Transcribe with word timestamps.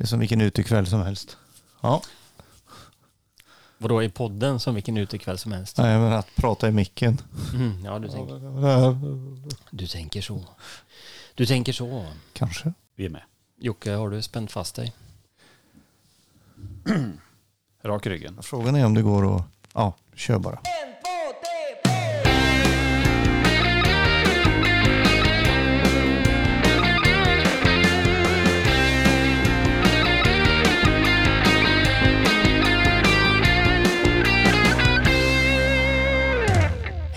Det 0.00 0.04
är 0.04 0.06
som 0.06 0.18
vilken 0.18 0.40
utekväll 0.40 0.86
som 0.86 1.00
helst. 1.00 1.36
Ja. 1.80 2.02
Vadå, 3.78 4.02
i 4.02 4.08
podden 4.08 4.60
som 4.60 4.74
vilken 4.74 4.96
utekväll 4.96 5.38
som 5.38 5.52
helst? 5.52 5.78
Nej, 5.78 5.98
men 5.98 6.12
att 6.12 6.34
prata 6.36 6.68
i 6.68 6.72
micken. 6.72 7.20
Mm, 7.54 7.84
ja, 7.84 7.98
du 7.98 8.08
tänker, 8.08 8.96
du 9.70 9.86
tänker 9.86 10.20
så. 10.20 10.44
Du 11.34 11.46
tänker 11.46 11.72
så. 11.72 12.06
Kanske. 12.32 12.72
Vi 12.94 13.06
är 13.06 13.10
med. 13.10 13.22
Jocke, 13.58 13.92
har 13.92 14.10
du 14.10 14.22
spänt 14.22 14.52
fast 14.52 14.74
dig? 14.74 14.92
Rak 17.82 18.06
i 18.06 18.10
ryggen. 18.10 18.38
Frågan 18.42 18.76
är 18.76 18.86
om 18.86 18.94
det 18.94 19.02
går 19.02 19.36
att... 19.36 19.42
Ja, 19.74 19.94
kör 20.14 20.38
bara. 20.38 20.60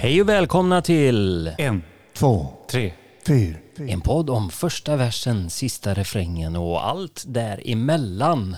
Hej 0.04 0.22
och 0.22 0.30
välkomna 0.30 0.82
till 0.82 1.48
En, 1.58 1.84
Två, 2.14 2.54
tre. 2.70 2.94
fyra. 3.28 3.58
en 3.78 4.02
podd 4.02 4.30
om 4.30 4.50
första 4.50 4.96
versen, 4.96 5.50
sista 5.50 5.94
refrängen 5.94 6.56
och 6.56 6.88
allt 6.88 7.24
däremellan. 7.28 8.56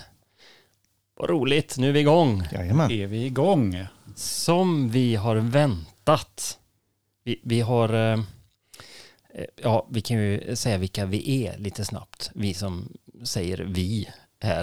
Vad 1.16 1.30
roligt, 1.30 1.78
nu 1.78 1.88
är 1.88 1.92
vi 1.92 2.00
igång. 2.00 2.42
Jajamän. 2.52 2.90
Är 2.90 3.06
vi 3.06 3.24
igång? 3.26 3.86
Som 4.16 4.88
vi 4.90 5.14
har 5.14 5.36
väntat. 5.36 6.58
Vi, 7.24 7.40
vi 7.44 7.60
har... 7.60 7.94
eh, 7.94 8.20
eh, 9.34 9.44
Ja, 9.62 9.86
vi 9.90 10.00
kan 10.00 10.16
ju 10.16 10.56
säga 10.56 10.78
vilka 10.78 11.06
vi 11.06 11.46
är 11.46 11.58
lite 11.58 11.84
snabbt. 11.84 12.30
Vi 12.34 12.54
som 12.54 12.88
säger 13.24 13.58
vi 13.58 14.08
här. 14.40 14.62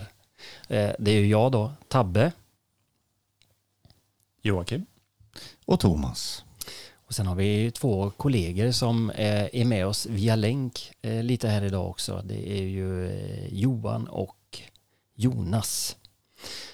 Eh, 0.67 0.91
Det 0.99 1.11
är 1.11 1.19
ju 1.19 1.27
jag 1.27 1.51
då, 1.51 1.71
Tabbe. 1.87 2.31
Joakim. 4.41 4.85
Och 5.65 5.79
Thomas. 5.79 6.43
Och 7.13 7.15
sen 7.15 7.27
har 7.27 7.35
vi 7.35 7.71
två 7.71 8.09
kollegor 8.17 8.71
som 8.71 9.09
eh, 9.09 9.45
är 9.53 9.65
med 9.65 9.87
oss 9.87 10.05
via 10.05 10.35
länk 10.35 10.91
eh, 11.01 11.23
lite 11.23 11.47
här 11.47 11.63
idag 11.63 11.89
också. 11.89 12.21
Det 12.25 12.59
är 12.59 12.63
ju 12.63 13.07
eh, 13.07 13.47
Johan 13.53 14.07
och 14.07 14.61
Jonas. 15.15 15.95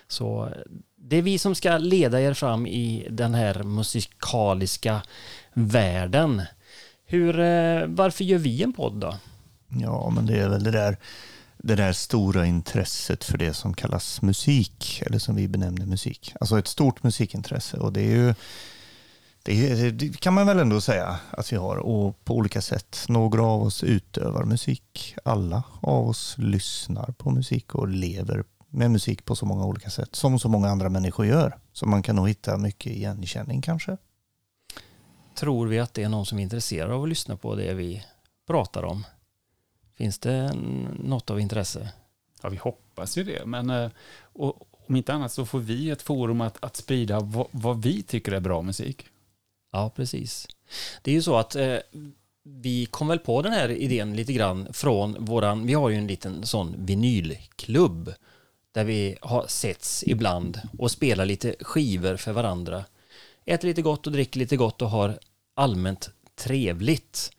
Så 0.07 0.49
det 0.95 1.17
är 1.17 1.21
vi 1.21 1.39
som 1.39 1.55
ska 1.55 1.77
leda 1.77 2.21
er 2.21 2.33
fram 2.33 2.67
i 2.67 3.07
den 3.09 3.33
här 3.33 3.63
musikaliska 3.63 5.01
världen. 5.53 6.41
Hur, 7.05 7.33
varför 7.87 8.23
gör 8.23 8.37
vi 8.37 8.63
en 8.63 8.73
podd 8.73 8.93
då? 8.93 9.15
Ja, 9.67 10.09
men 10.09 10.25
det 10.25 10.39
är 10.39 10.49
väl 10.49 10.63
det 10.63 10.71
där, 10.71 10.97
det 11.57 11.75
där 11.75 11.93
stora 11.93 12.45
intresset 12.45 13.23
för 13.23 13.37
det 13.37 13.53
som 13.53 13.73
kallas 13.73 14.21
musik, 14.21 15.03
eller 15.05 15.19
som 15.19 15.35
vi 15.35 15.47
benämner 15.47 15.85
musik. 15.85 16.33
Alltså 16.39 16.59
ett 16.59 16.67
stort 16.67 17.03
musikintresse. 17.03 17.77
Och 17.77 17.93
det 17.93 18.01
är 18.01 18.15
ju, 18.15 18.33
det, 19.43 19.91
det 19.91 20.19
kan 20.19 20.33
man 20.33 20.47
väl 20.47 20.59
ändå 20.59 20.81
säga 20.81 21.19
att 21.31 21.53
vi 21.53 21.57
har. 21.57 21.77
Och 21.77 22.25
på 22.25 22.35
olika 22.35 22.61
sätt. 22.61 23.05
Några 23.09 23.43
av 23.43 23.61
oss 23.61 23.83
utövar 23.83 24.43
musik. 24.43 25.15
Alla 25.23 25.63
av 25.81 26.09
oss 26.09 26.35
lyssnar 26.37 27.11
på 27.11 27.31
musik 27.31 27.75
och 27.75 27.87
lever 27.87 28.43
med 28.69 28.91
musik 28.91 29.25
på 29.25 29.35
så 29.35 29.45
många 29.45 29.65
olika 29.65 29.89
sätt. 29.89 30.15
Som 30.15 30.39
så 30.39 30.49
många 30.49 30.69
andra 30.69 30.89
människor 30.89 31.25
gör. 31.25 31.57
Så 31.73 31.85
man 31.85 32.03
kan 32.03 32.15
nog 32.15 32.27
hitta 32.27 32.57
mycket 32.57 32.91
igenkänning 32.91 33.61
kanske. 33.61 33.97
Tror 35.35 35.67
vi 35.67 35.79
att 35.79 35.93
det 35.93 36.03
är 36.03 36.09
någon 36.09 36.25
som 36.25 36.39
är 36.39 36.43
intresserad 36.43 36.91
av 36.91 37.03
att 37.03 37.09
lyssna 37.09 37.37
på 37.37 37.55
det 37.55 37.73
vi 37.73 38.03
pratar 38.47 38.83
om? 38.83 39.05
Finns 39.95 40.19
det 40.19 40.53
något 40.99 41.29
av 41.29 41.39
intresse? 41.39 41.89
Ja, 42.41 42.49
vi 42.49 42.57
hoppas 42.57 43.17
ju 43.17 43.23
det. 43.23 43.45
Men 43.45 43.69
eh, 43.69 43.89
och, 44.21 44.67
om 44.87 44.95
inte 44.95 45.13
annat 45.13 45.31
så 45.31 45.45
får 45.45 45.59
vi 45.59 45.89
ett 45.89 46.01
forum 46.01 46.41
att, 46.41 46.63
att 46.63 46.75
sprida 46.75 47.19
vad, 47.19 47.47
vad 47.51 47.81
vi 47.81 48.03
tycker 48.03 48.31
är 48.31 48.39
bra 48.39 48.61
musik. 48.61 49.05
Ja, 49.71 49.91
precis. 49.95 50.47
Det 51.01 51.11
är 51.11 51.15
ju 51.15 51.21
så 51.21 51.35
att 51.35 51.55
eh, 51.55 51.77
vi 52.43 52.85
kom 52.85 53.07
väl 53.07 53.19
på 53.19 53.41
den 53.41 53.53
här 53.53 53.69
idén 53.69 54.15
lite 54.15 54.33
grann 54.33 54.67
från 54.73 55.25
våran, 55.25 55.67
vi 55.67 55.73
har 55.73 55.89
ju 55.89 55.95
en 55.95 56.07
liten 56.07 56.45
sån 56.45 56.75
vinylklubb 56.77 58.13
där 58.71 58.83
vi 58.83 59.17
har 59.21 59.45
setts 59.47 60.03
ibland 60.07 60.61
och 60.77 60.91
spelar 60.91 61.25
lite 61.25 61.55
skivor 61.59 62.17
för 62.17 62.31
varandra. 62.31 62.85
Äter 63.45 63.67
lite 63.67 63.81
gott 63.81 64.07
och 64.07 64.13
dricker 64.13 64.39
lite 64.39 64.57
gott 64.57 64.81
och 64.81 64.89
har 64.89 65.19
allmänt 65.55 66.09
trevligt. 66.35 67.31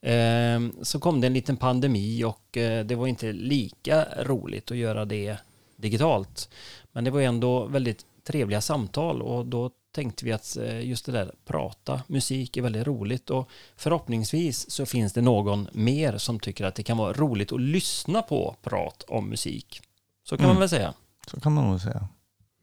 Eh, 0.00 0.60
så 0.82 1.00
kom 1.00 1.20
det 1.20 1.26
en 1.26 1.34
liten 1.34 1.56
pandemi 1.56 2.24
och 2.24 2.56
eh, 2.56 2.84
det 2.84 2.94
var 2.94 3.06
inte 3.06 3.32
lika 3.32 4.06
roligt 4.24 4.70
att 4.70 4.76
göra 4.76 5.04
det 5.04 5.36
digitalt. 5.76 6.48
Men 6.92 7.04
det 7.04 7.10
var 7.10 7.20
ändå 7.20 7.66
väldigt 7.66 8.06
trevliga 8.24 8.60
samtal 8.60 9.22
och 9.22 9.46
då 9.46 9.70
tänkte 9.92 10.24
vi 10.24 10.32
att 10.32 10.56
eh, 10.56 10.80
just 10.80 11.06
det 11.06 11.12
där 11.12 11.34
prata 11.46 12.02
musik 12.06 12.56
är 12.56 12.62
väldigt 12.62 12.86
roligt 12.86 13.30
och 13.30 13.50
förhoppningsvis 13.76 14.70
så 14.70 14.86
finns 14.86 15.12
det 15.12 15.20
någon 15.22 15.68
mer 15.72 16.18
som 16.18 16.40
tycker 16.40 16.64
att 16.64 16.74
det 16.74 16.82
kan 16.82 16.96
vara 16.96 17.12
roligt 17.12 17.52
att 17.52 17.60
lyssna 17.60 18.22
på 18.22 18.56
prat 18.62 19.04
om 19.08 19.28
musik. 19.28 19.80
Så 20.28 20.36
kan 20.36 20.44
Mm. 20.44 20.54
man 20.54 20.60
väl 20.60 20.68
säga. 20.68 20.94
Så 21.30 21.40
kan 21.40 21.52
man 21.52 21.70
nog 21.70 21.80
säga. 21.80 22.08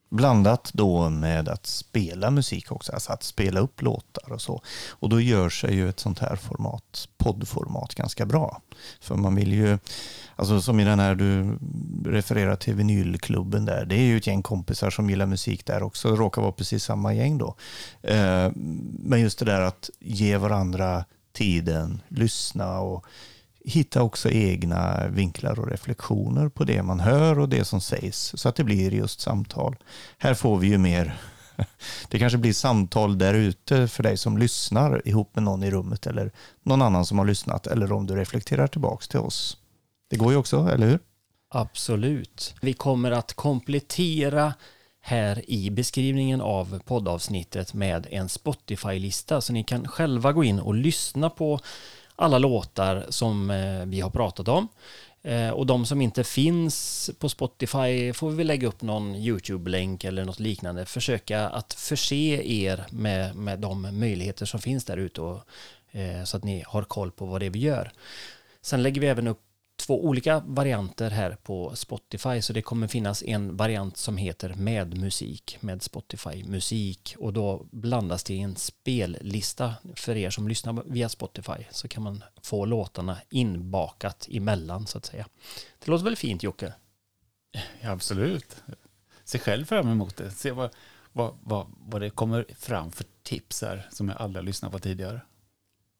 Blandat 0.10 0.72
då 0.74 1.10
med 1.10 1.50
att 1.50 1.66
spela 1.66 2.32
musik 2.32 2.72
också, 2.72 2.92
alltså 2.92 3.12
att 3.12 3.24
spela 3.24 3.60
upp 3.60 3.82
låtar 3.82 4.32
och 4.32 4.42
så. 4.42 4.62
Och 4.90 5.10
då 5.10 5.22
gör 5.22 5.50
sig 5.50 5.76
ju 5.76 5.90
ett 5.90 6.00
sånt 6.00 6.20
här 6.20 6.36
format, 6.36 7.10
poddformat, 7.18 7.96
ganska 7.96 8.26
bra. 8.26 8.62
För 9.02 9.16
man 9.16 9.36
vill 9.36 9.54
ju, 9.54 9.78
alltså 10.36 10.62
som 10.62 10.80
i 10.80 10.84
den 10.84 11.00
här 11.00 11.16
du 11.16 11.58
refererar 12.06 12.56
till 12.56 12.74
vinylklubben 12.74 13.66
där, 13.66 13.86
det 13.86 13.96
är 13.96 14.06
ju 14.06 14.18
ett 14.18 14.28
gäng 14.28 14.42
kompisar 14.42 14.90
som 14.90 15.10
gillar 15.10 15.26
musik 15.26 15.66
där 15.66 15.84
också, 15.84 16.10
det 16.10 16.16
råkar 16.16 16.42
vara 16.42 16.52
precis 16.52 16.84
samma 16.84 17.14
gäng 17.14 17.38
då. 17.38 17.56
Eh, 18.02 18.52
men 19.00 19.22
just 19.22 19.40
det 19.40 19.46
där 19.46 19.62
att 19.62 19.90
ge 20.00 20.38
varandra 20.38 21.06
tiden, 21.34 22.02
lyssna 22.08 22.80
och 22.80 23.06
hitta 23.66 24.02
också 24.02 24.30
egna 24.30 25.08
vinklar 25.08 25.60
och 25.60 25.68
reflektioner 25.68 26.50
på 26.50 26.64
det 26.64 26.84
man 26.84 27.00
hör 27.00 27.40
och 27.40 27.50
det 27.50 27.66
som 27.66 27.82
sägs 27.82 28.34
så 28.36 28.50
att 28.50 28.56
det 28.56 28.64
blir 28.64 28.94
just 28.94 29.22
samtal. 29.22 29.76
Här 30.18 30.34
får 30.34 30.58
vi 30.58 30.68
ju 30.68 30.78
mer, 30.78 31.18
det 32.10 32.20
kanske 32.20 32.38
blir 32.38 32.54
samtal 32.54 33.18
där 33.18 33.34
ute 33.34 33.88
för 33.88 34.04
dig 34.04 34.18
som 34.18 34.38
lyssnar 34.38 35.08
ihop 35.08 35.36
med 35.36 35.44
någon 35.44 35.64
i 35.64 35.72
rummet 35.72 36.08
eller 36.08 36.32
någon 36.64 36.82
annan 36.82 37.06
som 37.06 37.20
har 37.20 37.26
lyssnat 37.26 37.68
eller 37.68 37.92
om 37.92 38.06
du 38.06 38.16
reflekterar 38.16 38.68
tillbaks 38.68 39.08
till 39.08 39.20
oss. 39.20 39.58
Det 40.10 40.18
går 40.18 40.32
ju 40.32 40.38
också, 40.38 40.70
eller 40.74 40.88
hur? 40.88 41.00
Absolut. 41.50 42.56
Vi 42.62 42.74
kommer 42.74 43.12
att 43.12 43.34
komplettera 43.34 44.54
här 45.02 45.50
i 45.50 45.72
beskrivningen 45.72 46.42
av 46.42 46.80
poddavsnittet 46.86 47.74
med 47.74 48.08
en 48.12 48.30
Spotify-lista 48.30 49.42
så 49.42 49.54
ni 49.54 49.64
kan 49.64 49.88
själva 49.88 50.34
gå 50.34 50.44
in 50.44 50.60
och 50.60 50.76
lyssna 50.76 51.30
på 51.30 51.60
alla 52.16 52.38
låtar 52.38 53.06
som 53.10 53.50
eh, 53.50 53.86
vi 53.86 54.02
har 54.02 54.10
pratat 54.10 54.48
om. 54.48 54.68
Eh, 55.24 55.50
och 55.50 55.66
de 55.66 55.86
som 55.86 56.02
inte 56.02 56.24
finns 56.24 57.10
på 57.20 57.30
Spotify 57.30 58.14
får 58.14 58.32
vi 58.32 58.44
lägga 58.44 58.68
upp 58.68 58.82
någon 58.82 59.16
YouTube-länk 59.16 60.04
eller 60.04 60.26
något 60.26 60.40
liknande. 60.40 60.86
Försöka 60.86 61.50
att 61.50 61.74
förse 61.74 62.42
er 62.44 62.86
med, 62.90 63.36
med 63.36 63.60
de 63.60 64.00
möjligheter 64.00 64.46
som 64.46 64.60
finns 64.60 64.86
där 64.86 64.98
ute 64.98 65.22
eh, 65.92 66.24
så 66.24 66.38
att 66.38 66.44
ni 66.44 66.64
har 66.68 66.84
koll 66.84 67.12
på 67.12 67.26
vad 67.26 67.42
det 67.42 67.46
är 67.46 67.50
vi 67.50 67.60
gör. 67.60 67.92
Sen 68.62 68.84
lägger 68.84 69.02
vi 69.02 69.08
även 69.08 69.28
upp 69.28 69.42
två 69.76 70.06
olika 70.06 70.40
varianter 70.40 71.10
här 71.10 71.38
på 71.44 71.76
Spotify 71.76 72.42
så 72.42 72.54
det 72.54 72.62
kommer 72.62 72.88
finnas 72.88 73.24
en 73.24 73.58
variant 73.58 73.98
som 73.98 74.18
heter 74.18 74.54
med 74.54 74.98
musik 74.98 75.58
med 75.60 75.84
Spotify 75.84 76.44
musik 76.44 77.16
och 77.20 77.34
då 77.34 77.68
blandas 77.72 78.24
det 78.24 78.34
i 78.34 78.42
en 78.42 78.56
spellista 78.56 79.74
för 79.96 80.16
er 80.18 80.30
som 80.30 80.48
lyssnar 80.48 80.84
via 80.86 81.10
Spotify 81.10 81.66
så 81.72 81.88
kan 81.88 82.04
man 82.04 82.24
få 82.42 82.66
låtarna 82.66 83.18
inbakat 83.30 84.28
emellan 84.32 84.88
så 84.88 84.98
att 84.98 85.06
säga. 85.06 85.28
Det 85.80 85.92
låter 85.92 86.06
väl 86.06 86.16
fint 86.16 86.44
Jocke? 86.44 86.74
Ja, 87.82 87.92
absolut. 87.92 88.56
Se 89.24 89.40
själv 89.40 89.66
fram 89.66 89.90
emot 89.90 90.18
det. 90.18 90.32
Se 90.32 90.52
vad, 90.52 90.70
vad, 91.12 91.38
vad, 91.44 91.68
vad 91.80 92.02
det 92.02 92.10
kommer 92.10 92.46
fram 92.60 92.92
för 92.92 93.06
tips 93.24 93.62
här 93.62 93.88
som 93.92 94.10
jag 94.10 94.22
aldrig 94.22 94.42
har 94.42 94.46
lyssnat 94.46 94.72
på 94.72 94.80
tidigare. 94.80 95.22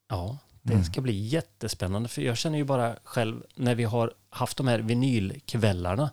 Ja, 0.08 0.38
det 0.66 0.72
Mm. 0.72 0.84
ska 0.84 1.00
bli 1.00 1.26
jättespännande 1.26 2.08
för 2.08 2.22
jag 2.22 2.36
känner 2.36 2.58
ju 2.58 2.64
bara 2.64 2.96
själv 3.04 3.42
när 3.54 3.74
vi 3.74 3.84
har 3.84 4.12
haft 4.30 4.56
de 4.56 4.68
här 4.68 4.78
vinylkvällarna 4.78 6.10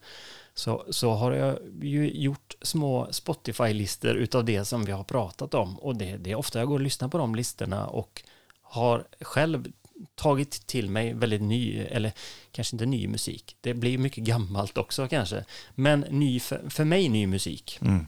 så, 0.54 0.86
så 0.90 1.14
har 1.14 1.32
jag 1.32 1.58
ju 1.82 2.12
gjort 2.12 2.56
små 2.62 3.08
Spotify-listor 3.12 4.16
utav 4.16 4.46
det 4.46 4.66
som 4.66 4.86
vi 4.86 4.92
har 4.92 5.04
pratat 5.04 5.54
om 5.54 5.80
och 5.80 5.96
det, 5.96 6.18
det 6.18 6.32
är 6.32 6.36
ofta 6.36 6.60
jag 6.60 6.68
går 6.68 6.76
och 6.76 6.82
lyssnar 6.82 7.08
på 7.08 7.18
de 7.18 7.36
listorna 7.36 7.88
och 7.88 8.24
har 8.62 9.08
själv 9.22 9.72
tagit 10.16 10.68
till 10.68 10.90
mig 10.90 11.14
väldigt 11.14 11.42
ny, 11.42 11.78
eller 11.78 12.12
kanske 12.52 12.76
inte 12.76 12.86
ny 12.86 13.08
musik, 13.08 13.56
det 13.62 13.74
blir 13.74 13.98
mycket 13.98 14.24
gammalt 14.24 14.78
också 14.78 15.08
kanske, 15.08 15.46
men 15.76 16.00
ny 16.00 16.40
för, 16.40 16.70
för 16.70 16.86
mig 16.86 17.10
ny 17.10 17.28
musik. 17.28 17.80
Mm. 17.82 18.06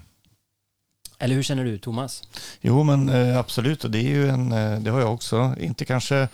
Eller 1.26 1.36
hur 1.36 1.44
känner 1.44 1.64
du 1.64 1.78
Thomas? 1.78 2.24
Jo, 2.62 2.84
men 2.84 3.10
eh, 3.10 3.38
absolut. 3.38 3.84
Och 3.84 3.92
det 3.92 4.00
är 4.00 4.10
ju 4.10 4.30
en, 4.30 4.52
eh, 4.52 4.80
det 4.80 4.92
har 4.92 5.00
jag 5.00 5.14
också, 5.14 5.56
inte 5.60 5.86
kanske 5.86 6.28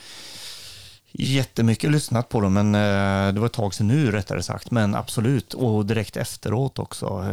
jättemycket 1.12 1.92
lyssnat 1.92 2.30
på 2.30 2.42
dem, 2.42 2.54
men 2.54 2.76
eh, 2.76 3.34
det 3.34 3.40
var 3.40 3.46
ett 3.46 3.54
tag 3.54 3.74
sedan 3.74 3.88
nu 3.88 4.12
rättare 4.12 4.44
sagt. 4.44 4.72
Men 4.72 4.96
absolut, 4.96 5.54
och 5.54 5.86
direkt 5.86 6.18
efteråt 6.18 6.80
också. 6.80 7.26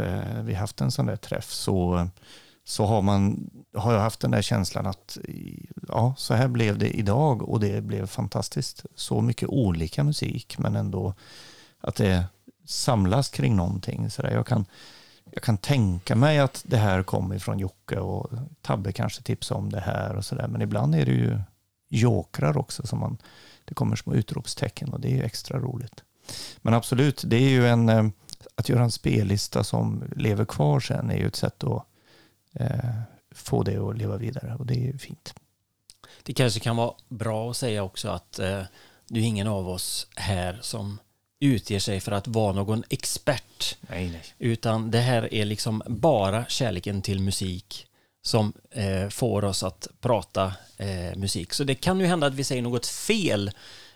Vi 0.43 0.53
haft 0.53 0.81
en 0.81 0.91
sån 0.91 1.05
där 1.05 1.15
träff 1.15 1.51
så, 1.51 2.07
så 2.63 2.85
har, 2.85 3.01
man, 3.01 3.49
har 3.73 3.93
jag 3.93 3.99
haft 3.99 4.19
den 4.19 4.31
där 4.31 4.41
känslan 4.41 4.87
att 4.87 5.17
ja, 5.87 6.13
så 6.17 6.33
här 6.33 6.47
blev 6.47 6.77
det 6.77 6.89
idag 6.89 7.49
och 7.49 7.59
det 7.59 7.83
blev 7.83 8.07
fantastiskt. 8.07 8.85
Så 8.95 9.21
mycket 9.21 9.49
olika 9.49 10.03
musik, 10.03 10.55
men 10.57 10.75
ändå 10.75 11.13
att 11.81 11.95
det 11.95 12.23
samlas 12.65 13.29
kring 13.29 13.55
någonting. 13.55 14.09
Så 14.09 14.21
där. 14.21 14.31
Jag, 14.31 14.47
kan, 14.47 14.65
jag 15.31 15.43
kan 15.43 15.57
tänka 15.57 16.15
mig 16.15 16.39
att 16.39 16.63
det 16.67 16.77
här 16.77 17.03
kommer 17.03 17.39
från 17.39 17.59
Jocke 17.59 17.99
och 17.99 18.31
Tabbe 18.61 18.91
kanske 18.91 19.21
tipsar 19.21 19.55
om 19.55 19.69
det 19.69 19.79
här 19.79 20.15
och 20.15 20.25
sådär. 20.25 20.47
Men 20.47 20.61
ibland 20.61 20.95
är 20.95 21.05
det 21.05 21.11
ju 21.11 21.39
jokrar 21.89 22.57
också 22.57 22.87
som 22.87 22.99
man 22.99 23.17
det 23.65 23.75
kommer 23.75 23.95
små 23.95 24.13
utropstecken 24.13 24.93
och 24.93 24.99
det 24.99 25.07
är 25.07 25.15
ju 25.15 25.23
extra 25.23 25.59
roligt. 25.59 26.03
Men 26.57 26.73
absolut, 26.73 27.23
det 27.27 27.35
är 27.35 27.49
ju 27.49 27.67
en, 27.67 27.89
eh, 27.89 28.07
att 28.55 28.69
göra 28.69 28.83
en 28.83 28.91
spellista 28.91 29.63
som 29.63 30.03
lever 30.15 30.45
kvar 30.45 30.79
sen 30.79 31.09
är 31.09 31.17
ju 31.17 31.27
ett 31.27 31.35
sätt 31.35 31.63
att 31.63 31.85
eh, 32.53 32.89
få 33.31 33.63
det 33.63 33.77
att 33.77 33.97
leva 33.97 34.17
vidare 34.17 34.55
och 34.59 34.65
det 34.65 34.73
är 34.73 34.85
ju 34.85 34.97
fint. 34.97 35.33
Det 36.23 36.33
kanske 36.33 36.59
kan 36.59 36.75
vara 36.75 36.93
bra 37.07 37.49
att 37.49 37.57
säga 37.57 37.83
också 37.83 38.09
att 38.09 38.39
eh, 38.39 38.61
det 39.07 39.19
är 39.19 39.23
ingen 39.23 39.47
av 39.47 39.69
oss 39.69 40.07
här 40.15 40.59
som 40.61 40.99
utger 41.39 41.79
sig 41.79 41.99
för 41.99 42.11
att 42.11 42.27
vara 42.27 42.53
någon 42.53 42.83
expert. 42.89 43.77
Nej, 43.81 44.09
nej. 44.09 44.23
Utan 44.39 44.91
det 44.91 44.99
här 44.99 45.33
är 45.33 45.45
liksom 45.45 45.83
bara 45.87 46.45
kärleken 46.45 47.01
till 47.01 47.19
musik 47.19 47.85
som 48.21 48.53
eh, 48.71 49.09
får 49.09 49.45
oss 49.45 49.63
att 49.63 49.87
prata 50.01 50.53
eh, 50.77 51.15
musik. 51.15 51.53
Så 51.53 51.63
det 51.63 51.75
kan 51.75 51.99
ju 51.99 52.05
hända 52.05 52.27
att 52.27 52.33
vi 52.33 52.43
säger 52.43 52.61
något 52.61 52.85
fel, 52.85 53.51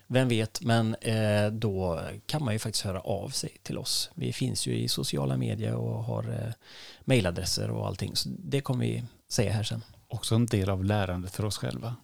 vem 0.08 0.28
vet, 0.28 0.62
men 0.62 0.96
eh, 0.96 1.52
då 1.52 2.02
kan 2.26 2.44
man 2.44 2.54
ju 2.54 2.60
faktiskt 2.60 2.86
höra 2.86 3.00
av 3.00 3.30
sig 3.30 3.58
till 3.64 3.78
oss. 3.78 4.10
Vi 4.16 4.34
finns 4.34 4.68
ju 4.68 4.76
i 4.76 4.88
sociala 4.88 5.38
medier 5.38 5.76
och 5.76 6.04
har 6.04 6.24
eh, 6.24 6.54
mejladresser 7.02 7.70
och 7.70 7.88
allting, 7.88 8.16
så 8.16 8.30
det 8.40 8.62
kommer 8.62 8.86
vi 8.86 9.04
säga 9.32 9.52
här 9.52 9.64
sen. 9.64 9.84
Också 10.08 10.36
en 10.36 10.46
del 10.46 10.70
av 10.70 10.84
lärandet 10.84 11.36
för 11.36 11.46
oss 11.46 11.58
själva. 11.58 11.96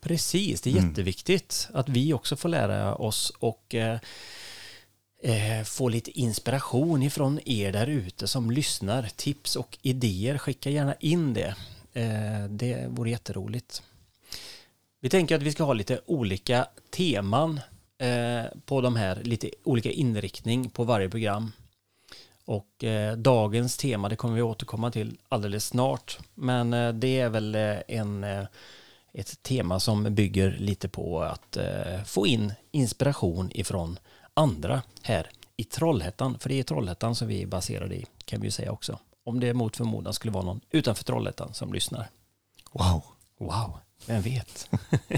Precis, 0.00 0.60
det 0.60 0.70
är 0.70 0.76
mm. 0.76 0.88
jätteviktigt 0.88 1.68
att 1.74 1.88
vi 1.88 2.12
också 2.12 2.36
får 2.36 2.48
lära 2.48 2.94
oss 2.94 3.32
och 3.38 3.74
eh, 5.22 5.64
få 5.64 5.88
lite 5.88 6.20
inspiration 6.20 7.02
ifrån 7.02 7.40
er 7.44 7.72
där 7.72 7.86
ute 7.86 8.26
som 8.28 8.50
lyssnar. 8.50 9.08
Tips 9.16 9.56
och 9.56 9.78
idéer, 9.82 10.38
skicka 10.38 10.70
gärna 10.70 10.94
in 10.94 11.34
det. 11.34 11.54
Eh, 11.92 12.44
det 12.48 12.86
vore 12.88 13.10
jätteroligt. 13.10 13.82
Vi 15.00 15.08
tänker 15.08 15.36
att 15.36 15.42
vi 15.42 15.52
ska 15.52 15.64
ha 15.64 15.72
lite 15.72 16.00
olika 16.06 16.66
teman 16.90 17.60
eh, 17.98 18.44
på 18.66 18.80
de 18.80 18.96
här, 18.96 19.16
lite 19.22 19.50
olika 19.64 19.90
inriktning 19.90 20.70
på 20.70 20.84
varje 20.84 21.08
program. 21.08 21.52
Och 22.44 22.84
eh, 22.84 23.16
dagens 23.16 23.76
tema, 23.76 24.08
det 24.08 24.16
kommer 24.16 24.34
vi 24.34 24.42
återkomma 24.42 24.90
till 24.90 25.18
alldeles 25.28 25.66
snart. 25.66 26.18
Men 26.34 26.72
eh, 26.72 26.92
det 26.92 27.20
är 27.20 27.28
väl 27.28 27.54
eh, 27.54 27.76
en, 27.88 28.24
eh, 28.24 28.44
ett 29.12 29.42
tema 29.42 29.80
som 29.80 30.14
bygger 30.14 30.56
lite 30.58 30.88
på 30.88 31.22
att 31.22 31.56
eh, 31.56 32.04
få 32.06 32.26
in 32.26 32.52
inspiration 32.70 33.50
ifrån 33.54 33.98
andra 34.34 34.82
här 35.02 35.30
i 35.56 35.64
Trollhättan. 35.64 36.38
För 36.38 36.48
det 36.48 36.58
är 36.58 36.62
Trollhättan 36.62 37.14
som 37.14 37.28
vi 37.28 37.42
är 37.42 37.46
baserade 37.46 37.94
i, 37.94 38.06
kan 38.24 38.40
vi 38.40 38.46
ju 38.46 38.50
säga 38.50 38.72
också. 38.72 38.98
Om 39.24 39.40
det 39.40 39.54
mot 39.54 39.76
förmodan 39.76 40.14
skulle 40.14 40.32
vara 40.32 40.44
någon 40.44 40.60
utanför 40.70 41.04
Trollhättan 41.04 41.54
som 41.54 41.72
lyssnar. 41.72 42.08
Wow. 42.72 43.02
Wow, 43.38 43.78
vem 44.06 44.22
vet? 44.22 44.70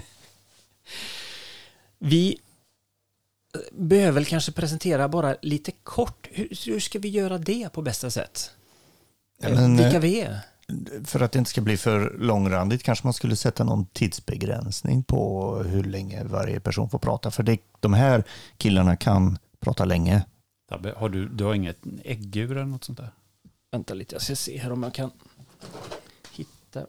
vi 1.99 2.39
behöver 3.73 4.25
kanske 4.25 4.53
presentera 4.53 5.09
bara 5.09 5.37
lite 5.43 5.73
kort. 5.73 6.29
Hur, 6.33 6.49
hur, 6.67 6.81
ska 6.81 6.99
vi 6.99 7.09
göra 7.09 7.39
det 7.39 7.73
på 7.73 7.83
bästa 7.83 8.11
sätt? 8.11 8.51
Ja, 9.41 9.49
men, 9.49 9.77
Vilka 9.77 9.99
vi 9.99 10.21
är? 10.21 10.41
För 11.05 11.21
att 11.21 11.33
det 11.33 11.39
inte 11.39 11.51
ska 11.51 11.61
bli 11.61 11.77
för 11.77 12.17
långrandigt 12.19 12.83
kanske 12.83 13.07
man 13.07 13.15
skulle 13.15 13.37
sätta 13.37 13.65
någon 13.65 13.87
tidsbegränsning 13.87 15.05
på 15.05 15.57
hur 15.63 15.85
länge 15.85 16.25
varje 16.25 16.61
person 16.61 16.91
får 16.91 16.99
prata. 16.99 17.31
För 17.31 17.43
det, 17.43 17.61
de 17.81 17.95
här 17.95 18.25
killarna 18.57 18.97
kan 18.97 19.39
prata 19.61 19.85
länge. 19.85 20.25
Tabbe, 20.69 20.95
har 20.97 21.09
du, 21.09 21.29
du 21.29 21.45
har 21.45 21.55
inget 21.55 21.79
äggur 22.05 22.51
eller 22.53 22.65
något 22.65 22.85
sånt 22.85 22.99
där? 22.99 23.11
Vänta 23.73 23.95
lite, 23.95 24.15
jag 24.15 24.23
ska 24.23 24.37
se 24.37 24.59
här 24.59 24.73
om 24.73 24.83
jag 24.83 24.95
kan 24.95 25.11
hitta. 26.33 26.87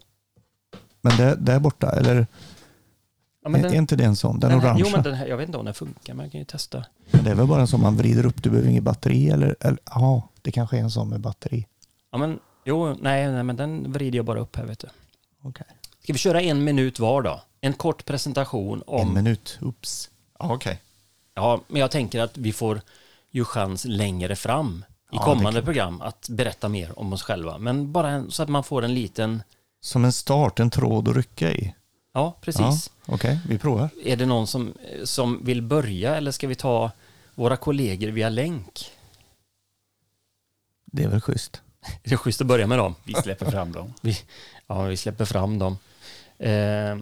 Men 1.01 1.17
det, 1.17 1.35
där 1.35 1.59
borta, 1.59 1.89
eller? 1.89 2.27
Ja, 3.43 3.49
den, 3.49 3.65
är 3.65 3.73
inte 3.73 3.95
det 3.95 4.03
en 4.03 4.15
sån? 4.15 4.39
Den, 4.39 4.49
den 4.49 4.59
orangea? 4.59 4.85
Jo, 4.85 4.91
men 4.91 5.03
den 5.03 5.13
här, 5.13 5.27
jag 5.27 5.37
vet 5.37 5.47
inte 5.47 5.57
om 5.57 5.65
den 5.65 5.73
funkar, 5.73 6.13
men 6.13 6.23
jag 6.25 6.31
kan 6.31 6.39
ju 6.39 6.45
testa. 6.45 6.85
Men 7.11 7.23
det 7.23 7.31
är 7.31 7.35
väl 7.35 7.47
bara 7.47 7.61
en 7.61 7.67
sån 7.67 7.81
man 7.81 7.97
vrider 7.97 8.25
upp, 8.25 8.43
du 8.43 8.49
behöver 8.49 8.69
inget 8.69 8.83
batteri 8.83 9.29
eller? 9.29 9.55
eller 9.59 9.79
ja, 9.85 10.29
det 10.41 10.51
kanske 10.51 10.77
är 10.77 10.81
en 10.81 10.91
sån 10.91 11.09
med 11.09 11.19
batteri. 11.19 11.67
Ja, 12.11 12.17
men 12.17 12.39
jo, 12.65 12.95
nej, 13.01 13.31
nej 13.31 13.43
men 13.43 13.55
den 13.55 13.91
vrider 13.91 14.17
jag 14.17 14.25
bara 14.25 14.39
upp 14.39 14.55
här, 14.55 14.65
vet 14.65 14.79
du. 14.79 14.87
Okay. 15.41 15.67
Ska 16.03 16.13
vi 16.13 16.19
köra 16.19 16.41
en 16.41 16.63
minut 16.63 16.99
var 16.99 17.21
då? 17.21 17.41
En 17.61 17.73
kort 17.73 18.05
presentation 18.05 18.83
om... 18.87 19.07
En 19.07 19.13
minut, 19.13 19.59
oops. 19.61 20.09
Ja, 20.39 20.45
okej. 20.45 20.55
Okay. 20.55 20.77
Ja, 21.33 21.61
men 21.67 21.81
jag 21.81 21.91
tänker 21.91 22.19
att 22.19 22.37
vi 22.37 22.53
får 22.53 22.81
ju 23.31 23.45
chans 23.45 23.85
längre 23.85 24.35
fram 24.35 24.85
i 25.11 25.15
ja, 25.15 25.23
kommande 25.23 25.61
program 25.61 26.01
att 26.01 26.29
berätta 26.29 26.69
mer 26.69 26.99
om 26.99 27.13
oss 27.13 27.23
själva. 27.23 27.57
Men 27.57 27.91
bara 27.91 28.09
en, 28.09 28.31
så 28.31 28.43
att 28.43 28.49
man 28.49 28.63
får 28.63 28.85
en 28.85 28.93
liten... 28.93 29.43
Som 29.81 30.05
en 30.05 30.13
start, 30.13 30.59
en 30.59 30.69
tråd 30.69 31.07
att 31.07 31.15
rycka 31.15 31.51
i. 31.51 31.73
Ja, 32.13 32.37
precis. 32.41 32.91
Ja, 33.05 33.13
Okej, 33.13 33.15
okay, 33.15 33.37
vi 33.49 33.57
provar. 33.57 33.89
Är 34.03 34.15
det 34.15 34.25
någon 34.25 34.47
som, 34.47 34.73
som 35.03 35.45
vill 35.45 35.61
börja 35.61 36.15
eller 36.15 36.31
ska 36.31 36.47
vi 36.47 36.55
ta 36.55 36.91
våra 37.35 37.57
kollegor 37.57 38.07
via 38.07 38.29
länk? 38.29 38.91
Det 40.85 41.03
är 41.03 41.07
väl 41.07 41.21
schysst. 41.21 41.61
Det 42.03 42.11
är 42.11 42.17
schysst 42.17 42.41
att 42.41 42.47
börja 42.47 42.67
med 42.67 42.77
dem. 42.77 42.95
Vi 43.03 43.13
släpper 43.13 43.51
fram 43.51 43.71
dem. 43.71 43.93
Vi, 44.01 44.17
ja, 44.67 44.83
vi 44.83 44.97
släpper 44.97 45.25
fram 45.25 45.59
dem. 45.59 45.77
Eh, 46.37 46.97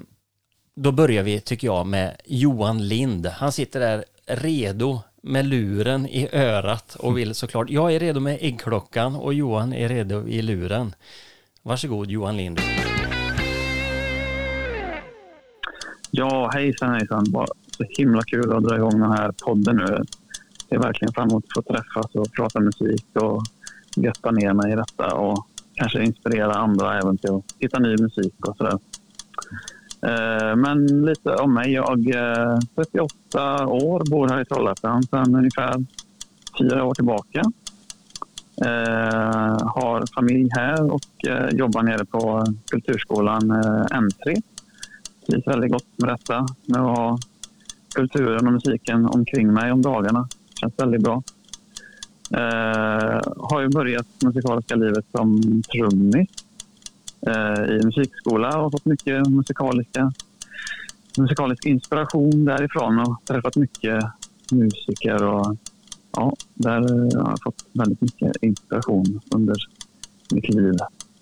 då 0.75 0.91
börjar 0.91 1.23
vi, 1.23 1.39
tycker 1.39 1.67
jag, 1.67 1.87
med 1.87 2.15
Johan 2.25 2.87
Lind. 2.87 3.25
Han 3.25 3.51
sitter 3.51 3.79
där 3.79 4.05
redo 4.25 5.01
med 5.21 5.45
luren 5.45 6.07
i 6.07 6.29
örat 6.33 6.95
och 6.95 7.17
vill 7.17 7.35
såklart, 7.35 7.69
jag 7.69 7.93
är 7.93 7.99
redo 7.99 8.19
med 8.19 8.37
äggklockan 8.41 9.15
och 9.15 9.33
Johan 9.33 9.73
är 9.73 9.89
redo 9.89 10.27
i 10.27 10.41
luren. 10.41 10.95
Varsågod 11.61 12.11
Johan 12.11 12.37
Lind. 12.37 12.59
Ja, 16.11 16.49
hejsan 16.53 16.93
hejsan. 16.93 17.25
Så 17.77 17.83
himla 17.89 18.21
kul 18.21 18.53
att 18.53 18.63
dra 18.63 18.75
igång 18.75 18.99
den 18.99 19.11
här 19.11 19.31
podden 19.45 19.75
nu. 19.75 20.03
Det 20.69 20.75
är 20.75 20.79
verkligen 20.79 21.13
fram 21.13 21.29
emot 21.29 21.43
att 21.43 21.53
få 21.53 21.73
träffas 21.73 22.15
och 22.15 22.33
prata 22.33 22.59
musik 22.59 23.05
och 23.13 23.43
götta 23.95 24.31
ner 24.31 24.53
mig 24.53 24.71
i 24.71 24.75
detta 24.75 25.15
och 25.15 25.47
kanske 25.73 26.03
inspirera 26.03 26.53
andra 26.53 26.99
även 26.99 27.17
till 27.17 27.29
att 27.29 27.43
hitta 27.59 27.79
ny 27.79 27.97
musik 27.97 28.47
och 28.47 28.57
sådär. 28.57 28.79
Eh, 30.01 30.55
men 30.55 31.05
lite 31.05 31.29
om 31.29 31.53
mig. 31.53 31.73
Jag 31.73 32.09
eh, 32.09 32.21
är 32.21 32.59
38 32.75 33.67
år, 33.67 34.11
bor 34.11 34.29
här 34.29 34.41
i 34.41 34.45
Trollhättan 34.45 35.03
sedan 35.03 35.35
ungefär 35.35 35.85
fyra 36.59 36.83
år 36.83 36.93
tillbaka. 36.93 37.41
Eh, 38.61 39.67
har 39.67 40.13
familj 40.15 40.49
här 40.51 40.91
och 40.91 41.27
eh, 41.27 41.49
jobbar 41.49 41.83
nere 41.83 42.05
på 42.05 42.45
kulturskolan 42.71 43.51
eh, 43.51 43.85
M3. 43.85 44.41
Trivs 45.27 45.47
väldigt 45.47 45.71
gott 45.71 45.87
med 45.95 46.09
detta, 46.09 46.47
med 46.65 46.81
att 46.81 46.97
ha 46.97 47.17
kulturen 47.95 48.47
och 48.47 48.53
musiken 48.53 49.05
omkring 49.05 49.53
mig 49.53 49.71
om 49.71 49.81
dagarna. 49.81 50.27
Känns 50.59 50.73
väldigt 50.77 51.03
bra. 51.03 51.23
Eh, 52.33 53.21
har 53.37 53.61
ju 53.61 53.69
börjat 53.69 54.07
musikaliska 54.23 54.75
livet 54.75 55.05
som 55.11 55.41
trummis 55.71 56.29
Eh, 57.27 57.75
i 57.75 57.81
musikskola 57.85 58.61
och 58.61 58.71
fått 58.71 58.85
mycket 58.85 59.27
musikaliska, 59.27 60.11
musikalisk 61.17 61.65
inspiration 61.65 62.45
därifrån 62.45 62.99
och 62.99 63.25
träffat 63.25 63.55
mycket 63.55 64.03
musiker. 64.51 65.23
Och, 65.23 65.57
ja, 66.11 66.33
där 66.53 66.79
har 67.19 67.29
jag 67.29 67.43
fått 67.43 67.65
väldigt 67.71 68.01
mycket 68.01 68.31
inspiration 68.41 69.21
under 69.35 69.55
mitt 70.33 70.49
liv. 70.49 70.75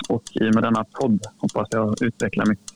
Och 0.10 0.24
i 0.34 0.50
och 0.50 0.56
med 0.56 0.64
denna 0.64 0.84
podd 0.84 1.20
hoppas 1.38 1.68
jag 1.72 2.02
utveckla 2.02 2.46
mitt 2.46 2.74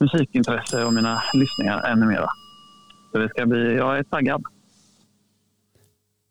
musikintresse 0.00 0.84
och 0.84 0.94
mina 0.94 1.22
lyssningar 1.34 1.82
ännu 1.92 2.06
mer. 2.06 2.26
Så 3.12 3.18
det 3.18 3.28
ska 3.28 3.46
bli, 3.46 3.76
jag 3.76 3.98
är 3.98 4.02
taggad. 4.02 4.42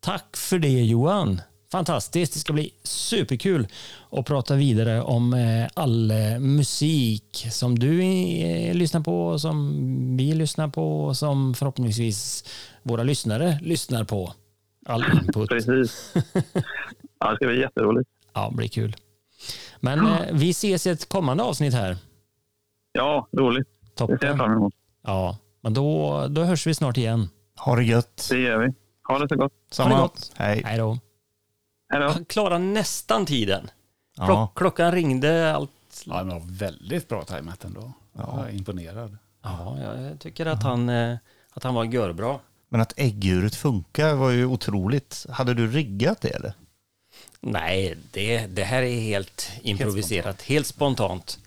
Tack 0.06 0.38
för 0.38 0.60
det 0.60 0.84
Johan. 0.84 1.42
Fantastiskt. 1.72 2.34
Det 2.34 2.40
ska 2.40 2.54
bli 2.54 2.74
superkul 2.84 3.68
att 4.12 4.26
prata 4.26 4.56
vidare 4.56 5.02
om 5.02 5.34
eh, 5.34 5.68
all 5.74 6.12
eh, 6.12 6.40
musik 6.40 7.48
som 7.52 7.80
du 7.80 8.02
eh, 8.04 8.74
lyssnar 8.74 9.02
på, 9.02 9.40
som 9.40 9.78
vi 10.18 10.34
lyssnar 10.34 10.68
på 10.68 11.06
och 11.06 11.18
som 11.18 11.54
förhoppningsvis 11.54 12.44
våra 12.84 13.04
lyssnare 13.04 13.60
lyssnar 13.62 14.04
på. 14.04 14.34
All 14.86 15.04
input. 15.04 15.50
Precis. 15.50 16.14
Ja, 17.20 17.30
det 17.30 17.36
ska 17.36 17.48
bli 17.48 17.60
jätteroligt. 17.60 18.10
Ja, 18.34 18.48
det 18.50 18.56
blir 18.58 18.68
kul. 18.68 18.96
Men 19.80 20.08
vi 20.32 20.50
ses 20.50 20.88
i 20.88 20.90
ett 20.90 21.10
kommande 21.10 21.44
avsnitt 21.44 21.74
här. 21.74 21.98
Ja, 22.92 23.28
roligt. 23.38 23.68
Toppen. 23.96 24.16
Det 24.16 24.20
ser 24.20 24.28
jag 24.28 24.38
fram 24.38 24.52
emot. 24.52 24.74
Ja, 25.04 25.38
Men 25.62 25.74
då, 25.74 26.28
då 26.30 26.44
hörs 26.44 26.68
vi 26.68 26.74
snart 26.74 26.98
igen. 26.98 27.30
Ha 27.60 27.76
det 27.76 27.84
gött. 27.84 28.28
Det 28.30 28.38
gör 28.38 28.58
vi. 28.58 28.74
Ha 29.08 29.20
det 29.20 29.30
så 29.30 29.36
gott. 29.36 29.54
Samma. 29.72 30.02
gott. 30.02 30.32
Hej. 30.36 30.62
Hej 30.66 30.78
då. 30.78 30.98
Han 31.90 32.26
klarade 32.26 32.60
nästan 32.66 33.26
tiden. 33.26 33.72
Klock, 34.16 34.30
Ja. 34.30 34.52
Klockan 34.56 34.92
ringde. 34.92 35.56
Allt. 35.56 35.72
Ja, 36.06 36.14
men 36.14 36.28
det 36.28 36.34
var 36.34 36.42
väldigt 36.48 37.08
bra 37.08 37.24
tajmat 37.24 37.64
ändå. 37.64 37.92
Jag 38.14 38.46
är 38.50 38.56
imponerad. 38.56 39.18
Ja, 39.42 39.78
jag 39.80 40.20
tycker 40.20 40.46
att 40.46 40.64
han, 40.64 40.90
eh, 40.90 41.18
att 41.52 41.64
han 41.64 41.74
var 41.74 41.84
görbra. 41.84 42.40
Men 42.70 42.82
att 42.82 42.94
ägguret 42.98 43.56
funkar 43.56 44.14
var 44.14 44.30
ju 44.30 44.46
otroligt. 44.46 45.26
Hade 45.30 45.54
du 45.54 45.68
riggat 45.68 46.22
det 46.22 46.30
eller? 46.30 46.54
Nej, 47.40 47.98
det, 48.12 48.48
det 48.48 48.64
här 48.64 48.82
är 48.84 49.00
helt 49.00 49.52
improviserat, 49.62 50.42
helt 50.42 50.68
spontant. 50.68 51.40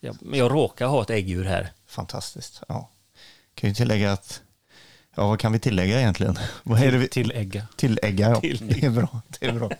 Jag, 0.00 0.16
men 0.20 0.38
jag 0.38 0.52
råkar 0.52 0.86
ha 0.86 1.02
ett 1.02 1.10
äggur 1.10 1.44
här. 1.44 1.72
Fantastiskt. 1.86 2.62
Ja. 2.68 2.88
Kan 3.54 3.70
ju 3.70 3.74
tillägga 3.74 4.12
att, 4.12 4.42
ja 5.14 5.28
vad 5.28 5.40
kan 5.40 5.52
vi 5.52 5.58
tillägga 5.58 5.98
egentligen? 6.00 6.38
Vad 6.62 6.82
är 6.82 6.92
det 6.92 6.98
vi 6.98 7.08
Till 7.08 7.32
ägga. 7.34 7.66
tillägga? 7.76 8.30
Ja. 8.30 8.40
Tillägga. 8.40 8.80
Det 8.80 8.86
är 8.86 8.90
bra. 8.90 9.20
Det 9.40 9.46
är 9.46 9.52
bra. 9.52 9.70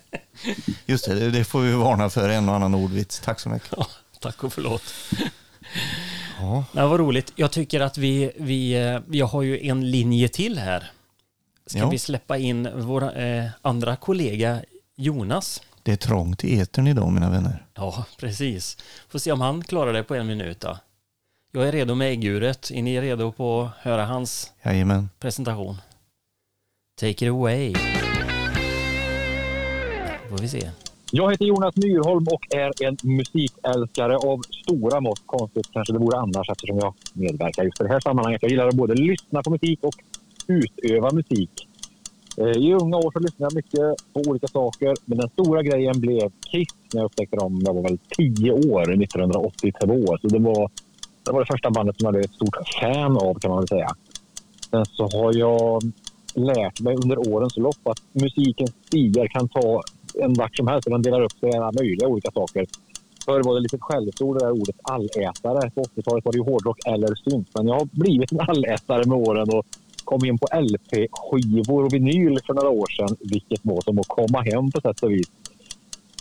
Just 0.86 1.04
det, 1.04 1.30
det 1.30 1.44
får 1.44 1.60
vi 1.60 1.72
varna 1.72 2.10
för 2.10 2.28
en 2.28 2.48
och 2.48 2.54
annan 2.54 2.74
ordvits. 2.74 3.20
Tack 3.20 3.40
så 3.40 3.48
mycket. 3.48 3.68
Ja, 3.76 3.86
tack 4.20 4.44
och 4.44 4.52
förlåt. 4.52 4.82
Ja, 6.40 6.64
Det 6.72 6.82
var 6.86 6.98
roligt. 6.98 7.32
Jag 7.36 7.52
tycker 7.52 7.80
att 7.80 7.98
vi, 7.98 8.32
vi, 8.36 8.72
eh, 8.72 9.00
jag 9.10 9.26
har 9.26 9.42
ju 9.42 9.66
en 9.68 9.90
linje 9.90 10.28
till 10.28 10.58
här. 10.58 10.90
Ska 11.66 11.78
Ja. 11.78 11.88
vi 11.88 11.98
släppa 11.98 12.38
in 12.38 12.68
vår 12.74 13.18
eh, 13.20 13.46
andra 13.62 13.96
kollega 13.96 14.60
Jonas? 14.96 15.62
det 15.84 15.92
är 15.92 15.96
trångt 15.96 16.44
i 16.44 16.60
etern 16.60 16.86
idag 16.86 17.12
mina 17.12 17.30
vänner. 17.30 17.66
Ja, 17.74 18.04
precis. 18.18 18.76
Får 19.08 19.18
se 19.18 19.32
om 19.32 19.40
han 19.40 19.64
klarar 19.64 19.92
det 19.92 20.02
på 20.02 20.14
en 20.14 20.26
minut 20.26 20.60
då. 20.60 20.78
Jag 21.54 21.68
är 21.68 21.72
redo 21.72 21.94
med 21.94 22.10
ägguret. 22.12 22.70
Är 22.74 22.82
ni 22.82 23.00
redo 23.00 23.32
på 23.32 23.60
att 23.60 23.76
höra 23.76 24.04
hans 24.04 24.52
Jajamän. 24.64 25.08
presentation? 25.20 25.74
Take 27.00 27.10
it 27.10 27.30
away. 27.30 27.74
Får 30.30 30.38
vi 30.38 30.48
se. 30.48 30.70
Jag 31.10 31.30
heter 31.30 31.44
Jonas 31.44 31.76
Myrholm 31.76 32.26
och 32.32 32.54
är 32.54 32.84
en 32.86 32.96
musikälskare 33.02 34.16
av 34.16 34.40
stora 34.42 35.00
mått. 35.00 35.22
Konstigt 35.26 35.72
kanske 35.72 35.92
det 35.92 35.98
vore 35.98 36.18
annars 36.18 36.50
eftersom 36.50 36.78
jag 36.78 36.94
medverkar 37.12 37.64
just 37.64 37.80
i 37.80 37.84
det 37.84 37.90
här 37.90 38.00
sammanhanget. 38.00 38.42
Jag 38.42 38.50
gillar 38.50 38.68
att 38.68 38.74
både 38.74 38.94
lyssna 38.94 39.42
på 39.42 39.50
musik 39.50 39.78
och 39.82 39.94
utöva 40.46 41.10
musik. 41.12 41.68
Eh, 42.38 42.46
I 42.46 42.72
unga 42.72 42.96
år 42.96 43.12
så 43.12 43.18
lyssnade 43.18 43.54
jag 43.54 43.54
mycket 43.54 44.12
på 44.12 44.20
olika 44.30 44.46
saker, 44.46 44.94
men 45.04 45.18
den 45.18 45.28
stora 45.28 45.62
grejen 45.62 46.00
blev 46.00 46.30
Kiss 46.52 46.68
när 46.94 47.00
jag 47.00 47.04
upptäckte 47.06 47.36
dem. 47.36 47.62
Jag 47.64 47.74
var 47.74 47.82
väl 47.82 47.98
10 48.16 48.52
år, 48.52 48.82
1982. 49.02 50.18
Så 50.20 50.28
det 50.28 50.38
var, 50.38 50.70
det 51.24 51.32
var 51.32 51.40
det 51.40 51.52
första 51.52 51.70
bandet 51.70 51.96
som 51.96 52.04
jag 52.04 52.12
blev 52.12 52.24
ett 52.24 52.34
stort 52.34 52.56
fan 52.80 53.16
av 53.16 53.34
kan 53.34 53.50
man 53.50 53.58
väl 53.58 53.68
säga. 53.68 53.88
Sen 54.70 54.84
så 54.86 55.08
har 55.18 55.34
jag 55.34 55.82
lärt 56.34 56.80
mig 56.80 56.94
under 56.94 57.18
årens 57.18 57.56
lopp 57.56 57.86
att 57.86 58.02
musikens 58.12 58.72
stigar 58.86 59.26
kan 59.26 59.48
ta 59.48 59.82
en 60.14 60.34
vart 60.34 60.56
som 60.56 60.66
helst. 60.66 60.88
Den 60.90 61.02
delar 61.02 61.20
upp 61.20 61.32
sig 61.32 61.50
i 61.50 61.56
alla 61.56 61.72
möjliga 61.72 62.08
olika 62.08 62.30
saker. 62.30 62.66
Förr 63.24 63.42
var 63.42 63.54
det 63.54 63.60
lite 63.60 63.78
skällsord 63.80 64.38
det 64.38 64.44
där 64.44 64.52
ordet 64.52 64.76
allätare. 64.82 65.70
På 65.70 65.82
80-talet 65.82 66.24
var 66.24 66.32
det 66.32 66.38
ju 66.38 66.44
hårdrock 66.44 66.78
eller 66.86 67.14
synt. 67.14 67.48
Men 67.54 67.66
jag 67.66 67.74
har 67.74 67.88
blivit 67.92 68.32
en 68.32 68.40
allätare 68.40 69.04
med 69.06 69.18
åren 69.18 69.50
och 69.50 69.66
kom 70.04 70.24
in 70.24 70.38
på 70.38 70.46
LP-skivor 70.60 71.84
och 71.84 71.92
vinyl 71.92 72.38
för 72.46 72.54
några 72.54 72.68
år 72.68 72.86
sedan. 72.86 73.16
Vilket 73.20 73.60
var 73.62 73.80
som 73.80 73.98
att 73.98 74.08
komma 74.08 74.40
hem 74.40 74.70
på 74.70 74.80
sätt 74.80 75.02
och 75.02 75.10
vis. 75.10 75.30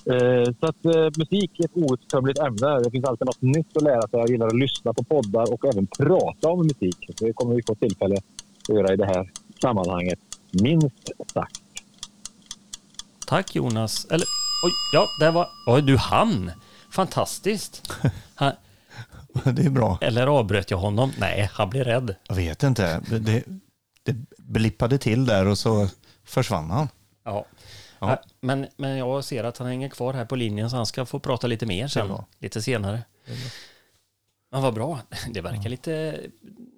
Eh, 0.06 0.54
Så 0.60 0.66
att 0.66 0.86
eh, 0.86 1.10
musik 1.18 1.60
är 1.60 1.66
ett 1.66 1.72
outtömligt 1.76 2.40
ämne. 2.40 2.80
Det 2.80 2.92
finns 2.92 3.06
alltid 3.06 3.26
något 3.26 3.42
nytt 3.42 3.78
att 3.78 3.84
lära 3.84 4.02
sig. 4.02 4.20
Jag 4.20 4.30
gillar 4.30 4.48
att 4.48 4.56
lyssna 4.58 4.94
på 4.94 5.04
poddar 5.04 5.54
och 5.54 5.66
även 5.66 5.88
prata 5.88 6.50
om 6.50 6.60
musik. 6.68 7.10
Det 7.20 7.34
kommer 7.34 7.56
vi 7.56 7.62
få 7.68 7.76
tillfälle 7.76 8.16
att 8.16 8.76
göra 8.76 8.94
i 8.94 8.96
det 8.96 9.06
här 9.06 9.32
sammanhanget. 9.62 10.20
Minst 10.52 11.10
sagt. 11.34 11.62
Tack 13.28 13.56
Jonas. 13.56 14.06
Eller, 14.06 14.26
oj, 14.66 14.72
ja, 14.94 15.08
där 15.20 15.32
var... 15.32 15.48
Oj, 15.68 15.82
du 15.82 15.98
hann. 15.98 16.52
Fantastiskt. 16.92 17.94
Han, 18.36 18.52
Det 19.44 19.62
är 19.66 19.70
bra. 19.70 19.98
eller 20.02 20.28
avbröt 20.28 20.72
jag 20.72 20.78
honom? 20.78 21.12
Nej, 21.20 21.50
han 21.54 21.70
blev 21.70 21.84
rädd. 21.84 22.16
Jag 22.28 22.36
vet 22.36 22.64
inte. 22.64 23.02
Det, 23.10 23.44
det 24.04 24.16
blippade 24.38 24.98
till 24.98 25.26
där 25.26 25.48
och 25.48 25.58
så 25.58 25.88
försvann 26.26 26.70
han. 26.72 26.88
Ja. 27.24 27.46
Ja. 28.02 28.10
Ja, 28.10 28.22
Men, 28.40 28.68
men 28.78 28.98
jag 28.98 29.24
ser 29.24 29.44
att 29.44 29.58
han 29.58 29.68
hänger 29.68 29.90
kvar 29.90 30.14
här 30.14 30.26
på 30.26 30.36
linjen 30.36 30.70
så 30.70 30.76
han 30.76 30.86
ska 30.86 31.06
få 31.06 31.20
prata 31.20 31.48
lite 31.48 31.66
mer 31.66 31.88
sen, 31.88 32.18
lite 32.40 32.62
senare. 32.62 33.04
Men 34.52 34.62
vad 34.62 34.74
bra. 34.74 35.00
Det 35.32 35.42
verkar 35.42 35.70
lite 35.70 36.20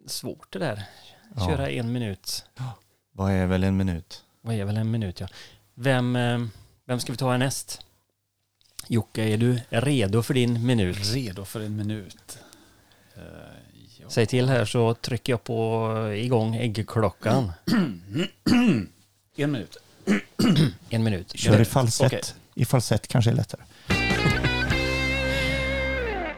svårt 0.08 0.52
det 0.54 0.60
där. 0.60 0.84
Ja. 1.36 1.48
Köra 1.48 1.70
en 1.70 1.92
minut. 1.92 2.46
Vad 3.12 3.32
är 3.32 3.46
väl 3.46 3.64
en 3.64 3.78
minut? 3.78 4.24
Vad 4.42 4.56
är 4.56 4.66
väl 4.66 4.78
en 4.78 4.92
minut 4.92 5.20
ja. 5.20 5.28
Vem, 5.74 6.16
eh, 6.16 6.46
vem 6.86 7.00
ska 7.00 7.12
vi 7.12 7.18
ta 7.18 7.32
härnäst? 7.32 7.86
Jocke, 8.88 9.24
är 9.24 9.38
du 9.38 9.60
redo 9.70 10.22
för 10.24 10.34
din 10.34 10.66
minut? 10.66 10.98
Redo 11.14 11.46
för 11.46 11.62
en 11.62 11.76
minut. 11.76 12.40
Eh, 13.16 13.22
ja. 14.00 14.10
Säg 14.10 14.26
till 14.26 14.50
här 14.50 14.66
så 14.66 14.94
trycker 14.94 15.34
jag 15.34 15.44
på 15.44 15.90
igång 16.16 16.56
äggklockan. 16.56 17.52
En 19.36 19.52
minut. 19.52 19.78
En 20.90 21.04
minut. 21.04 21.32
Kör 21.36 21.62
i 21.62 21.66
falsett. 21.66 22.06
Okej. 22.06 22.22
I 22.56 22.66
falsett 22.66 23.08
kanske 23.08 23.32
är 23.32 23.36
lättare. 23.36 23.62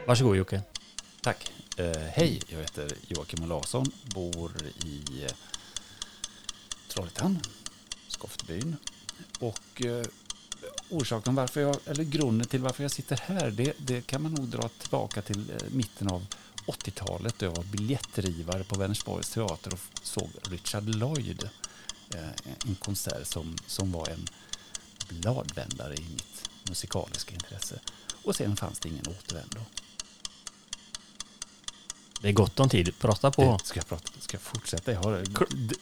Varsågod 0.07 0.37
Jocke. 0.37 0.61
Tack. 1.21 1.51
Eh, 1.77 2.01
hej, 2.11 2.41
jag 2.47 2.59
heter 2.59 2.91
Joakim 3.07 3.43
Olausson, 3.43 3.85
bor 4.03 4.51
i 4.85 5.23
eh, 5.23 5.31
Trollhättan, 6.87 7.39
Skoftebyn. 8.07 8.75
Och 9.39 9.85
eh, 9.85 10.05
orsaken 10.89 11.35
varför 11.35 11.61
jag, 11.61 11.77
eller 11.85 12.03
grunden 12.03 12.47
till 12.47 12.61
varför 12.61 12.83
jag 12.83 12.91
sitter 12.91 13.19
här, 13.25 13.51
det, 13.51 13.73
det 13.77 14.07
kan 14.07 14.21
man 14.21 14.31
nog 14.31 14.47
dra 14.47 14.69
tillbaka 14.81 15.21
till 15.21 15.49
eh, 15.51 15.67
mitten 15.69 16.07
av 16.07 16.25
80-talet 16.67 17.35
då 17.39 17.45
jag 17.45 17.55
var 17.55 17.63
biljettdrivare 17.63 18.63
på 18.63 18.79
Vänersborgs 18.79 19.29
teater 19.29 19.73
och 19.73 19.79
såg 20.03 20.29
Richard 20.41 20.83
Lloyd. 20.83 21.49
Eh, 22.13 22.53
en 22.67 22.75
konsert 22.75 23.27
som, 23.27 23.55
som 23.67 23.91
var 23.91 24.07
en 24.09 24.27
bladvändare 25.09 25.93
i 25.95 26.01
mitt 26.13 26.49
musikaliska 26.63 27.33
intresse. 27.33 27.79
Och 28.23 28.35
sen 28.35 28.55
fanns 28.57 28.79
det 28.79 28.89
ingen 28.89 29.07
återvändo. 29.07 29.59
Det 32.21 32.27
är 32.27 32.33
gott 32.33 32.59
om 32.59 32.69
tid. 32.69 32.93
Prata 32.99 33.31
på. 33.31 33.57
Det- 33.61 33.65
Ska 33.67 33.79
jag, 33.79 33.87
prata, 33.87 34.11
ska 34.19 34.35
jag 34.35 34.41
fortsätta? 34.41 34.91
Jag, 34.91 35.03
har, 35.03 35.23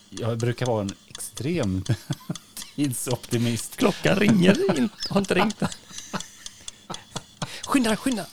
jag 0.10 0.38
brukar 0.38 0.66
vara 0.66 0.82
en 0.82 0.94
extrem 1.08 1.84
tidsoptimist. 2.76 3.76
Klockan 3.78 4.16
ringer. 4.20 4.78
In, 4.78 4.90
har 5.10 5.20
inte 5.20 5.34
ringt 5.36 5.62
än. 5.62 5.68
Skynda, 7.66 7.98
skynda. 7.98 8.26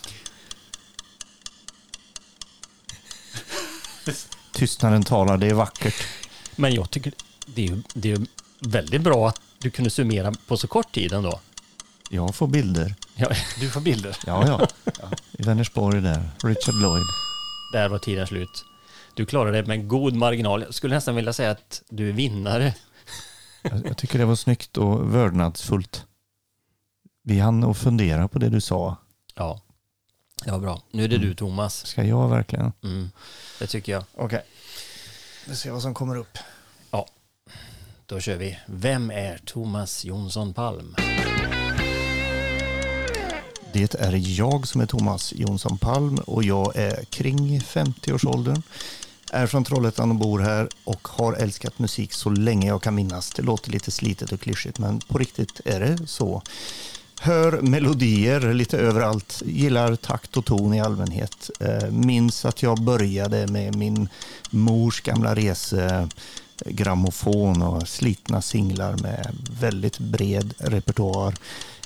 Tystnaden 4.53 5.03
talar, 5.03 5.37
det 5.37 5.47
är 5.47 5.55
vackert. 5.55 5.95
Men 6.57 6.75
jag 6.75 6.91
tycker 6.91 7.13
det 7.55 7.63
är, 7.65 7.69
ju- 7.69 7.83
det 7.95 8.13
är 8.13 8.21
väldigt 8.61 9.01
bra 9.03 9.29
att 9.29 9.41
du 9.59 9.71
kunde 9.71 9.91
summera 9.91 10.33
på 10.47 10.57
så 10.57 10.67
kort 10.69 10.93
tid 10.93 11.13
ändå. 11.13 11.41
Jag 12.11 12.35
får 12.35 12.47
bilder. 12.47 12.95
Ja, 13.15 13.29
Du 13.61 13.71
får 13.71 13.81
bilder. 13.81 14.17
Ja, 14.27 14.47
ja. 14.47 14.69
I 15.33 15.43
Vänersborg 15.43 16.01
där. 16.01 16.31
Richard 16.45 16.75
Lloyd. 16.75 17.03
där 17.73 17.89
var 17.89 17.99
tiden 17.99 18.27
slut. 18.27 18.65
Du 19.15 19.27
klarade 19.27 19.63
det 19.63 19.69
med 19.69 19.89
god 19.89 20.15
marginal. 20.15 20.63
Jag 20.63 20.75
skulle 20.75 20.95
nästan 20.95 21.15
vilja 21.17 21.33
säga 21.33 21.51
att 21.51 21.83
du 21.89 22.09
är 22.09 22.13
vinnare. 22.13 22.75
Jag, 23.63 23.87
jag 23.87 23.97
tycker 23.97 24.19
det 24.19 24.25
var 24.25 24.37
snyggt 24.37 24.77
och 24.77 25.15
vördnadsfullt. 25.15 26.05
Vi 27.23 27.39
hann 27.41 27.65
och 27.65 27.77
fundera 27.77 28.29
på 28.29 28.39
det 28.39 28.49
du 28.49 28.61
sa. 28.61 28.97
Ja, 29.35 29.61
det 30.45 30.51
var 30.51 30.59
bra. 30.59 30.83
Nu 30.91 31.05
är 31.05 31.09
det 31.09 31.19
du 31.19 31.35
Thomas. 31.35 31.87
Ska 31.87 32.05
jag 32.05 32.29
verkligen? 32.29 32.73
Mm, 32.83 33.11
det 33.59 33.67
tycker 33.67 33.93
jag. 33.93 34.05
Okej. 34.15 34.45
Vi 35.49 35.57
ser 35.57 35.71
vad 35.71 35.83
som 35.83 35.95
kommer 35.95 36.17
upp. 36.17 36.39
Då 38.11 38.21
kör 38.21 38.37
vi. 38.37 38.59
Vem 38.67 39.11
är 39.11 39.39
Thomas 39.45 40.05
Jonsson 40.05 40.55
Palm? 40.55 40.95
Det 43.73 43.95
är 43.95 44.39
jag 44.39 44.69
som 44.69 44.81
är 44.81 44.87
Thomas 44.87 45.33
Jonsson 45.33 45.79
Palm 45.79 46.19
och 46.19 46.45
jag 46.45 46.77
är 46.77 47.05
kring 47.05 47.61
50-årsåldern. 47.61 48.63
Är 49.33 49.47
från 49.47 49.65
Trollhättan 49.65 50.11
och 50.11 50.17
bor 50.17 50.39
här 50.39 50.69
och 50.85 51.09
har 51.09 51.33
älskat 51.33 51.79
musik 51.79 52.13
så 52.13 52.31
länge 52.31 52.69
jag 52.69 52.83
kan 52.83 52.95
minnas. 52.95 53.31
Det 53.31 53.43
låter 53.43 53.71
lite 53.71 53.91
slitet 53.91 54.33
och 54.33 54.41
klyschigt 54.41 54.79
men 54.79 55.01
på 55.01 55.19
riktigt 55.19 55.61
är 55.65 55.81
det 55.81 56.07
så. 56.07 56.43
Hör 57.21 57.61
melodier 57.61 58.55
lite 58.55 58.79
överallt, 58.79 59.43
gillar 59.47 59.97
takt 59.97 60.37
och 60.37 60.45
ton 60.45 60.75
i 60.75 60.81
allmänhet. 60.81 61.51
Eh, 61.61 61.91
minns 61.91 62.45
att 62.45 62.63
jag 62.63 62.83
började 62.83 63.47
med 63.47 63.77
min 63.77 64.09
mors 64.51 65.01
gamla 65.01 65.35
grammofon 66.67 67.63
och 67.63 67.89
slitna 67.89 68.43
singlar 68.43 68.97
med 68.97 69.37
väldigt 69.61 69.99
bred 69.99 70.55
repertoar. 70.59 71.35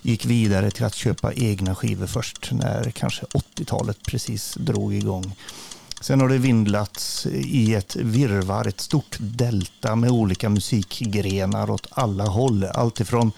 Gick 0.02 0.26
vidare 0.26 0.70
till 0.70 0.84
att 0.84 0.94
köpa 0.94 1.32
egna 1.32 1.74
skivor 1.74 2.06
först 2.06 2.52
när 2.52 2.90
kanske 2.90 3.26
80-talet 3.26 3.98
precis 4.02 4.54
drog 4.54 4.94
igång. 4.94 5.34
Sen 6.00 6.20
har 6.20 6.28
det 6.28 6.38
vindlats 6.38 7.26
i 7.26 7.74
ett 7.74 7.96
virvar, 7.96 8.66
ett 8.66 8.80
stort 8.80 9.16
delta 9.18 9.96
med 9.96 10.10
olika 10.10 10.48
musikgrenar 10.48 11.70
åt 11.70 11.86
alla 11.90 12.24
håll. 12.24 12.64
Allt 12.64 13.00
ifrån 13.00 13.32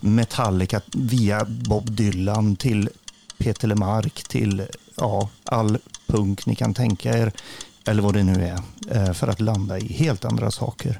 Metallica 0.00 0.80
via 0.92 1.44
Bob 1.44 1.90
Dylan 1.90 2.56
till 2.56 2.88
Peter 3.38 3.68
Lemark 3.68 4.22
till 4.28 4.62
ja, 4.96 5.28
all 5.44 5.78
punk 6.06 6.46
ni 6.46 6.54
kan 6.54 6.74
tänka 6.74 7.18
er, 7.18 7.32
eller 7.84 8.02
vad 8.02 8.14
det 8.14 8.22
nu 8.22 8.44
är, 8.44 8.58
eh, 8.96 9.12
för 9.12 9.28
att 9.28 9.40
landa 9.40 9.78
i 9.78 9.92
helt 9.92 10.24
andra 10.24 10.50
saker. 10.50 10.98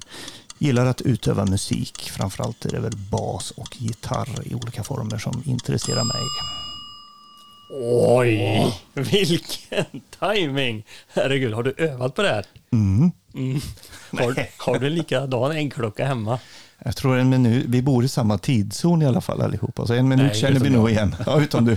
Gillar 0.58 0.86
att 0.86 1.00
utöva 1.00 1.44
musik, 1.44 2.10
framförallt 2.10 2.64
är 2.64 2.70
det 2.70 2.80
väl 2.80 2.96
bas 2.96 3.50
och 3.50 3.76
gitarr 3.80 4.28
i 4.44 4.54
olika 4.54 4.84
former 4.84 5.18
som 5.18 5.42
intresserar 5.46 6.04
mig. 6.04 6.22
Oj, 7.72 8.74
vilken 8.94 9.84
timing! 10.20 10.84
Herregud, 11.08 11.54
har 11.54 11.62
du 11.62 11.74
övat 11.78 12.14
på 12.14 12.22
det 12.22 12.28
här? 12.28 12.46
Mm. 12.72 13.12
Mm. 13.34 13.60
Har, 14.10 14.46
har 14.64 14.78
du 14.78 14.86
en 14.86 14.94
likadan 14.94 15.52
äggklocka 15.52 16.06
hemma? 16.06 16.38
Jag 16.78 16.96
tror 16.96 17.18
en 17.18 17.28
minut, 17.28 17.66
vi 17.68 17.82
bor 17.82 18.04
i 18.04 18.08
samma 18.08 18.38
tidszon 18.38 19.02
i 19.02 19.06
alla 19.06 19.20
fall 19.20 19.42
allihopa, 19.42 19.86
så 19.86 19.94
en 19.94 20.08
minut 20.08 20.26
Nej, 20.26 20.34
känner 20.34 20.60
vi 20.60 20.70
nog 20.70 20.90
igen. 20.90 21.16
Ja, 21.26 21.40
utom 21.40 21.64
du. 21.64 21.76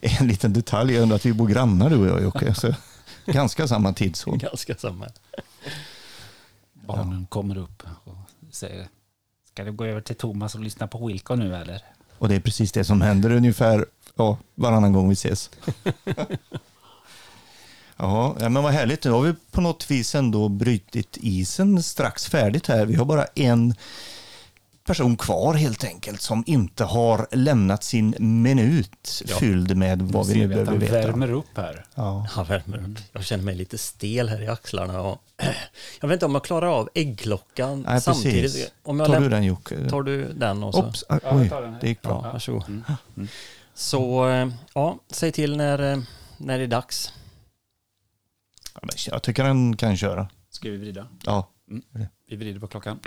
en 0.20 0.26
liten 0.26 0.52
detalj 0.52 0.96
är 0.96 1.14
att 1.14 1.26
vi 1.26 1.32
bor 1.32 1.48
grannar 1.48 1.90
du 1.90 1.96
och 1.96 2.06
jag 2.06 2.22
Jocke, 2.22 2.54
så 2.54 2.74
ganska 3.26 3.68
samma 3.68 3.92
tidszon. 3.92 4.38
Ganska 4.38 4.74
samma. 4.74 5.06
Barnen 6.72 7.26
kommer 7.26 7.58
upp 7.58 7.82
och 8.04 8.16
säger 8.50 8.88
Ska 9.52 9.64
du 9.64 9.72
gå 9.72 9.84
över 9.84 10.00
till 10.00 10.16
Thomas 10.16 10.54
och 10.54 10.60
lyssna 10.60 10.86
på 10.86 11.06
Wilco 11.06 11.34
nu 11.34 11.56
eller? 11.56 11.82
Och 12.22 12.28
det 12.28 12.34
är 12.34 12.40
precis 12.40 12.72
det 12.72 12.84
som 12.84 13.00
händer 13.00 13.30
ungefär 13.30 13.86
ja, 14.16 14.38
varannan 14.54 14.92
gång 14.92 15.08
vi 15.08 15.12
ses. 15.12 15.50
Ja, 17.96 18.36
men 18.40 18.62
vad 18.62 18.72
härligt. 18.72 19.04
Nu 19.04 19.10
har 19.10 19.20
vi 19.20 19.34
på 19.50 19.60
något 19.60 19.90
vis 19.90 20.14
ändå 20.14 20.48
brytit 20.48 21.16
isen 21.20 21.82
strax 21.82 22.26
färdigt 22.26 22.66
här. 22.66 22.86
Vi 22.86 22.94
har 22.94 23.04
bara 23.04 23.24
en 23.24 23.74
person 24.84 25.16
kvar 25.16 25.54
helt 25.54 25.84
enkelt 25.84 26.20
som 26.20 26.42
inte 26.46 26.84
har 26.84 27.26
lämnat 27.32 27.84
sin 27.84 28.14
minut 28.18 29.22
Ja. 29.26 29.36
fylld 29.36 29.76
med 29.76 30.02
vad 30.02 30.26
vi 30.26 30.32
ser 30.32 30.40
nu 30.40 30.48
behöver 30.48 30.70
han 30.70 30.78
veta. 30.78 30.92
värmer 30.92 31.32
upp 31.32 31.56
här. 31.56 31.84
Ja. 31.94 32.26
Jag 32.36 32.44
värmer 32.44 32.78
upp. 32.90 32.98
Jag 33.12 33.24
känner 33.24 33.44
mig 33.44 33.54
lite 33.54 33.78
stel 33.78 34.28
här 34.28 34.42
i 34.42 34.48
axlarna. 34.48 35.00
Och 35.00 35.22
jag 36.00 36.08
vet 36.08 36.16
inte 36.16 36.26
om 36.26 36.34
jag 36.34 36.44
klarar 36.44 36.66
av 36.66 36.88
äggklockan 36.94 37.84
Nej, 37.88 38.00
samtidigt. 38.00 38.42
precis. 38.42 38.72
Om 38.82 39.00
jag 39.00 39.08
Tar 39.08 39.20
du 39.20 39.28
den 39.28 39.44
Jocke? 39.44 39.88
Tar 39.90 40.02
du 40.02 40.32
den 40.32 40.62
och 40.62 40.74
så? 40.74 40.82
Oops, 40.86 41.04
ah, 41.08 41.18
Ja, 41.22 41.28
jag 41.28 41.36
oj, 41.40 41.48
tar 41.48 41.62
den 41.62 41.72
här. 41.72 41.80
det 41.80 41.88
gick 41.88 42.02
bra. 42.02 42.20
Ja, 42.24 42.32
varsågod. 42.32 42.62
Mm. 42.68 42.82
Mm. 43.16 43.28
Så 43.74 44.28
eh, 44.28 44.48
ja, 44.74 44.98
säg 45.10 45.32
till 45.32 45.56
när, 45.56 45.92
eh, 45.92 45.98
när 46.36 46.58
det 46.58 46.64
är 46.64 46.68
dags. 46.68 47.12
Jag 49.06 49.22
tycker 49.22 49.44
den 49.44 49.76
kan 49.76 49.96
köra. 49.96 50.28
Ska 50.50 50.70
vi 50.70 50.76
vrida? 50.76 51.06
Ja, 51.24 51.48
Vi 52.28 52.36
vrider 52.36 52.60
på 52.60 52.66
klockan. 52.66 52.98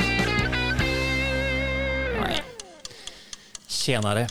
Tjenare. 3.67 4.27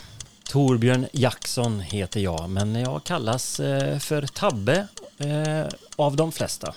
Torbjörn 0.49 1.07
Jackson 1.11 1.79
heter 1.79 2.19
jag, 2.19 2.49
men 2.49 2.75
jag 2.75 3.03
kallas 3.03 3.59
eh, 3.59 3.99
för 3.99 4.21
Tabbe 4.21 4.87
eh, 5.17 5.65
av 5.95 6.15
de 6.15 6.31
flesta. 6.31 6.73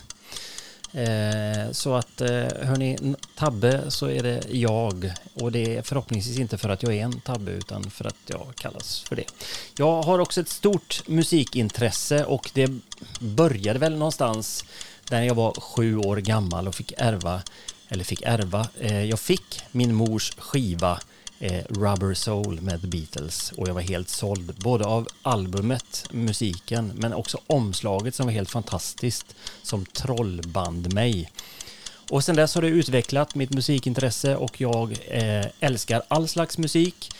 Eh, 0.93 1.73
så 1.73 1.95
att 1.95 2.21
eh, 2.21 2.29
hörni, 2.63 3.17
Tabbe 3.37 3.91
så 3.91 4.07
är 4.07 4.23
det 4.23 4.43
jag 4.51 5.13
och 5.35 5.53
det 5.53 5.77
är 5.77 5.83
förhoppningsvis 5.83 6.39
inte 6.39 6.59
för 6.59 6.69
att 6.69 6.83
jag 6.83 6.95
är 6.95 7.05
en 7.05 7.21
Tabbe 7.21 7.51
utan 7.51 7.91
för 7.91 8.05
att 8.05 8.17
jag 8.27 8.47
kallas 8.57 9.01
för 9.01 9.17
det. 9.17 9.25
Jag 9.77 10.03
har 10.03 10.19
också 10.19 10.41
ett 10.41 10.49
stort 10.49 11.03
musikintresse 11.07 12.25
och 12.25 12.51
det 12.55 12.71
började 13.21 13.79
väl 13.79 13.97
någonstans 13.97 14.65
när 15.11 15.23
jag 15.23 15.35
var 15.35 15.61
sju 15.61 15.97
år 15.97 16.17
gammal 16.17 16.69
och 16.69 16.75
fick 16.75 16.93
ärva, 16.97 17.43
eller 17.89 18.05
fick 18.05 18.23
ärva, 18.23 18.69
eh, 18.81 19.05
jag 19.05 19.21
fick 19.21 19.61
min 19.73 19.95
mors 19.95 20.33
skiva 20.39 21.01
eh, 21.39 21.65
Rubber 21.69 22.15
Soul 22.15 22.61
med 22.61 22.81
The 22.81 22.87
Beatles. 22.87 23.53
Och 23.53 23.69
jag 23.69 23.75
var 23.75 23.81
helt 23.81 24.09
såld 24.09 24.55
både 24.55 24.85
av 24.85 25.09
albumet, 25.23 26.05
musiken 26.11 26.93
men 26.95 27.13
också 27.13 27.39
omslaget 27.47 28.15
som 28.15 28.27
var 28.27 28.33
helt 28.33 28.51
fantastiskt 28.51 29.35
som 29.63 29.87
trollband 29.87 30.95
mig. 30.95 31.31
Och 32.11 32.25
sen 32.25 32.37
dess 32.37 32.55
har 32.55 32.63
det 32.63 32.69
utvecklat 32.69 33.35
mitt 33.35 33.51
musikintresse 33.51 34.37
och 34.37 34.61
jag 34.61 34.97
eh, 35.07 35.47
älskar 35.61 36.03
all 36.09 36.29
slags 36.29 36.59
musik. 36.59 37.11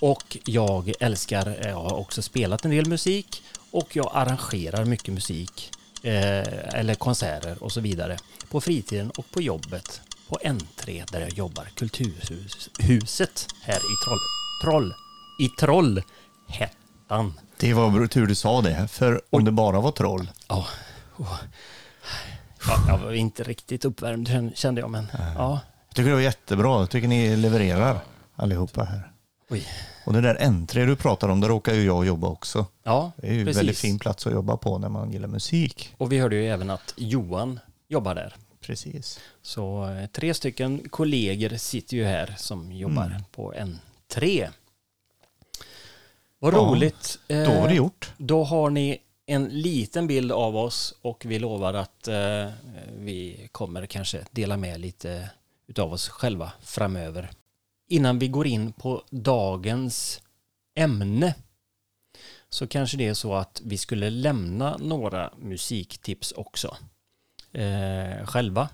Och 0.00 0.36
jag 0.44 0.92
älskar, 1.00 1.46
eh, 1.46 1.68
jag 1.68 1.76
har 1.76 1.96
också 1.96 2.22
spelat 2.22 2.64
en 2.64 2.70
del 2.70 2.86
musik. 2.86 3.42
Och 3.70 3.96
jag 3.96 4.10
arrangerar 4.14 4.84
mycket 4.84 5.14
musik 5.14 5.70
eh, 6.02 6.74
eller 6.74 6.94
konserter 6.94 7.62
och 7.62 7.72
så 7.72 7.80
vidare. 7.80 8.16
På 8.50 8.60
fritiden 8.60 9.10
och 9.10 9.30
på 9.30 9.42
jobbet 9.42 10.00
på 10.28 10.38
N3 10.44 11.12
där 11.12 11.20
jag 11.20 11.32
jobbar, 11.32 11.64
Kulturhuset 11.74 13.46
här 13.62 13.76
i 13.76 13.94
Troll, 14.04 14.18
Troll 14.62 14.94
i 15.40 15.48
Trollhättan. 15.48 17.34
det 17.56 17.74
var 17.74 18.06
tur 18.06 18.26
du 18.26 18.34
sa 18.34 18.60
det, 18.60 18.88
för 18.88 19.20
om 19.30 19.44
det 19.44 19.52
bara 19.52 19.80
var 19.80 19.90
troll. 19.90 20.30
Ja, 20.48 20.66
oh. 21.16 21.40
ja, 22.66 22.78
jag 22.88 22.98
var 22.98 23.12
inte 23.12 23.42
riktigt 23.42 23.84
uppvärmd 23.84 24.52
kände 24.54 24.80
jag, 24.80 24.90
men 24.90 25.06
ja. 25.36 25.60
Jag 25.88 25.94
tycker 25.94 26.08
det 26.08 26.14
var 26.14 26.22
jättebra. 26.22 26.80
Jag 26.80 26.90
tycker 26.90 27.08
ni 27.08 27.36
levererar 27.36 28.00
allihopa 28.36 28.84
här. 28.84 29.12
Oj. 29.50 29.66
Och 30.06 30.12
det 30.12 30.20
där 30.20 30.34
N3 30.34 30.86
du 30.86 30.96
pratar 30.96 31.28
om, 31.28 31.40
där 31.40 31.48
råkar 31.48 31.74
ju 31.74 31.84
jag 31.84 32.06
jobba 32.06 32.28
också. 32.28 32.66
Ja, 32.82 33.12
Det 33.16 33.28
är 33.28 33.32
ju 33.32 33.40
en 33.48 33.54
väldigt 33.54 33.78
fin 33.78 33.98
plats 33.98 34.26
att 34.26 34.32
jobba 34.32 34.56
på 34.56 34.78
när 34.78 34.88
man 34.88 35.12
gillar 35.12 35.28
musik. 35.28 35.94
Och 35.98 36.12
vi 36.12 36.18
hörde 36.18 36.36
ju 36.36 36.46
även 36.48 36.70
att 36.70 36.94
Johan 36.96 37.60
jobbar 37.88 38.14
där. 38.14 38.34
Precis. 38.68 39.20
Så 39.42 39.88
eh, 39.90 40.06
tre 40.06 40.34
stycken 40.34 40.88
kollegor 40.88 41.56
sitter 41.56 41.96
ju 41.96 42.04
här 42.04 42.34
som 42.38 42.72
jobbar 42.72 43.06
Mm. 43.06 43.22
på 43.32 43.52
N3. 43.52 44.48
Vad 46.38 46.54
Ja, 46.54 46.58
roligt. 46.58 47.18
Då 47.28 47.34
var 47.34 47.44
det 47.44 47.72
Eh, 47.72 47.76
gjort. 47.76 48.12
Då 48.18 48.44
har 48.44 48.70
ni 48.70 48.98
en 49.26 49.44
liten 49.44 50.06
bild 50.06 50.32
av 50.32 50.56
oss 50.56 50.94
och 51.02 51.24
vi 51.26 51.38
lovar 51.38 51.74
att 51.74 52.08
eh, 52.08 52.50
vi 52.98 53.48
kommer 53.52 53.86
kanske 53.86 54.24
dela 54.30 54.56
med 54.56 54.80
lite 54.80 55.30
utav 55.66 55.92
oss 55.92 56.08
själva 56.08 56.52
framöver. 56.62 57.30
Innan 57.88 58.18
vi 58.18 58.28
går 58.28 58.46
in 58.46 58.72
på 58.72 59.02
dagens 59.10 60.20
ämne 60.74 61.34
så 62.48 62.66
kanske 62.66 62.96
det 62.96 63.06
är 63.08 63.14
så 63.14 63.34
att 63.34 63.60
vi 63.64 63.78
skulle 63.78 64.10
lämna 64.10 64.76
några 64.76 65.32
musiktips 65.38 66.32
också 66.32 66.76
eh, 67.52 68.26
själva. 68.26 68.68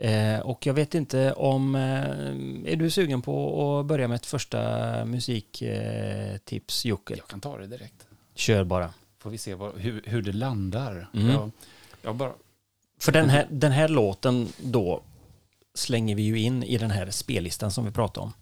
Eh, 0.00 0.40
och 0.40 0.66
jag 0.66 0.74
vet 0.74 0.94
inte 0.94 1.32
om, 1.32 1.74
eh, 1.74 2.72
är 2.72 2.76
du 2.76 2.90
sugen 2.90 3.22
på 3.22 3.78
att 3.78 3.86
börja 3.86 4.08
med 4.08 4.16
ett 4.16 4.26
första 4.26 5.04
musiktips 5.04 6.84
Jocke? 6.84 7.14
Jag 7.16 7.26
kan 7.26 7.40
ta 7.40 7.58
det 7.58 7.66
direkt. 7.66 8.06
Kör 8.34 8.64
bara. 8.64 8.94
Får 9.18 9.30
vi 9.30 9.38
se 9.38 9.54
vad, 9.54 9.78
hur, 9.78 10.02
hur 10.06 10.22
det 10.22 10.32
landar. 10.32 11.08
Mm. 11.14 11.30
Jag, 11.30 11.50
jag 12.02 12.16
bara, 12.16 12.32
För 12.98 13.12
den 13.12 13.28
här, 13.28 13.46
den 13.50 13.72
här 13.72 13.88
låten 13.88 14.48
då 14.58 15.02
slänger 15.74 16.14
vi 16.14 16.22
ju 16.22 16.38
in 16.38 16.62
i 16.62 16.78
den 16.78 16.90
här 16.90 17.10
spellistan 17.10 17.70
som 17.70 17.84
vi 17.84 17.90
pratade 17.90 18.24
om. 18.24 18.32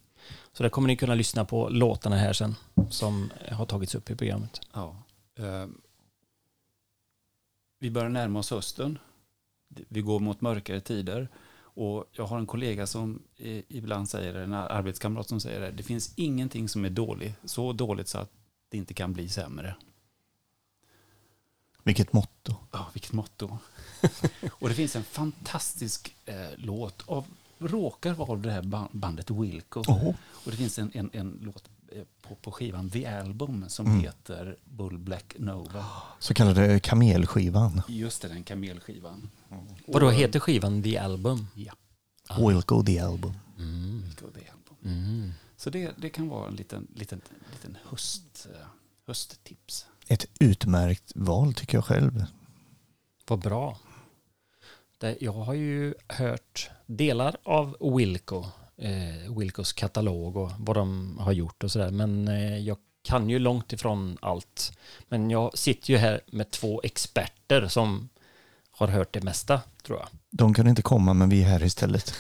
Så 0.53 0.63
där 0.63 0.71
kommer 0.71 0.89
ni 0.89 0.97
kunna 0.97 1.15
lyssna 1.15 1.45
på 1.45 1.69
låtarna 1.69 2.17
här 2.17 2.33
sen 2.33 2.55
som 2.91 3.31
har 3.51 3.67
tagits 3.67 3.95
upp 3.95 4.11
i 4.11 4.17
programmet. 4.17 4.61
ja. 4.73 4.97
Eh, 5.39 5.67
vi 7.81 7.91
börjar 7.91 8.09
närma 8.09 8.39
oss 8.39 8.51
hösten. 8.51 8.99
Vi 9.89 10.01
går 10.01 10.21
mot 10.21 10.41
mörkare 10.41 10.81
tider. 10.81 11.29
Och 11.61 12.05
jag 12.13 12.27
har 12.27 12.39
en 12.39 12.47
kollega 12.47 12.87
som 12.87 13.23
ibland 13.69 14.09
säger 14.09 14.35
det, 14.35 14.43
en 14.45 14.53
arbetskamrat 14.55 15.29
som 15.29 15.41
säger 15.41 15.61
det. 15.61 15.71
Det 15.71 15.83
finns 15.83 16.13
ingenting 16.17 16.69
som 16.69 16.85
är 16.85 16.91
dåligt, 16.91 17.35
så 17.45 17.73
dåligt 17.73 18.09
så 18.09 18.19
att 18.19 18.31
det 18.69 18.77
inte 18.79 18.95
kan 18.95 19.13
bli 19.13 19.29
sämre. 19.29 19.77
Vilket 21.83 22.13
motto. 22.13 22.55
Ja, 22.73 22.91
vilket 22.93 23.13
motto. 23.13 23.59
och 24.51 24.69
det 24.69 24.75
finns 24.75 24.97
en 24.97 25.05
fantastisk 25.05 26.17
eh, 26.25 26.51
låt 26.57 27.09
av, 27.09 27.27
råkar 27.59 28.15
vara 28.15 28.39
det 28.39 28.51
här 28.51 28.63
ba- 28.63 28.89
bandet 28.93 29.31
Wilco. 29.31 29.83
Åh. 29.89 30.15
Och 30.45 30.51
det 30.51 30.57
finns 30.57 30.79
en, 30.79 30.91
en, 30.95 31.11
en 31.13 31.39
låt 31.43 31.71
på, 32.23 32.35
på 32.35 32.53
skivan 32.53 32.91
The 32.91 33.07
Album 33.07 33.65
som 33.69 33.87
Mm. 33.87 34.01
heter 34.01 34.57
Bull 34.65 34.99
Black 34.99 35.35
Nova. 35.39 35.85
Så 36.19 36.35
kallade 36.35 36.81
kamelskivan. 36.81 37.83
Just 37.89 38.23
det, 38.23 38.29
den 38.29 38.45
kamelskivan. 38.45 39.31
Och 39.87 40.01
då 40.01 40.11
heter 40.11 40.41
skivan 40.41 40.83
The 40.83 40.99
Album. 40.99 41.47
Ja, 41.55 41.73
We'll 42.29 42.63
go 42.67 42.83
the 42.83 42.99
album. 42.99 43.33
Mm. 43.59 44.03
Wilco 44.03 44.27
The 44.31 44.41
Album. 44.51 44.77
Mm. 44.85 45.33
Så 45.57 45.71
det, 45.71 45.93
det 45.99 46.11
kan 46.11 46.29
vara 46.29 46.49
en 46.49 46.55
liten, 46.57 46.87
liten, 46.95 47.21
liten 47.53 47.77
höst, 47.85 48.47
eh, 48.55 48.67
hösttips. 49.07 49.87
Ett 50.09 50.27
utmärkt 50.41 51.13
val 51.15 51.55
tycker 51.55 51.77
jag 51.77 51.85
själv. 51.85 52.25
Vad 53.29 53.39
bra. 53.39 53.79
Jag 55.21 55.33
har 55.33 55.55
ju 55.55 55.95
hört 56.09 56.71
delar 56.87 57.37
av 57.45 57.77
Wilco, 57.97 58.45
eh, 58.79 59.37
Wilcos 59.37 59.73
katalog 59.73 60.37
och 60.37 60.51
vad 60.59 60.77
de 60.77 61.19
har 61.19 61.33
gjort 61.33 61.65
och 61.65 61.71
sådär. 61.71 61.91
Men 61.91 62.29
eh, 62.29 62.59
jag 62.59 62.77
kan 63.03 63.31
ju 63.31 63.39
långt 63.39 63.73
ifrån 63.73 64.19
allt. 64.21 64.79
Men 65.09 65.31
jag 65.31 65.59
sitter 65.59 65.91
ju 65.91 65.97
här 65.97 66.21
med 66.33 66.51
två 66.51 66.81
experter 66.85 67.69
som 67.69 68.09
har 68.71 68.89
hört 68.89 69.13
det 69.13 69.25
mesta, 69.25 69.61
tror 69.87 69.99
jag. 69.99 70.09
De 70.31 70.55
kan 70.55 70.69
inte 70.69 70.83
komma, 70.83 71.15
men 71.15 71.29
vi 71.29 71.43
är 71.43 71.49
här 71.49 71.63
istället. 71.63 72.15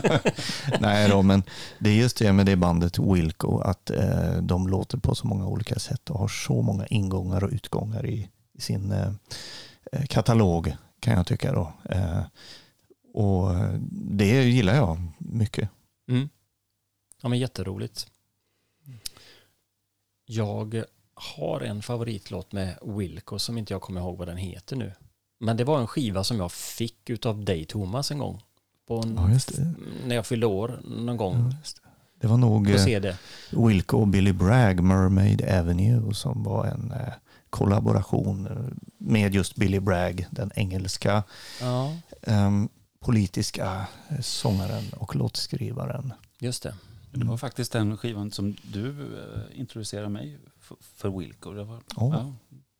Nej 0.80 1.08
då, 1.08 1.22
men 1.22 1.42
det 1.78 1.90
är 1.90 1.94
just 1.94 2.18
det 2.18 2.32
med 2.32 2.46
det 2.46 2.56
bandet 2.56 2.98
Wilco, 2.98 3.58
att 3.58 3.90
eh, 3.90 4.36
de 4.42 4.68
låter 4.68 4.98
på 4.98 5.14
så 5.14 5.26
många 5.26 5.46
olika 5.46 5.78
sätt 5.78 6.10
och 6.10 6.18
har 6.18 6.28
så 6.28 6.62
många 6.62 6.86
ingångar 6.86 7.44
och 7.44 7.50
utgångar 7.50 8.06
i, 8.06 8.28
i 8.54 8.60
sin 8.60 8.92
eh, 8.92 9.12
eh 9.92 10.06
katalog, 10.06 10.76
kan 11.00 11.14
jag 11.14 11.26
tycka 11.26 11.52
då. 11.52 11.72
Eh, 11.90 12.22
och 13.14 13.50
det 13.90 14.44
gillar 14.44 14.74
jag 14.74 15.02
mycket. 15.18 15.70
Mm. 16.08 16.28
Ja, 17.22 17.28
men 17.28 17.38
jätteroligt. 17.38 18.06
Jag 20.26 20.84
har 21.14 21.60
en 21.60 21.82
favoritlåt 21.82 22.52
med 22.52 22.78
Wilco 22.82 23.38
som 23.38 23.58
inte 23.58 23.72
jag 23.72 23.82
kommer 23.82 24.00
ihåg 24.00 24.18
vad 24.18 24.28
den 24.28 24.36
heter 24.36 24.76
nu. 24.76 24.92
Men 25.38 25.56
det 25.56 25.64
var 25.64 25.80
en 25.80 25.86
skiva 25.86 26.24
som 26.24 26.36
jag 26.36 26.52
fick 26.52 27.10
utav 27.10 27.44
dig 27.44 27.64
Thomas 27.64 28.10
en 28.10 28.18
gång. 28.18 28.42
En, 28.88 29.16
ja, 29.16 29.64
När 30.06 30.14
jag 30.14 30.26
fyllde 30.26 30.46
år 30.46 30.80
någon 30.84 31.16
gång. 31.16 31.34
Ja, 31.36 31.40
det. 31.40 31.80
det. 32.20 32.26
var 32.26 32.36
nog 32.36 32.70
eh, 32.70 33.14
Wilco 33.50 33.98
och 33.98 34.08
Billy 34.08 34.32
Bragg, 34.32 34.80
Mermaid 34.82 35.42
Avenue, 35.42 36.14
som 36.14 36.42
var 36.42 36.66
en 36.66 36.92
eh, 36.92 37.12
kollaboration 37.50 38.46
eh, 38.46 38.86
med 38.98 39.34
just 39.34 39.56
Billy 39.56 39.80
Bragg, 39.80 40.26
den 40.30 40.50
engelska 40.54 41.22
ja. 41.60 41.92
eh, 42.22 42.50
politiska 43.04 43.86
sångaren 44.20 44.84
och 44.96 45.16
låtskrivaren. 45.16 46.12
Just 46.38 46.62
det. 46.62 46.74
Det 47.10 47.24
var 47.24 47.36
faktiskt 47.36 47.72
den 47.72 47.96
skivan 47.96 48.30
som 48.30 48.56
du 48.62 48.88
eh, 48.90 49.60
introducerade 49.60 50.08
mig 50.08 50.38
för, 50.80 51.18
Wilco. 51.18 51.52
Det 51.52 51.64
var, 51.64 51.76
oh. 51.76 51.82
ja. 52.16 52.32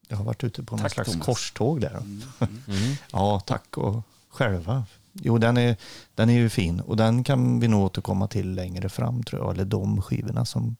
Jag 0.08 0.16
har 0.16 0.24
varit 0.24 0.44
ute 0.44 0.62
på 0.62 0.76
någon 0.76 0.90
slags 0.90 1.10
Thomas. 1.10 1.26
korståg 1.26 1.80
där. 1.80 1.96
Mm. 1.96 2.22
Mm. 2.40 2.62
mm. 2.68 2.96
ja, 3.12 3.40
tack 3.40 3.78
och 3.78 4.02
själva. 4.28 4.84
Jo, 5.12 5.38
den 5.38 5.56
är, 5.56 5.76
den 6.14 6.30
är 6.30 6.34
ju 6.34 6.48
fin 6.48 6.80
och 6.80 6.96
den 6.96 7.24
kan 7.24 7.60
vi 7.60 7.68
nog 7.68 7.84
återkomma 7.84 8.28
till 8.28 8.54
längre 8.54 8.88
fram 8.88 9.22
tror 9.22 9.42
jag. 9.42 9.54
Eller 9.54 9.64
de 9.64 10.02
skivorna 10.02 10.44
som 10.44 10.76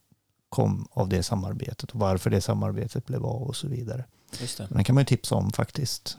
kom 0.49 0.89
av 0.91 1.09
det 1.09 1.23
samarbetet 1.23 1.91
och 1.91 2.01
varför 2.01 2.31
det 2.31 2.41
samarbetet 2.41 3.07
blev 3.07 3.27
av 3.27 3.43
och 3.43 3.57
så 3.57 3.69
vidare. 3.69 4.05
Just 4.41 4.59
det. 4.59 4.67
Den 4.71 4.85
kan 4.85 4.95
man 4.95 5.03
ju 5.03 5.07
tipsa 5.07 5.35
om 5.35 5.53
faktiskt. 5.53 6.19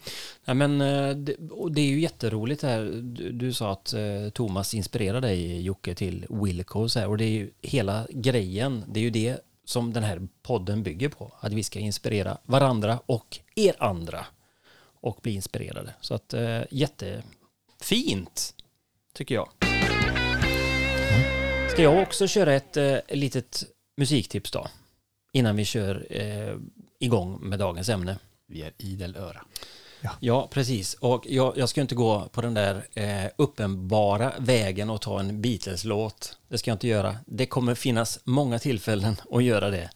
Mm. 0.00 0.10
Ja, 0.44 0.54
men, 0.54 0.80
eh, 0.80 1.16
det, 1.16 1.36
det 1.70 1.80
är 1.80 1.86
ju 1.86 2.00
jätteroligt 2.00 2.62
här. 2.62 3.00
Du, 3.02 3.32
du 3.32 3.52
sa 3.52 3.72
att 3.72 3.92
eh, 3.92 4.30
Thomas 4.32 4.74
inspirerade 4.74 5.26
dig 5.26 5.62
Jocke 5.62 5.94
till 5.94 6.26
Wilco 6.30 6.80
och, 6.80 6.90
så 6.90 6.98
här, 6.98 7.08
och 7.08 7.18
det 7.18 7.24
är 7.24 7.30
ju 7.30 7.50
hela 7.62 8.06
grejen. 8.10 8.84
Det 8.88 9.00
är 9.00 9.04
ju 9.04 9.10
det 9.10 9.40
som 9.64 9.92
den 9.92 10.02
här 10.02 10.28
podden 10.42 10.82
bygger 10.82 11.08
på. 11.08 11.32
Att 11.40 11.52
vi 11.52 11.62
ska 11.62 11.78
inspirera 11.78 12.38
varandra 12.44 13.00
och 13.06 13.38
er 13.54 13.74
andra 13.78 14.26
och 15.00 15.18
bli 15.22 15.32
inspirerade. 15.32 15.94
Så 16.00 16.14
att 16.14 16.34
eh, 16.34 16.60
jättefint 16.70 18.54
tycker 19.14 19.34
jag. 19.34 19.48
Ska 21.70 21.82
jag 21.82 22.02
också 22.02 22.26
köra 22.26 22.54
ett 22.54 22.76
eh, 22.76 22.96
litet 23.08 23.64
musiktips 23.96 24.50
då? 24.50 24.66
Innan 25.32 25.56
vi 25.56 25.64
kör 25.64 26.06
eh, 26.10 26.56
igång 26.98 27.38
med 27.40 27.58
dagens 27.58 27.88
ämne. 27.88 28.18
Vi 28.46 28.62
är 28.62 28.72
idel 28.78 29.16
öra. 29.16 29.44
Ja. 30.00 30.10
ja, 30.20 30.48
precis. 30.50 30.94
Och 30.94 31.26
jag, 31.28 31.58
jag 31.58 31.68
ska 31.68 31.80
inte 31.80 31.94
gå 31.94 32.28
på 32.32 32.40
den 32.40 32.54
där 32.54 32.86
eh, 32.94 33.30
uppenbara 33.36 34.32
vägen 34.38 34.90
och 34.90 35.00
ta 35.00 35.20
en 35.20 35.42
Beatles-låt. 35.42 36.38
Det 36.48 36.58
ska 36.58 36.70
jag 36.70 36.74
inte 36.74 36.88
göra. 36.88 37.16
Det 37.26 37.46
kommer 37.46 37.74
finnas 37.74 38.18
många 38.24 38.58
tillfällen 38.58 39.16
att 39.30 39.44
göra 39.44 39.70
det. 39.70 39.90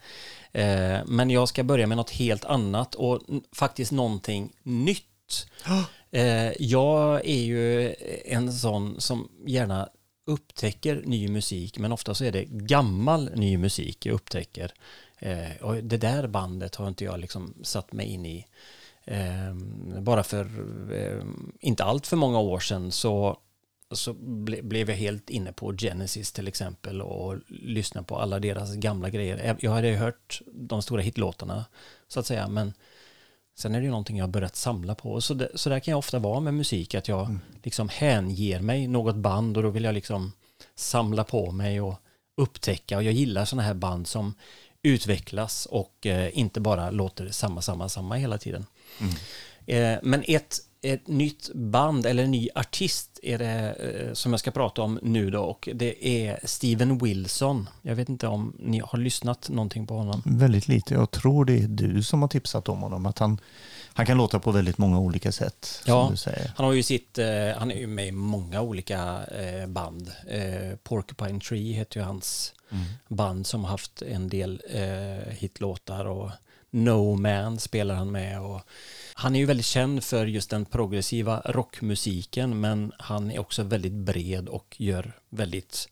Eh, 0.52 1.00
men 1.06 1.30
jag 1.30 1.48
ska 1.48 1.64
börja 1.64 1.86
med 1.86 1.96
något 1.96 2.10
helt 2.10 2.44
annat 2.44 2.94
och 2.94 3.20
faktiskt 3.52 3.92
någonting 3.92 4.52
nytt. 4.62 5.46
Eh, 6.10 6.52
jag 6.62 7.26
är 7.26 7.42
ju 7.42 7.94
en 8.24 8.52
sån 8.52 9.00
som 9.00 9.28
gärna 9.46 9.88
upptäcker 10.26 11.02
ny 11.04 11.28
musik, 11.28 11.78
men 11.78 11.92
ofta 11.92 12.14
så 12.14 12.24
är 12.24 12.32
det 12.32 12.44
gammal 12.44 13.30
ny 13.34 13.58
musik 13.58 14.06
jag 14.06 14.14
upptäcker. 14.14 14.72
Eh, 15.18 15.56
och 15.60 15.74
det 15.74 15.96
där 15.96 16.26
bandet 16.26 16.74
har 16.74 16.88
inte 16.88 17.04
jag 17.04 17.20
liksom 17.20 17.54
satt 17.62 17.92
mig 17.92 18.06
in 18.06 18.26
i 18.26 18.46
bara 20.00 20.22
för 20.22 20.44
eh, 20.92 21.24
inte 21.60 21.84
allt 21.84 22.06
för 22.06 22.16
många 22.16 22.38
år 22.38 22.60
sedan 22.60 22.92
så, 22.92 23.38
så 23.90 24.12
ble, 24.14 24.62
blev 24.62 24.90
jag 24.90 24.96
helt 24.96 25.30
inne 25.30 25.52
på 25.52 25.72
Genesis 25.76 26.32
till 26.32 26.48
exempel 26.48 27.02
och 27.02 27.36
lyssnade 27.48 28.06
på 28.06 28.18
alla 28.18 28.38
deras 28.38 28.74
gamla 28.74 29.10
grejer. 29.10 29.56
Jag 29.60 29.70
hade 29.70 29.88
hört 29.88 30.40
de 30.46 30.82
stora 30.82 31.02
hitlåtarna 31.02 31.64
så 32.08 32.20
att 32.20 32.26
säga, 32.26 32.48
men 32.48 32.72
sen 33.56 33.74
är 33.74 33.78
det 33.78 33.84
ju 33.84 33.90
någonting 33.90 34.16
jag 34.16 34.24
har 34.24 34.32
börjat 34.32 34.56
samla 34.56 34.94
på. 34.94 35.20
Så, 35.20 35.34
det, 35.34 35.48
så 35.54 35.70
där 35.70 35.80
kan 35.80 35.92
jag 35.92 35.98
ofta 35.98 36.18
vara 36.18 36.40
med 36.40 36.54
musik, 36.54 36.94
att 36.94 37.08
jag 37.08 37.26
mm. 37.26 37.40
liksom 37.62 37.88
hänger 37.88 38.60
mig 38.60 38.86
något 38.86 39.16
band 39.16 39.56
och 39.56 39.62
då 39.62 39.70
vill 39.70 39.84
jag 39.84 39.94
liksom 39.94 40.32
samla 40.74 41.24
på 41.24 41.50
mig 41.50 41.80
och 41.80 41.94
upptäcka 42.36 42.96
och 42.96 43.02
jag 43.02 43.12
gillar 43.12 43.44
sådana 43.44 43.62
här 43.62 43.74
band 43.74 44.06
som 44.06 44.34
utvecklas 44.82 45.66
och 45.66 46.06
eh, 46.06 46.38
inte 46.38 46.60
bara 46.60 46.90
låter 46.90 47.28
samma, 47.28 47.62
samma, 47.62 47.88
samma 47.88 48.14
hela 48.14 48.38
tiden. 48.38 48.66
Mm. 49.00 49.98
Men 50.02 50.24
ett, 50.26 50.60
ett 50.84 51.08
nytt 51.08 51.50
band 51.54 52.06
eller 52.06 52.24
en 52.24 52.30
ny 52.30 52.48
artist 52.54 53.20
är 53.22 53.38
det 53.38 53.74
eh, 54.08 54.12
som 54.12 54.32
jag 54.32 54.40
ska 54.40 54.50
prata 54.50 54.82
om 54.82 54.98
nu 55.02 55.30
då 55.30 55.42
och 55.42 55.68
det 55.74 56.06
är 56.08 56.40
Steven 56.44 56.98
Wilson. 56.98 57.68
Jag 57.82 57.94
vet 57.94 58.08
inte 58.08 58.26
om 58.26 58.56
ni 58.58 58.82
har 58.84 58.98
lyssnat 58.98 59.48
någonting 59.48 59.86
på 59.86 59.94
honom? 59.94 60.22
Väldigt 60.24 60.68
lite. 60.68 60.94
Jag 60.94 61.10
tror 61.10 61.44
det 61.44 61.58
är 61.58 61.68
du 61.68 62.02
som 62.02 62.22
har 62.22 62.28
tipsat 62.28 62.68
om 62.68 62.82
honom. 62.82 63.06
Att 63.06 63.18
han, 63.18 63.40
han 63.92 64.06
kan 64.06 64.16
låta 64.16 64.40
på 64.40 64.50
väldigt 64.50 64.78
många 64.78 64.98
olika 64.98 65.32
sätt. 65.32 65.82
Ja, 65.86 66.12
han 66.56 66.66
har 66.66 66.72
ju 66.72 66.82
sitt, 66.82 67.18
eh, 67.18 67.26
han 67.56 67.70
är 67.70 67.78
ju 67.78 67.86
med 67.86 68.06
i 68.06 68.12
många 68.12 68.60
olika 68.60 69.20
band. 69.68 70.12
Porcupine 70.82 71.40
Tree 71.40 71.72
heter 71.72 72.00
ju 72.00 72.06
hans 72.06 72.54
mm. 72.70 72.84
band 73.08 73.46
som 73.46 73.64
har 73.64 73.70
haft 73.70 74.02
en 74.02 74.28
del 74.28 74.62
hitlåtar 75.30 76.04
och 76.04 76.30
No 76.74 77.16
Man 77.16 77.58
spelar 77.58 77.94
han 77.94 78.12
med 78.12 78.40
och 78.40 78.60
han 79.14 79.34
är 79.34 79.38
ju 79.38 79.46
väldigt 79.46 79.66
känd 79.66 80.04
för 80.04 80.26
just 80.26 80.50
den 80.50 80.64
progressiva 80.64 81.42
rockmusiken 81.44 82.60
men 82.60 82.92
han 82.98 83.30
är 83.30 83.38
också 83.38 83.62
väldigt 83.62 83.92
bred 83.92 84.48
och 84.48 84.76
gör 84.78 85.12
väldigt 85.28 85.88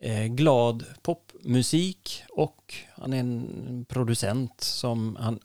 eh, 0.00 0.24
glad 0.24 0.84
popmusik 1.02 2.22
och 2.28 2.74
han 2.94 3.12
är 3.12 3.20
en 3.20 3.84
producent 3.88 4.60
som 4.60 5.16
han 5.20 5.40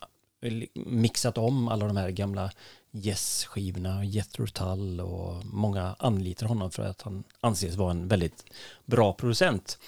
mixat 0.73 1.37
om 1.37 1.67
alla 1.67 1.87
de 1.87 1.97
här 1.97 2.09
gamla 2.09 2.51
Yes-skivorna, 2.93 4.05
Jethro 4.05 4.47
Tull 4.47 5.01
och 5.01 5.45
många 5.45 5.95
anlitar 5.99 6.47
honom 6.47 6.71
för 6.71 6.83
att 6.83 7.01
han 7.01 7.23
anses 7.39 7.75
vara 7.75 7.91
en 7.91 8.07
väldigt 8.07 8.43
bra 8.85 9.13
producent. 9.13 9.79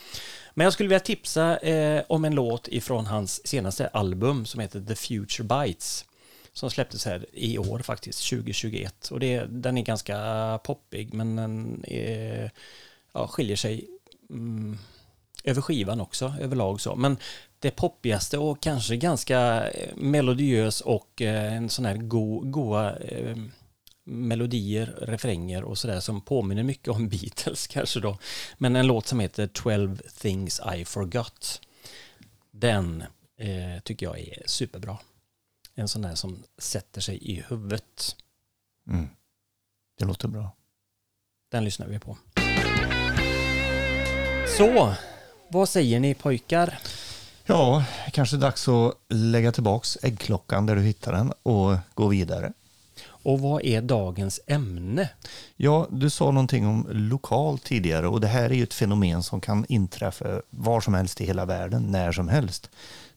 Men 0.54 0.64
jag 0.64 0.74
skulle 0.74 0.90
vilja 0.90 1.00
tipsa 1.00 1.58
eh, 1.58 2.04
om 2.10 2.26
en 2.26 2.36
låt 2.36 2.68
ifrån 2.68 3.06
hans 3.06 3.48
senaste 3.48 3.88
album 3.88 4.46
som 4.46 4.60
heter 4.60 4.82
The 4.82 4.96
Future 4.96 5.44
Bites 5.44 6.06
som 6.54 6.70
släpptes 6.70 7.06
här 7.06 7.26
i 7.32 7.58
år 7.58 7.80
faktiskt, 7.80 8.30
2021. 8.30 9.08
Och 9.12 9.20
det, 9.20 9.46
den 9.50 9.78
är 9.78 9.82
ganska 9.82 10.60
poppig 10.64 11.14
men 11.14 11.36
den 11.36 11.84
är, 11.88 12.52
ja, 13.14 13.28
skiljer 13.28 13.56
sig 13.56 13.88
mm, 14.30 14.78
över 15.44 15.62
skivan 15.62 16.02
också 16.02 16.34
överlag 16.42 16.82
så. 16.82 16.96
Men 16.96 17.18
det 17.60 17.72
poppigaste 17.72 18.38
och 18.38 18.62
kanske 18.62 18.98
ganska 18.98 19.70
eh, 19.70 19.96
melodiös 19.96 20.82
och 20.82 21.22
eh, 21.22 21.54
en 21.54 21.70
sån 21.70 21.86
här 21.86 21.98
go, 21.98 22.40
goa 22.40 22.96
eh, 22.96 23.38
melodier, 24.06 24.96
refränger 25.02 25.64
och 25.64 25.78
sådär 25.78 26.00
som 26.00 26.22
påminner 26.22 26.64
mycket 26.64 26.88
om 26.88 27.10
Beatles 27.10 27.68
kanske 27.68 28.00
då. 28.00 28.18
Men 28.58 28.76
en 28.76 28.88
låt 28.88 29.08
som 29.08 29.20
heter 29.20 29.48
12 29.48 30.02
things 30.18 30.62
I 30.76 30.86
forgot. 30.86 31.62
Den 32.52 33.04
eh, 33.38 33.82
tycker 33.84 34.06
jag 34.06 34.20
är 34.20 34.44
superbra. 34.46 34.98
En 35.76 35.88
sån 35.88 36.02
där 36.02 36.16
som 36.16 36.44
sätter 36.58 37.02
sig 37.02 37.18
i 37.18 37.44
huvudet. 37.48 38.16
Mm. 38.90 39.10
Det 39.98 40.06
låter 40.06 40.28
bra. 40.28 40.52
Den 41.52 41.64
lyssnar 41.64 41.88
vi 41.88 42.00
på. 42.00 42.18
Så, 44.58 44.96
vad 45.48 45.70
säger 45.70 46.00
ni 46.00 46.14
pojkar? 46.14 46.80
Ja, 47.46 47.86
kanske 48.12 48.38
dags 48.38 48.68
att 48.68 48.96
lägga 49.10 49.52
tillbaks 49.52 49.98
äggklockan 50.02 50.66
där 50.66 50.76
du 50.76 50.82
hittar 50.82 51.12
den 51.12 51.34
och 51.44 51.78
gå 51.94 52.08
vidare. 52.08 52.54
Och 53.24 53.40
vad 53.40 53.66
är 53.66 53.82
dagens 53.82 54.40
ämne? 54.48 55.10
Ja, 55.56 55.88
du 55.92 56.10
sa 56.10 56.32
någonting 56.32 56.68
om 56.68 56.88
lokal 56.90 57.60
tidigare 57.60 58.08
och 58.08 58.22
det 58.22 58.28
här 58.28 58.50
är 58.50 58.54
ju 58.54 58.64
ett 58.64 58.74
fenomen 58.74 59.24
som 59.24 59.42
kan 59.42 59.66
inträffa 59.70 60.42
var 60.50 60.82
som 60.82 60.94
helst 60.94 61.22
i 61.22 61.26
hela 61.26 61.46
världen, 61.46 61.84
när 61.84 62.12
som 62.12 62.28
helst. 62.28 62.70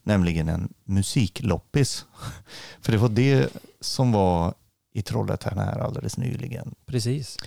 Nämligen 0.03 0.49
en 0.49 0.73
musikloppis. 0.83 2.05
För 2.81 2.91
det 2.91 2.97
var 2.97 3.09
det 3.09 3.49
som 3.81 4.11
var 4.11 4.53
i 4.93 5.01
Trollhättan 5.01 5.57
här 5.57 5.79
alldeles 5.79 6.17
nyligen. 6.17 6.75
Precis. 6.85 7.37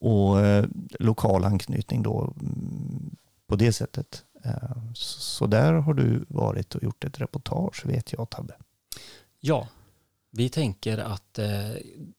Och 0.00 0.40
eh, 0.40 0.64
lokal 0.98 1.44
anknytning 1.44 2.02
då 2.02 2.34
mm, 2.40 3.16
på 3.46 3.56
det 3.56 3.72
sättet 3.72 4.22
Eh, 4.46 4.92
Så 4.94 5.46
där 5.46 5.72
har 5.72 5.94
du 5.94 6.24
varit 6.28 6.74
och 6.74 6.82
gjort 6.82 7.04
ett 7.04 7.20
reportage 7.20 7.86
vet 7.86 8.12
jag 8.12 8.30
Tabbe. 8.30 8.54
Ja, 9.40 9.68
vi 10.36 10.48
tänker 10.48 10.98
att 10.98 11.38
eh, 11.38 11.70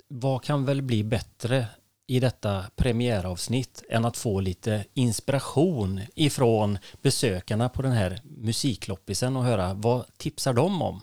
vad 0.08 0.44
kan 0.44 0.66
väl 0.66 0.82
bli 0.82 1.04
bättre 1.04 1.66
i 2.08 2.20
detta 2.20 2.66
premiäravsnitt 2.76 3.84
än 3.90 4.06
att 4.06 4.18
få 4.18 4.40
lite 4.40 4.86
inspiration 4.94 6.02
ifrån 6.16 6.78
besökarna 7.02 7.70
på 7.70 7.82
den 7.82 7.92
här 7.92 8.22
musikloppisen 8.24 9.36
och 9.36 9.44
höra 9.44 9.74
vad 9.74 10.18
tipsar 10.18 10.54
de 10.54 10.82
om 10.82 11.02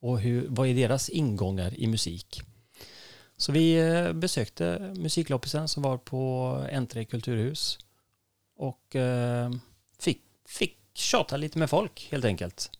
och 0.00 0.20
hur, 0.20 0.46
vad 0.48 0.68
är 0.68 0.74
deras 0.74 1.08
ingångar 1.08 1.80
i 1.80 1.86
musik. 1.86 2.42
Så 3.36 3.52
vi 3.52 3.78
eh, 3.78 4.12
besökte 4.12 4.94
musikloppisen 4.96 5.68
som 5.68 5.82
var 5.82 5.98
på 5.98 6.52
N3 6.72 7.04
kulturhus 7.04 7.78
och 8.56 8.96
eh, 8.96 9.50
fick, 9.98 10.22
fick 10.48 10.78
tjata 10.94 11.36
lite 11.36 11.58
med 11.58 11.70
folk 11.70 12.08
helt 12.10 12.24
enkelt. 12.24 12.70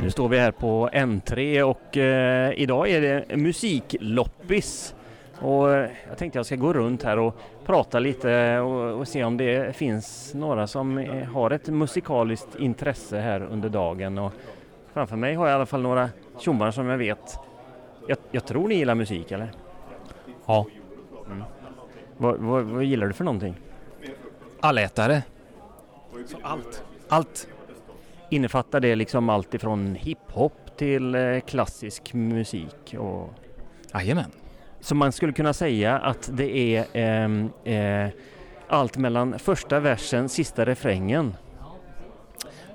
Nu 0.00 0.10
står 0.10 0.28
vi 0.28 0.38
här 0.38 0.50
på 0.50 0.88
N3 0.92 1.62
och 1.62 1.96
eh, 1.96 2.52
idag 2.56 2.88
är 2.88 3.00
det 3.00 3.36
musikloppis. 3.36 4.94
Och 5.38 5.74
eh, 5.74 5.90
jag 6.08 6.18
tänkte 6.18 6.38
jag 6.38 6.46
ska 6.46 6.56
gå 6.56 6.72
runt 6.72 7.02
här 7.02 7.18
och 7.18 7.36
prata 7.64 7.98
lite 7.98 8.58
och, 8.58 8.98
och 8.98 9.08
se 9.08 9.24
om 9.24 9.36
det 9.36 9.76
finns 9.76 10.34
några 10.34 10.66
som 10.66 10.98
eh, 10.98 11.24
har 11.24 11.50
ett 11.50 11.68
musikaliskt 11.68 12.54
intresse 12.58 13.18
här 13.18 13.40
under 13.40 13.68
dagen. 13.68 14.18
Och 14.18 14.32
framför 14.92 15.16
mig 15.16 15.34
har 15.34 15.46
jag 15.46 15.54
i 15.54 15.56
alla 15.56 15.66
fall 15.66 15.82
några 15.82 16.10
tjommar 16.38 16.70
som 16.70 16.86
jag 16.86 16.98
vet. 16.98 17.38
Jag, 18.08 18.18
jag 18.30 18.46
tror 18.46 18.68
ni 18.68 18.74
gillar 18.74 18.94
musik 18.94 19.30
eller? 19.32 19.52
Ja. 20.46 20.66
Vad, 22.16 22.36
vad, 22.38 22.64
vad 22.64 22.84
gillar 22.84 23.06
du 23.06 23.12
för 23.12 23.24
någonting? 23.24 23.54
Allätare. 24.60 25.22
Så 26.26 26.36
allt. 26.42 26.84
Allt. 27.08 27.48
Innefattar 28.30 28.80
det 28.80 28.94
liksom 28.94 29.28
allt 29.28 29.54
ifrån 29.54 29.94
hiphop 29.94 30.76
till 30.76 31.14
eh, 31.14 31.40
klassisk 31.40 32.14
musik? 32.14 32.94
Och... 32.98 33.34
Jajamän. 33.94 34.30
Så 34.80 34.94
man 34.94 35.12
skulle 35.12 35.32
kunna 35.32 35.52
säga 35.52 35.98
att 35.98 36.30
det 36.32 36.56
är 36.56 36.86
ehm, 36.92 37.50
eh, 37.64 38.08
allt 38.68 38.96
mellan 38.96 39.38
första 39.38 39.80
versen, 39.80 40.28
sista 40.28 40.66
refrängen. 40.66 41.34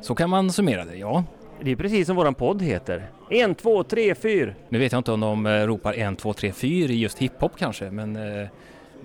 Så 0.01 0.15
kan 0.15 0.29
man 0.29 0.51
summera 0.51 0.85
det, 0.85 0.95
ja. 0.95 1.23
Det 1.61 1.71
är 1.71 1.75
precis 1.75 2.07
som 2.07 2.15
våran 2.15 2.33
podd 2.33 2.61
heter. 2.61 3.09
En, 3.29 3.55
två, 3.55 3.83
tre, 3.83 4.15
fyr. 4.15 4.55
Nu 4.69 4.79
vet 4.79 4.91
jag 4.91 4.99
inte 4.99 5.11
om 5.11 5.19
de 5.19 5.45
eh, 5.45 5.67
ropar 5.67 5.93
1, 5.93 6.19
2, 6.19 6.33
3, 6.33 6.51
4 6.51 6.91
i 6.91 6.99
just 6.99 7.17
hiphop 7.17 7.51
kanske, 7.57 7.91
men, 7.91 8.15
eh, 8.15 8.47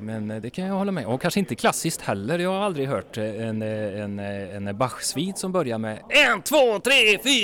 men 0.00 0.30
eh, 0.30 0.40
det 0.40 0.50
kan 0.50 0.66
jag 0.66 0.74
hålla 0.74 0.92
med 0.92 1.06
Och 1.06 1.20
kanske 1.20 1.40
inte 1.40 1.54
klassiskt 1.54 2.00
heller. 2.00 2.38
Jag 2.38 2.50
har 2.50 2.60
aldrig 2.60 2.88
hört 2.88 3.18
eh, 3.18 3.48
en, 3.48 3.62
eh, 3.62 4.00
en, 4.00 4.18
en 4.18 4.76
Bach-svit 4.76 5.38
som 5.38 5.52
börjar 5.52 5.78
med 5.78 5.98
1, 6.38 6.44
2, 6.44 6.56
3, 6.84 6.92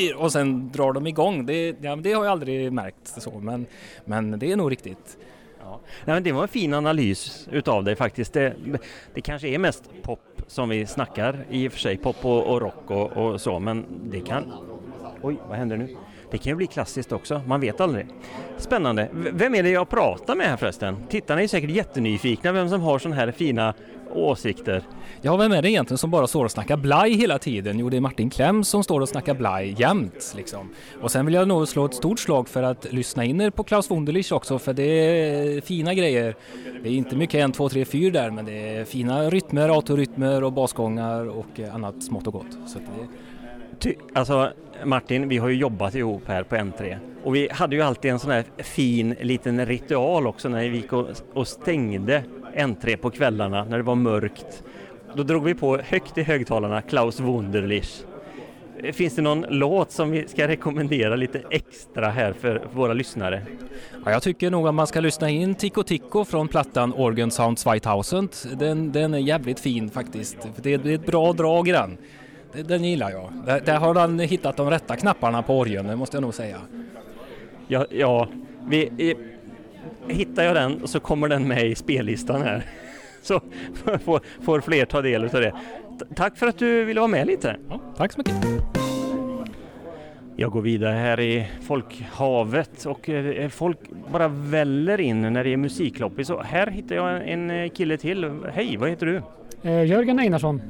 4 0.09 0.19
och 0.19 0.33
sen 0.33 0.73
drar 0.73 0.93
de 0.93 1.07
igång. 1.07 1.47
Det, 1.47 1.77
ja, 1.81 1.97
det 1.97 2.13
har 2.13 2.25
jag 2.25 2.33
aldrig 2.33 2.73
märkt 2.73 3.23
så, 3.23 3.31
men, 3.41 3.67
men 4.05 4.39
det 4.39 4.53
är 4.53 4.57
nog 4.57 4.73
riktigt. 4.73 5.19
Nej, 6.05 6.15
men 6.15 6.23
det 6.23 6.33
var 6.33 6.43
en 6.43 6.49
fin 6.49 6.75
analys 6.75 7.49
utav 7.51 7.85
dig 7.85 7.97
faktiskt. 7.97 8.33
Det, 8.33 8.55
det 9.15 9.21
kanske 9.21 9.49
är 9.49 9.59
mest 9.59 9.85
pop 10.03 10.43
som 10.47 10.69
vi 10.69 10.87
snackar 10.87 11.45
i 11.51 11.69
och 11.69 11.73
för 11.73 11.79
sig. 11.79 11.97
Pop 11.97 12.25
och, 12.25 12.47
och 12.47 12.61
rock 12.61 12.91
och, 12.91 13.13
och 13.13 13.41
så, 13.41 13.59
men 13.59 13.85
det 14.05 14.21
kan... 14.21 14.53
Oj, 15.23 15.37
vad 15.49 15.59
händer 15.59 15.77
nu? 15.77 15.97
Det 16.33 16.39
kan 16.39 16.51
ju 16.51 16.57
bli 16.57 16.67
klassiskt 16.67 17.13
också, 17.13 17.41
man 17.47 17.61
vet 17.61 17.81
aldrig. 17.81 18.07
Spännande. 18.59 19.09
V- 19.13 19.31
Vem 19.33 19.55
är 19.55 19.63
det 19.63 19.71
jag 19.71 19.89
pratar 19.89 20.35
med 20.37 20.47
här 20.47 20.57
förresten? 20.57 20.97
Tittarna 21.09 21.43
är 21.43 21.49
säkert 21.49 21.71
jättenyfikna 21.71 22.53
vem 22.53 22.69
som 22.69 22.81
har 22.81 22.99
sådana 22.99 23.17
här 23.21 23.31
fina 23.33 23.75
åsikter. 24.15 24.83
Ja, 25.23 25.37
vem 25.37 25.53
är 25.53 25.63
det 25.63 25.71
egentligen 25.71 25.99
som 25.99 26.11
bara 26.11 26.27
står 26.27 26.45
och 26.45 26.51
snackar 26.51 26.77
blaj 26.77 27.13
hela 27.15 27.39
tiden? 27.39 27.79
Jo, 27.79 27.89
det 27.91 27.97
är 27.97 28.01
Martin 28.01 28.31
Klemms 28.31 28.69
som 28.69 28.85
står 28.85 29.01
och 29.01 29.09
snackar 29.09 29.35
blaj 29.35 29.75
jämt. 29.79 30.33
Liksom. 30.37 30.71
Och 31.03 31.11
sen 31.11 31.27
vill 31.27 31.35
jag 31.35 31.49
nog 31.49 31.69
slå 31.69 31.85
ett 31.85 31.95
stort 31.95 32.19
slag 32.19 32.49
för 32.49 32.63
att 32.63 32.93
lyssna 32.93 33.25
in 33.25 33.41
er 33.41 33.51
på 33.51 33.65
Klaus 33.65 33.91
Wunderlich 33.91 34.33
också, 34.33 34.59
för 34.59 34.73
det 34.73 34.83
är 34.85 35.61
fina 35.61 35.95
grejer. 35.95 36.35
Det 36.83 36.89
är 36.89 36.93
inte 36.93 37.17
mycket 37.17 37.49
1, 37.51 37.55
2, 37.55 37.69
3, 37.69 37.85
4 37.85 38.11
där, 38.13 38.31
men 38.31 38.45
det 38.45 38.69
är 38.77 38.85
fina 38.85 39.31
rytmer, 39.31 39.69
autorytmer 39.69 40.45
och 40.45 40.53
basgångar 40.53 41.27
och 41.29 41.61
eh, 41.61 41.75
annat 41.75 42.03
smått 42.03 42.27
och 42.27 42.33
gott. 42.33 42.53
Så 42.67 42.79
det, 42.79 42.85
Ty, 43.79 43.95
alltså 44.15 44.53
Martin, 44.85 45.29
vi 45.29 45.39
har 45.39 45.49
ju 45.49 45.55
jobbat 45.57 45.95
ihop 45.95 46.23
här 46.27 46.43
på 46.43 46.57
N3 46.57 46.97
och 47.25 47.35
vi 47.35 47.49
hade 47.53 47.77
ju 47.77 47.83
alltid 47.83 48.11
en 48.11 48.19
sån 48.19 48.31
här 48.31 48.45
fin 48.59 49.17
liten 49.21 49.67
ritual 49.67 50.27
också 50.27 50.49
när 50.49 50.69
vi 50.69 50.77
gick 50.77 50.93
och, 50.93 51.09
och 51.33 51.49
stängde 51.49 52.25
N3 52.57 52.97
på 52.97 53.11
kvällarna 53.11 53.65
när 53.65 53.77
det 53.77 53.83
var 53.83 53.95
mörkt. 53.95 54.63
Då 55.15 55.23
drog 55.23 55.45
vi 55.45 55.55
på 55.55 55.79
högt 55.79 56.19
i 56.19 56.23
högtalarna 56.23 56.83
Klaus 56.83 57.21
Wunderlich. 57.21 58.05
Finns 58.93 59.15
det 59.15 59.23
någon 59.23 59.47
låt 59.49 59.91
som 59.91 60.11
vi 60.11 60.29
ska 60.29 60.49
rekommendera 60.49 61.17
lite 61.17 61.43
extra 61.51 62.11
här 62.11 62.33
för 62.33 62.63
våra 62.73 62.93
lyssnare? 62.93 63.43
Ja, 64.05 64.11
jag 64.11 64.23
tycker 64.23 64.51
nog 64.51 64.69
att 64.69 64.75
man 64.75 64.87
ska 64.87 65.01
lyssna 65.01 65.31
in 65.31 65.55
Tico 65.55 65.83
Tico 65.83 66.25
från 66.25 66.49
plattan 66.49 66.93
Organ 66.93 67.31
Sound 67.31 67.59
2000. 67.59 68.29
Den, 68.59 68.93
den 68.93 69.15
är 69.15 69.19
jävligt 69.19 69.61
fin 69.61 69.91
faktiskt. 69.91 70.37
Det 70.63 70.73
är 70.75 70.87
ett 70.87 71.07
bra 71.07 71.33
drag 71.33 71.69
i 71.69 71.73
den. 71.73 71.99
Det- 72.53 72.63
Den 72.63 72.85
gillar 72.85 73.11
jag. 73.11 73.33
Där, 73.47 73.61
där 73.61 73.77
har 73.79 73.95
han 73.95 74.19
hittat 74.19 74.57
de 74.57 74.71
rätta 74.71 74.97
knapparna 74.97 75.43
på 75.43 75.59
orgeln, 75.59 75.87
det 75.87 75.97
måste 75.97 76.17
jag 76.17 76.23
nog 76.23 76.35
säga. 76.35 76.57
Ja, 77.69 77.87
ja 77.91 78.29
vi, 78.69 78.77
i, 78.79 79.15
hittar 80.09 80.45
jag 80.45 80.55
den 80.55 80.87
så 80.89 81.01
kommer 81.01 81.29
den 81.29 81.49
med 81.49 81.67
i 81.67 81.75
spellistan 81.75 82.43
här. 82.43 82.65
Så 83.23 83.41
får, 84.05 84.21
får 84.45 84.61
fler 84.61 84.85
ta 84.85 85.03
del 85.03 85.25
av 85.25 85.31
det. 85.31 85.51
T- 85.51 86.05
Tack 86.15 86.37
för 86.39 86.47
att 86.47 86.59
du 86.59 86.85
ville 86.85 87.01
vara 87.01 87.09
med 87.09 87.27
lite. 87.27 87.57
Ja, 87.71 87.81
tack 87.97 88.13
så 88.13 88.19
mycket. 88.21 88.35
Jag 90.37 90.51
går 90.51 90.61
vidare 90.63 90.95
här 90.95 91.21
i 91.21 91.47
folkhavet 91.63 92.85
och 92.87 93.09
eh, 93.09 93.49
folk 93.49 93.79
bara 94.13 94.29
väller 94.29 95.01
in 95.01 95.21
när 95.33 95.45
det 95.45 95.51
är 95.51 95.57
musikloppis. 95.57 96.27
Så 96.27 96.43
här 96.43 96.67
hittar 96.67 96.97
jag 96.97 97.29
en 97.29 97.51
eh, 97.51 97.69
kille 97.71 97.97
till. 97.97 98.41
Hej, 98.53 98.77
vad 98.77 98.91
heter 98.91 99.07
du? 99.07 99.23
Eh, 99.71 99.85
Jörgen 99.85 100.19
Einarsson. 100.19 100.63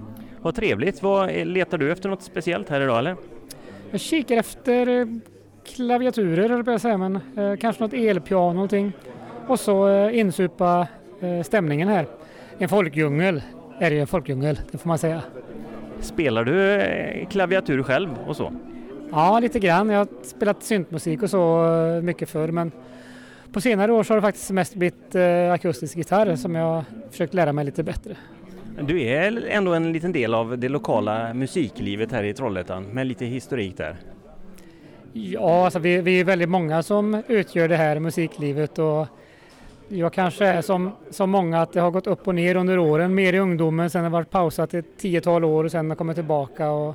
Vad 0.43 0.55
trevligt. 0.55 1.03
Vad, 1.03 1.31
eh, 1.31 1.47
letar 1.47 1.79
du 1.79 1.93
efter 1.93 2.09
något 2.09 2.23
speciellt 2.23 2.69
här 2.69 2.81
idag 2.81 2.99
eller? 2.99 3.17
Jag 3.91 4.01
kikar 4.01 4.37
efter 4.37 4.89
eh, 4.89 5.07
klaviaturer, 5.65 6.45
eller 6.45 6.73
jag 6.73 6.81
säga, 6.81 6.99
men 6.99 7.17
eh, 7.37 7.57
kanske 7.57 7.83
något 7.83 7.93
elpiano 7.93 8.53
någonting. 8.53 8.93
Och 9.47 9.61
så 9.61 9.89
eh, 9.89 10.19
insupa 10.19 10.89
eh, 11.21 11.43
stämningen 11.43 11.89
här. 11.89 12.07
En 12.59 12.69
folkdjungel 12.69 13.43
är 13.79 13.91
det 13.91 13.95
ju 13.95 14.01
en 14.01 14.07
folkdjungel, 14.07 14.61
det 14.71 14.79
får 14.79 14.89
man 14.89 14.99
säga. 14.99 15.23
Spelar 16.01 16.45
du 16.45 16.73
eh, 16.73 17.29
klaviatur 17.29 17.83
själv 17.83 18.09
och 18.27 18.37
så? 18.37 18.53
Ja, 19.11 19.41
lite 19.41 19.59
grann. 19.59 19.91
Jag 19.91 19.99
har 19.99 20.09
spelat 20.23 20.63
syntmusik 20.63 21.23
och 21.23 21.31
så 21.31 21.67
mycket 22.03 22.29
förr, 22.29 22.49
men 22.49 22.73
på 23.53 23.61
senare 23.61 23.93
år 23.93 24.03
så 24.03 24.13
har 24.13 24.17
det 24.17 24.23
faktiskt 24.23 24.51
mest 24.51 24.75
blivit 24.75 25.15
akustisk 25.53 25.97
gitarr 25.97 26.37
som 26.37 26.55
jag 26.55 26.85
försökt 27.11 27.35
lära 27.35 27.53
mig 27.53 27.65
lite 27.65 27.83
bättre. 27.83 28.17
Du 28.81 29.03
är 29.03 29.47
ändå 29.47 29.75
en 29.75 29.93
liten 29.93 30.13
del 30.13 30.35
av 30.35 30.59
det 30.59 30.69
lokala 30.69 31.35
musiklivet 31.35 32.13
här 32.13 32.25
i 32.25 32.35
Trollhättan 32.35 32.85
med 32.85 33.07
lite 33.07 33.25
historik 33.25 33.77
där. 33.77 33.97
Ja, 35.13 35.65
alltså 35.65 35.79
vi, 35.79 36.01
vi 36.01 36.21
är 36.21 36.25
väldigt 36.25 36.49
många 36.49 36.83
som 36.83 37.23
utgör 37.29 37.69
det 37.69 37.77
här 37.77 37.99
musiklivet 37.99 38.79
och 38.79 39.07
jag 39.89 40.13
kanske 40.13 40.47
är 40.47 40.63
som, 40.63 40.91
som 41.11 41.31
många 41.31 41.63
att 41.63 41.73
det 41.73 41.81
har 41.81 41.91
gått 41.91 42.07
upp 42.07 42.29
och 42.29 42.35
ner 42.35 42.55
under 42.55 42.79
åren, 42.79 43.15
mer 43.15 43.33
i 43.33 43.39
ungdomen, 43.39 43.91
sen 43.91 44.03
har 44.03 44.11
det 44.11 44.13
varit 44.13 44.31
pausat 44.31 44.75
i 44.75 44.79
ett 44.79 44.99
tiotal 44.99 45.45
år 45.45 45.65
och 45.65 45.71
sen 45.71 45.91
har 45.91 45.97
kommit 45.97 46.17
tillbaka 46.17 46.71
och 46.71 46.95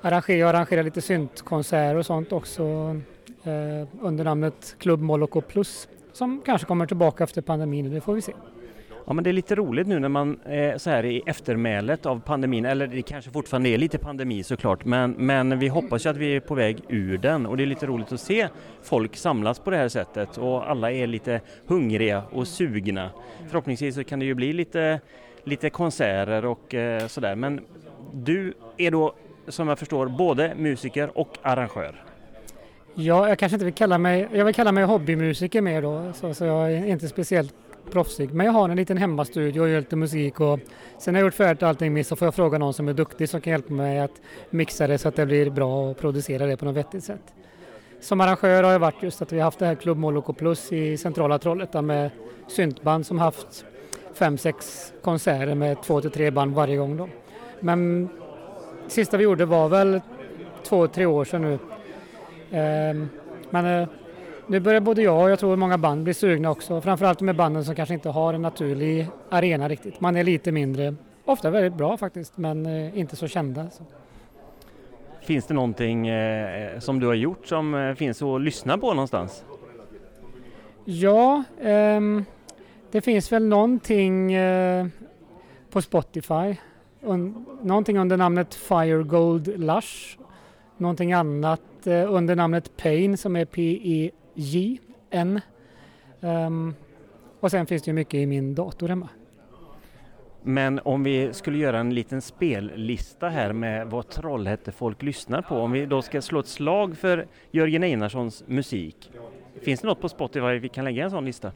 arrangerar, 0.00 0.38
jag 0.38 0.48
arrangerar 0.48 0.82
lite 0.82 1.00
syntkonserter 1.00 1.96
och 1.96 2.06
sånt 2.06 2.32
också 2.32 2.62
eh, 3.44 3.88
under 4.00 4.24
namnet 4.24 4.76
Klubb 4.78 5.00
Moloko 5.00 5.40
Plus 5.40 5.88
som 6.12 6.42
kanske 6.44 6.66
kommer 6.66 6.86
tillbaka 6.86 7.24
efter 7.24 7.42
pandemin, 7.42 7.86
och 7.86 7.92
det 7.92 8.00
får 8.00 8.14
vi 8.14 8.22
se. 8.22 8.32
Ja 9.08 9.12
men 9.12 9.24
det 9.24 9.30
är 9.30 9.32
lite 9.32 9.54
roligt 9.54 9.86
nu 9.86 9.98
när 9.98 10.08
man 10.08 10.40
är 10.44 10.78
så 10.78 10.90
här 10.90 11.04
i 11.04 11.22
eftermälet 11.26 12.06
av 12.06 12.20
pandemin, 12.20 12.64
eller 12.64 12.86
det 12.86 13.02
kanske 13.02 13.30
fortfarande 13.30 13.68
är 13.68 13.78
lite 13.78 13.98
pandemi 13.98 14.42
såklart, 14.42 14.84
men, 14.84 15.10
men 15.10 15.58
vi 15.58 15.68
hoppas 15.68 16.06
ju 16.06 16.10
att 16.10 16.16
vi 16.16 16.36
är 16.36 16.40
på 16.40 16.54
väg 16.54 16.80
ur 16.88 17.18
den 17.18 17.46
och 17.46 17.56
det 17.56 17.62
är 17.62 17.66
lite 17.66 17.86
roligt 17.86 18.12
att 18.12 18.20
se 18.20 18.48
folk 18.82 19.16
samlas 19.16 19.58
på 19.58 19.70
det 19.70 19.76
här 19.76 19.88
sättet 19.88 20.38
och 20.38 20.70
alla 20.70 20.92
är 20.92 21.06
lite 21.06 21.40
hungriga 21.66 22.22
och 22.32 22.48
sugna. 22.48 23.10
Förhoppningsvis 23.48 23.94
så 23.94 24.04
kan 24.04 24.18
det 24.18 24.24
ju 24.24 24.34
bli 24.34 24.52
lite, 24.52 25.00
lite 25.44 25.70
konserter 25.70 26.44
och 26.44 26.74
eh, 26.74 27.06
sådär, 27.06 27.34
men 27.34 27.60
du 28.12 28.54
är 28.76 28.90
då 28.90 29.14
som 29.48 29.68
jag 29.68 29.78
förstår 29.78 30.06
både 30.06 30.54
musiker 30.56 31.18
och 31.18 31.38
arrangör. 31.42 32.04
Ja, 32.94 33.28
jag 33.28 33.38
kanske 33.38 33.54
inte 33.54 33.64
vill 33.64 33.74
kalla 33.74 33.98
mig, 33.98 34.28
jag 34.32 34.44
vill 34.44 34.54
kalla 34.54 34.72
mig 34.72 34.84
hobbymusiker 34.84 35.60
mer 35.60 35.82
då, 35.82 36.12
så, 36.14 36.34
så 36.34 36.44
jag 36.44 36.72
är 36.72 36.86
inte 36.86 37.08
speciellt 37.08 37.54
proffsig. 37.90 38.34
Men 38.34 38.46
jag 38.46 38.52
har 38.52 38.68
en 38.68 38.76
liten 38.76 38.96
hemmastudio 38.96 39.60
och 39.60 39.68
gör 39.68 39.80
lite 39.80 39.96
musik 39.96 40.40
och 40.40 40.58
sen 40.98 41.12
när 41.12 41.20
jag 41.20 41.26
gjort 41.26 41.34
färdigt 41.34 41.62
allting 41.62 41.92
med 41.92 42.06
så 42.06 42.16
får 42.16 42.26
jag 42.26 42.34
fråga 42.34 42.58
någon 42.58 42.74
som 42.74 42.88
är 42.88 42.92
duktig 42.92 43.28
som 43.28 43.40
kan 43.40 43.50
hjälpa 43.50 43.72
mig 43.72 44.00
att 44.00 44.20
mixa 44.50 44.86
det 44.86 44.98
så 44.98 45.08
att 45.08 45.16
det 45.16 45.26
blir 45.26 45.50
bra 45.50 45.90
och 45.90 45.98
producera 45.98 46.46
det 46.46 46.56
på 46.56 46.64
något 46.64 46.76
vettigt 46.76 47.04
sätt. 47.04 47.34
Som 48.00 48.20
arrangör 48.20 48.62
har 48.62 48.72
jag 48.72 48.78
varit 48.78 49.02
just 49.02 49.22
att 49.22 49.32
vi 49.32 49.38
har 49.38 49.44
haft 49.44 49.58
det 49.58 49.66
här 49.66 49.74
Club 49.74 49.98
Moloko 49.98 50.32
Plus 50.32 50.72
i 50.72 50.96
centrala 50.96 51.38
Trollhättan 51.38 51.86
med 51.86 52.10
syntband 52.48 53.06
som 53.06 53.18
haft 53.18 53.64
fem, 54.14 54.38
sex 54.38 54.92
konserter 55.02 55.54
med 55.54 55.82
två 55.82 56.00
till 56.00 56.10
tre 56.10 56.30
band 56.30 56.54
varje 56.54 56.76
gång 56.76 56.96
då. 56.96 57.08
Men 57.60 58.08
sista 58.88 59.16
vi 59.16 59.24
gjorde 59.24 59.44
var 59.44 59.68
väl 59.68 60.00
två, 60.64 60.86
tre 60.86 61.06
år 61.06 61.24
sedan 61.24 61.42
nu. 61.42 61.58
Ehm, 62.50 63.08
men 63.50 63.82
eh, 63.82 63.88
nu 64.46 64.60
börjar 64.60 64.80
både 64.80 65.02
jag 65.02 65.22
och 65.22 65.30
jag 65.30 65.38
tror 65.38 65.56
många 65.56 65.78
band 65.78 66.04
bli 66.04 66.14
sugna 66.14 66.50
också. 66.50 66.80
Framförallt 66.80 67.18
de 67.18 67.32
banden 67.32 67.64
som 67.64 67.74
kanske 67.74 67.94
inte 67.94 68.08
har 68.08 68.34
en 68.34 68.42
naturlig 68.42 69.08
arena 69.30 69.68
riktigt. 69.68 70.00
Man 70.00 70.16
är 70.16 70.24
lite 70.24 70.52
mindre, 70.52 70.94
ofta 71.24 71.50
väldigt 71.50 71.74
bra 71.74 71.96
faktiskt, 71.96 72.36
men 72.36 72.66
eh, 72.66 72.98
inte 72.98 73.16
så 73.16 73.28
kända. 73.28 73.70
Så. 73.70 73.84
Finns 75.20 75.46
det 75.46 75.54
någonting 75.54 76.08
eh, 76.08 76.78
som 76.78 77.00
du 77.00 77.06
har 77.06 77.14
gjort 77.14 77.46
som 77.46 77.74
eh, 77.74 77.94
finns 77.94 78.22
att 78.22 78.40
lyssna 78.40 78.78
på 78.78 78.94
någonstans? 78.94 79.44
Ja, 80.84 81.42
ehm, 81.62 82.24
det 82.90 83.00
finns 83.00 83.32
väl 83.32 83.44
någonting 83.44 84.32
eh, 84.32 84.86
på 85.70 85.82
Spotify. 85.82 86.56
Un, 87.00 87.46
någonting 87.62 87.98
under 87.98 88.16
namnet 88.16 88.54
Firegold 88.54 89.60
Lush. 89.60 90.18
Någonting 90.76 91.12
annat 91.12 91.86
eh, 91.86 92.14
under 92.14 92.36
namnet 92.36 92.76
Pain 92.76 93.16
som 93.16 93.36
är 93.36 93.44
P-E-J-N. 94.36 95.40
Um, 96.20 96.74
och 97.40 97.50
sen 97.50 97.66
finns 97.66 97.82
det 97.82 97.88
ju 97.88 97.92
mycket 97.92 98.14
i 98.14 98.26
min 98.26 98.54
dator 98.54 98.88
hemma. 98.88 99.08
Men 100.42 100.80
om 100.84 101.02
vi 101.02 101.32
skulle 101.32 101.58
göra 101.58 101.78
en 101.78 101.94
liten 101.94 102.22
spellista 102.22 103.28
här 103.28 103.52
med 103.52 103.86
vad 103.86 104.08
Trollhätte 104.08 104.72
folk 104.72 105.02
lyssnar 105.02 105.42
på. 105.42 105.56
Om 105.56 105.72
vi 105.72 105.86
då 105.86 106.02
ska 106.02 106.22
slå 106.22 106.40
ett 106.40 106.46
slag 106.46 106.96
för 106.96 107.26
Jörgen 107.50 107.82
Einarssons 107.82 108.44
musik. 108.46 109.10
Finns 109.62 109.80
det 109.80 109.86
något 109.86 110.00
på 110.00 110.08
Spotify 110.08 110.58
vi 110.58 110.68
kan 110.68 110.84
lägga 110.84 111.04
en 111.04 111.10
sån 111.10 111.24
lista? 111.24 111.52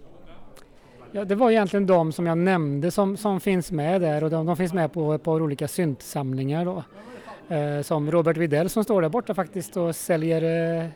Ja, 1.13 1.25
det 1.25 1.35
var 1.35 1.51
egentligen 1.51 1.87
de 1.87 2.13
som 2.13 2.27
jag 2.27 2.39
nämnde 2.39 2.91
som, 2.91 3.17
som 3.17 3.41
finns 3.41 3.73
med 3.73 4.01
där 4.01 4.25
och 4.25 4.31
de, 4.31 4.47
de 4.47 4.57
finns 4.57 4.73
med 4.73 4.93
på 4.93 5.13
ett 5.15 5.23
par 5.23 5.43
olika 5.43 5.69
syntsamlingar 5.69 6.65
då. 6.65 6.85
Eh, 7.55 7.83
som 7.83 8.11
Robert 8.11 8.37
Videll 8.37 8.69
som 8.69 8.85
står 8.85 9.03
där 9.03 9.09
borta 9.09 9.35
faktiskt 9.35 9.77
och 9.77 9.97
säljer 9.97 10.43
eh, 10.83 10.89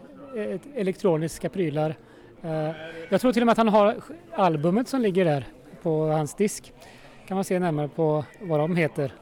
elektroniska 0.75 1.49
prylar. 1.49 1.95
Eh, 2.43 2.71
jag 3.09 3.21
tror 3.21 3.33
till 3.33 3.43
och 3.43 3.47
med 3.47 3.53
att 3.53 3.59
han 3.59 3.69
har 3.69 3.95
albumet 4.33 4.89
som 4.89 5.01
ligger 5.01 5.25
där 5.25 5.47
på 5.83 6.07
hans 6.07 6.35
disk. 6.35 6.73
Kan 7.27 7.35
man 7.35 7.45
se 7.45 7.59
närmare 7.59 7.89
på 7.89 8.25
vad 8.41 8.61
de 8.61 8.77
heter. 8.77 9.13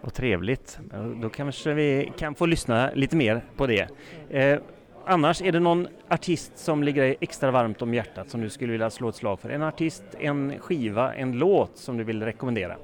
Vad 0.00 0.14
trevligt. 0.14 0.78
Då 1.22 1.28
kanske 1.28 1.74
vi 1.74 2.12
kan 2.18 2.34
få 2.34 2.46
lyssna 2.46 2.90
lite 2.94 3.16
mer 3.16 3.44
på 3.56 3.66
det. 3.66 3.88
Eh, 4.30 4.58
annars, 5.04 5.42
är 5.42 5.52
det 5.52 5.60
någon 5.60 5.88
artist 6.08 6.58
som 6.58 6.82
ligger 6.82 7.16
extra 7.20 7.50
varmt 7.50 7.82
om 7.82 7.94
hjärtat 7.94 8.30
som 8.30 8.40
du 8.40 8.50
skulle 8.50 8.72
vilja 8.72 8.90
slå 8.90 9.08
ett 9.08 9.16
slag 9.16 9.40
för? 9.40 9.50
En 9.50 9.62
artist, 9.62 10.02
en 10.18 10.58
skiva, 10.58 11.14
en 11.14 11.32
låt 11.32 11.76
som 11.76 11.96
du 11.96 12.04
vill 12.04 12.22
rekommendera? 12.22 12.76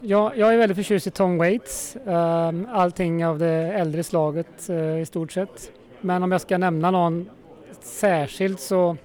Ja, 0.00 0.32
jag 0.36 0.54
är 0.54 0.58
väldigt 0.58 0.76
förtjust 0.76 1.06
i 1.06 1.10
Tom 1.10 1.38
Waits. 1.38 1.96
Um, 2.04 2.68
allting 2.72 3.26
av 3.26 3.38
det 3.38 3.72
äldre 3.72 4.02
slaget 4.02 4.70
uh, 4.70 5.00
i 5.00 5.06
stort 5.06 5.32
sett. 5.32 5.72
Men 6.04 6.22
om 6.22 6.32
jag 6.32 6.40
ska 6.40 6.58
nämna 6.58 6.90
någon 6.90 7.30
särskilt 7.80 8.60
så 8.60 8.96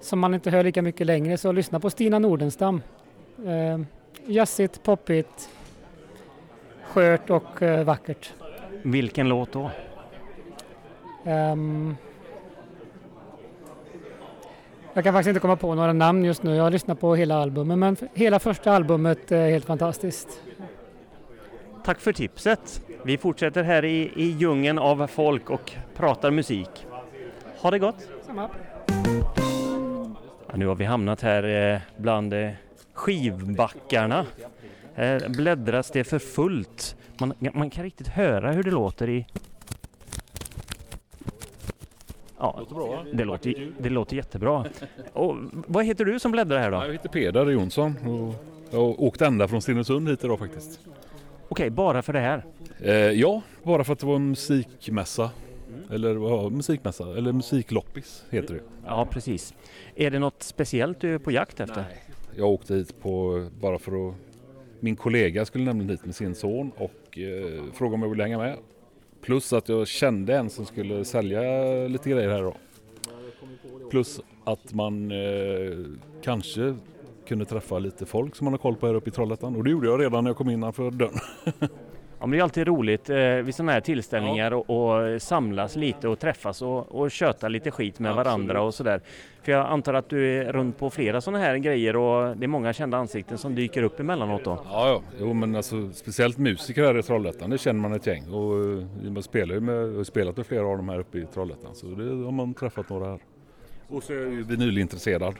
som 0.00 0.18
man 0.18 0.34
inte 0.34 0.50
hör 0.50 0.64
lika 0.64 0.82
mycket 0.82 1.06
längre 1.06 1.38
så 1.38 1.52
lyssna 1.52 1.80
på 1.80 1.90
Stina 1.90 2.18
Nordenstam. 2.18 2.82
Uh, 3.46 3.80
jazzigt, 4.26 4.82
poppigt, 4.82 5.50
skört 6.82 7.30
och 7.30 7.62
uh, 7.62 7.82
vackert. 7.82 8.32
Vilken 8.82 9.28
låt 9.28 9.52
då? 9.52 9.70
Um, 11.24 11.96
jag 14.92 15.04
kan 15.04 15.12
faktiskt 15.14 15.28
inte 15.28 15.40
komma 15.40 15.56
på 15.56 15.74
några 15.74 15.92
namn 15.92 16.24
just 16.24 16.42
nu. 16.42 16.54
Jag 16.54 16.64
har 16.64 16.70
lyssnat 16.70 17.00
på 17.00 17.14
hela 17.14 17.36
albumet 17.36 17.78
men 17.78 17.96
hela 18.14 18.38
första 18.38 18.72
albumet 18.72 19.32
är 19.32 19.50
helt 19.50 19.64
fantastiskt. 19.64 20.42
Tack 21.84 22.00
för 22.00 22.12
tipset. 22.12 22.82
Vi 23.02 23.18
fortsätter 23.18 23.62
här 23.62 23.84
i, 23.84 24.12
i 24.16 24.30
djungeln 24.30 24.78
av 24.78 25.06
folk 25.06 25.50
och 25.50 25.72
pratar 25.94 26.30
musik. 26.30 26.86
Ha 27.58 27.70
det 27.70 27.78
gott! 27.78 28.08
Samma. 28.26 28.48
Ja, 30.48 30.56
nu 30.56 30.66
har 30.66 30.74
vi 30.74 30.84
hamnat 30.84 31.20
här 31.20 31.72
eh, 31.74 31.80
bland 31.96 32.34
eh, 32.34 32.50
skivbackarna. 32.92 34.26
Här 34.94 35.28
bläddras 35.28 35.90
det 35.90 36.04
för 36.04 36.18
fullt. 36.18 36.96
Man, 37.20 37.34
man 37.52 37.70
kan 37.70 37.84
riktigt 37.84 38.08
höra 38.08 38.52
hur 38.52 38.62
det 38.62 38.70
låter 38.70 39.08
i 39.08 39.26
Ja, 42.38 42.60
det 43.12 43.24
låter, 43.24 43.72
det 43.78 43.90
låter 43.90 44.16
jättebra. 44.16 44.64
Och 45.12 45.36
vad 45.52 45.84
heter 45.84 46.04
du 46.04 46.18
som 46.18 46.32
bläddrar 46.32 46.58
här 46.58 46.70
då? 46.70 46.76
Jag 46.76 46.92
heter 46.92 47.08
Peder 47.08 47.46
Jonsson 47.46 47.96
och 48.06 48.34
jag 48.70 48.78
har 48.78 49.02
åkt 49.02 49.22
ända 49.22 49.48
från 49.48 49.62
Stenungsund 49.62 50.08
hit 50.08 50.24
idag 50.24 50.38
faktiskt. 50.38 50.80
Okej, 51.48 51.70
bara 51.70 52.02
för 52.02 52.12
det 52.12 52.20
här? 52.20 52.44
Eh, 52.80 52.94
ja, 52.94 53.42
bara 53.62 53.84
för 53.84 53.92
att 53.92 53.98
det 53.98 54.06
var 54.06 54.16
en 54.16 54.28
musikmässa. 54.28 55.30
Eller 55.92 56.14
vad 56.14 56.52
musikmässa? 56.52 57.16
Eller 57.18 57.32
musikloppis 57.32 58.24
heter 58.30 58.54
det. 58.54 58.60
Ja, 58.86 59.06
precis. 59.10 59.54
Är 59.96 60.10
det 60.10 60.18
något 60.18 60.42
speciellt 60.42 61.00
du 61.00 61.14
är 61.14 61.18
på 61.18 61.32
jakt 61.32 61.60
efter? 61.60 61.84
Nej. 61.88 62.02
Jag 62.36 62.48
åkte 62.48 62.74
hit 62.74 63.00
på, 63.02 63.46
bara 63.60 63.78
för 63.78 64.08
att 64.08 64.14
min 64.80 64.96
kollega 64.96 65.44
skulle 65.44 65.64
nämligen 65.64 65.90
hit 65.90 66.04
med 66.04 66.14
sin 66.14 66.34
son 66.34 66.70
och 66.76 67.18
eh, 67.18 67.62
frågade 67.74 67.94
om 67.94 68.02
jag 68.02 68.08
ville 68.08 68.22
hänga 68.22 68.38
med. 68.38 68.56
Plus 69.22 69.52
att 69.52 69.68
jag 69.68 69.88
kände 69.88 70.36
en 70.36 70.50
som 70.50 70.66
skulle 70.66 71.04
sälja 71.04 71.40
lite 71.88 72.10
grejer 72.10 72.30
här 72.30 72.42
då. 72.42 72.56
Plus 73.90 74.20
att 74.44 74.74
man 74.74 75.10
eh, 75.10 75.78
kanske 76.22 76.74
kunde 77.28 77.44
träffa 77.44 77.78
lite 77.78 78.06
folk 78.06 78.36
som 78.36 78.44
man 78.44 78.52
har 78.52 78.58
koll 78.58 78.76
på 78.76 78.86
här 78.86 78.94
uppe 78.94 79.08
i 79.08 79.12
Trollhättan. 79.12 79.56
Och 79.56 79.64
det 79.64 79.70
gjorde 79.70 79.86
jag 79.86 80.00
redan 80.00 80.24
när 80.24 80.30
jag 80.30 80.36
kom 80.36 80.50
innanför 80.50 80.90
dörren. 80.90 81.18
Ja, 82.20 82.26
men 82.26 82.30
det 82.30 82.38
är 82.38 82.42
alltid 82.42 82.66
roligt 82.66 83.10
eh, 83.10 83.16
vid 83.18 83.54
sådana 83.54 83.72
här 83.72 83.80
tillställningar 83.80 84.50
ja. 84.50 84.56
och, 84.56 85.14
och, 85.14 85.22
samlas 85.22 85.76
lite 85.76 86.08
och 86.08 86.18
träffas 86.18 86.62
och, 86.62 87.00
och 87.00 87.10
köta 87.10 87.48
lite 87.48 87.70
skit 87.70 87.98
med 87.98 88.10
Absolut. 88.10 88.26
varandra 88.26 88.62
och 88.62 88.74
sådär. 88.74 89.00
För 89.42 89.52
jag 89.52 89.66
antar 89.66 89.94
att 89.94 90.08
du 90.08 90.42
är 90.42 90.52
runt 90.52 90.78
på 90.78 90.90
flera 90.90 91.20
sådana 91.20 91.44
här 91.44 91.56
grejer 91.56 91.96
och 91.96 92.36
det 92.36 92.46
är 92.46 92.48
många 92.48 92.72
kända 92.72 92.98
ansikten 92.98 93.38
som 93.38 93.54
dyker 93.54 93.82
upp 93.82 94.00
emellanåt 94.00 94.44
då? 94.44 94.58
Ja, 94.64 94.88
ja. 94.88 95.02
Jo, 95.20 95.32
men 95.32 95.56
alltså 95.56 95.92
speciellt 95.92 96.38
musiker 96.38 96.84
här 96.84 96.98
i 96.98 97.02
Trollhättan, 97.02 97.50
det 97.50 97.58
känner 97.58 97.80
man 97.80 97.92
ett 97.92 98.06
gäng 98.06 98.32
och 98.32 98.54
man 99.04 99.16
eh, 99.16 99.22
spelar 99.22 99.54
ju 99.54 99.60
med, 99.60 99.96
har 99.96 100.04
spelat 100.04 100.36
med 100.36 100.46
flera 100.46 100.66
av 100.66 100.76
dem 100.76 100.88
här 100.88 100.98
uppe 100.98 101.18
i 101.18 101.26
Trollhättan 101.26 101.74
så 101.74 101.86
det 101.86 102.24
har 102.24 102.32
man 102.32 102.54
träffat 102.54 102.88
några 102.88 103.10
här. 103.10 103.20
Och 103.88 104.02
så 104.02 104.12
är 104.12 104.16
jag 104.16 104.32
ju 104.32 104.44
vinylintresserad. 104.44 105.34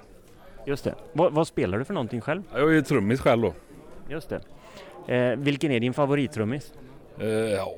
Just 0.68 0.84
det. 0.84 0.94
Vad, 1.12 1.32
vad 1.32 1.46
spelar 1.46 1.78
du 1.78 1.84
för 1.84 1.94
någonting 1.94 2.20
själv? 2.20 2.42
Jag 2.52 2.76
är 2.76 2.82
trummis 2.82 3.20
själv 3.20 3.42
då. 3.42 3.54
Just 4.08 4.28
det. 4.28 4.40
Eh, 5.14 5.36
vilken 5.36 5.72
är 5.72 5.80
din 5.80 5.94
favorittrummis? 5.94 6.72
Eh, 7.18 7.26
ja, 7.28 7.74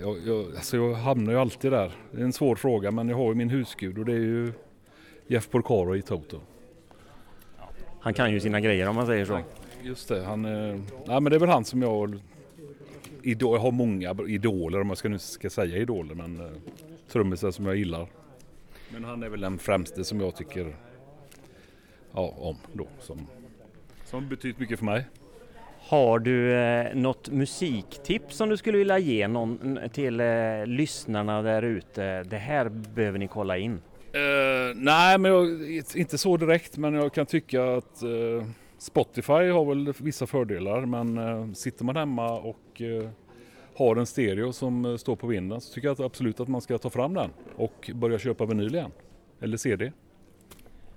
jag, 0.00 0.16
jag, 0.26 0.46
alltså 0.54 0.76
jag 0.76 0.94
hamnar 0.94 1.32
ju 1.32 1.38
alltid 1.38 1.72
där. 1.72 1.92
Det 2.10 2.20
är 2.20 2.24
en 2.24 2.32
svår 2.32 2.56
fråga 2.56 2.90
men 2.90 3.08
jag 3.08 3.16
har 3.16 3.28
ju 3.28 3.34
min 3.34 3.50
husgud 3.50 3.98
och 3.98 4.04
det 4.04 4.12
är 4.12 4.16
ju 4.16 4.52
Jeff 5.26 5.50
Porcaro 5.50 5.96
i 5.96 6.02
Toto. 6.02 6.40
Han 8.00 8.14
kan 8.14 8.32
ju 8.32 8.40
sina 8.40 8.60
grejer 8.60 8.88
om 8.88 8.96
man 8.96 9.06
säger 9.06 9.24
så. 9.24 9.40
Just 9.82 10.08
det, 10.08 10.24
han, 10.24 10.44
eh, 10.44 10.80
nej, 11.06 11.20
men 11.20 11.24
det 11.24 11.34
är 11.34 11.40
väl 11.40 11.48
han 11.48 11.64
som 11.64 11.82
jag 11.82 12.20
idol, 13.22 13.54
jag 13.54 13.60
har 13.60 13.70
många 13.70 14.16
idoler 14.28 14.80
om 14.80 14.88
jag 14.88 14.98
ska, 14.98 15.08
nu 15.08 15.18
ska 15.18 15.50
säga 15.50 15.76
idoler 15.76 16.14
men 16.14 16.40
eh, 16.40 16.52
trummisar 17.12 17.50
som 17.50 17.66
jag 17.66 17.76
gillar. 17.76 18.06
Men 18.88 19.04
han 19.04 19.22
är 19.22 19.28
väl 19.28 19.40
den 19.40 19.58
främste 19.58 20.04
som 20.04 20.20
jag 20.20 20.36
tycker 20.36 20.74
ja, 22.14 22.34
om 22.38 22.56
då. 22.72 22.86
Som, 23.00 23.26
som 24.04 24.28
betytt 24.28 24.58
mycket 24.58 24.78
för 24.78 24.84
mig. 24.84 25.06
Har 25.88 26.18
du 26.18 26.52
eh, 26.52 26.94
något 26.94 27.30
musiktips 27.30 28.36
som 28.36 28.48
du 28.48 28.56
skulle 28.56 28.78
vilja 28.78 28.98
ge 28.98 29.28
någon, 29.28 29.78
till 29.92 30.20
eh, 30.20 30.66
lyssnarna 30.66 31.42
där 31.42 31.62
ute? 31.62 32.22
Det 32.22 32.36
här 32.36 32.68
behöver 32.68 33.18
ni 33.18 33.28
kolla 33.28 33.58
in. 33.58 33.72
Uh, 33.72 34.74
nej, 34.74 35.18
men 35.18 35.32
jag, 35.32 35.46
inte 35.96 36.18
så 36.18 36.36
direkt, 36.36 36.76
men 36.76 36.94
jag 36.94 37.12
kan 37.12 37.26
tycka 37.26 37.64
att 37.76 38.02
uh, 38.02 38.44
Spotify 38.78 39.32
har 39.32 39.64
väl 39.64 39.92
vissa 39.98 40.26
fördelar, 40.26 40.86
men 40.86 41.18
uh, 41.18 41.52
sitter 41.52 41.84
man 41.84 41.96
hemma 41.96 42.38
och 42.38 42.82
har 43.76 43.96
en 43.96 44.06
stereo 44.06 44.52
som 44.52 44.98
står 44.98 45.16
på 45.16 45.26
vinden 45.26 45.60
så 45.60 45.74
tycker 45.74 45.88
jag 45.88 45.92
att 45.92 46.00
absolut 46.00 46.40
att 46.40 46.48
man 46.48 46.60
ska 46.60 46.78
ta 46.78 46.90
fram 46.90 47.14
den 47.14 47.30
och 47.56 47.90
börja 47.94 48.18
köpa 48.18 48.46
vinyl 48.46 48.74
igen. 48.74 48.90
Eller 49.40 49.56
CD. 49.56 49.92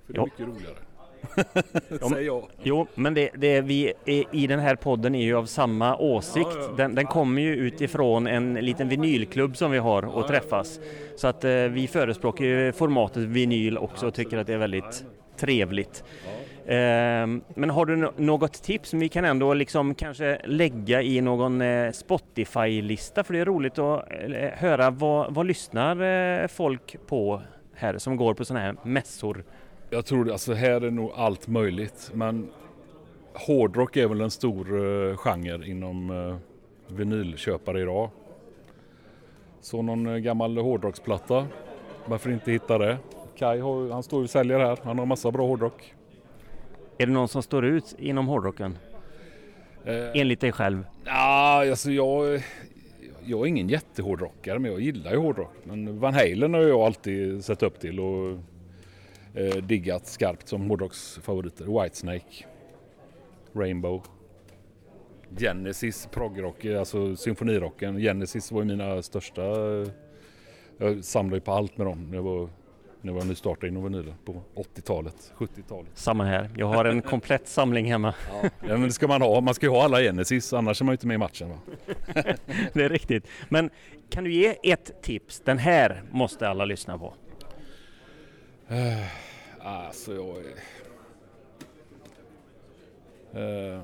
För 0.06 0.14
det 0.14 0.20
är 0.20 0.24
mycket 0.24 0.40
roligare. 0.40 0.85
Säger 2.10 2.26
jag. 2.26 2.44
Jo, 2.64 2.88
men 2.96 3.14
det, 3.14 3.30
det 3.36 3.62
vi 3.62 3.94
är, 4.06 4.24
i 4.32 4.48
den 4.48 4.60
här 4.60 4.76
podden 4.76 5.16
är 5.16 5.24
ju 5.24 5.38
av 5.38 5.46
samma 5.46 5.98
åsikt. 5.98 6.50
Ja, 6.54 6.62
ja. 6.62 6.74
Den, 6.78 6.96
den, 6.96 7.06
kommer 7.06 7.42
ju 7.42 7.56
utifrån 7.56 8.28
en 8.28 8.54
liten 8.54 8.90
vinylklubb 8.90 9.58
som 9.58 9.72
vi 9.72 9.78
har 9.78 10.06
och 10.06 10.24
ja, 10.24 10.28
träffas. 10.28 10.80
Så 11.16 11.28
att 11.28 11.44
eh, 11.44 11.52
vi 11.52 11.88
förespråkar 11.88 12.46
ju 12.46 12.72
formatet 12.72 13.24
vinyl 13.24 13.78
också 13.78 14.08
och 14.08 14.14
tycker 14.14 14.38
att 14.38 14.48
det 14.48 14.54
är 14.54 14.58
väldigt 14.58 15.06
trevligt. 15.38 16.04
Eh, 16.66 17.28
men 17.56 17.70
har 17.70 17.86
du 17.86 18.12
något 18.18 18.64
tips 18.64 18.90
som 18.90 19.00
vi 19.00 19.10
kan 19.10 19.26
ändå 19.26 19.54
liksom 19.54 19.96
kanske 19.96 20.42
lägga 20.46 21.02
i 21.02 21.22
någon 21.22 21.62
eh, 21.62 21.92
Spotify-lista? 21.92 23.24
För 23.24 23.34
det 23.34 23.40
är 23.40 23.46
roligt 23.46 23.80
att 23.80 24.12
eh, 24.12 24.50
höra 24.54 24.90
vad, 24.90 25.34
vad 25.34 25.46
lyssnar 25.46 26.02
eh, 26.42 26.48
folk 26.48 26.96
på 27.08 27.42
här 27.76 27.98
som 27.98 28.18
går 28.18 28.34
på 28.34 28.46
sådana 28.46 28.66
här 28.66 28.76
mässor 28.84 29.44
jag 29.90 30.06
tror 30.06 30.32
alltså 30.32 30.54
här 30.54 30.82
är 30.82 30.92
nog 30.92 31.12
allt 31.16 31.48
möjligt. 31.48 32.12
Men 32.14 32.50
hårdrock 33.34 33.98
är 33.98 34.08
väl 34.08 34.22
en 34.22 34.32
stor 34.32 34.74
uh, 34.74 35.18
genre 35.18 35.68
inom 35.68 36.10
uh, 36.10 36.36
vinylköpare 36.88 37.82
idag. 37.82 38.10
Så 39.62 39.82
någon 39.82 40.08
eh, 40.08 40.18
gammal 40.18 40.58
hårdrocksplatta. 40.58 41.48
Varför 42.06 42.32
inte 42.32 42.52
hitta 42.52 42.78
det? 42.78 42.98
Kai 43.38 43.60
har, 43.60 43.90
han 43.92 44.04
står 44.04 44.24
och 44.24 44.30
säljer 44.30 44.60
här. 44.60 44.78
Han 44.84 45.00
har 45.00 45.06
massa 45.06 45.32
bra 45.32 45.48
hårdrock. 45.48 45.94
Är 46.98 47.06
det 47.06 47.12
någon 47.12 47.28
som 47.28 47.44
står 47.44 47.66
ut 47.66 47.96
inom 48.00 48.28
hårdrocken? 48.28 48.78
Eh, 49.86 50.22
Enligt 50.22 50.42
dig 50.42 50.52
själv? 50.52 50.84
Ja, 51.06 51.70
alltså 51.70 51.92
jag, 51.92 52.42
jag 53.24 53.42
är 53.42 53.46
ingen 53.46 53.70
jättehårdrockare 53.70 54.60
men 54.60 54.72
jag 54.72 54.82
gillar 54.82 55.12
ju 55.12 55.18
hårdrock. 55.18 55.54
Men 55.64 56.00
Van 56.00 56.14
Halen 56.14 56.54
har 56.54 56.62
jag 56.62 56.80
alltid 56.80 57.46
sett 57.46 57.64
upp 57.64 57.80
till 57.80 58.00
och 58.00 58.38
eh, 59.36 59.56
diggat 59.56 60.08
skarpt 60.08 60.48
som 60.48 60.70
hårdrocksfavoriter. 60.70 61.82
Whitesnake, 61.84 62.46
Rainbow, 63.54 64.02
Genesis, 65.38 66.08
progrock, 66.12 66.66
alltså 66.66 67.16
symfonirocken. 67.16 67.98
Genesis 68.00 68.52
var 68.52 68.62
ju 68.62 68.68
mina 68.68 69.02
största. 69.02 69.42
eh, 69.82 69.88
Jag 70.78 71.04
samlade 71.04 71.36
ju 71.38 71.42
på 71.42 71.52
allt 71.52 71.78
med 71.78 71.88
dem 71.88 72.14
jag 72.14 72.22
var, 72.22 72.50
när 73.02 73.14
jag 73.14 73.20
var 73.20 73.26
nystartad 73.26 73.68
inom 73.70 73.84
vinyler 73.84 74.16
på 74.26 74.42
80-talet, 74.56 75.34
70-talet. 75.38 75.92
Samma 75.94 76.24
här. 76.24 76.50
Jag 76.58 76.68
har 76.68 76.86
en 76.86 77.02
komplett 77.02 77.48
samling 77.48 77.86
hemma. 77.86 78.14
Ja, 78.42 78.50
men 78.78 78.82
det 78.82 78.92
ska 78.92 79.08
man 79.08 79.22
ha. 79.22 79.42
Man 79.42 79.54
ska 79.54 79.66
ju 79.66 79.72
ha 79.72 79.84
alla 79.84 80.00
Genesis 80.02 80.54
annars 80.54 80.82
är 80.82 80.86
man 80.86 80.92
ju 80.92 80.96
inte 80.96 81.08
med 81.08 81.16
i 81.16 81.18
matchen. 81.18 81.50
Va? 81.50 81.58
Det 82.74 82.84
är 82.84 82.90
riktigt. 82.90 83.28
Men 83.50 83.70
kan 84.10 84.24
du 84.24 84.34
ge 84.34 84.56
ett 84.72 85.02
tips? 85.02 85.40
Den 85.46 85.58
här 85.58 86.04
måste 86.12 86.50
alla 86.50 86.66
lyssna 86.66 86.98
på. 86.98 87.14
Alltså 89.60 90.16
jag 90.16 90.38
är... 90.38 90.56
Eh. 93.34 93.82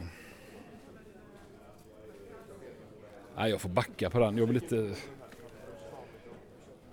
Nej, 3.35 3.51
jag 3.51 3.61
får 3.61 3.69
backa 3.69 4.09
på 4.09 4.19
den. 4.19 4.37
Jag 4.37 4.45
vill 4.45 4.55
inte... 4.55 4.77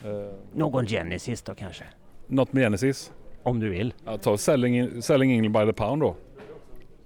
Eh. 0.04 0.34
Någon 0.54 0.86
Genesis 0.86 1.42
då 1.42 1.54
kanske? 1.54 1.84
Något 2.26 2.52
med 2.52 2.62
Genesis? 2.62 3.12
Om 3.42 3.60
du 3.60 3.68
vill. 3.68 3.94
Ja, 4.04 4.18
ta 4.18 4.36
Selling, 4.36 5.02
Selling 5.02 5.32
England 5.32 5.52
by 5.52 5.72
the 5.72 5.72
pound 5.72 6.02
då. 6.02 6.16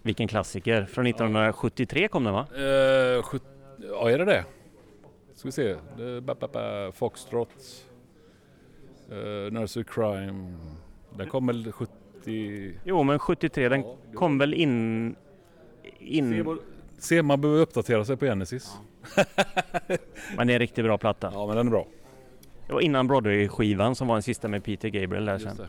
Vilken 0.03 0.29
klassiker? 0.29 0.85
Från 0.85 1.07
1973 1.07 2.09
kom 2.09 2.25
den 2.25 2.33
va? 2.33 2.47
Eh, 2.57 3.23
sjut... 3.23 3.43
Ja, 3.79 4.11
är 4.11 4.19
det 4.19 4.25
det? 4.25 4.45
Ska 5.35 5.49
vi 5.49 5.53
se. 5.53 5.77
Foxtrot. 6.93 7.49
Uh, 9.11 9.53
Nursery 9.53 9.85
Crime. 9.85 10.57
Den 11.17 11.29
kom 11.29 11.47
väl 11.47 11.73
70... 11.73 12.75
Jo 12.85 13.03
men 13.03 13.19
73 13.19 13.69
den 13.69 13.85
kom 14.15 14.39
väl 14.39 14.55
in... 14.55 15.17
in... 15.99 16.59
Se, 16.99 17.23
man 17.23 17.41
behöver 17.41 17.61
uppdatera 17.61 18.05
sig 18.05 18.17
på 18.17 18.25
Genesis. 18.25 18.77
Men 20.37 20.47
det 20.47 20.53
är 20.53 20.55
en 20.55 20.59
riktigt 20.59 20.85
bra 20.85 20.99
platta. 20.99 21.31
Ja, 21.35 21.47
men 21.47 21.57
den 21.57 21.67
är 21.67 21.71
bra. 21.71 21.87
Det 22.67 22.73
var 22.73 22.81
innan 22.81 23.07
Broadway-skivan 23.07 23.95
som 23.95 24.09
var 24.09 24.15
den 24.15 24.23
sista 24.23 24.49
med 24.49 24.65
Peter 24.65 24.89
Gabriel 24.89 25.25
där 25.25 25.39
sen. 25.39 25.49
Just 25.49 25.59
det. 25.59 25.69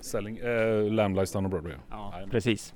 Selling, 0.00 0.38
eh, 0.38 0.92
Lamb 0.92 1.16
Lies 1.16 1.32
Down 1.32 1.44
on 1.44 1.50
Broadway. 1.50 1.74
Ja, 1.90 2.14
precis. 2.30 2.74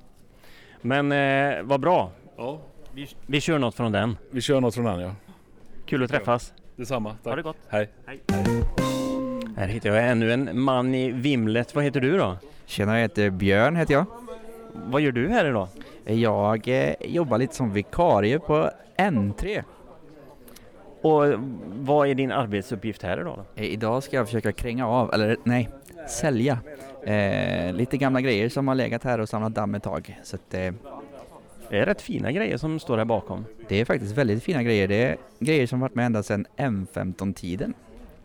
Men 0.81 1.11
eh, 1.11 1.63
vad 1.63 1.79
bra. 1.79 2.11
Ja. 2.37 2.61
Vi, 2.93 3.07
vi 3.25 3.41
kör 3.41 3.59
något 3.59 3.75
från 3.75 3.91
den. 3.91 4.17
Vi 4.31 4.41
kör 4.41 4.61
något 4.61 4.75
från 4.75 4.85
den 4.85 4.99
ja. 4.99 5.15
Kul 5.85 6.03
att 6.03 6.09
träffas. 6.09 6.53
Detsamma. 6.75 7.09
Tack. 7.09 7.31
Ha 7.31 7.35
det 7.35 7.41
gott. 7.41 7.57
Hej. 7.69 7.89
Här 9.61 9.67
hittar 9.67 9.89
jag 9.89 10.09
ännu 10.09 10.33
en 10.33 10.61
man 10.61 10.95
i 10.95 11.11
vimlet. 11.11 11.75
Vad 11.75 11.83
heter 11.83 12.01
du 12.01 12.17
då? 12.17 12.37
Tjena, 12.65 12.93
jag 12.95 13.01
heter 13.01 13.29
Björn 13.29 13.75
heter 13.75 13.93
jag. 13.93 14.05
Vad 14.73 15.01
gör 15.01 15.11
du 15.11 15.29
här 15.29 15.45
idag? 15.45 15.67
Jag 16.05 16.67
eh, 16.67 16.93
jobbar 17.01 17.37
lite 17.37 17.55
som 17.55 17.73
vikarie 17.73 18.39
på 18.39 18.69
N3. 18.97 19.63
Och 21.01 21.23
vad 21.67 22.07
är 22.07 22.15
din 22.15 22.31
arbetsuppgift 22.31 23.03
här 23.03 23.21
idag? 23.21 23.37
Då? 23.55 23.61
Eh, 23.61 23.73
Idag 23.73 24.03
ska 24.03 24.15
jag 24.15 24.25
försöka 24.25 24.51
kränga 24.51 24.87
av, 24.87 25.13
eller 25.13 25.37
nej, 25.43 25.69
sälja 26.09 26.59
eh, 27.03 27.73
lite 27.73 27.97
gamla 27.97 28.21
grejer 28.21 28.49
som 28.49 28.67
har 28.67 28.75
legat 28.75 29.03
här 29.03 29.19
och 29.19 29.29
samlat 29.29 29.55
damm 29.55 29.75
ett 29.75 29.83
tag. 29.83 30.19
Så 30.23 30.35
att, 30.35 30.53
eh, 30.53 30.73
Det 31.69 31.79
är 31.79 31.85
rätt 31.85 32.01
fina 32.01 32.31
grejer 32.31 32.57
som 32.57 32.79
står 32.79 32.97
här 32.97 33.05
bakom. 33.05 33.45
det 33.67 33.81
är 33.81 33.85
faktiskt 33.85 34.17
väldigt 34.17 34.43
fina 34.43 34.63
grejer. 34.63 34.87
Det 34.87 35.03
är 35.03 35.17
grejer 35.39 35.67
som 35.67 35.79
varit 35.79 35.95
med 35.95 36.05
ända 36.05 36.23
sedan 36.23 36.45
M15-tiden. 36.57 37.73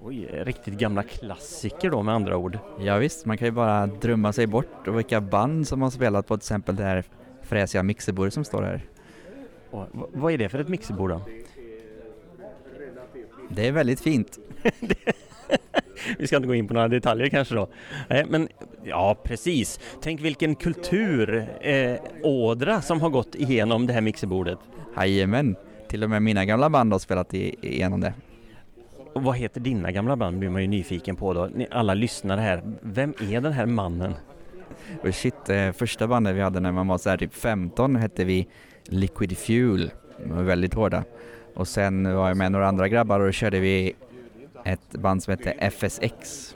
Oj, 0.08 0.28
riktigt 0.32 0.74
gamla 0.74 1.02
klassiker 1.02 1.90
då 1.90 2.02
med 2.02 2.14
andra 2.14 2.36
ord. 2.36 2.58
Ja, 2.80 2.96
visst, 2.98 3.26
man 3.26 3.38
kan 3.38 3.46
ju 3.46 3.52
bara 3.52 3.86
drömma 3.86 4.32
sig 4.32 4.46
bort 4.46 4.88
och 4.88 4.98
vilka 4.98 5.20
band 5.20 5.68
som 5.68 5.82
har 5.82 5.90
spelat 5.90 6.26
på 6.26 6.36
till 6.36 6.40
exempel 6.40 6.76
det 6.76 6.82
här 6.82 7.04
fräsiga 7.42 7.82
mixerbordet 7.82 8.34
som 8.34 8.44
står 8.44 8.62
här. 8.62 8.80
Och, 9.70 9.86
vad 9.92 10.32
är 10.32 10.38
det 10.38 10.48
för 10.48 10.58
ett 10.58 10.68
mixerbord 10.68 11.10
då? 11.10 11.20
Det 13.48 13.68
är 13.68 13.72
väldigt 13.72 14.00
fint. 14.00 14.38
Vi 16.18 16.26
ska 16.26 16.36
inte 16.36 16.48
gå 16.48 16.54
in 16.54 16.68
på 16.68 16.74
några 16.74 16.88
detaljer 16.88 17.28
kanske 17.28 17.54
då. 17.54 17.68
Nej, 18.08 18.26
men 18.28 18.48
ja, 18.84 19.16
precis. 19.24 19.80
Tänk 20.02 20.20
vilken 20.20 20.54
kulturådra 20.54 21.42
eh, 21.60 22.00
ådra 22.22 22.82
som 22.82 23.00
har 23.00 23.10
gått 23.10 23.34
igenom 23.34 23.86
det 23.86 23.92
här 23.92 24.00
mixerbordet. 24.00 24.58
Jajamän, 24.96 25.56
till 25.88 26.04
och 26.04 26.10
med 26.10 26.22
mina 26.22 26.44
gamla 26.44 26.70
band 26.70 26.92
har 26.92 26.98
spelat 26.98 27.34
igenom 27.34 28.00
det. 28.00 28.12
Och 29.16 29.22
vad 29.22 29.36
heter 29.36 29.60
dina 29.60 29.92
gamla 29.92 30.16
band 30.16 30.38
blir 30.38 30.50
man 30.50 30.62
ju 30.62 30.68
nyfiken 30.68 31.16
på 31.16 31.34
då. 31.34 31.48
Ni 31.54 31.66
alla 31.70 31.94
lyssnare 31.94 32.40
här. 32.40 32.62
Vem 32.80 33.14
är 33.20 33.40
den 33.40 33.52
här 33.52 33.66
mannen? 33.66 34.14
Och 35.02 35.14
shit, 35.14 35.48
eh, 35.48 35.72
första 35.72 36.06
bandet 36.06 36.36
vi 36.36 36.40
hade 36.40 36.60
när 36.60 36.72
man 36.72 36.88
var 36.88 36.98
så 36.98 37.10
här 37.10 37.16
typ 37.16 37.34
15 37.34 37.96
hette 37.96 38.24
vi 38.24 38.48
Liquid 38.84 39.38
Fuel. 39.38 39.90
De 40.18 40.36
var 40.36 40.42
väldigt 40.42 40.74
hårda. 40.74 41.04
Och 41.54 41.68
sen 41.68 42.16
var 42.16 42.28
jag 42.28 42.36
med 42.36 42.52
några 42.52 42.68
andra 42.68 42.88
grabbar 42.88 43.20
och 43.20 43.26
då 43.26 43.32
körde 43.32 43.60
vi 43.60 43.94
ett 44.64 44.92
band 44.92 45.22
som 45.22 45.30
hette 45.30 45.50
FSX. 45.50 46.54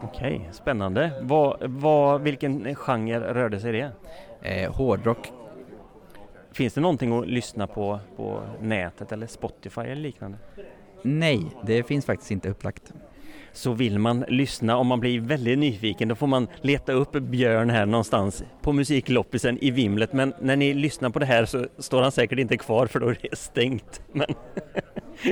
Okej, 0.00 0.48
spännande. 0.52 1.12
Vad, 1.22 1.56
vad, 1.60 2.22
vilken 2.22 2.74
genre 2.74 3.18
rörde 3.18 3.60
sig 3.60 3.72
det? 3.72 3.90
Eh, 4.42 4.72
hårdrock. 4.72 5.32
Finns 6.52 6.74
det 6.74 6.80
någonting 6.80 7.18
att 7.18 7.26
lyssna 7.26 7.66
på 7.66 8.00
på 8.16 8.42
nätet 8.60 9.12
eller 9.12 9.26
Spotify 9.26 9.80
eller 9.80 10.02
liknande? 10.02 10.38
Nej, 11.06 11.46
det 11.66 11.82
finns 11.82 12.06
faktiskt 12.06 12.30
inte 12.30 12.48
upplagt. 12.48 12.92
Så 13.52 13.72
vill 13.72 13.98
man 13.98 14.24
lyssna, 14.28 14.76
om 14.76 14.86
man 14.86 15.00
blir 15.00 15.20
väldigt 15.20 15.58
nyfiken, 15.58 16.08
då 16.08 16.14
får 16.14 16.26
man 16.26 16.48
leta 16.60 16.92
upp 16.92 17.12
Björn 17.12 17.70
här 17.70 17.86
någonstans 17.86 18.44
på 18.62 18.72
musikloppisen 18.72 19.58
i 19.58 19.70
vimlet. 19.70 20.12
Men 20.12 20.34
när 20.40 20.56
ni 20.56 20.74
lyssnar 20.74 21.10
på 21.10 21.18
det 21.18 21.26
här 21.26 21.44
så 21.44 21.66
står 21.78 22.02
han 22.02 22.12
säkert 22.12 22.38
inte 22.38 22.56
kvar 22.56 22.86
för 22.86 23.00
då 23.00 23.08
är 23.08 23.18
det 23.22 23.38
stängt. 23.38 24.02
Men, 24.12 24.26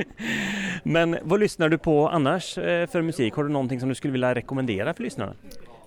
Men 0.83 1.17
vad 1.23 1.39
lyssnar 1.39 1.69
du 1.69 1.77
på 1.77 2.09
annars 2.09 2.57
eh, 2.57 2.87
för 2.87 3.01
musik? 3.01 3.33
Har 3.33 3.43
du 3.43 3.49
någonting 3.49 3.79
som 3.79 3.89
du 3.89 3.95
skulle 3.95 4.11
vilja 4.11 4.35
rekommendera 4.35 4.93
för 4.93 5.03
lyssnarna? 5.03 5.33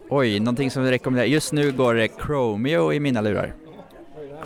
Oj, 0.09 0.41
någonting 0.41 0.71
som 0.71 0.83
vi 0.83 0.91
rekommenderar. 0.91 1.27
Just 1.27 1.53
nu 1.53 1.73
går 1.73 1.95
det 1.95 2.09
Chromeo 2.09 2.93
i 2.93 3.01
mina 3.01 3.21
lurar. 3.21 3.55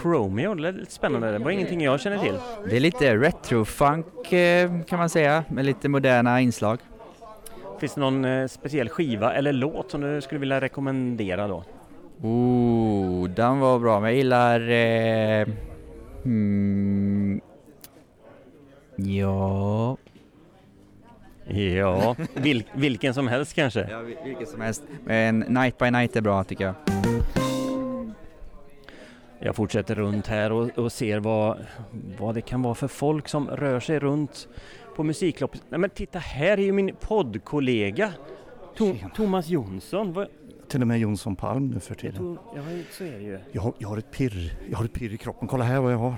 Chromeo, 0.03 0.55
det 0.55 0.63
lät 0.63 0.75
lite 0.75 0.93
spännande. 0.93 1.33
Det 1.33 1.39
var 1.39 1.51
ingenting 1.51 1.81
jag 1.81 2.01
känner 2.01 2.19
till. 2.19 2.35
Det 2.69 2.77
är 2.77 2.81
lite 2.81 3.17
retrofunk 3.17 4.33
eh, 4.33 4.71
kan 4.89 4.99
man 4.99 5.09
säga, 5.09 5.45
med 5.49 5.65
lite 5.65 5.89
moderna 5.89 6.41
inslag. 6.41 6.79
Finns 7.81 7.95
det 7.95 8.01
någon 8.01 8.25
eh, 8.25 8.47
speciell 8.47 8.89
skiva 8.89 9.35
eller 9.35 9.53
låt 9.53 9.91
som 9.91 10.01
du 10.01 10.21
skulle 10.21 10.39
vilja 10.39 10.61
rekommendera 10.61 11.49
då? 11.49 11.65
Oh, 12.23 13.29
den 13.29 13.59
var 13.59 13.79
bra. 13.79 14.01
Men 14.01 14.11
jag 14.11 14.17
gillar... 14.17 14.71
Eh, 14.71 15.47
hmm, 16.23 17.41
ja... 18.97 19.97
Ja, 21.53 22.17
vil, 22.35 22.65
vilken 22.75 23.15
som 23.15 23.29
helst 23.29 23.55
kanske? 23.55 23.87
ja, 23.91 24.01
vilket 24.25 24.49
som 24.49 24.61
helst. 24.61 24.83
Men 25.05 25.39
Night 25.39 25.79
by 25.79 25.91
Night 25.91 26.17
är 26.17 26.21
bra 26.21 26.45
tycker 26.45 26.65
jag. 26.65 26.75
Jag 29.43 29.57
fortsätter 29.57 29.95
runt 29.95 30.27
här 30.27 30.53
och, 30.53 30.79
och 30.79 30.93
ser 30.93 31.21
vad, 31.21 31.67
vad 32.19 32.35
det 32.35 32.41
kan 32.41 32.63
vara 32.63 32.75
för 32.75 32.89
folk 32.89 33.29
som 33.29 33.49
rör 33.49 33.81
sig 33.81 33.99
runt 33.99 34.49
på 34.97 35.03
musikloppet. 35.03 35.63
Nej 35.69 35.81
men 35.81 35.91
titta 35.91 36.19
här 36.19 36.59
är 36.59 36.63
ju 36.63 36.73
min 36.73 36.97
poddkollega 37.01 38.13
to, 38.77 38.95
Thomas 39.15 39.49
Jonsson. 39.49 40.13
Vad, 40.13 40.29
Till 40.69 40.81
och 40.81 40.87
med 40.89 41.01
Jonsson 41.01 41.37
Palm 41.37 41.69
nu 41.69 41.81
för 41.81 41.95
tiden. 41.95 42.17
to, 42.17 42.37
ja, 42.57 42.63
så 42.91 43.05
är 43.05 43.13
det 43.13 43.23
ju. 43.25 43.39
Jag 43.53 43.63
har, 43.63 43.73
jag 43.79 43.89
har 43.89 43.99
ett 43.99 44.11
pirr. 44.11 44.55
Jag 44.71 44.79
har 44.79 44.85
ett 44.85 44.93
pirr 44.93 45.13
i 45.15 45.17
kroppen. 45.17 45.49
Kolla 45.49 45.65
här 45.65 45.81
vad 45.81 45.93
jag 45.93 45.99
har. 45.99 46.15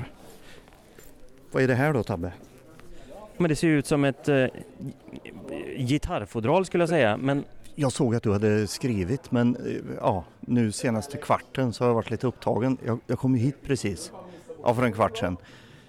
Vad 1.53 1.62
är 1.62 1.68
det 1.68 1.75
här 1.75 1.93
då 1.93 2.03
Tabbe? 2.03 2.33
Men 3.37 3.49
det 3.49 3.57
ser 3.57 3.68
ut 3.68 3.87
som 3.87 4.05
ett 4.05 4.29
eh, 4.29 4.47
gitarrfodral 5.77 6.66
skulle 6.66 6.83
jag 6.83 6.89
säga. 6.89 7.16
Men 7.16 7.45
Jag 7.75 7.93
såg 7.93 8.14
att 8.14 8.23
du 8.23 8.33
hade 8.33 8.66
skrivit 8.66 9.31
men 9.33 9.57
eh, 9.57 9.73
ja, 10.01 10.25
nu 10.47 10.72
senaste 10.72 11.16
kvarten 11.16 11.72
så 11.72 11.84
har 11.84 11.88
jag 11.88 11.95
varit 11.95 12.11
lite 12.11 12.26
upptagen. 12.26 12.78
Jag, 12.84 12.99
jag 13.07 13.18
kom 13.18 13.36
ju 13.36 13.43
hit 13.43 13.57
precis. 13.62 14.12
Ja, 14.62 14.74
för 14.74 14.82
en 14.82 14.93
kvart 14.93 15.18
sedan. 15.18 15.36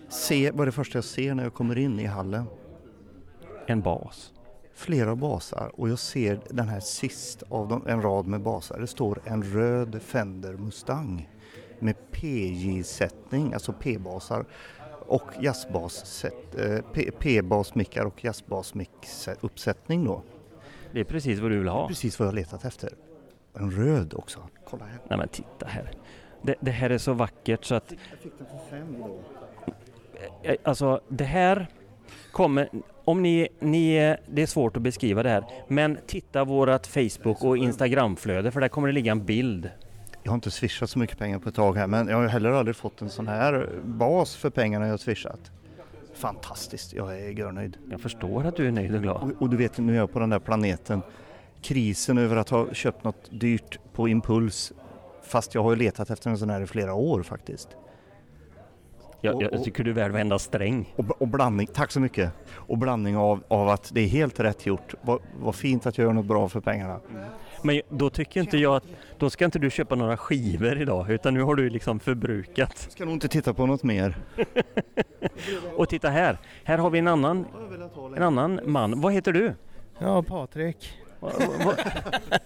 Se, 0.10 0.52
vad 0.52 0.62
är 0.62 0.66
det 0.66 0.72
första 0.72 0.98
jag 0.98 1.04
ser 1.04 1.36
när 1.36 1.44
jag 1.44 1.54
kommer 1.54 1.78
in 1.78 2.00
i 2.00 2.06
hallen? 2.06 2.46
en 3.68 3.82
bas. 3.82 4.34
Flera 4.74 5.16
basar 5.16 5.72
och 5.74 5.90
jag 5.90 6.00
ser 6.00 6.40
den 6.50 6.68
här 6.68 6.80
sist 6.80 7.44
av 7.50 7.68
dem, 7.68 7.84
en 7.88 8.02
rad 8.02 8.28
med 8.28 8.42
basar. 8.42 8.80
Det 8.80 8.88
står 8.88 9.22
en 9.26 9.44
röd 9.44 10.02
Fender 10.02 10.54
Mustang 10.54 11.30
med 11.80 11.96
PJ-sättning, 12.12 13.54
alltså 13.54 13.74
P-basar. 13.74 14.46
och 15.06 15.28
jazzbas, 15.42 16.26
eh, 16.26 16.82
P-basmickar 17.20 18.06
och 18.06 18.24
jazzbasmix-uppsättning 18.24 20.06
då. 20.06 20.24
Det 20.92 21.00
är 21.00 21.04
precis 21.04 21.40
vad 21.40 21.52
du 21.52 21.58
vill 21.58 21.68
ha. 21.68 21.88
Precis 21.88 22.20
vad 22.20 22.28
jag 22.28 22.36
letat 22.36 22.66
efter. 22.66 22.90
En 23.54 23.72
röd 23.72 24.14
också. 24.14 24.40
Kolla 24.66 24.86
här. 24.86 25.00
Nej 25.10 25.18
men 25.18 25.28
titta 25.28 25.66
här. 25.66 25.92
Det, 26.42 26.56
det 26.60 26.72
här 26.72 26.90
är 26.90 26.98
så 26.98 27.14
vackert 27.14 27.66
så 27.66 27.76
att... 27.76 27.92
Jag 27.92 28.20
fick 28.20 28.34
den 28.38 28.48
för 28.48 28.78
fem 28.78 28.96
då. 29.00 29.20
Eh, 30.44 30.56
alltså 30.64 31.02
det 31.08 31.24
här 31.24 31.68
kommer... 32.32 32.70
Om 33.06 33.22
ni, 33.22 33.48
ni... 33.60 34.16
Det 34.28 34.42
är 34.42 34.46
svårt 34.46 34.78
att 34.78 34.84
beskriva 34.84 35.24
det 35.24 35.30
här. 35.30 35.46
Men 35.68 35.98
titta 36.08 36.44
vårat 36.44 36.88
Facebook 36.88 37.44
och 37.44 37.58
Instagramflöde 37.58 38.52
för 38.52 38.62
där 38.62 38.68
kommer 38.68 38.88
det 38.88 38.94
ligga 38.94 39.12
en 39.12 39.26
bild. 39.26 39.70
Jag 40.24 40.32
har 40.32 40.36
inte 40.36 40.52
swishat 40.52 40.90
så 40.90 41.00
mycket 41.00 41.18
pengar 41.18 41.40
på 41.40 41.50
ett 41.50 41.56
tag 41.56 41.78
här 41.78 41.88
men 41.88 42.08
jag 42.08 42.18
har 42.18 42.28
heller 42.28 42.50
aldrig 42.52 42.76
fått 42.76 43.02
en 43.02 43.10
sån 43.10 43.28
här 43.28 43.70
bas 43.84 44.36
för 44.36 44.50
pengarna 44.50 44.86
jag 44.86 44.94
har 44.94 44.98
swishat. 44.98 45.52
Fantastiskt, 46.14 46.94
jag 46.94 47.20
är 47.20 47.30
görnöjd. 47.30 47.78
Jag 47.90 48.02
förstår 48.02 48.46
att 48.46 48.56
du 48.56 48.68
är 48.68 48.72
nöjd 48.72 48.96
och 48.96 49.02
glad. 49.02 49.24
Och, 49.24 49.42
och 49.42 49.50
du 49.50 49.58
vet 49.58 49.78
nu 49.78 49.94
är 49.94 49.98
jag 49.98 50.12
på 50.12 50.20
den 50.20 50.30
där 50.30 50.40
planeten. 50.40 51.02
Krisen 51.64 52.18
över 52.18 52.36
att 52.36 52.50
ha 52.50 52.74
köpt 52.74 53.04
något 53.04 53.30
dyrt 53.32 53.80
på 53.94 54.08
impuls 54.08 54.74
fast 55.24 55.56
jag 55.56 55.64
har 55.64 55.70
ju 55.70 55.76
letat 55.76 56.10
efter 56.10 56.30
en 56.30 56.38
sån 56.38 56.50
här 56.50 56.62
i 56.62 56.68
flera 56.68 56.94
år 56.94 57.24
faktiskt. 57.24 57.70
Jag, 59.22 59.42
jag 59.42 59.64
tycker 59.64 59.84
du 59.84 59.92
är 59.92 59.96
värd 59.96 60.12
varenda 60.12 60.40
sträng. 60.40 60.94
Och, 60.96 61.22
och, 61.22 61.28
blandning, 61.28 61.68
tack 61.68 61.92
så 61.92 62.00
mycket. 62.00 62.32
Och 62.52 62.78
blandning 62.78 63.18
av, 63.18 63.44
av 63.48 63.70
att 63.70 63.92
det 63.94 64.02
är 64.02 64.08
helt 64.08 64.40
rätt 64.40 64.66
gjort. 64.66 64.94
Vad, 65.02 65.20
vad 65.40 65.56
fint 65.56 65.86
att 65.86 65.98
jag 65.98 66.06
gör 66.06 66.14
något 66.14 66.26
bra 66.26 66.50
för 66.50 66.60
pengarna. 66.60 67.00
Mm. 67.10 67.24
Men 67.62 67.82
då 67.90 68.10
tycker 68.10 68.40
inte 68.40 68.58
jag 68.58 68.76
att, 68.76 68.84
då 69.18 69.30
ska 69.30 69.46
inte 69.46 69.60
du 69.60 69.70
köpa 69.70 69.96
några 69.96 70.18
skivor 70.18 70.82
idag 70.82 71.12
utan 71.12 71.34
nu 71.34 71.42
har 71.42 71.56
du 71.56 71.70
liksom 71.70 72.00
förbrukat. 72.00 72.82
Jag 72.84 72.92
ska 72.92 73.06
nog 73.06 73.14
inte 73.14 73.28
titta 73.28 73.54
på 73.54 73.66
något 73.66 73.84
mer. 73.84 74.18
och 75.76 75.90
titta 75.90 76.10
här, 76.10 76.38
här 76.64 76.78
har 76.78 76.90
vi 76.90 77.00
en 77.00 77.08
annan, 77.08 77.46
en 78.16 78.24
annan 78.24 78.60
man. 78.66 79.02
Vad 79.02 79.14
heter 79.14 79.34
du? 79.34 79.54
Ja, 80.00 80.24
Patrik. 80.24 81.03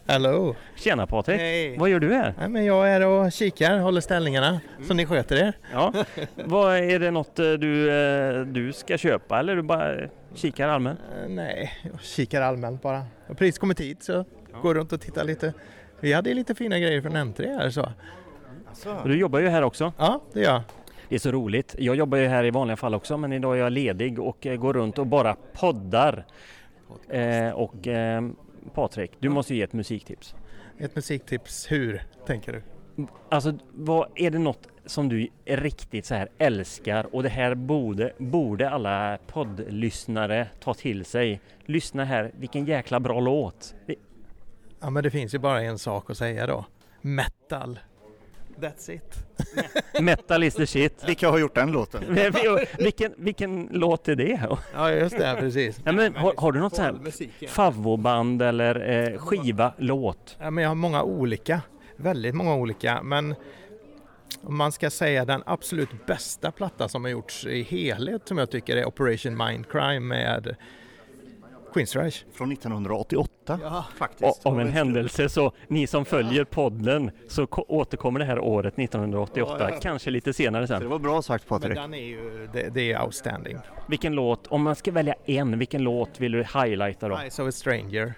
Hallå! 0.05 0.55
Tjena 0.75 1.07
Patrik! 1.07 1.39
Hej. 1.39 1.77
Vad 1.77 1.89
gör 1.89 1.99
du 1.99 2.13
här? 2.13 2.33
Nej, 2.37 2.49
men 2.49 2.65
jag 2.65 2.89
är 2.89 3.05
och 3.05 3.31
kikar, 3.31 3.79
håller 3.79 4.01
ställningarna 4.01 4.47
mm. 4.47 4.87
så 4.87 4.93
ni 4.93 5.05
sköter 5.05 5.35
er. 5.35 5.53
Ja. 5.73 5.93
Vad, 6.35 6.77
är 6.77 6.99
det 6.99 7.11
något 7.11 7.39
eh, 7.39 7.51
du, 7.51 7.91
eh, 7.91 8.41
du 8.41 8.73
ska 8.73 8.97
köpa 8.97 9.39
eller 9.39 9.55
du 9.55 9.61
bara 9.61 9.95
kikar 10.35 10.67
allmänt? 10.67 10.99
Eh, 11.23 11.29
nej, 11.29 11.71
jag 11.91 12.01
kikar 12.01 12.41
allmänt 12.41 12.81
bara. 12.81 12.97
Jag 12.97 13.27
har 13.27 13.35
precis 13.35 13.57
kommit 13.57 13.79
hit 13.79 14.03
så 14.03 14.11
ja. 14.11 14.59
går 14.61 14.75
runt 14.75 14.93
och 14.93 15.01
tittar 15.01 15.23
lite. 15.23 15.53
Vi 15.99 16.13
hade 16.13 16.33
lite 16.33 16.55
fina 16.55 16.79
grejer 16.79 17.01
från 17.01 17.17
M3 17.17 17.59
här 17.59 17.69
så. 17.69 17.91
Alltså. 18.69 19.01
Du 19.05 19.19
jobbar 19.19 19.39
ju 19.39 19.47
här 19.47 19.61
också. 19.61 19.93
Ja, 19.97 20.21
det 20.33 20.39
gör 20.39 20.51
jag. 20.51 20.61
Det 21.09 21.15
är 21.15 21.19
så 21.19 21.31
roligt. 21.31 21.75
Jag 21.79 21.95
jobbar 21.95 22.17
ju 22.17 22.27
här 22.27 22.43
i 22.43 22.51
vanliga 22.51 22.77
fall 22.77 22.95
också 22.95 23.17
men 23.17 23.33
idag 23.33 23.55
är 23.55 23.59
jag 23.59 23.71
ledig 23.71 24.19
och 24.19 24.47
går 24.59 24.73
runt 24.73 24.97
och 24.97 25.07
bara 25.07 25.35
poddar. 25.53 26.25
Eh, 27.09 27.49
och 27.49 27.87
eh, 27.87 28.21
Patrik, 28.73 29.11
du 29.19 29.29
måste 29.29 29.55
ge 29.55 29.61
ett 29.61 29.73
musiktips. 29.73 30.35
Ett 30.77 30.95
musiktips 30.95 31.71
hur, 31.71 32.03
tänker 32.25 32.53
du? 32.53 32.61
Alltså, 33.29 33.53
vad, 33.71 34.07
är 34.15 34.31
det 34.31 34.39
något 34.39 34.67
som 34.85 35.09
du 35.09 35.27
riktigt 35.45 36.05
så 36.05 36.15
här 36.15 36.29
älskar 36.37 37.15
och 37.15 37.23
det 37.23 37.29
här 37.29 37.55
borde, 37.55 38.13
borde 38.17 38.69
alla 38.69 39.17
poddlyssnare 39.27 40.47
ta 40.59 40.73
till 40.73 41.05
sig. 41.05 41.41
Lyssna 41.65 42.05
här, 42.05 42.31
vilken 42.37 42.65
jäkla 42.65 42.99
bra 42.99 43.19
låt! 43.19 43.75
Ja 44.79 44.89
men 44.89 45.03
det 45.03 45.11
finns 45.11 45.33
ju 45.33 45.39
bara 45.39 45.61
en 45.61 45.79
sak 45.79 46.09
att 46.09 46.17
säga 46.17 46.47
då. 46.47 46.65
Metal. 47.01 47.79
That's 48.59 48.89
it. 48.89 49.15
Metal 50.01 50.43
is 50.43 50.55
the 50.55 50.67
shit. 50.67 51.03
Vilka 51.07 51.29
har 51.29 51.37
gjort 51.37 51.55
den 51.55 51.71
låten? 51.71 52.03
vilken, 52.79 53.13
vilken 53.17 53.67
låt 53.71 54.07
är 54.07 54.15
det? 54.15 54.41
Ja 54.73 54.91
just 54.91 55.17
det, 55.17 55.35
precis. 55.39 55.79
Ja, 55.83 55.91
men, 55.91 56.15
har, 56.15 56.33
har 56.37 56.51
du 56.51 56.59
något 56.59 56.75
sånt 56.75 57.07
här 57.07 57.47
favvoband 57.47 58.41
eller 58.41 58.89
eh, 58.89 59.17
skiva, 59.17 59.73
låt? 59.77 60.37
Ja, 60.39 60.51
men 60.51 60.61
jag 60.61 60.69
har 60.69 60.75
många 60.75 61.03
olika. 61.03 61.61
Väldigt 61.95 62.35
många 62.35 62.55
olika. 62.55 63.03
Men 63.03 63.35
om 64.41 64.57
man 64.57 64.71
ska 64.71 64.89
säga 64.89 65.25
den 65.25 65.43
absolut 65.45 66.05
bästa 66.05 66.51
platta 66.51 66.87
som 66.87 67.03
har 67.03 67.11
gjorts 67.11 67.45
i 67.45 67.61
helhet 67.61 68.27
som 68.27 68.37
jag 68.37 68.51
tycker 68.51 68.77
är 68.77 68.85
Operation 68.85 69.37
Mindcrime 69.37 69.99
med 69.99 70.55
Queensryche. 71.77 72.25
Från 72.33 72.51
1988 72.51 73.59
ja, 73.63 73.85
faktiskt. 73.97 74.45
Och, 74.45 74.51
av 74.51 74.61
en 74.61 74.67
händelse 74.67 75.29
så, 75.29 75.51
ni 75.67 75.87
som 75.87 76.05
följer 76.05 76.43
podden, 76.43 77.11
så 77.27 77.47
återkommer 77.51 78.19
det 78.19 78.25
här 78.25 78.39
året 78.39 78.79
1988, 78.79 79.55
ja, 79.59 79.69
ja. 79.69 79.79
kanske 79.81 80.11
lite 80.11 80.33
senare 80.33 80.67
sen. 80.67 80.81
Det 80.81 80.87
var 80.87 80.99
bra 80.99 81.21
sagt 81.21 81.47
Patrik. 81.47 81.75
Men 81.75 81.91
den 81.91 81.93
är 81.93 82.07
ju, 82.07 82.49
det, 82.53 82.69
det, 82.73 82.91
är 82.91 83.03
outstanding. 83.03 83.57
Vilken 83.87 84.13
låt, 84.13 84.47
om 84.47 84.63
man 84.63 84.75
ska 84.75 84.91
välja 84.91 85.15
en, 85.25 85.59
vilken 85.59 85.83
låt 85.83 86.19
vill 86.19 86.31
du 86.31 86.43
highlighta 86.43 87.07
då? 87.07 87.17
Eyes 87.17 87.39
of 87.39 87.47
a 87.47 87.51
stranger. 87.51 88.13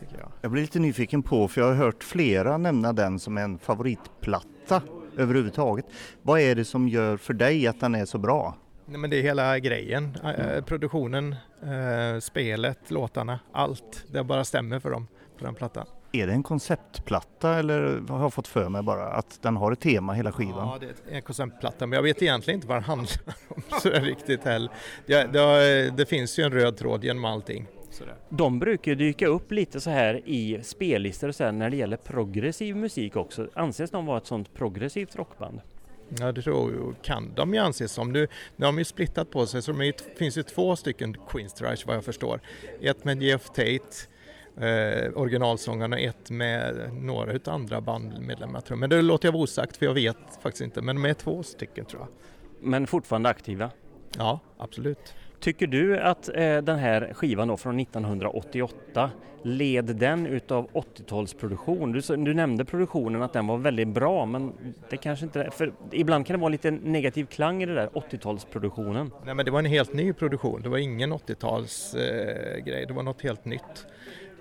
Jag. 0.00 0.28
jag 0.40 0.50
blir 0.50 0.62
lite 0.62 0.78
nyfiken 0.78 1.22
på, 1.22 1.48
för 1.48 1.60
jag 1.60 1.68
har 1.68 1.74
hört 1.74 2.04
flera 2.04 2.58
nämna 2.58 2.92
den 2.92 3.18
som 3.18 3.38
en 3.38 3.58
favoritplatta 3.58 4.82
överhuvudtaget. 5.16 5.86
Vad 6.22 6.40
är 6.40 6.54
det 6.54 6.64
som 6.64 6.88
gör 6.88 7.16
för 7.16 7.34
dig 7.34 7.66
att 7.66 7.80
den 7.80 7.94
är 7.94 8.04
så 8.04 8.18
bra? 8.18 8.54
Nej, 8.90 9.00
men 9.00 9.10
det 9.10 9.16
är 9.16 9.22
hela 9.22 9.58
grejen. 9.58 10.18
Mm. 10.24 10.64
Produktionen, 10.64 11.36
eh, 11.62 12.20
spelet, 12.20 12.90
låtarna, 12.90 13.40
allt. 13.52 14.04
Det 14.12 14.24
bara 14.24 14.44
stämmer 14.44 14.80
för 14.80 14.90
dem 14.90 15.06
på 15.38 15.44
den 15.44 15.54
plattan. 15.54 15.86
Är 16.12 16.26
det 16.26 16.32
en 16.32 16.42
konceptplatta 16.42 17.58
eller 17.58 18.00
har 18.08 18.20
jag 18.20 18.32
fått 18.32 18.48
för 18.48 18.68
mig 18.68 18.82
bara 18.82 19.06
att 19.06 19.42
den 19.42 19.56
har 19.56 19.72
ett 19.72 19.80
tema 19.80 20.12
hela 20.12 20.32
skivan? 20.32 20.68
Ja, 20.68 20.78
det 20.80 21.12
är 21.12 21.16
en 21.16 21.22
konceptplatta 21.22 21.86
men 21.86 21.96
jag 21.96 22.02
vet 22.02 22.22
egentligen 22.22 22.58
inte 22.58 22.68
vad 22.68 22.76
den 22.76 22.84
handlar 22.84 23.34
om 23.48 23.62
så 23.82 23.90
riktigt 23.90 24.44
heller. 24.44 24.70
Det, 25.06 25.32
det, 25.32 25.90
det, 25.90 26.06
finns 26.06 26.38
ju 26.38 26.44
en 26.44 26.52
röd 26.52 26.76
tråd 26.76 27.04
genom 27.04 27.24
allting. 27.24 27.66
Sådär. 27.90 28.14
De 28.28 28.58
brukar 28.58 28.94
dyka 28.94 29.26
upp 29.26 29.52
lite 29.52 29.80
så 29.80 29.90
här 29.90 30.22
i 30.24 30.60
spellistor 30.62 31.28
och 31.28 31.34
så 31.34 31.50
när 31.50 31.70
det 31.70 31.76
gäller 31.76 31.96
progressiv 31.96 32.76
musik 32.76 33.16
också. 33.16 33.48
Anses 33.54 33.90
de 33.90 34.06
vara 34.06 34.18
ett 34.18 34.26
sånt 34.26 34.54
progressivt 34.54 35.16
rockband? 35.16 35.60
Ja, 36.08 36.32
det 36.32 36.42
tror, 36.42 36.94
kan 37.02 37.34
de 37.34 37.54
ju 37.54 37.60
anses 37.60 37.92
som. 37.92 38.12
Nu, 38.12 38.28
nu 38.56 38.66
har 38.66 38.72
de 38.72 38.78
ju 38.78 38.84
splittat 38.84 39.30
på 39.30 39.46
sig 39.46 39.62
så 39.62 39.72
det 39.72 40.18
finns 40.18 40.38
ju 40.38 40.42
två 40.42 40.76
stycken 40.76 41.16
Queenstrike 41.28 41.82
vad 41.86 41.96
jag 41.96 42.04
förstår. 42.04 42.40
Ett 42.80 43.04
med 43.04 43.22
Jeff 43.22 43.46
Tate, 43.46 43.80
eh, 44.66 45.12
originalsångaren 45.14 45.92
och 45.92 45.98
ett 45.98 46.30
med 46.30 46.94
några 46.94 47.32
utav 47.32 47.54
andra 47.54 47.80
bandmedlemmar. 47.80 48.60
Tror 48.60 48.76
jag. 48.76 48.78
Men 48.78 48.90
det 48.90 49.02
låter 49.02 49.28
jag 49.28 49.32
vara 49.32 49.42
osagt 49.42 49.76
för 49.76 49.86
jag 49.86 49.94
vet 49.94 50.16
faktiskt 50.42 50.62
inte. 50.62 50.82
Men 50.82 51.00
med 51.00 51.18
två 51.18 51.42
stycken 51.42 51.84
tror 51.84 52.02
jag. 52.02 52.08
Men 52.60 52.86
fortfarande 52.86 53.28
aktiva? 53.28 53.70
Ja, 54.16 54.40
absolut. 54.58 55.14
Tycker 55.40 55.66
du 55.66 55.98
att 55.98 56.28
eh, 56.28 56.58
den 56.58 56.78
här 56.78 57.12
skivan 57.14 57.48
då 57.48 57.56
från 57.56 57.80
1988 57.80 59.10
led 59.42 59.84
den 59.84 60.26
utav 60.26 60.68
80-talsproduktion? 60.72 61.92
Du, 61.92 62.24
du, 62.24 62.34
nämnde 62.34 62.64
produktionen 62.64 63.22
att 63.22 63.32
den 63.32 63.46
var 63.46 63.58
väldigt 63.58 63.88
bra 63.88 64.26
men 64.26 64.52
det 64.90 64.96
kanske 64.96 65.24
inte 65.24 65.50
för 65.50 65.72
ibland 65.92 66.26
kan 66.26 66.34
det 66.34 66.40
vara 66.40 66.48
lite 66.48 66.70
negativ 66.70 67.24
klang 67.24 67.62
i 67.62 67.66
det 67.66 67.74
där 67.74 67.88
80-talsproduktionen. 67.88 69.10
Nej 69.24 69.34
men 69.34 69.44
det 69.44 69.50
var 69.50 69.58
en 69.58 69.64
helt 69.64 69.92
ny 69.92 70.12
produktion, 70.12 70.62
det 70.62 70.68
var 70.68 70.78
ingen 70.78 71.12
80-talsgrej, 71.12 72.82
eh, 72.82 72.88
det 72.88 72.92
var 72.94 73.02
något 73.02 73.22
helt 73.22 73.44
nytt. 73.44 73.86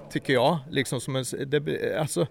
Tycker 0.09 0.33
jag, 0.33 0.57
liksom 0.69 1.01
som 1.01 1.15
en, 1.15 1.25
det, 1.47 1.97
alltså 1.99 2.27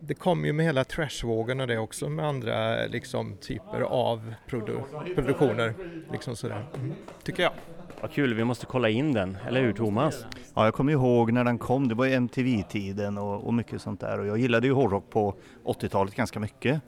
det 0.00 0.14
kom 0.14 0.44
ju 0.44 0.52
med 0.52 0.66
hela 0.66 0.84
trashvågen 0.84 1.60
och 1.60 1.66
det 1.66 1.78
också 1.78 2.08
med 2.08 2.26
andra 2.26 2.86
liksom, 2.86 3.36
typer 3.36 3.80
av 3.80 4.34
produ 4.46 4.76
produktioner. 5.14 5.74
Liksom 6.12 6.36
sådär. 6.36 6.66
Mm, 6.74 6.94
tycker 7.22 7.42
jag. 7.42 7.52
Vad 8.00 8.10
kul, 8.12 8.34
vi 8.34 8.44
måste 8.44 8.66
kolla 8.66 8.88
in 8.88 9.12
den, 9.12 9.38
eller 9.46 9.60
hur 9.60 9.72
Thomas? 9.72 10.26
Ja, 10.54 10.64
jag 10.64 10.74
kommer 10.74 10.92
ihåg 10.92 11.32
när 11.32 11.44
den 11.44 11.58
kom, 11.58 11.88
det 11.88 11.94
var 11.94 12.06
MTV-tiden 12.06 13.18
och, 13.18 13.46
och 13.46 13.54
mycket 13.54 13.82
sånt 13.82 14.00
där 14.00 14.20
och 14.20 14.26
jag 14.26 14.38
gillade 14.38 14.66
ju 14.66 14.72
hårdrock 14.72 15.10
på 15.10 15.34
80-talet 15.64 16.14
ganska 16.14 16.40
mycket 16.40 16.80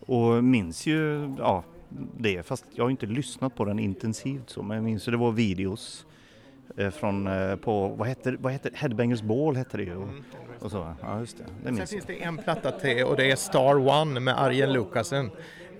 och 0.00 0.44
minns 0.44 0.86
ju 0.86 1.30
ja, 1.38 1.64
det, 2.16 2.42
fast 2.42 2.64
jag 2.74 2.84
har 2.84 2.90
inte 2.90 3.06
lyssnat 3.06 3.54
på 3.54 3.64
den 3.64 3.78
intensivt 3.78 4.50
så, 4.50 4.62
men 4.62 4.76
jag 4.76 4.84
minns 4.84 5.08
ju 5.08 5.12
det 5.12 5.18
var 5.18 5.32
videos 5.32 6.06
eh, 6.76 6.90
från 6.90 7.26
eh, 7.26 7.56
på, 7.56 7.88
vad 7.88 8.08
heter, 8.08 8.36
vad 8.40 8.52
heter 8.52 8.70
Headbangers 8.74 9.22
Ball 9.22 9.56
hette 9.56 9.76
det 9.76 9.82
ju. 9.82 9.96
Och, 9.96 10.08
mm. 10.08 10.24
och 10.60 10.70
så. 10.70 10.94
Ja, 11.02 11.20
just 11.20 11.38
det. 11.38 11.44
det 11.70 11.76
Sen 11.76 11.86
finns 11.86 12.04
det 12.04 12.22
en 12.22 12.38
platta 12.38 12.70
till 12.70 13.04
och 13.04 13.16
det 13.16 13.30
är 13.30 13.36
Star 13.36 13.88
One 14.02 14.20
med 14.20 14.42
Arjen 14.42 14.72
Lucasen, 14.72 15.30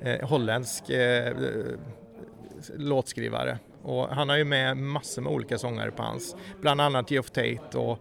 eh, 0.00 0.28
holländsk 0.28 0.90
eh, 0.90 1.36
låtskrivare. 2.76 3.58
Och 3.86 4.08
han 4.08 4.28
har 4.28 4.36
ju 4.36 4.44
med 4.44 4.76
massor 4.76 5.22
med 5.22 5.32
olika 5.32 5.58
sångare 5.58 5.90
på 5.90 6.02
hans, 6.02 6.36
bland 6.60 6.80
annat 6.80 7.10
Geoff 7.10 7.30
Tate 7.30 7.78
och 7.78 7.98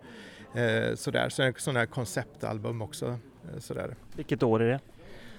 eh, 0.59 0.95
sådär. 0.95 1.29
Så 1.29 1.41
det 1.41 1.47
är 1.47 1.53
sån 1.57 1.75
här 1.75 1.85
konceptalbum 1.85 2.81
också. 2.81 3.05
Eh, 3.05 3.59
sådär. 3.59 3.95
Vilket 4.15 4.43
år 4.43 4.61
är 4.61 4.67
det? 4.67 4.79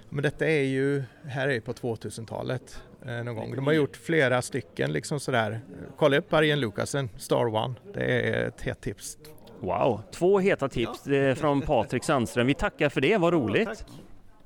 Men 0.09 0.23
detta 0.23 0.47
är 0.47 0.63
ju, 0.63 1.03
här 1.25 1.49
är 1.49 1.61
på 1.61 1.73
2000-talet 1.73 2.83
eh, 3.07 3.25
någon 3.25 3.35
gång. 3.35 3.57
De 3.57 3.67
har 3.67 3.73
gjort 3.73 3.97
flera 3.97 4.43
stycken 4.43 4.93
liksom 4.93 5.21
sådär. 5.21 5.61
Kolla 5.97 6.17
upp 6.17 6.33
Arjen 6.33 6.61
Lucasen, 6.61 7.09
Star 7.17 7.55
One. 7.55 7.75
Det 7.95 8.05
är 8.05 8.49
ett 8.49 8.61
hett 8.63 8.81
tips. 8.81 9.19
Wow, 9.61 10.03
två 10.13 10.39
heta 10.39 10.69
tips 10.69 11.07
ja. 11.07 11.35
från 11.35 11.61
Patrik 11.61 12.05
Sandström. 12.05 12.47
Vi 12.47 12.55
tackar 12.55 12.89
för 12.89 13.01
det, 13.01 13.17
vad 13.17 13.33
roligt. 13.33 13.69
Ja, 13.69 13.75
tack. 13.75 13.89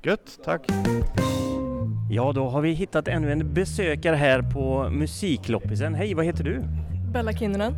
Gött, 0.03 0.39
tack. 0.45 0.67
Ja, 2.13 2.33
då 2.33 2.49
har 2.49 2.61
vi 2.61 2.73
hittat 2.73 3.09
ännu 3.09 3.33
en 3.33 3.55
besökare 3.55 4.17
här 4.17 4.43
på 4.43 4.89
Musikloppisen. 4.91 5.95
Hej, 5.95 6.15
vad 6.15 6.25
heter 6.25 6.45
du? 6.45 6.63
Bella 7.13 7.33
Kinnunen. 7.33 7.75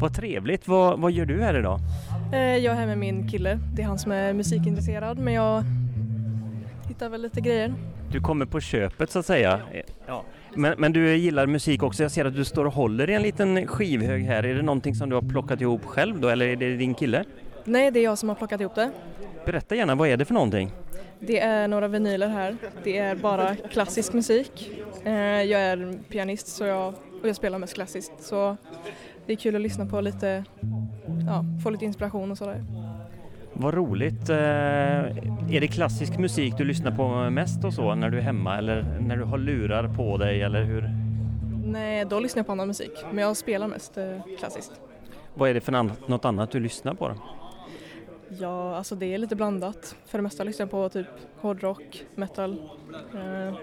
Vad 0.00 0.14
trevligt. 0.14 0.68
Vad, 0.68 1.00
vad 1.00 1.12
gör 1.12 1.26
du 1.26 1.42
här 1.42 1.58
idag? 1.58 1.80
Eh, 2.32 2.38
Jag 2.56 2.72
är 2.74 2.78
här 2.78 2.86
med 2.86 2.98
min 2.98 3.28
kille. 3.28 3.58
Det 3.74 3.82
är 3.82 3.86
han 3.86 3.98
som 3.98 4.12
är 4.12 4.32
musikintresserad 4.32 5.18
men 5.18 5.34
jag 5.34 5.64
hittar 6.88 7.08
väl 7.08 7.22
lite 7.22 7.40
grejer. 7.40 7.74
Du 8.12 8.20
kommer 8.20 8.46
på 8.46 8.60
köpet 8.60 9.10
så 9.10 9.18
att 9.18 9.26
säga. 9.26 9.60
Ja. 10.06 10.22
Men, 10.54 10.74
men 10.78 10.92
du 10.92 11.16
gillar 11.16 11.46
musik 11.46 11.82
också. 11.82 12.02
Jag 12.02 12.12
ser 12.12 12.24
att 12.24 12.34
du 12.34 12.44
står 12.44 12.64
och 12.64 12.72
håller 12.74 13.10
i 13.10 13.14
en 13.14 13.22
liten 13.22 13.66
skivhög 13.66 14.24
här. 14.24 14.42
Är 14.46 14.54
det 14.54 14.62
någonting 14.62 14.94
som 14.94 15.08
du 15.08 15.14
har 15.14 15.22
plockat 15.22 15.60
ihop 15.60 15.84
själv 15.84 16.20
då 16.20 16.28
eller 16.28 16.46
är 16.46 16.56
det 16.56 16.76
din 16.76 16.94
kille? 16.94 17.24
Nej, 17.64 17.90
det 17.90 18.00
är 18.00 18.04
jag 18.04 18.18
som 18.18 18.28
har 18.28 18.36
plockat 18.36 18.60
ihop 18.60 18.74
det. 18.74 18.90
Berätta 19.46 19.74
gärna, 19.74 19.94
vad 19.94 20.08
är 20.08 20.16
det 20.16 20.24
för 20.24 20.34
någonting? 20.34 20.70
Det 21.20 21.40
är 21.40 21.68
några 21.68 21.88
vinyler 21.88 22.28
här. 22.28 22.56
Det 22.84 22.98
är 22.98 23.14
bara 23.14 23.54
klassisk 23.56 24.12
musik. 24.12 24.70
Eh, 25.04 25.12
Jag 25.42 25.60
är 25.60 25.98
pianist 26.08 26.46
så 26.48 26.64
jag, 26.64 26.88
och 27.22 27.28
jag 27.28 27.36
spelar 27.36 27.58
mest 27.58 27.74
klassiskt 27.74 28.12
så 28.18 28.56
det 29.26 29.32
är 29.32 29.36
kul 29.36 29.54
att 29.56 29.60
lyssna 29.60 29.86
på 29.86 30.00
lite, 30.00 30.44
ja, 31.26 31.44
få 31.64 31.70
lite 31.70 31.84
inspiration 31.84 32.30
och 32.30 32.38
sådär. 32.38 32.64
Vad 33.52 33.74
roligt. 33.74 34.28
Eh, 34.30 34.36
Är 34.36 35.60
det 35.60 35.68
klassisk 35.68 36.18
musik 36.18 36.54
du 36.58 36.64
lyssnar 36.64 36.90
på 36.90 37.30
mest 37.30 37.64
och 37.64 37.74
så 37.74 37.94
när 37.94 38.10
du 38.10 38.18
är 38.18 38.22
hemma 38.22 38.58
eller 38.58 38.98
när 39.00 39.16
du 39.16 39.24
har 39.24 39.38
lurar 39.38 39.88
på 39.96 40.16
dig 40.16 40.42
eller 40.42 40.62
hur? 40.62 40.90
Nej, 41.64 42.04
då 42.04 42.20
lyssnar 42.20 42.40
jag 42.40 42.46
på 42.46 42.52
annan 42.52 42.66
musik 42.68 42.92
men 43.12 43.24
jag 43.24 43.36
spelar 43.36 43.68
mest 43.68 43.98
eh, 43.98 44.04
klassiskt. 44.38 44.72
Vad 45.34 45.50
är 45.50 45.54
det 45.54 45.60
för 45.60 45.72
något 46.10 46.24
annat 46.24 46.50
du 46.50 46.60
lyssnar 46.60 46.94
på 46.94 47.08
då? 47.08 47.14
Ja, 48.38 48.76
alltså 48.76 48.94
det 48.94 49.14
är 49.14 49.18
lite 49.18 49.36
blandat. 49.36 49.96
För 50.06 50.18
det 50.18 50.22
mesta 50.22 50.44
lyssnar 50.44 50.64
jag 50.66 50.70
på 50.70 50.88
typ 50.88 51.06
hårdrock, 51.40 52.04
metal, 52.14 52.70
eh, 53.14 53.54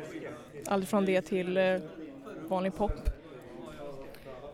allt 0.67 0.89
från 0.89 1.05
det 1.05 1.21
till 1.21 1.57
eh, 1.57 1.63
vanlig 2.47 2.75
pop. 2.75 2.91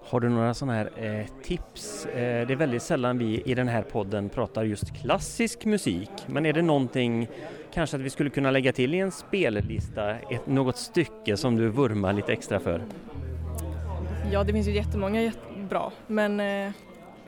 Har 0.06 0.20
du 0.20 0.30
några 0.30 0.54
sådana 0.54 0.74
här 0.74 0.90
eh, 0.96 1.26
tips? 1.44 2.06
Eh, 2.06 2.48
det 2.48 2.54
är 2.54 2.56
väldigt 2.56 2.84
sällan 2.84 3.18
vi 3.18 3.42
i 3.46 3.54
den 3.54 3.68
här 3.68 3.82
podden 3.82 4.30
pratar 4.30 4.64
just 4.64 5.02
klassisk 5.02 5.66
musik. 5.66 6.10
Men 6.28 6.46
är 6.46 6.54
det 6.54 6.62
någonting 6.62 7.28
kanske 7.74 7.96
att 7.98 8.02
vi 8.04 8.10
skulle 8.10 8.30
kunna 8.30 8.52
lägga 8.52 8.72
till 8.74 8.94
i 8.94 9.00
en 9.00 9.12
spellista? 9.12 10.12
Ett, 10.12 10.48
något 10.48 10.78
stycke 10.78 11.38
som 11.38 11.56
du 11.56 11.70
vurmar 11.70 12.14
lite 12.14 12.34
extra 12.34 12.60
för? 12.60 12.82
Ja, 14.32 14.44
det 14.44 14.54
finns 14.54 14.68
ju 14.68 14.72
jättemånga 14.72 15.22
jätte- 15.22 15.40
bra, 15.70 15.92
men 16.08 16.40
eh, 16.40 16.72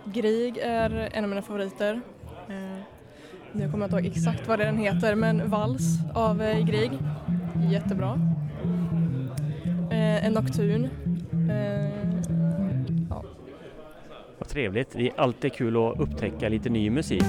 Grieg 0.05 0.57
är 0.57 1.09
en 1.13 1.23
av 1.23 1.29
mina 1.29 1.41
favoriter. 1.41 2.01
Eh, 2.49 2.74
nu 3.57 3.69
kommer 3.71 3.83
jag 3.83 3.87
inte 3.87 4.07
ihåg 4.07 4.17
exakt 4.17 4.47
vad 4.47 4.59
den 4.59 4.77
heter, 4.77 5.15
men 5.15 5.49
Vals 5.49 5.99
av 6.13 6.41
eh, 6.41 6.65
Grieg, 6.65 6.91
jättebra. 7.71 8.19
Eh, 9.91 10.25
en 10.25 10.33
Nocturne. 10.33 10.89
Eh, 11.49 11.89
ja. 13.09 13.23
Vad 14.39 14.47
trevligt. 14.47 14.91
Det 14.91 15.07
är 15.07 15.19
alltid 15.19 15.53
kul 15.53 15.75
att 15.77 15.99
upptäcka 15.99 16.49
lite 16.49 16.69
ny 16.69 16.89
musik. 16.89 17.23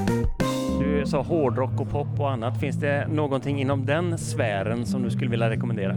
Du 0.81 1.07
sa 1.07 1.22
hårdrock 1.22 1.81
och 1.81 1.91
pop 1.91 2.20
och 2.20 2.31
annat. 2.31 2.61
Finns 2.61 2.77
det 2.77 3.09
någonting 3.09 3.61
inom 3.61 3.87
den 3.87 4.18
sfären 4.18 4.87
som 4.87 5.03
du 5.03 5.11
skulle 5.11 5.31
vilja 5.31 5.51
rekommendera? 5.51 5.97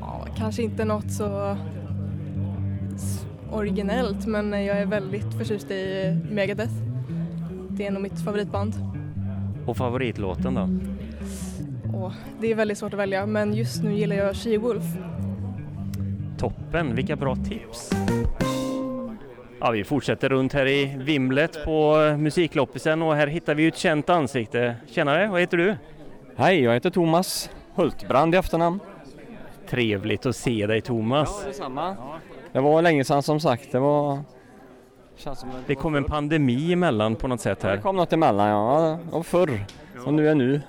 Ja, 0.00 0.26
kanske 0.36 0.62
inte 0.62 0.84
något 0.84 1.12
så 1.12 1.56
originellt, 3.50 4.26
men 4.26 4.64
jag 4.64 4.78
är 4.78 4.86
väldigt 4.86 5.34
förtjust 5.34 5.70
i 5.70 6.16
Megadeth. 6.30 6.91
Det 7.82 7.86
är 7.86 7.90
nog 7.90 8.02
mitt 8.02 8.24
favoritband. 8.24 8.74
Och 9.66 9.76
favoritlåten 9.76 10.54
då? 10.54 10.68
Och 11.98 12.12
det 12.40 12.50
är 12.50 12.54
väldigt 12.54 12.78
svårt 12.78 12.92
att 12.92 12.98
välja, 12.98 13.26
men 13.26 13.54
just 13.54 13.82
nu 13.82 13.94
gillar 13.94 14.16
jag 14.16 14.32
She-Wolf. 14.32 14.82
Toppen, 16.38 16.94
vilka 16.94 17.16
bra 17.16 17.36
tips! 17.36 17.90
Ja, 19.60 19.70
vi 19.70 19.84
fortsätter 19.84 20.28
runt 20.28 20.52
här 20.52 20.66
i 20.66 20.96
vimlet 20.98 21.64
på 21.64 21.96
musikloppisen 22.18 23.02
och 23.02 23.14
här 23.14 23.26
hittar 23.26 23.54
vi 23.54 23.66
ett 23.66 23.76
känt 23.76 24.10
ansikte. 24.10 24.76
Tjenare, 24.86 25.28
vad 25.28 25.40
heter 25.40 25.56
du? 25.56 25.76
Hej, 26.36 26.60
jag 26.60 26.74
heter 26.74 26.90
Thomas 26.90 27.50
Hultbrand 27.74 28.34
i 28.34 28.38
efternamn. 28.38 28.80
Trevligt 29.68 30.26
att 30.26 30.36
se 30.36 30.66
dig 30.66 30.80
Thomas. 30.80 31.40
Ja, 31.42 31.48
detsamma. 31.48 31.96
Det 32.52 32.60
var 32.60 32.82
länge 32.82 33.04
sedan 33.04 33.22
som 33.22 33.40
sagt. 33.40 33.72
Det 33.72 33.78
var... 33.78 34.18
Som 35.16 35.36
Det 35.66 35.74
kom 35.74 35.94
en 35.94 36.04
pandemi 36.04 36.72
emellan 36.72 37.16
på 37.16 37.28
något 37.28 37.40
sätt 37.40 37.60
Det 37.60 37.68
här. 37.68 37.76
kom 37.76 37.96
något 37.96 38.12
emellan, 38.12 38.48
ja. 38.48 38.98
Och 39.10 39.26
förr. 39.26 39.64
Och 40.06 40.14
nu 40.14 40.28
är 40.28 40.34
nu. 40.34 40.60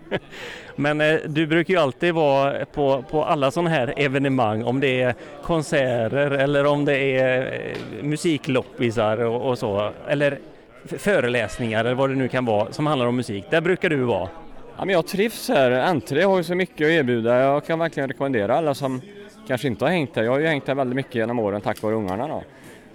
Men 0.76 1.00
eh, 1.00 1.16
du 1.26 1.46
brukar 1.46 1.74
ju 1.74 1.80
alltid 1.80 2.14
vara 2.14 2.64
på, 2.64 3.04
på 3.10 3.24
alla 3.24 3.50
sådana 3.50 3.70
här 3.70 3.94
evenemang, 3.96 4.64
om 4.64 4.80
det 4.80 5.00
är 5.02 5.14
konserter 5.42 6.30
eller 6.30 6.66
om 6.66 6.84
det 6.84 6.98
är 6.98 7.52
eh, 7.52 8.04
musikloppisar 8.04 9.18
och, 9.18 9.48
och 9.50 9.58
så, 9.58 9.90
eller 10.08 10.38
föreläsningar 10.86 11.80
eller 11.80 11.94
vad 11.94 12.10
det 12.10 12.16
nu 12.16 12.28
kan 12.28 12.44
vara 12.44 12.72
som 12.72 12.86
handlar 12.86 13.06
om 13.06 13.16
musik. 13.16 13.44
Där 13.50 13.60
brukar 13.60 13.90
du 13.90 13.96
vara. 13.96 14.28
Ja, 14.76 14.84
men 14.84 14.88
jag 14.94 15.06
trivs 15.06 15.48
här. 15.48 15.70
N3 15.70 16.24
har 16.24 16.36
ju 16.36 16.44
så 16.44 16.54
mycket 16.54 16.84
att 16.86 16.90
erbjuda. 16.90 17.38
Jag 17.40 17.66
kan 17.66 17.78
verkligen 17.78 18.08
rekommendera 18.08 18.56
alla 18.56 18.74
som 18.74 19.00
kanske 19.48 19.68
inte 19.68 19.84
har 19.84 19.92
hängt 19.92 20.16
här. 20.16 20.22
Jag 20.22 20.32
har 20.32 20.38
ju 20.38 20.46
hängt 20.46 20.66
här 20.68 20.74
väldigt 20.74 20.96
mycket 20.96 21.14
genom 21.14 21.38
åren 21.38 21.60
tack 21.60 21.82
vare 21.82 21.94
ungarna 21.94 22.28
då. 22.28 22.42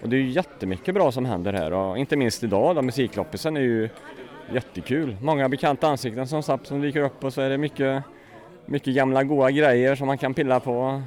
Och 0.04 0.10
det 0.10 0.16
är 0.16 0.20
ju 0.20 0.30
jättemycket 0.30 0.96
bra 0.96 1.12
som 1.12 1.26
händer 1.26 1.54
här 1.54 1.74
och 1.74 1.98
inte 1.98 2.16
minst 2.16 2.44
idag 2.44 2.76
då 2.76 2.82
musikloppisen 2.82 3.58
är 3.58 3.62
ju 3.62 3.90
jättekul. 4.54 5.18
Många 5.22 5.50
bekanta 5.50 5.88
ansikten 5.88 6.28
som 6.28 6.44
sagt 6.44 6.68
som 6.68 6.82
dyker 6.82 7.02
upp 7.02 7.24
och 7.24 7.34
så 7.34 7.42
är 7.42 7.50
det 7.50 7.58
mycket, 7.58 8.04
mycket 8.66 8.96
gamla 8.96 9.24
goa 9.24 9.52
grejer 9.52 9.96
som 9.96 10.08
man 10.08 10.18
kan 10.18 10.34
pilla 10.34 10.60
på. 10.60 11.02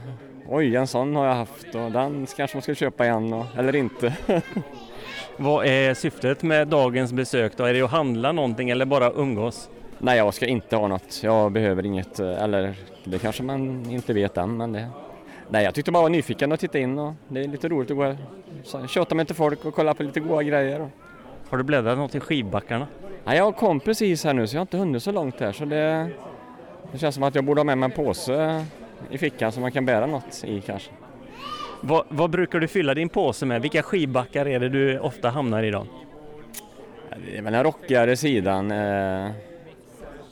Oj, 0.48 0.76
en 0.76 0.86
sån 0.86 1.16
har 1.16 1.26
jag 1.26 1.34
haft 1.34 1.74
och 1.74 1.92
den 1.92 2.26
kanske 2.36 2.56
man 2.56 2.62
ska 2.62 2.74
köpa 2.74 3.04
igen 3.04 3.32
och, 3.32 3.46
eller 3.56 3.76
inte. 3.76 4.16
Vad 5.36 5.66
är 5.66 5.94
syftet 5.94 6.42
med 6.42 6.68
dagens 6.68 7.12
besök 7.12 7.56
då? 7.56 7.64
Är 7.64 7.74
det 7.74 7.82
att 7.82 7.90
handla 7.90 8.32
någonting 8.32 8.70
eller 8.70 8.84
bara 8.84 9.12
umgås? 9.12 9.70
Nej, 9.98 10.18
jag 10.18 10.34
ska 10.34 10.46
inte 10.46 10.76
ha 10.76 10.88
något. 10.88 11.20
Jag 11.22 11.52
behöver 11.52 11.86
inget, 11.86 12.20
eh, 12.20 12.42
eller 12.42 12.74
det 13.04 13.18
kanske 13.18 13.42
man 13.42 13.90
inte 13.90 14.12
vet 14.12 14.36
än, 14.36 14.56
men 14.56 14.72
det... 14.72 14.88
Nej, 15.50 15.64
jag 15.64 15.74
tyckte 15.74 15.92
bara 15.92 16.02
var 16.02 16.08
nyfiken 16.10 16.52
att 16.52 16.60
titta 16.60 16.78
in 16.78 16.98
och 16.98 17.12
det 17.28 17.40
är 17.40 17.48
lite 17.48 17.68
roligt 17.68 17.90
att 17.90 17.96
gå 17.96 18.02
här, 18.04 18.16
så 18.64 18.86
köta 18.86 19.14
med 19.14 19.24
lite 19.24 19.34
folk 19.34 19.64
och 19.64 19.74
kolla 19.74 19.94
på 19.94 20.02
lite 20.02 20.20
goda 20.20 20.42
grejer. 20.42 20.80
och- 20.80 20.90
Har 21.50 21.58
du 21.58 21.64
bläddrat 21.64 21.98
något 21.98 22.14
i 22.14 22.20
skivbackarna? 22.20 22.86
Nej, 23.24 23.38
jag 23.38 23.56
kom 23.56 23.80
precis 23.80 24.24
här 24.24 24.34
nu 24.34 24.46
så 24.46 24.56
jag 24.56 24.60
har 24.60 24.62
inte 24.64 24.76
hunnit 24.76 25.02
så 25.02 25.12
långt 25.12 25.40
här 25.40 25.52
så 25.52 25.64
det... 25.64 26.08
Det 26.92 26.98
känns 26.98 27.14
som 27.14 27.24
att 27.24 27.34
jag 27.34 27.44
borde 27.44 27.60
ha 27.60 27.64
med 27.64 27.78
mig 27.78 27.84
en 27.84 27.90
påse 27.90 28.64
i 29.10 29.18
fickan 29.18 29.52
så 29.52 29.60
man 29.60 29.72
kan 29.72 29.86
bära 29.86 30.06
något 30.06 30.44
i 30.44 30.60
kanske. 30.60 30.90
Vad, 31.80 32.04
vad 32.08 32.30
brukar 32.30 32.58
du 32.60 32.68
fylla 32.68 32.94
din 32.94 33.08
påse 33.08 33.46
med? 33.46 33.62
Vilka 33.62 33.82
skivbackar 33.82 34.46
är 34.46 34.60
det 34.60 34.68
du 34.68 34.98
ofta 34.98 35.28
hamnar 35.30 35.62
i 35.62 35.70
då? 35.70 35.86
Det 37.26 37.38
är 37.38 37.42
väl 37.42 37.52
den 37.52 37.64
rockigare 37.64 38.16
sidan. 38.16 38.70
Eh, 38.70 39.30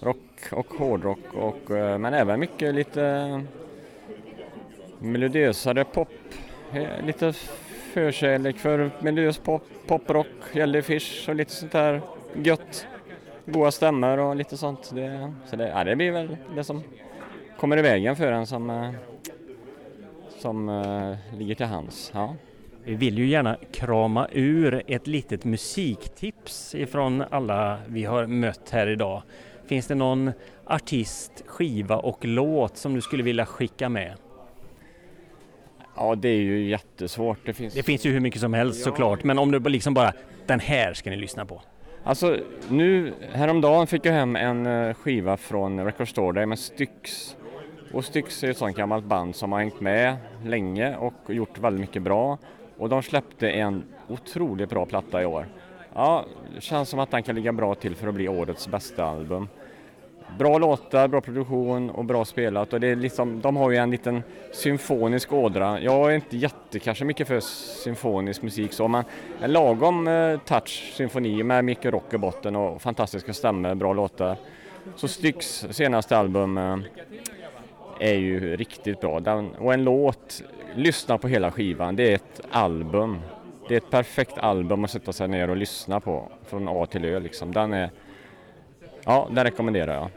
rock 0.00 0.18
och 0.52 0.66
hårdrock 0.78 1.18
och, 1.34 1.70
eh, 1.76 1.98
men 1.98 2.14
även 2.14 2.40
mycket 2.40 2.74
lite 2.74 3.40
melodiösare 5.05 5.84
pop. 5.84 6.09
Eh, 6.72 7.07
lite 7.07 7.32
förkärlek 7.92 8.57
för 8.57 8.90
melodiös 9.00 9.38
pop, 9.38 9.62
poprock, 9.86 10.26
Jellyfish 10.52 11.28
och 11.28 11.34
lite 11.34 11.52
sånt 11.52 11.72
där 11.72 12.00
gött. 12.42 12.86
goa 13.46 13.70
stämmor 13.70 14.18
och 14.18 14.36
lite 14.36 14.57
sånt. 14.57 14.90
Det, 14.94 15.32
så 15.46 15.57
det, 15.57 15.68
ja, 15.68 15.84
det 15.84 15.96
blir 15.96 16.11
väl 16.11 16.36
det 16.55 16.64
som 16.64 16.82
kommer 17.59 17.76
i 17.76 17.82
vägen 17.82 18.16
för 18.16 18.32
en 18.32 18.46
som, 18.46 18.70
eh, 18.70 18.90
som 20.38 20.68
uh, 20.68 21.16
ligger 21.38 21.55
till 21.55 21.66
hands. 21.66 22.11
Ja. 22.14 22.34
Vi 22.84 22.94
vill 22.94 23.18
ju 23.18 23.26
gärna 23.26 23.57
krama 23.72 24.28
ur 24.32 24.82
ett 24.86 25.07
litet 25.07 25.44
musiktips 25.44 26.74
ifrån 26.74 27.24
alla 27.30 27.78
vi 27.86 28.05
har 28.05 28.26
mött 28.26 28.70
här 28.70 28.86
idag. 28.86 29.22
Finns 29.66 29.86
det 29.86 29.94
någon 29.94 30.32
artist, 30.64 31.42
skiva 31.46 31.96
och 31.96 32.24
låt 32.24 32.76
som 32.76 32.94
du 32.94 33.00
skulle 33.00 33.22
vilja 33.22 33.46
skicka 33.46 33.88
med? 33.88 34.14
Ja, 35.97 36.14
det 36.14 36.28
är 36.28 36.40
ju 36.40 36.68
jättesvårt. 36.68 37.38
Det 37.45 37.53
finns 37.53 37.74
Det 37.74 37.82
finns 37.82 38.07
ju 38.07 38.12
hur 38.12 38.20
mycket 38.20 38.40
som 38.40 38.55
helst 38.55 38.82
såklart, 38.84 39.24
men 39.24 39.38
om 39.38 39.51
du 39.51 39.61
liksom 39.61 39.95
bara 39.95 40.12
den 40.47 40.61
här 40.61 40.95
ska 40.95 41.11
ni 41.11 41.16
lyssna 41.16 41.47
på. 41.47 41.62
Alltså 42.05 42.36
nu 42.68 43.12
häromdagen 43.32 43.86
fick 43.86 44.07
jag 44.07 44.12
hem 44.12 44.36
en 44.36 44.66
eh, 44.66 44.95
skiva 44.95 45.36
från 45.36 45.84
Record 45.84 46.09
Store 46.09 46.32
Day 46.32 46.47
med 46.47 46.59
Styx. 46.59 47.36
Och 47.92 48.05
Styx 48.05 48.45
är 48.45 48.51
ett 48.51 48.57
sånt 48.57 48.76
gammalt 48.76 49.05
band 49.05 49.36
som 49.36 49.53
har 49.53 49.59
hängt 49.59 49.80
med 49.80 50.16
länge 50.45 50.97
och 50.97 51.14
gjort 51.28 51.59
väldigt 51.59 51.80
mycket 51.80 52.03
bra. 52.03 52.38
Och 52.78 52.88
de 52.88 53.03
släppte 53.03 53.51
en 53.51 53.84
otroligt 54.09 54.70
bra 54.70 54.86
platta 54.86 55.22
i 55.22 55.24
år. 55.24 55.47
Ja, 55.95 56.24
det 56.55 56.61
känns 56.61 56.88
som 56.88 56.99
att 56.99 57.11
den 57.11 57.22
kan 57.22 57.34
ligga 57.34 57.53
bra 57.53 57.74
till 57.74 57.97
för 57.97 58.09
att 58.09 58.14
bli 58.14 58.28
årets 58.28 58.68
bästa 58.68 59.05
album. 59.05 59.49
Bra 60.39 60.59
låtar, 60.59 61.09
bra 61.09 61.20
produktion 61.20 61.91
och 61.91 62.05
bra 62.05 62.24
spelat 62.24 62.72
och 62.72 62.80
det 62.80 62.87
är 62.87 62.97
liksom, 62.97 63.41
de 63.41 63.57
har 63.57 63.70
ju 63.70 63.76
en 63.76 63.91
liten 63.91 64.22
symfonisk 64.53 65.32
ådra. 65.32 65.80
Jag 65.80 66.11
är 66.11 66.14
inte 66.14 66.37
jätte 66.37 66.78
kanske 66.78 67.05
mycket 67.05 67.28
för 67.28 67.41
symfonisk 67.41 68.43
musik 68.43 68.72
så 68.72 68.89
men 68.89 69.05
en 69.41 69.53
lagom 69.53 70.09
eh, 70.09 70.39
touch 70.39 70.93
symfoni 70.97 71.43
med 71.43 71.64
mycket 71.64 71.93
rock 71.93 72.14
i 72.14 72.18
botten 72.18 72.57
och 72.57 72.82
fantastiska 72.82 73.32
stämmor, 73.32 73.74
bra 73.74 73.93
låtar. 73.93 74.37
Så 74.97 75.09
Styx 75.09 75.66
senaste 75.70 76.16
album 76.16 76.59
eh, 76.59 76.78
är 77.99 78.14
ju 78.14 78.57
riktigt 78.57 79.01
bra. 79.01 79.20
Den, 79.20 79.55
och 79.55 79.74
en 79.74 79.85
låt, 79.85 80.43
lyssna 80.74 81.18
på 81.18 81.28
hela 81.28 81.51
skivan, 81.51 81.97
det 81.97 82.11
är 82.11 82.14
ett 82.14 82.41
album. 82.51 83.20
Det 83.68 83.74
är 83.74 83.78
ett 83.78 83.91
perfekt 83.91 84.39
album 84.39 84.85
att 84.85 84.91
sätta 84.91 85.12
sig 85.12 85.28
ner 85.28 85.51
och 85.51 85.57
lyssna 85.57 86.01
på 86.01 86.28
från 86.47 86.68
A 86.68 86.87
till 86.87 87.05
Ö 87.05 87.20
liksom. 87.20 87.53
Den 87.53 87.72
är, 87.72 87.91
ja 89.05 89.28
den 89.30 89.45
rekommenderar 89.45 89.95
jag. 89.95 90.11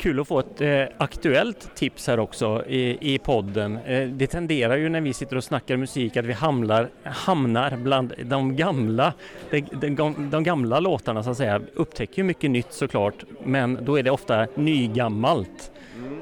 Kul 0.00 0.20
att 0.20 0.28
få 0.28 0.38
ett 0.38 0.60
eh, 0.60 0.82
aktuellt 0.98 1.74
tips 1.74 2.06
här 2.06 2.20
också 2.20 2.64
i, 2.66 3.14
i 3.14 3.18
podden. 3.18 3.78
Eh, 3.78 4.08
det 4.08 4.26
tenderar 4.26 4.76
ju 4.76 4.88
när 4.88 5.00
vi 5.00 5.12
sitter 5.12 5.36
och 5.36 5.44
snackar 5.44 5.76
musik 5.76 6.16
att 6.16 6.24
vi 6.24 6.32
hamnar, 6.32 6.90
hamnar 7.04 7.76
bland 7.76 8.12
de 8.24 8.56
gamla, 8.56 9.12
de, 9.50 9.60
de, 9.96 10.30
de 10.30 10.44
gamla 10.44 10.80
låtarna 10.80 11.22
så 11.22 11.30
att 11.30 11.36
säga. 11.36 11.60
Upptäcker 11.74 12.18
ju 12.18 12.24
mycket 12.24 12.50
nytt 12.50 12.72
såklart, 12.72 13.24
men 13.44 13.78
då 13.84 13.98
är 13.98 14.02
det 14.02 14.10
ofta 14.10 14.46
nygammalt. 14.54 15.72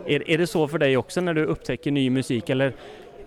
Är, 0.06 0.30
är 0.30 0.38
det 0.38 0.46
så 0.46 0.68
för 0.68 0.78
dig 0.78 0.96
också 0.96 1.20
när 1.20 1.34
du 1.34 1.44
upptäcker 1.44 1.90
ny 1.90 2.10
musik 2.10 2.50
eller 2.50 2.72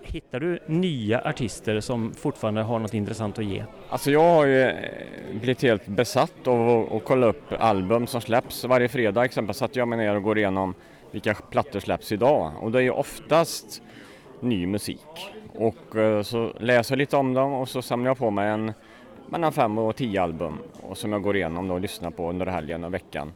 hittar 0.02 0.40
du 0.40 0.58
nya 0.66 1.20
artister 1.20 1.80
som 1.80 2.14
fortfarande 2.14 2.62
har 2.62 2.78
något 2.78 2.94
intressant 2.94 3.38
att 3.38 3.44
ge? 3.44 3.64
Alltså 3.88 4.10
jag 4.10 4.34
har 4.34 4.46
ju 4.46 4.62
eh, 4.62 4.74
blivit 5.30 5.62
helt 5.62 5.86
besatt 5.86 6.46
av 6.46 6.92
att 6.96 7.04
kolla 7.04 7.26
upp 7.26 7.52
album 7.58 8.06
som 8.06 8.20
släpps. 8.20 8.64
Varje 8.64 8.88
fredag 8.88 9.24
exempelvis 9.24 9.58
satt 9.58 9.76
jag 9.76 9.88
mig 9.88 9.98
ner 9.98 10.16
och 10.16 10.22
går 10.22 10.38
igenom 10.38 10.74
vilka 11.10 11.34
plattor 11.34 11.80
släpps 11.80 12.12
idag 12.12 12.52
och 12.60 12.72
det 12.72 12.78
är 12.78 12.82
ju 12.82 12.90
oftast 12.90 13.82
ny 14.40 14.66
musik. 14.66 15.34
Och 15.54 15.96
eh, 15.96 16.22
så 16.22 16.52
läser 16.60 16.92
jag 16.94 16.98
lite 16.98 17.16
om 17.16 17.34
dem 17.34 17.52
och 17.52 17.68
så 17.68 17.82
samlar 17.82 18.10
jag 18.10 18.18
på 18.18 18.30
mig 18.30 18.50
en 18.50 18.72
mellan 19.28 19.52
fem 19.52 19.78
och 19.78 19.96
tio 19.96 20.22
album 20.22 20.58
och 20.80 20.98
som 20.98 21.12
jag 21.12 21.22
går 21.22 21.36
igenom 21.36 21.70
och 21.70 21.80
lyssnar 21.80 22.10
på 22.10 22.30
under 22.30 22.46
helgen 22.46 22.84
och 22.84 22.94
veckan. 22.94 23.32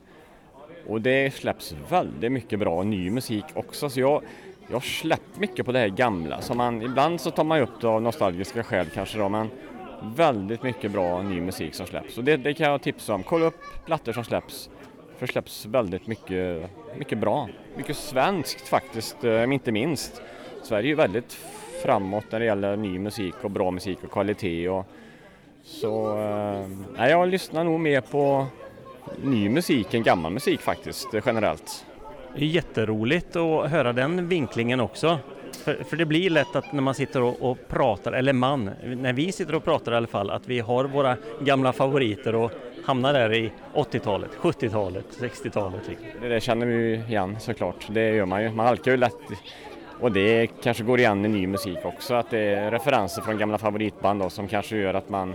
Och 0.86 1.00
det 1.00 1.34
släpps 1.34 1.74
väldigt 1.90 2.32
mycket 2.32 2.58
bra 2.58 2.82
ny 2.82 3.10
musik 3.10 3.44
också 3.54 3.90
så 3.90 4.00
jag 4.00 4.22
jag 4.68 4.76
har 4.76 4.80
släppt 4.80 5.38
mycket 5.38 5.66
på 5.66 5.72
det 5.72 5.78
här 5.78 5.88
gamla. 5.88 6.40
Så 6.40 6.54
man, 6.54 6.82
ibland 6.82 7.20
så 7.20 7.30
tar 7.30 7.44
man 7.44 7.60
upp 7.60 7.80
det 7.80 7.88
av 7.88 8.02
nostalgiska 8.02 8.62
skäl 8.62 8.86
kanske 8.94 9.18
då, 9.18 9.28
men 9.28 9.50
väldigt 10.02 10.62
mycket 10.62 10.92
bra 10.92 11.22
ny 11.22 11.40
musik 11.40 11.74
som 11.74 11.86
släpps. 11.86 12.18
Och 12.18 12.24
det, 12.24 12.36
det 12.36 12.54
kan 12.54 12.70
jag 12.70 12.82
tipsa 12.82 13.14
om. 13.14 13.22
Kolla 13.22 13.46
upp 13.46 13.60
plattor 13.86 14.12
som 14.12 14.24
släpps. 14.24 14.70
För 15.18 15.26
det 15.26 15.32
släpps 15.32 15.66
väldigt 15.66 16.06
mycket, 16.06 16.70
mycket 16.98 17.18
bra. 17.18 17.48
Mycket 17.76 17.96
svenskt 17.96 18.68
faktiskt, 18.68 19.24
eh, 19.24 19.52
inte 19.52 19.72
minst. 19.72 20.22
Sverige 20.62 20.92
är 20.92 20.96
väldigt 20.96 21.32
framåt 21.82 22.24
när 22.30 22.38
det 22.38 22.44
gäller 22.44 22.76
ny 22.76 22.98
musik 22.98 23.34
och 23.42 23.50
bra 23.50 23.70
musik 23.70 23.98
och 24.04 24.10
kvalitet. 24.10 24.68
Och, 24.68 24.86
så 25.62 26.18
eh, 26.98 27.08
jag 27.08 27.28
lyssnar 27.28 27.64
nog 27.64 27.80
mer 27.80 28.00
på 28.00 28.46
ny 29.22 29.48
musik 29.48 29.94
än 29.94 30.02
gammal 30.02 30.32
musik 30.32 30.60
faktiskt, 30.60 31.14
eh, 31.14 31.22
generellt. 31.26 31.86
Det 32.39 32.45
är 32.45 32.49
jätteroligt 32.49 33.37
att 33.37 33.70
höra 33.70 33.93
den 33.93 34.28
vinklingen 34.28 34.80
också. 34.80 35.18
För, 35.53 35.84
för, 35.84 35.97
det 35.97 36.05
blir 36.05 36.30
lätt 36.30 36.57
att 36.57 36.72
när 36.72 36.82
man 36.82 36.95
sitter 36.95 37.22
och, 37.22 37.51
och, 37.51 37.68
pratar, 37.68 38.12
eller 38.12 38.32
man, 38.32 38.70
när 38.84 39.12
vi 39.12 39.32
sitter 39.32 39.55
och 39.55 39.64
pratar 39.64 39.93
i 39.93 39.97
alla 39.97 40.07
fall, 40.07 40.30
att 40.30 40.49
vi 40.49 40.61
har 40.61 40.84
våra 40.84 41.16
gamla 41.41 41.72
favoriter 41.72 42.34
och 42.34 42.53
hamnar 42.84 43.12
där 43.12 43.32
i 43.32 43.53
80-talet, 43.74 44.30
70-talet, 44.41 45.05
60-talet. 45.20 45.80
Det, 46.20 46.28
där 46.28 46.41
känner 46.41 46.66
vi 46.66 46.95
igen 47.09 47.37
såklart, 47.41 47.87
det 47.89 48.14
gör 48.14 48.26
man 48.26 48.43
ju. 48.43 48.51
Man 48.51 48.66
halkar 48.66 48.91
ju 48.91 48.97
lätt 48.97 49.14
och 50.01 50.12
det 50.12 50.47
kanske 50.62 50.84
går 50.84 50.99
igen 50.99 51.24
i 51.24 51.28
ny 51.28 51.47
musik 51.47 51.78
också, 51.84 52.14
att 52.14 52.30
det 52.30 52.39
är 52.39 52.70
referenser 52.70 53.22
från 53.22 53.39
gamla 53.39 53.59
favoritband 53.59 54.20
då, 54.20 54.30
som 54.30 54.49
kanske 54.49 54.76
gör 54.76 54.95
att 54.95 55.09
man, 55.09 55.34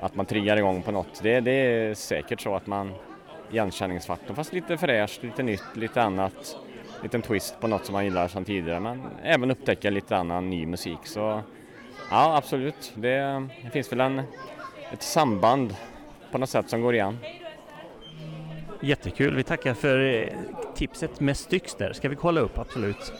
att 0.00 0.16
man 0.16 0.26
triggar 0.26 0.56
igång 0.56 0.82
på 0.82 0.90
något. 0.90 1.20
Det, 1.22 1.40
det 1.40 1.52
är 1.52 1.94
säkert 1.94 2.40
så 2.40 2.54
att 2.54 2.66
man 2.66 2.92
igenkänningsfaktorn 3.52 4.36
fast 4.36 4.52
lite 4.52 4.78
fräscht, 4.78 5.22
lite 5.22 5.42
nytt, 5.42 5.76
lite 5.76 6.02
annat. 6.02 6.56
Liten 7.02 7.22
twist 7.22 7.60
på 7.60 7.66
något 7.66 7.86
som 7.86 7.92
man 7.92 8.04
gillar 8.04 8.28
sedan 8.28 8.44
tidigare 8.44 8.80
men 8.80 9.02
även 9.22 9.50
upptäcka 9.50 9.90
lite 9.90 10.16
annan 10.16 10.50
ny 10.50 10.66
musik. 10.66 10.98
Så 11.04 11.42
ja, 12.10 12.36
absolut. 12.36 12.92
Det, 12.94 13.48
det 13.64 13.70
finns 13.72 13.92
väl 13.92 14.00
en, 14.00 14.22
ett 14.92 15.02
samband 15.02 15.76
på 16.30 16.38
något 16.38 16.50
sätt 16.50 16.70
som 16.70 16.82
går 16.82 16.94
igen. 16.94 17.18
Jättekul, 18.80 19.34
vi 19.34 19.42
tackar 19.42 19.74
för 19.74 20.28
tipset 20.74 21.20
med 21.20 21.36
Styx 21.36 21.74
där. 21.74 21.92
Ska 21.92 22.08
vi 22.08 22.16
kolla 22.16 22.40
upp, 22.40 22.58
absolut. 22.58 23.12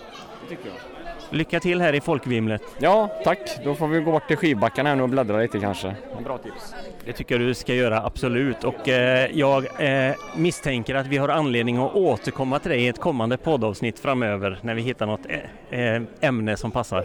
Det 0.42 0.56
tycker 0.56 0.68
jag. 0.68 0.91
Lycka 1.32 1.60
till 1.60 1.80
här 1.80 1.92
i 1.92 2.00
folkvimlet. 2.00 2.62
Ja, 2.78 3.10
tack. 3.24 3.38
Då 3.64 3.74
får 3.74 3.88
vi 3.88 4.00
gå 4.00 4.12
bort 4.12 4.28
till 4.28 4.36
skivbackarna 4.36 4.88
här 4.88 4.96
nu 4.96 5.02
och 5.02 5.08
bläddra 5.08 5.38
lite 5.38 5.60
kanske. 5.60 5.94
En 6.18 6.24
bra 6.24 6.38
tips. 6.38 6.74
Det 7.04 7.12
tycker 7.12 7.34
jag 7.34 7.48
du 7.48 7.54
ska 7.54 7.74
göra, 7.74 8.02
absolut. 8.02 8.64
Och 8.64 8.88
eh, 8.88 9.30
jag 9.32 9.66
eh, 10.08 10.14
misstänker 10.36 10.94
att 10.94 11.06
vi 11.06 11.16
har 11.16 11.28
anledning 11.28 11.76
att 11.76 11.94
återkomma 11.94 12.58
till 12.58 12.70
dig 12.70 12.84
i 12.84 12.88
ett 12.88 13.00
kommande 13.00 13.36
poddavsnitt 13.36 13.98
framöver 13.98 14.58
när 14.62 14.74
vi 14.74 14.82
hittar 14.82 15.06
något 15.06 15.26
eh, 15.70 15.80
eh 15.80 16.02
ämne 16.20 16.56
som 16.56 16.70
passar. 16.70 17.04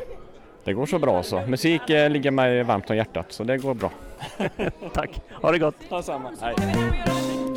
Det 0.63 0.73
går 0.73 0.85
så 0.85 0.99
bra 0.99 1.23
så. 1.23 1.41
Musik 1.41 1.89
eh, 1.89 2.09
ligger 2.09 2.31
mig 2.31 2.63
varmt 2.63 2.89
om 2.89 2.95
hjärtat 2.95 3.25
så 3.29 3.43
det 3.43 3.57
går 3.57 3.73
bra. 3.73 3.91
Tack, 4.93 5.21
ha 5.41 5.51
det 5.51 5.59
gott! 5.59 5.75
Ha 5.89 6.01
samma. 6.01 6.31
Hej. 6.41 6.55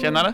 Tjenare! 0.00 0.32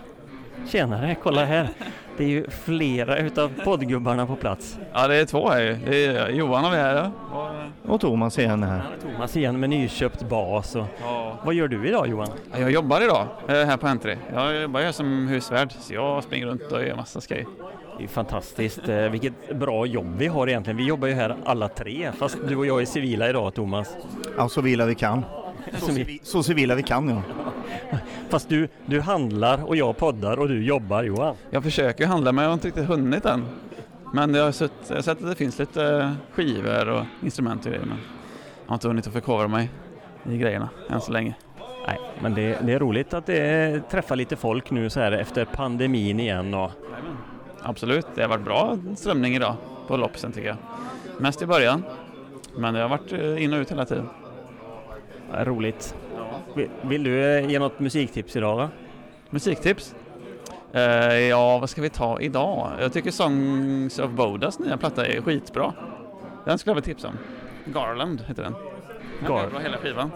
Tjenare, 0.67 1.15
kolla 1.23 1.45
här! 1.45 1.69
Det 2.17 2.23
är 2.23 2.27
ju 2.27 2.49
flera 2.49 3.17
utav 3.17 3.51
poddgubbarna 3.63 4.25
på 4.25 4.35
plats. 4.35 4.79
Ja, 4.93 5.07
det 5.07 5.15
är 5.15 5.25
två 5.25 5.49
här 5.49 5.61
ju. 5.61 5.77
Det 5.85 6.05
är 6.05 6.29
Johan 6.29 6.63
har 6.63 6.71
vi 6.71 6.77
här 6.77 7.11
och, 7.31 7.93
och 7.93 8.01
Thomas 8.01 8.39
igen 8.39 8.63
här. 8.63 8.77
Ja, 8.77 9.09
Thomas 9.11 9.37
igen 9.37 9.59
med 9.59 9.69
nyköpt 9.69 10.29
bas. 10.29 10.75
Och... 10.75 10.85
Ja. 11.01 11.39
Vad 11.43 11.53
gör 11.53 11.67
du 11.67 11.87
idag 11.87 12.07
Johan? 12.07 12.27
Jag 12.59 12.71
jobbar 12.71 13.01
idag 13.01 13.27
eh, 13.47 13.55
här 13.55 13.77
på 13.77 13.87
Entry. 13.87 14.15
Jag 14.33 14.61
jobbar 14.61 14.81
här 14.81 14.91
som 14.91 15.27
husvärd 15.27 15.71
så 15.71 15.93
jag 15.93 16.23
springer 16.23 16.47
runt 16.47 16.71
och 16.71 16.83
gör 16.83 16.95
massa 16.95 17.19
grejer. 17.27 17.47
Det 17.97 18.03
är 18.03 18.07
fantastiskt. 18.07 18.89
Eh, 18.89 18.97
vilket 18.97 19.59
bra 19.59 19.85
jobb 19.85 20.15
vi 20.17 20.27
har 20.27 20.47
egentligen. 20.47 20.77
Vi 20.77 20.87
jobbar 20.87 21.07
ju 21.07 21.13
här 21.13 21.35
alla 21.45 21.67
tre, 21.67 22.11
fast 22.19 22.37
du 22.47 22.55
och 22.55 22.65
jag 22.65 22.81
är 22.81 22.85
civila 22.85 23.29
idag 23.29 23.53
Thomas. 23.53 23.97
Ja, 24.37 24.49
så 24.49 24.61
civila 24.61 24.85
vi 24.85 24.95
kan. 24.95 25.23
Så, 25.73 25.85
civi 25.85 26.19
så 26.23 26.43
civila 26.43 26.75
vi 26.75 26.83
kan 26.83 27.09
ja. 27.09 27.21
Fast 28.29 28.49
du, 28.49 28.67
du 28.85 29.01
handlar 29.01 29.63
och 29.63 29.75
jag 29.75 29.97
poddar 29.97 30.39
och 30.39 30.47
du 30.47 30.63
jobbar 30.63 31.03
Johan. 31.03 31.35
Jag 31.49 31.63
försöker 31.63 32.07
handla 32.07 32.31
men 32.31 32.43
jag 32.43 32.49
har 32.49 32.53
inte 32.53 32.67
riktigt 32.67 32.85
hunnit 32.85 33.25
än. 33.25 33.45
Men 34.13 34.33
jag 34.33 34.43
har, 34.43 34.51
sett, 34.51 34.71
jag 34.87 34.95
har 34.95 35.01
sett 35.01 35.23
att 35.23 35.29
det 35.29 35.35
finns 35.35 35.59
lite 35.59 36.15
skivor 36.31 36.89
och 36.89 37.03
instrument 37.23 37.65
och 37.65 37.71
grejer 37.71 37.85
men 37.85 37.97
jag 38.65 38.69
har 38.69 38.75
inte 38.75 38.87
hunnit 38.87 39.07
att 39.07 39.13
förkovra 39.13 39.47
mig 39.47 39.69
i 40.29 40.37
grejerna 40.37 40.69
än 40.89 41.01
så 41.01 41.11
länge. 41.11 41.35
Nej, 41.87 41.99
men 42.21 42.33
det, 42.33 42.57
det 42.61 42.73
är 42.73 42.79
roligt 42.79 43.13
att 43.13 43.25
det 43.25 43.81
träffar 43.89 44.15
lite 44.15 44.35
folk 44.35 44.71
nu 44.71 44.89
så 44.89 44.99
här 44.99 45.11
efter 45.11 45.45
pandemin 45.45 46.19
igen. 46.19 46.53
Och... 46.53 46.71
Absolut, 47.61 48.07
det 48.15 48.21
har 48.21 48.29
varit 48.29 48.45
bra 48.45 48.77
strömning 48.95 49.35
idag 49.35 49.55
på 49.87 49.97
loppisen 49.97 50.31
tycker 50.31 50.47
jag. 50.47 50.57
Mest 51.17 51.41
i 51.41 51.45
början, 51.45 51.83
men 52.55 52.73
det 52.73 52.79
har 52.79 52.89
varit 52.89 53.11
eh, 53.11 53.43
in 53.43 53.53
och 53.53 53.59
ut 53.59 53.71
hela 53.71 53.85
tiden. 53.85 54.09
Roligt. 55.33 55.95
Vill, 56.55 56.69
vill, 56.81 57.03
du 57.03 57.23
eh, 57.23 57.49
ge 57.49 57.59
något 57.59 57.79
musiktips 57.79 58.35
idag? 58.35 58.55
Va? 58.55 58.69
Musiktips? 59.29 59.95
Uh, 60.75 60.81
ja, 61.13 61.59
vad 61.59 61.69
ska 61.69 61.81
vi 61.81 61.89
ta 61.89 62.21
idag? 62.21 62.71
Jag 62.79 62.93
tycker 62.93 63.11
Songs 63.11 63.99
of 63.99 64.11
Bodas 64.11 64.59
nya 64.59 64.77
platta 64.77 65.05
är 65.05 65.21
skitbra. 65.21 65.73
Den 66.45 66.57
skulle 66.57 66.71
jag 66.71 66.75
vilja 66.75 66.85
tipsa 66.85 67.07
om. 67.07 67.17
Garland 67.65 68.23
heter 68.27 68.43
den. 68.43 68.55
Gar 69.27 69.59
hela 69.59 69.77
skivan. 69.77 70.11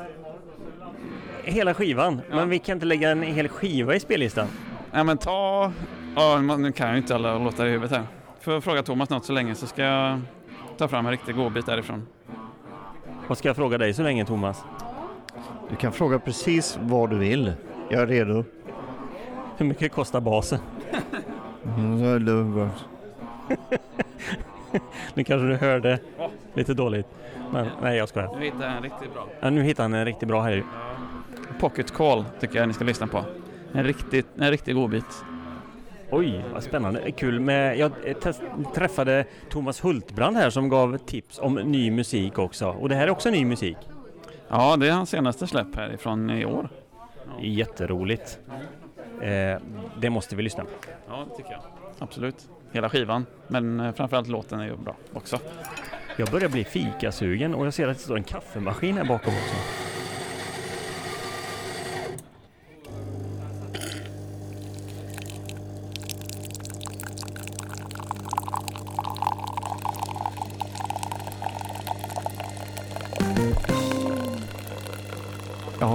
Hela 1.43 1.73
skivan? 1.73 2.21
Ja. 2.29 2.35
Men 2.35 2.49
vi 2.49 2.59
kan 2.59 2.73
inte 2.73 2.85
lägga 2.85 3.09
en 3.09 3.21
hel 3.23 3.47
skiva 3.47 3.95
i 3.95 3.99
spellistan? 3.99 4.47
Ja 4.91 5.03
men 5.03 5.17
ta... 5.17 5.71
Ja, 6.15 6.39
nu 6.41 6.71
kan 6.71 6.87
jag 6.87 6.97
inte 6.97 7.15
alla 7.15 7.37
låtar 7.37 7.65
i 7.65 7.69
huvudet 7.69 7.91
här. 7.91 8.03
Får 8.39 8.53
jag 8.53 8.63
fråga 8.63 8.83
Thomas 8.83 9.09
något 9.09 9.25
så 9.25 9.33
länge 9.33 9.55
så 9.55 9.67
ska 9.67 9.81
jag 9.81 10.21
ta 10.77 10.87
fram 10.87 11.05
en 11.05 11.11
riktig 11.11 11.35
godbit 11.35 11.65
därifrån. 11.65 12.07
Vad 13.27 13.37
ska 13.37 13.49
jag 13.49 13.55
fråga 13.55 13.77
dig 13.77 13.93
så 13.93 14.03
länge 14.03 14.25
Thomas? 14.25 14.63
Du 15.71 15.77
kan 15.77 15.91
fråga 15.91 16.19
precis 16.19 16.79
vad 16.81 17.09
du 17.09 17.17
vill. 17.17 17.53
Jag 17.89 18.01
är 18.01 18.07
redo. 18.07 18.43
Hur 19.57 19.65
mycket 19.65 19.91
kostar 19.91 20.21
basen? 20.21 20.59
Mm, 21.77 21.99
nu 25.13 25.23
kanske 25.23 25.47
du 25.47 25.55
hörde 25.55 25.99
lite 26.53 26.73
dåligt. 26.73 27.07
Men 27.51 27.67
nej, 27.81 27.97
jag 27.97 28.09
skojar. 28.09 28.35
Nu 28.39 28.45
hittar 28.45 28.65
jag 28.65 28.77
en 28.77 28.83
riktigt 28.83 29.13
bra. 29.13 29.27
Ja, 29.39 29.49
nu 29.49 29.63
hittar 29.63 29.83
han 29.83 29.93
en 29.93 30.05
riktigt 30.05 30.27
bra 30.27 30.41
här. 30.41 30.63
Pocket 31.59 31.91
Call 31.91 32.25
tycker 32.39 32.59
jag 32.59 32.67
ni 32.67 32.73
ska 32.73 32.83
lyssna 32.83 33.07
på. 33.07 33.25
En 33.73 33.83
riktigt, 33.83 34.27
en 34.37 34.51
riktig 34.51 34.75
godbit. 34.75 35.23
Oj, 36.09 36.45
vad 36.53 36.63
spännande. 36.63 37.11
Kul 37.11 37.39
med... 37.39 37.77
Jag 37.77 37.91
träffade 38.75 39.25
Thomas 39.49 39.83
Hultbrand 39.83 40.37
här 40.37 40.49
som 40.49 40.69
gav 40.69 40.97
tips 40.97 41.39
om 41.39 41.55
ny 41.55 41.91
musik 41.91 42.39
också. 42.39 42.69
Och 42.69 42.89
det 42.89 42.95
här 42.95 43.07
är 43.07 43.09
också 43.09 43.29
ny 43.29 43.45
musik. 43.45 43.77
Ja, 44.51 44.77
det 44.77 44.87
är 44.87 44.91
hans 44.91 45.09
senaste 45.09 45.47
släpp 45.47 45.75
härifrån 45.75 46.29
i 46.29 46.45
år. 46.45 46.69
Jätteroligt. 47.41 48.39
Eh, 49.21 49.61
det 49.99 50.09
måste 50.09 50.35
vi 50.35 50.43
lyssna 50.43 50.63
på. 50.63 50.69
Ja, 51.07 51.25
det 51.29 51.35
tycker 51.37 51.51
jag. 51.51 51.61
Absolut. 51.99 52.49
Hela 52.71 52.89
skivan, 52.89 53.25
men 53.47 53.79
eh, 53.79 53.93
framförallt 53.93 54.27
låten 54.27 54.59
är 54.59 54.65
ju 54.65 54.77
bra 54.77 54.95
också. 55.13 55.39
Jag 56.17 56.29
börjar 56.29 56.49
bli 56.49 56.63
fikasugen 56.63 57.55
och 57.55 57.65
jag 57.65 57.73
ser 57.73 57.87
att 57.87 57.97
det 57.97 58.03
står 58.03 58.17
en 58.17 58.23
kaffemaskin 58.23 58.97
här 58.97 59.05
bakom 59.05 59.33
också. 59.33 59.55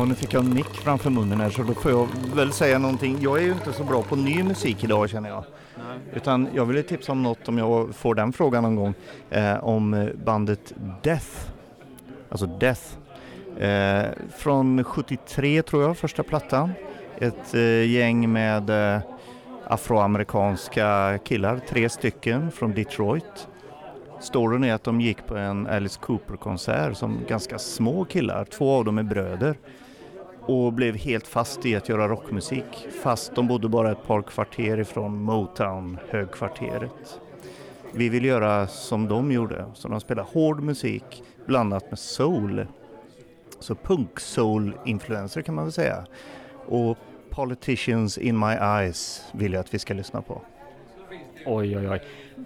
Nu 0.08 0.14
fick 0.14 0.34
jag 0.34 0.44
en 0.44 0.54
mick 0.54 0.74
framför 0.74 1.10
munnen 1.10 1.40
här 1.40 1.50
så 1.50 1.62
då 1.62 1.74
får 1.74 1.90
jag 1.90 2.08
väl 2.34 2.52
säga 2.52 2.78
någonting. 2.78 3.18
Jag 3.20 3.38
är 3.38 3.42
ju 3.42 3.52
inte 3.52 3.72
så 3.72 3.84
bra 3.84 4.02
på 4.02 4.16
ny 4.16 4.42
musik 4.42 4.84
idag 4.84 5.10
känner 5.10 5.28
jag. 5.28 5.44
Nej. 5.76 5.98
Utan 6.14 6.48
jag 6.54 6.66
ville 6.66 6.82
tipsa 6.82 7.12
om 7.12 7.22
något 7.22 7.48
om 7.48 7.58
jag 7.58 7.94
får 7.94 8.14
den 8.14 8.32
frågan 8.32 8.62
någon 8.62 8.76
gång. 8.76 8.94
Eh, 9.30 9.64
om 9.64 10.10
bandet 10.24 10.72
Death. 11.02 11.50
Alltså 12.28 12.46
Death. 12.46 12.82
Eh, 13.58 14.04
från 14.36 14.84
73 14.84 15.62
tror 15.62 15.82
jag, 15.82 15.98
första 15.98 16.22
plattan. 16.22 16.72
Ett 17.18 17.54
eh, 17.54 17.90
gäng 17.90 18.32
med 18.32 18.70
eh, 18.70 19.00
afroamerikanska 19.66 21.18
killar, 21.24 21.60
tre 21.68 21.88
stycken 21.88 22.50
från 22.50 22.72
Detroit. 22.72 23.48
Storyn 24.20 24.64
är 24.64 24.74
att 24.74 24.84
de 24.84 25.00
gick 25.00 25.26
på 25.26 25.36
en 25.36 25.66
Alice 25.66 26.00
Cooper-konsert 26.00 26.96
som 26.96 27.18
ganska 27.28 27.58
små 27.58 28.04
killar, 28.04 28.44
två 28.44 28.72
av 28.72 28.84
dem 28.84 28.98
är 28.98 29.02
bröder 29.02 29.56
och 30.46 30.72
blev 30.72 30.96
helt 30.96 31.26
fast 31.26 31.66
i 31.66 31.76
att 31.76 31.88
göra 31.88 32.08
rockmusik 32.08 32.88
fast 33.02 33.34
de 33.34 33.48
bodde 33.48 33.68
bara 33.68 33.92
ett 33.92 34.06
par 34.06 34.22
kvarter 34.22 34.78
ifrån 34.78 35.22
Motown 35.22 35.98
högkvarteret. 36.08 37.20
Vi 37.92 38.08
vill 38.08 38.24
göra 38.24 38.66
som 38.66 39.08
de 39.08 39.32
gjorde, 39.32 39.64
så 39.74 39.88
de 39.88 40.00
spelar 40.00 40.22
hård 40.22 40.62
musik 40.62 41.22
blandat 41.46 41.90
med 41.90 41.98
soul. 41.98 42.66
Så 43.60 43.74
punk-soul-influenser 43.74 45.42
kan 45.42 45.54
man 45.54 45.64
väl 45.64 45.72
säga. 45.72 46.06
Och 46.66 46.98
Politicians 47.30 48.18
in 48.18 48.38
my 48.38 48.52
eyes 48.52 49.22
vill 49.32 49.52
jag 49.52 49.60
att 49.60 49.74
vi 49.74 49.78
ska 49.78 49.94
lyssna 49.94 50.22
på. 50.22 50.42
Oj, 51.46 51.78
oj, 51.78 51.88
oj. 51.88 52.00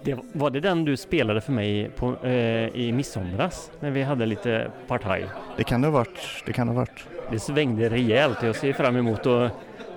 Det, 0.05 0.19
var 0.33 0.51
det 0.51 0.61
den 0.61 0.85
du 0.85 0.97
spelade 0.97 1.41
för 1.41 1.53
mig 1.53 1.91
på, 1.97 2.17
eh, 2.27 2.69
i 2.69 2.93
midsomras 2.93 3.71
när 3.81 3.91
vi 3.91 4.03
hade 4.03 4.27
lite 4.27 4.71
partaj? 4.89 5.27
Det 5.57 5.65
kan 5.65 5.81
det 5.81 5.87
ha 5.89 5.93
varit. 5.93 6.43
Det 6.47 6.53
kan 6.53 6.67
det 6.67 6.73
ha 6.73 6.81
varit. 6.81 7.07
Det 7.31 7.39
svängde 7.39 7.89
rejält 7.89 8.39
och 8.39 8.49
jag 8.49 8.57
ser 8.57 8.73
fram 8.73 8.97
emot 8.97 9.27
att 9.27 9.53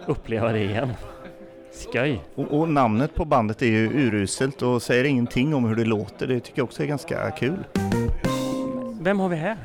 uppleva 0.05 0.51
det 0.51 0.63
igen. 0.63 0.89
Skoj! 1.71 2.21
Och, 2.35 2.59
och 2.59 2.69
namnet 2.69 3.15
på 3.15 3.25
bandet 3.25 3.61
är 3.61 3.65
ju 3.65 4.07
uruselt 4.07 4.61
och 4.61 4.81
säger 4.81 5.03
ingenting 5.03 5.55
om 5.55 5.65
hur 5.65 5.75
det 5.75 5.85
låter. 5.85 6.27
Det 6.27 6.39
tycker 6.39 6.59
jag 6.59 6.65
också 6.65 6.83
är 6.83 6.87
ganska 6.87 7.31
kul. 7.31 7.63
Vem 9.01 9.19
har 9.19 9.29
vi 9.29 9.35
här? 9.35 9.57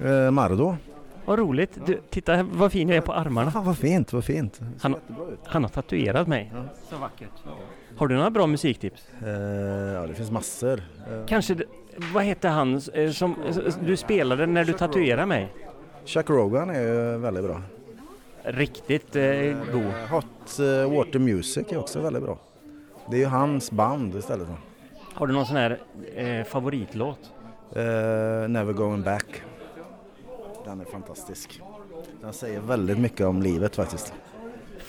Eh, 0.00 0.30
Mardo. 0.30 0.76
Vad 1.24 1.38
roligt! 1.38 1.78
Du, 1.86 2.00
titta 2.10 2.42
vad 2.42 2.72
fin 2.72 2.88
jag 2.88 2.96
är 2.96 3.00
på 3.00 3.12
armarna. 3.12 3.52
vad 3.54 3.78
fint, 3.78 4.12
vad 4.12 4.24
fint. 4.24 4.60
Han, 4.80 4.96
han 5.44 5.62
har 5.62 5.70
tatuerat 5.70 6.28
mig. 6.28 6.52
Så 6.90 6.96
vackert. 6.96 7.30
Har 7.96 8.08
du 8.08 8.14
några 8.16 8.30
bra 8.30 8.46
musiktips? 8.46 9.08
Eh, 9.22 9.28
ja, 9.94 10.06
det 10.06 10.14
finns 10.14 10.30
massor. 10.30 10.82
Eh, 11.10 11.26
Kanske, 11.26 11.56
vad 12.14 12.24
hette 12.24 12.48
han 12.48 12.80
eh, 12.94 13.10
som 13.10 13.34
eh, 13.42 13.74
du 13.84 13.96
spelade 13.96 14.46
när 14.46 14.64
du 14.64 14.72
tatuerade 14.72 15.26
mig? 15.26 15.52
Chuck 16.04 16.30
Rogan 16.30 16.70
är 16.70 16.80
ju 16.80 17.18
väldigt 17.18 17.44
bra. 17.44 17.62
Riktigt 18.44 19.16
eh, 19.16 19.22
god. 19.72 19.92
Hot 20.10 20.58
eh, 20.58 20.96
Water 20.96 21.18
Music 21.18 21.66
är 21.72 21.78
också 21.78 22.00
väldigt 22.00 22.22
bra. 22.22 22.38
Det 23.10 23.16
är 23.16 23.20
ju 23.20 23.26
hans 23.26 23.70
band 23.70 24.14
istället. 24.16 24.48
Har 25.14 25.26
du 25.26 25.32
någon 25.32 25.46
sån 25.46 25.56
här 25.56 25.78
eh, 26.14 26.44
favoritlåt? 26.44 27.18
Eh, 27.76 27.82
Never 28.48 28.72
Going 28.72 29.02
Back. 29.02 29.42
Den 30.64 30.80
är 30.80 30.84
fantastisk. 30.84 31.60
Den 32.20 32.32
säger 32.32 32.60
väldigt 32.60 32.98
mycket 32.98 33.26
om 33.26 33.42
livet 33.42 33.76
faktiskt. 33.76 34.14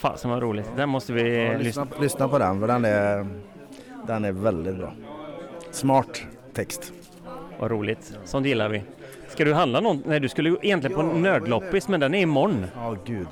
Fasen 0.04 0.32
vad 0.32 0.42
roligt. 0.42 0.72
Den 0.76 0.90
måste 0.90 1.14
vi 1.14 1.46
Ja, 1.46 1.58
lyssna 1.58 1.86
på. 1.86 2.02
lyssna 2.02 2.28
på 2.28 2.38
den 2.38 2.60
för 2.60 2.68
den 2.68 2.86
är, 2.86 3.28
den 4.08 4.26
är 4.26 4.32
väldigt 4.32 4.76
bra. 4.78 4.94
Smart 5.72 6.22
text. 6.54 6.94
Vad 7.60 7.72
roligt. 7.72 8.18
Sånt 8.26 8.46
gillar 8.48 8.70
vi. 8.70 8.84
Ska 9.28 9.46
du 9.46 9.54
handla 9.54 9.80
någon? 9.80 10.04
Nej, 10.06 10.20
du 10.20 10.30
skulle 10.30 10.56
egentligen 10.62 10.96
på 10.96 11.02
nördloppis, 11.04 11.88
men 11.88 12.00
den 12.00 12.14
är 12.14 12.20
imorgon. 12.22 12.66
Ja, 12.76 12.96
gud. 13.06 13.28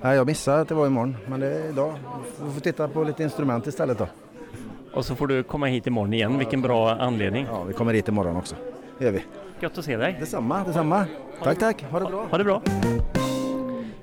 Nej, 0.00 0.16
jag 0.16 0.26
missade 0.26 0.60
att 0.60 0.68
det 0.68 0.74
var 0.74 0.86
imorgon, 0.86 1.16
men 1.26 1.40
det 1.40 1.46
är 1.46 1.68
idag. 1.68 1.94
Vi 2.44 2.52
får 2.52 2.60
titta 2.60 2.88
på 2.88 3.04
lite 3.04 3.22
instrument 3.22 3.66
istället 3.66 3.98
då. 3.98 4.06
Och 4.92 5.04
så 5.04 5.14
får 5.14 5.26
du 5.26 5.42
komma 5.42 5.66
hit 5.66 5.86
imorgon 5.86 6.12
igen. 6.12 6.38
Vilken 6.38 6.62
bra 6.62 6.90
anledning. 6.90 7.46
Ja, 7.50 7.62
vi 7.62 7.72
kommer 7.74 7.94
hit 7.94 8.08
imorgon 8.08 8.36
också. 8.36 8.54
Det 8.98 9.04
gör 9.04 9.12
vi. 9.12 9.24
Gött 9.60 9.78
att 9.78 9.84
se 9.84 9.96
dig. 9.96 10.16
Detsamma, 10.20 10.64
detsamma. 10.66 11.06
Tack, 11.42 11.58
tack. 11.58 11.84
Ha 11.90 12.00
det 12.00 12.06
bra. 12.06 12.26
Ha 12.30 12.38
det 12.38 12.44
bra. 12.44 12.62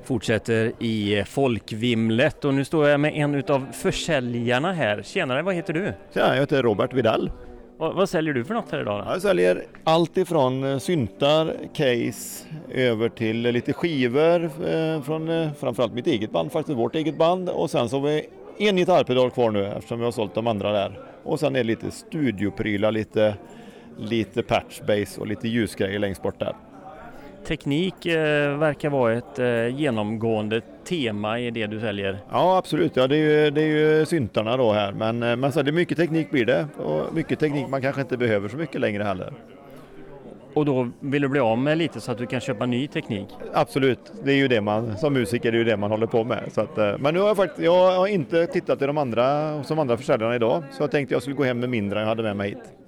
Fortsätter 0.06 0.72
i 0.80 1.24
folkvimlet 1.28 2.46
och 2.46 2.54
nu 2.54 2.66
står 2.66 2.88
jag 2.88 3.00
med 3.00 3.14
en 3.16 3.36
utav 3.36 3.66
försäljarna 3.72 4.74
här. 4.74 5.02
Tjenare, 5.04 5.42
vad 5.42 5.56
heter 5.56 5.74
du? 5.74 5.94
Tjena, 6.14 6.34
jag 6.34 6.40
heter 6.40 6.64
Robert 6.64 6.94
Vidal. 6.94 7.32
Vad, 7.78 7.96
vad 7.96 8.10
säljer 8.10 8.34
du 8.34 8.44
för 8.44 8.54
något 8.54 8.72
här 8.72 8.82
idag? 8.82 9.06
Då? 9.06 9.12
Jag 9.12 9.22
säljer 9.22 9.64
allt 9.84 10.18
ifrån 10.18 10.64
eh, 10.64 10.78
syntar, 10.78 11.54
case, 11.74 12.46
över 12.70 13.10
till 13.10 13.42
lite 13.42 13.74
skivor 13.74 14.44
eh, 14.44 15.02
från 15.02 15.30
eh, 15.30 15.54
framförallt 15.54 15.94
mitt 15.94 16.08
eget 16.08 16.32
band, 16.32 16.52
faktiskt 16.52 16.78
vårt 16.78 16.96
eget 16.96 17.18
band. 17.18 17.50
Och 17.50 17.70
sen 17.70 17.90
så 17.90 18.00
har 18.00 18.08
vi 18.08 18.26
en 18.58 18.76
gitarrpedal 18.76 19.32
kvar 19.32 19.52
nu 19.52 19.66
eftersom 19.66 20.00
vi 20.00 20.06
har 20.06 20.12
sålt 20.12 20.36
de 20.36 20.48
andra 20.48 20.72
där. 20.72 21.00
Och 21.24 21.40
sen 21.40 21.56
är 21.56 21.60
det 21.60 21.64
lite 21.64 21.92
studioprylar, 21.92 22.92
lite, 22.92 23.36
lite 23.98 24.44
patchbase 24.44 25.22
och 25.22 25.28
lite 25.28 25.48
ljusgrejer 25.48 26.00
längst 26.00 26.22
bort 26.22 26.40
där. 26.40 26.56
Teknik 27.48 28.06
eh, 28.06 28.58
verkar 28.58 28.90
vara 28.90 29.14
ett 29.14 29.40
eh, 29.40 29.68
genomgående 29.68 30.62
tema 30.88 31.40
i 31.40 31.52
det 31.52 31.68
du 31.68 31.80
säljer. 31.80 32.20
Ja 32.32 32.58
absolut, 32.58 32.96
ja, 32.96 33.08
det, 33.08 33.16
är 33.16 33.44
ju, 33.44 33.52
det 33.52 33.62
är 33.62 33.68
ju 33.68 34.06
syntarna 34.06 34.58
då 34.58 34.72
här. 34.72 34.92
Men, 34.92 35.24
eh, 35.24 35.36
men 35.36 35.52
så 35.52 35.62
det 35.62 35.70
är 35.70 35.74
mycket 35.74 35.98
teknik 35.98 36.32
blir 36.32 36.46
det 36.46 36.68
och 36.78 37.14
mycket 37.14 37.40
teknik 37.40 37.68
man 37.70 37.82
kanske 37.82 38.02
inte 38.02 38.18
behöver 38.18 38.50
så 38.50 38.58
mycket 38.58 38.82
längre 38.82 39.04
heller. 39.04 39.34
Och 40.54 40.66
då 40.66 40.90
vill 41.00 41.22
du 41.22 41.28
bli 41.28 41.40
av 41.40 41.58
med 41.58 41.78
lite 41.78 42.02
så 42.02 42.12
att 42.12 42.18
du 42.18 42.26
kan 42.26 42.40
köpa 42.40 42.66
ny 42.66 42.88
teknik? 42.88 43.28
Absolut, 43.54 44.12
det 44.24 44.32
är 44.32 44.36
ju 44.36 44.48
det 44.48 44.62
man 44.62 44.98
som 44.98 45.14
musiker 45.14 45.52
det 45.52 45.58
är 45.58 45.60
ju 45.60 45.66
det 45.66 45.78
man 45.78 45.92
håller 45.92 46.08
på 46.08 46.24
med. 46.24 46.44
Så 46.52 46.62
att, 46.62 46.78
eh, 46.78 46.98
men 47.00 47.14
nu 47.14 47.20
har 47.20 47.28
jag 47.28 47.38
faktiskt, 47.38 47.66
jag 47.66 47.92
har 47.92 48.08
inte 48.08 48.48
tittat 48.48 48.82
i 48.82 48.86
de 48.86 48.98
andra 48.98 49.64
som 49.64 49.80
andra 49.80 49.98
försäljarna 49.98 50.36
idag 50.36 50.64
så 50.72 50.84
jag 50.84 50.92
tänkte 50.92 51.16
jag 51.16 51.22
skulle 51.22 51.36
gå 51.36 51.44
hem 51.44 51.60
med 51.60 51.70
mindre 51.70 52.00
än 52.00 52.02
jag 52.02 52.10
hade 52.10 52.24
med 52.24 52.36
mig 52.36 52.50
hit. 52.50 52.85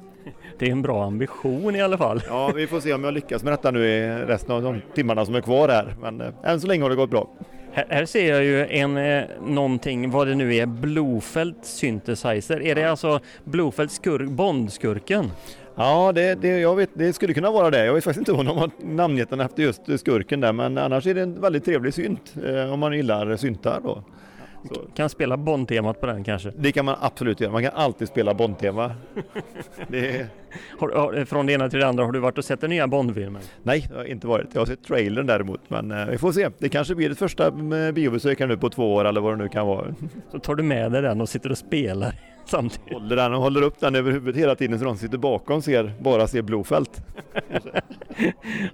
Det 0.60 0.68
är 0.68 0.72
en 0.72 0.82
bra 0.82 1.04
ambition 1.04 1.76
i 1.76 1.82
alla 1.82 1.98
fall. 1.98 2.22
Ja, 2.28 2.52
vi 2.56 2.68
får 2.68 2.80
se 2.80 2.94
om 2.94 3.04
jag 3.04 3.14
lyckas 3.14 3.44
med 3.44 3.54
detta 3.54 3.72
nu 3.72 3.86
i 3.86 4.10
resten 4.10 4.56
av 4.56 4.62
de 4.62 4.82
timmarna 4.96 5.26
som 5.26 5.36
är 5.36 5.42
kvar 5.42 5.70
här. 5.70 5.96
Men 6.02 6.22
eh, 6.22 6.34
än 6.44 6.62
så 6.62 6.68
länge 6.68 6.84
har 6.84 6.90
det 6.90 6.96
gått 6.96 7.10
bra. 7.10 7.30
Här, 7.72 7.86
här 7.90 8.06
ser 8.06 8.34
jag 8.34 8.44
ju 8.44 8.66
en 8.68 8.98
eh, 8.98 9.24
någonting, 9.48 10.12
vad 10.12 10.28
det 10.28 10.36
nu 10.36 10.56
är, 10.56 10.66
Blofeld 10.66 11.56
Synthesizer. 11.62 12.62
Är 12.62 12.76
det 12.76 12.84
alltså 12.84 13.20
Blofeld 13.44 13.92
skurk, 13.92 14.30
Bondskurken? 14.30 15.32
Ja, 15.76 16.12
det, 16.12 16.36
det, 16.36 16.60
jag 16.60 16.76
vet, 16.76 16.90
det 16.94 17.14
skulle 17.14 17.34
kunna 17.34 17.52
vara 17.52 17.70
det. 17.70 17.86
Jag 17.86 17.94
vet 17.94 18.04
faktiskt 18.04 18.30
inte 18.30 18.32
om 18.32 18.46
de 18.46 18.58
har 18.58 18.72
namngett 18.84 19.30
den 19.30 19.40
efter 19.40 19.64
just 19.64 19.82
skurken 20.00 20.40
där, 20.40 20.54
men 20.54 20.78
annars 20.78 21.08
är 21.08 21.14
det 21.14 21.22
en 21.22 21.42
väldigt 21.42 21.66
trevlig 21.66 21.94
synt 21.94 22.36
eh, 22.46 22.74
om 22.74 22.80
man 22.80 22.94
gillar 22.94 23.38
syntar 23.38 23.80
då. 23.84 24.04
Kan 24.96 25.10
spela 25.10 25.38
Bond-temat 25.38 26.02
på 26.02 26.06
den 26.06 26.24
kanske? 26.24 26.52
Det 26.58 26.72
kan 26.72 26.86
man 26.86 26.96
absolut 27.02 27.42
göra. 27.42 27.52
Man 27.52 27.64
kan 27.64 27.72
alltid 27.76 28.08
spela 28.08 28.34
Bond-tema. 28.34 28.92
det 29.88 30.18
är... 30.18 30.28
Har, 30.80 30.90
har, 30.90 31.26
från 31.26 31.46
det 31.46 31.54
ena 31.54 31.70
till 31.70 31.80
det 31.80 31.88
andra, 31.88 32.06
har 32.06 32.12
du 32.12 32.20
varit 32.20 32.38
och 32.38 32.46
sett 32.46 32.62
den 32.62 32.70
nya 32.70 32.88
Bond-filmen? 32.88 33.42
Nej, 33.64 33.88
det 33.90 33.98
har 33.98 34.04
inte 34.04 34.28
varit. 34.28 34.48
Jag 34.54 34.62
har 34.62 34.66
sett 34.66 34.84
trailern 34.84 35.26
däremot, 35.26 35.62
men 35.68 35.92
eh, 35.92 36.06
vi 36.06 36.18
får 36.18 36.32
se. 36.32 36.50
Det 36.58 36.70
kanske 36.70 36.96
blir 36.96 37.12
ett 37.12 37.18
första 37.18 37.48
eh, 37.48 37.92
biobesök 37.94 38.40
nu 38.40 38.58
på 38.58 38.70
två 38.70 38.96
år 38.96 39.06
eller 39.06 39.22
vad 39.22 39.34
det 39.34 39.44
nu 39.44 39.50
kan 39.50 39.68
vara. 39.68 39.96
Så 40.32 40.40
tar 40.40 40.56
du 40.56 40.64
med 40.64 40.92
dig 40.92 41.02
den 41.02 41.22
och 41.22 41.30
sitter 41.30 41.52
och 41.52 41.58
spelar 41.58 42.16
samtidigt? 42.50 42.94
Håller 42.94 43.16
den 43.16 43.34
och 43.34 43.42
håller 43.42 43.62
upp 43.62 43.80
den 43.80 43.96
över 43.96 44.12
huvudet 44.12 44.42
hela 44.42 44.56
tiden 44.56 44.80
så 44.80 44.86
de 44.86 44.98
sitter 44.98 45.18
bakom 45.18 45.62
ser, 45.62 45.94
bara 46.00 46.28
ser 46.28 46.42
Blofält. 46.42 47.02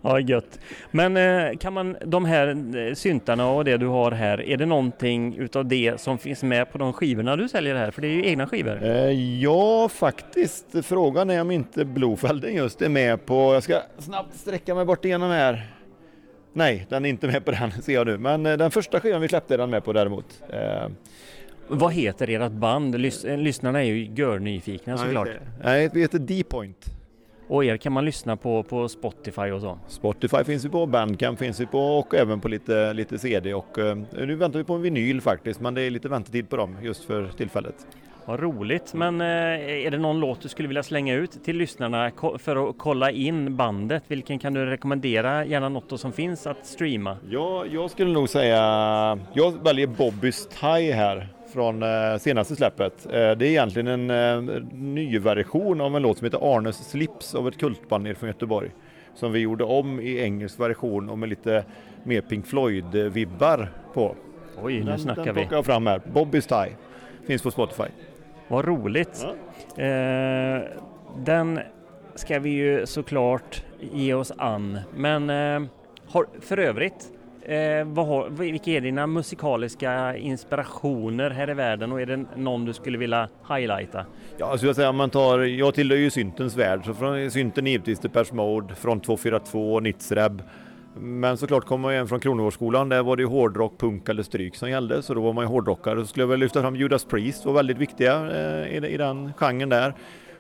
Ja, 0.02 0.20
gött. 0.20 0.60
Men 0.92 1.18
eh, 1.18 1.58
kan 1.58 1.74
man, 1.74 1.98
de 2.06 2.26
här 2.26 2.48
eh, 2.78 2.94
syntarna 2.94 3.50
och 3.50 3.66
det 3.66 3.78
du 3.78 3.88
har 3.88 4.12
här, 4.12 4.42
är 4.42 4.58
det 4.58 4.66
någonting 4.66 5.36
utav 5.38 5.66
det 5.66 6.02
som 6.02 6.18
finns 6.18 6.44
med 6.44 6.72
på 6.72 6.78
de 6.78 6.94
skivorna 6.94 7.36
du 7.36 7.50
säljer 7.50 7.76
här? 7.76 7.92
För 7.92 8.02
det 8.02 8.08
är 8.08 8.12
ju 8.12 8.26
egna 8.26 8.48
skivor. 8.48 8.84
Eh, 8.84 9.40
ja, 9.42 9.90
faktiskt. 9.90 10.66
Frågan 10.86 11.30
är 11.30 11.42
om 11.42 11.52
inte 11.52 11.86
Blofälden 11.86 12.54
just 12.56 12.82
är 12.82 12.90
med 12.90 13.26
på... 13.26 13.54
Jag 13.54 13.64
ska 13.64 13.82
snabbt 13.98 14.36
sträcka 14.36 14.76
mig 14.76 14.86
bort 14.86 15.06
igenom 15.06 15.30
här. 15.30 15.68
Nej, 16.54 16.86
den 16.90 17.06
är 17.06 17.10
inte 17.10 17.28
med 17.28 17.46
på 17.46 17.52
den 17.52 17.72
ser 17.82 17.94
jag 17.94 18.08
nu. 18.08 18.18
Men 18.18 18.44
den 18.44 18.72
första 18.72 19.00
skivan 19.00 19.22
vi 19.22 19.28
släppte 19.28 19.54
är 19.54 19.58
den 19.58 19.70
med 19.70 19.84
på 19.84 19.94
däremot. 19.94 20.42
Vad 21.68 21.94
heter 21.94 22.30
ert 22.30 22.52
band? 22.52 23.02
Lys 23.02 23.26
eh, 23.26 23.38
lyssnarna 23.38 23.80
är 23.80 23.84
ju 23.84 24.06
görnyfikna 24.16 24.98
såklart. 24.98 25.30
Nej, 25.64 25.90
vi 25.94 26.02
heter 26.02 26.20
D-Point. 26.20 26.94
Och 27.48 27.66
er 27.66 27.78
kan 27.78 27.94
man 27.94 28.06
lyssna 28.06 28.38
på 28.38 28.64
på 28.64 28.90
Spotify 28.90 29.42
och 29.52 29.62
så? 29.62 29.80
Spotify 29.88 30.44
finns 30.44 30.66
vi 30.66 30.70
på, 30.70 30.86
Bandcamp 30.86 31.40
finns 31.40 31.60
vi 31.60 31.66
på 31.66 31.80
och 31.80 32.16
även 32.16 32.42
på 32.42 32.48
lite, 32.48 32.94
lite 32.94 33.20
CD 33.20 33.54
och 33.54 33.80
eh, 33.80 33.98
nu 34.12 34.36
väntar 34.36 34.60
vi 34.60 34.66
på 34.66 34.74
en 34.74 34.82
vinyl 34.82 35.22
faktiskt 35.22 35.60
men 35.60 35.74
det 35.74 35.82
är 35.82 35.90
lite 35.90 36.10
väntetid 36.10 36.50
på 36.50 36.58
dem 36.58 36.78
just 36.82 37.04
för 37.04 37.28
tillfället. 37.28 37.76
Vad 38.26 38.40
roligt, 38.40 38.94
men 38.94 39.22
eh, 39.22 39.28
är 39.86 39.92
det 39.92 39.98
någon 39.98 40.20
låt 40.20 40.42
du 40.42 40.50
skulle 40.50 40.68
vilja 40.68 40.84
slänga 40.84 41.14
ut 41.16 41.44
till 41.44 41.58
lyssnarna 41.58 42.12
för 42.40 42.70
att 42.70 42.78
kolla 42.78 43.12
in 43.12 43.56
bandet? 43.56 44.04
Vilken 44.08 44.40
kan 44.40 44.54
du 44.54 44.66
rekommendera? 44.66 45.46
Gärna 45.46 45.70
något 45.70 46.00
som 46.00 46.12
finns 46.12 46.48
att 46.48 46.66
streama. 46.66 47.18
Ja, 47.30 47.66
jag 47.66 47.92
skulle 47.92 48.12
nog 48.12 48.30
säga, 48.30 48.60
jag 49.34 49.64
väljer 49.64 49.88
Bobbys 49.88 50.48
Thai 50.60 50.92
här 50.92 51.28
från 51.54 51.84
eh, 51.84 52.18
senaste 52.18 52.56
släppet. 52.56 53.06
Eh, 53.06 53.12
det 53.12 53.18
är 53.18 53.44
egentligen 53.44 54.10
en 54.10 54.10
eh, 54.10 54.62
ny 54.72 55.20
version 55.20 55.82
av 55.82 55.96
en 55.96 56.02
låt 56.02 56.18
som 56.18 56.26
heter 56.26 56.56
Arnes 56.56 56.90
Slips 56.90 57.36
av 57.36 57.48
ett 57.48 57.58
kultband 57.58 58.18
från 58.18 58.30
Göteborg. 58.30 58.72
som 59.16 59.32
vi 59.32 59.40
gjorde 59.40 59.64
om 59.64 60.00
i 60.00 60.20
engelsk 60.20 60.60
version 60.60 61.10
och 61.10 61.18
med 61.18 61.30
lite 61.30 61.64
mer 62.04 62.22
Pink 62.22 62.46
Floyd-vibbar 62.46 63.68
på. 63.94 64.16
Oj, 64.64 64.80
nu 64.80 64.86
den, 64.86 65.00
snackar 65.00 65.26
den 65.26 65.36
vi. 65.36 65.42
plockar 65.42 65.56
jag 65.56 65.66
fram 65.66 65.88
här. 65.88 66.02
Bobby's 66.14 66.66
Tie. 66.66 66.76
Finns 67.28 67.42
på 67.42 67.52
Spotify. 67.52 67.84
Vad 68.48 68.66
roligt. 68.66 69.26
Eh, 69.78 70.70
den 71.18 71.60
ska 72.16 72.40
vi 72.40 72.50
ju 72.50 72.86
såklart 72.86 73.64
ge 73.80 74.14
oss 74.14 74.32
an. 74.38 74.80
Men 74.96 75.30
eh, 75.30 75.70
har, 76.08 76.26
för 76.42 76.58
övrigt, 76.58 77.12
eh, 77.46 77.86
vad 77.86 78.08
har, 78.08 78.30
vilka 78.30 78.72
är 78.72 78.82
dina 78.82 79.08
musikaliska 79.08 80.18
inspirationer 80.18 81.30
här 81.30 81.50
i 81.50 81.54
världen 81.54 81.92
och 81.92 82.02
är 82.02 82.06
det 82.06 82.26
någon 82.36 82.66
du 82.66 82.74
skulle 82.74 82.98
vilja 82.98 83.30
highlighta? 83.50 84.06
Ja, 84.38 84.46
alltså 84.52 84.66
jag, 84.66 84.76
säga, 84.76 84.92
man 84.92 85.10
tar, 85.10 85.40
jag 85.40 85.74
tillhör 85.74 85.98
ju 85.98 86.10
syntens 86.10 86.58
värld, 86.58 86.86
så 86.86 86.94
från 86.94 87.32
synten 87.32 87.68
givetvis 87.68 88.00
Depeche 88.00 88.34
Mode, 88.34 88.76
från 88.76 89.00
242, 89.00 89.80
Nitzreb. 89.80 90.42
Men 90.96 91.38
såklart 91.38 91.66
kommer 91.66 91.82
man 91.82 91.94
igen 91.94 92.08
från 92.08 92.20
Kronogårdsskolan, 92.20 92.90
där 92.90 93.04
var 93.04 93.16
det 93.16 93.24
ju 93.24 93.28
hårdrock, 93.28 93.78
punk 93.78 94.10
eller 94.10 94.24
stryk 94.24 94.56
som 94.56 94.70
gällde, 94.70 95.04
så 95.04 95.14
då 95.14 95.22
var 95.22 95.34
man 95.34 95.44
ju 95.44 95.48
hårdrockare. 95.48 96.00
Så 96.00 96.06
skulle 96.06 96.24
jag 96.24 96.28
väl 96.28 96.40
lyfta 96.40 96.62
fram 96.62 96.76
Judas 96.76 97.06
Priest, 97.06 97.46
var 97.46 97.54
väldigt 97.54 97.78
viktiga 97.78 98.14
eh, 98.32 98.78
i, 98.78 98.88
i 98.94 98.98
den 98.98 99.34
genren 99.34 99.70
där. 99.70 99.94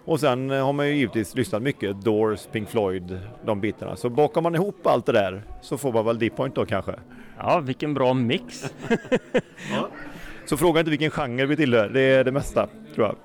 Och 0.05 0.19
sen 0.19 0.51
eh, 0.51 0.65
har 0.65 0.73
man 0.73 0.87
ju 0.87 0.95
givetvis 0.95 1.35
lyssnat 1.35 1.61
mycket, 1.61 2.01
Doors, 2.01 2.47
Pink 2.51 2.69
Floyd, 2.69 3.19
de 3.45 3.61
bitarna. 3.61 3.95
Så 3.95 4.09
bakar 4.09 4.41
man 4.41 4.55
ihop 4.55 4.87
allt 4.87 5.05
det 5.05 5.11
där 5.11 5.43
så 5.61 5.77
får 5.77 5.93
man 5.93 6.05
väl 6.05 6.19
Deep 6.19 6.35
Point 6.35 6.55
då 6.55 6.65
kanske. 6.65 6.95
Ja, 7.37 7.59
vilken 7.59 7.93
bra 7.93 8.13
mix! 8.13 8.73
Så 10.45 10.57
fråga 10.57 10.79
inte 10.79 10.89
vilken 10.89 11.11
genre 11.11 11.45
vi 11.45 11.55
tillhör, 11.55 11.89
det 11.89 12.01
är 12.01 12.23
det 12.23 12.31
mesta 12.31 12.67
tror 12.95 13.07
jag. 13.07 13.15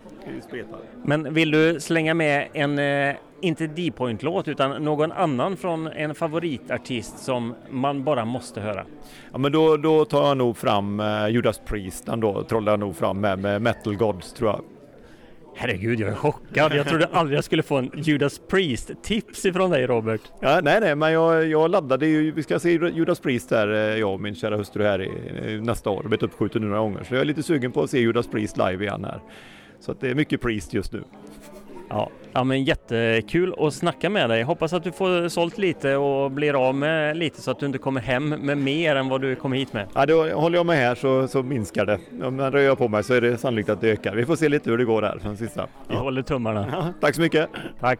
Men 1.04 1.34
vill 1.34 1.50
du 1.50 1.80
slänga 1.80 2.14
med 2.14 2.48
en, 2.52 2.78
eh, 2.78 3.16
inte 3.40 3.66
D-point-låt, 3.66 4.48
utan 4.48 4.84
någon 4.84 5.12
annan 5.12 5.56
från 5.56 5.86
en 5.86 6.14
favoritartist 6.14 7.18
som 7.18 7.54
man 7.70 8.04
bara 8.04 8.24
måste 8.24 8.60
höra? 8.60 8.84
Ja 9.32 9.38
men 9.38 9.52
då, 9.52 9.76
då 9.76 10.04
tar 10.04 10.28
jag 10.28 10.36
nog 10.36 10.56
fram 10.56 11.00
eh, 11.00 11.28
Judas 11.28 11.60
Priest, 11.66 12.06
den 12.06 12.20
då 12.20 12.42
trollar 12.42 12.72
jag 12.72 12.80
nog 12.80 12.96
fram 12.96 13.20
med, 13.20 13.38
med 13.38 13.62
Metal 13.62 13.96
Gods 13.96 14.32
tror 14.32 14.50
jag. 14.50 14.60
Herregud, 15.60 16.00
jag 16.00 16.10
är 16.10 16.14
chockad. 16.14 16.74
Jag 16.74 16.86
trodde 16.86 17.08
aldrig 17.12 17.36
jag 17.36 17.44
skulle 17.44 17.62
få 17.62 17.76
en 17.76 17.90
Judas 17.94 18.40
Priest-tips 18.48 19.46
ifrån 19.46 19.70
dig, 19.70 19.86
Robert. 19.86 20.20
Ja, 20.40 20.60
nej, 20.62 20.80
nej, 20.80 20.96
men 20.96 21.12
jag, 21.12 21.46
jag 21.46 21.70
laddade 21.70 22.06
ju, 22.06 22.32
vi 22.32 22.42
ska 22.42 22.58
se 22.58 22.70
Judas 22.70 23.20
Priest 23.20 23.50
här, 23.50 23.68
eh, 23.68 23.78
jag 23.78 24.14
och 24.14 24.20
min 24.20 24.34
kära 24.34 24.56
hustru 24.56 24.84
här 24.84 25.02
i, 25.02 25.60
nästa 25.60 25.90
år. 25.90 25.96
Det 25.96 26.02
har 26.02 26.08
blivit 26.08 26.20
typ 26.20 26.30
uppskjuten 26.30 26.62
några 26.62 26.78
gånger, 26.78 27.04
så 27.04 27.14
jag 27.14 27.20
är 27.20 27.24
lite 27.24 27.42
sugen 27.42 27.72
på 27.72 27.82
att 27.82 27.90
se 27.90 27.98
Judas 28.00 28.26
Priest 28.26 28.56
live 28.56 28.84
igen 28.84 29.04
här. 29.04 29.20
Så 29.80 29.92
att 29.92 30.00
det 30.00 30.10
är 30.10 30.14
mycket 30.14 30.40
Priest 30.40 30.74
just 30.74 30.92
nu. 30.92 31.02
Ja, 31.90 32.10
ja, 32.32 32.44
men 32.44 32.64
jättekul 32.64 33.54
att 33.58 33.74
snacka 33.74 34.10
med 34.10 34.30
dig. 34.30 34.42
Hoppas 34.42 34.72
att 34.72 34.84
du 34.84 34.92
får 34.92 35.28
sålt 35.28 35.58
lite 35.58 35.96
och 35.96 36.30
blir 36.30 36.68
av 36.68 36.74
med 36.74 37.16
lite 37.16 37.42
så 37.42 37.50
att 37.50 37.60
du 37.60 37.66
inte 37.66 37.78
kommer 37.78 38.00
hem 38.00 38.28
med 38.28 38.58
mer 38.58 38.96
än 38.96 39.08
vad 39.08 39.20
du 39.20 39.34
kom 39.34 39.52
hit 39.52 39.72
med. 39.72 39.86
Ja, 39.94 40.06
då 40.06 40.28
håller 40.28 40.58
jag 40.58 40.66
mig 40.66 40.78
här 40.78 40.94
så, 40.94 41.28
så 41.28 41.42
minskar 41.42 41.86
det. 41.86 41.98
Om 42.22 42.38
jag 42.38 42.78
på 42.78 42.88
mig 42.88 43.04
så 43.04 43.14
är 43.14 43.20
det 43.20 43.38
sannolikt 43.38 43.68
att 43.68 43.80
det 43.80 43.90
ökar. 43.90 44.14
Vi 44.14 44.26
får 44.26 44.36
se 44.36 44.48
lite 44.48 44.70
hur 44.70 44.78
det 44.78 44.84
går 44.84 45.02
där 45.02 45.18
för 45.18 45.28
den 45.28 45.36
sista. 45.36 45.66
Vi 45.88 45.96
håller 45.96 46.22
tummarna. 46.22 46.68
Ja, 46.72 46.92
tack 47.00 47.14
så 47.14 47.20
mycket! 47.20 47.48
Tack! 47.80 47.98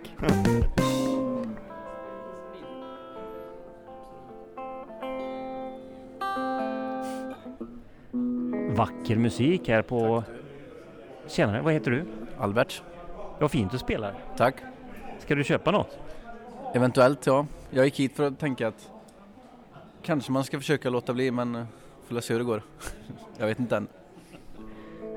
Vacker 8.77 9.17
musik 9.17 9.69
här 9.69 9.83
på... 9.83 10.25
Tjenare, 11.29 11.63
vad 11.63 11.73
heter 11.73 11.91
du? 11.91 12.05
Albert. 12.39 12.83
Vad 13.41 13.51
fint 13.51 13.73
du 13.73 13.79
spelar. 13.79 14.15
Tack. 14.37 14.55
Ska 15.19 15.35
du 15.35 15.45
köpa 15.45 15.71
något? 15.71 15.99
Eventuellt 16.75 17.27
ja. 17.27 17.47
Jag 17.71 17.85
gick 17.85 18.01
hit 18.01 18.13
för 18.17 18.27
att 18.27 18.39
tänka 18.39 18.69
att 18.69 18.91
kanske 20.03 20.33
man 20.33 20.45
ska 20.45 20.59
försöka 20.59 20.91
låta 20.91 21.15
bli 21.15 21.31
men 21.31 21.55
eh, 21.55 21.65
får 22.07 22.21
se 22.21 22.35
hur 22.35 22.41
det 22.41 22.47
går. 22.47 22.63
Jag 23.39 23.47
vet 23.47 23.59
inte 23.59 23.77
än. 23.77 23.89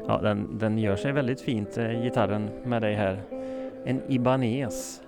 Ja, 0.07 0.21
den, 0.21 0.57
den 0.57 0.77
gör 0.77 0.95
sig 0.95 1.11
väldigt 1.11 1.41
fint, 1.41 1.77
eh, 1.77 2.01
gitarren 2.01 2.49
med 2.65 2.81
dig 2.81 2.95
här. 2.95 3.21
En 3.85 4.01
Ibanez. 4.11 5.01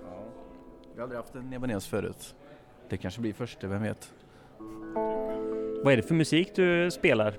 Jag 0.94 1.00
har 1.00 1.04
aldrig 1.04 1.18
haft 1.18 1.36
en 1.36 1.54
Ibanez 1.54 1.88
förut. 1.88 2.36
Det 2.90 2.98
kanske 2.98 3.22
blir 3.22 3.34
första, 3.34 3.68
vem 3.68 3.82
vet? 3.82 4.14
Vad 5.84 5.94
är 5.94 5.98
det 5.98 6.04
för 6.04 6.16
musik 6.16 6.56
du 6.56 6.92
spelar? 6.92 7.34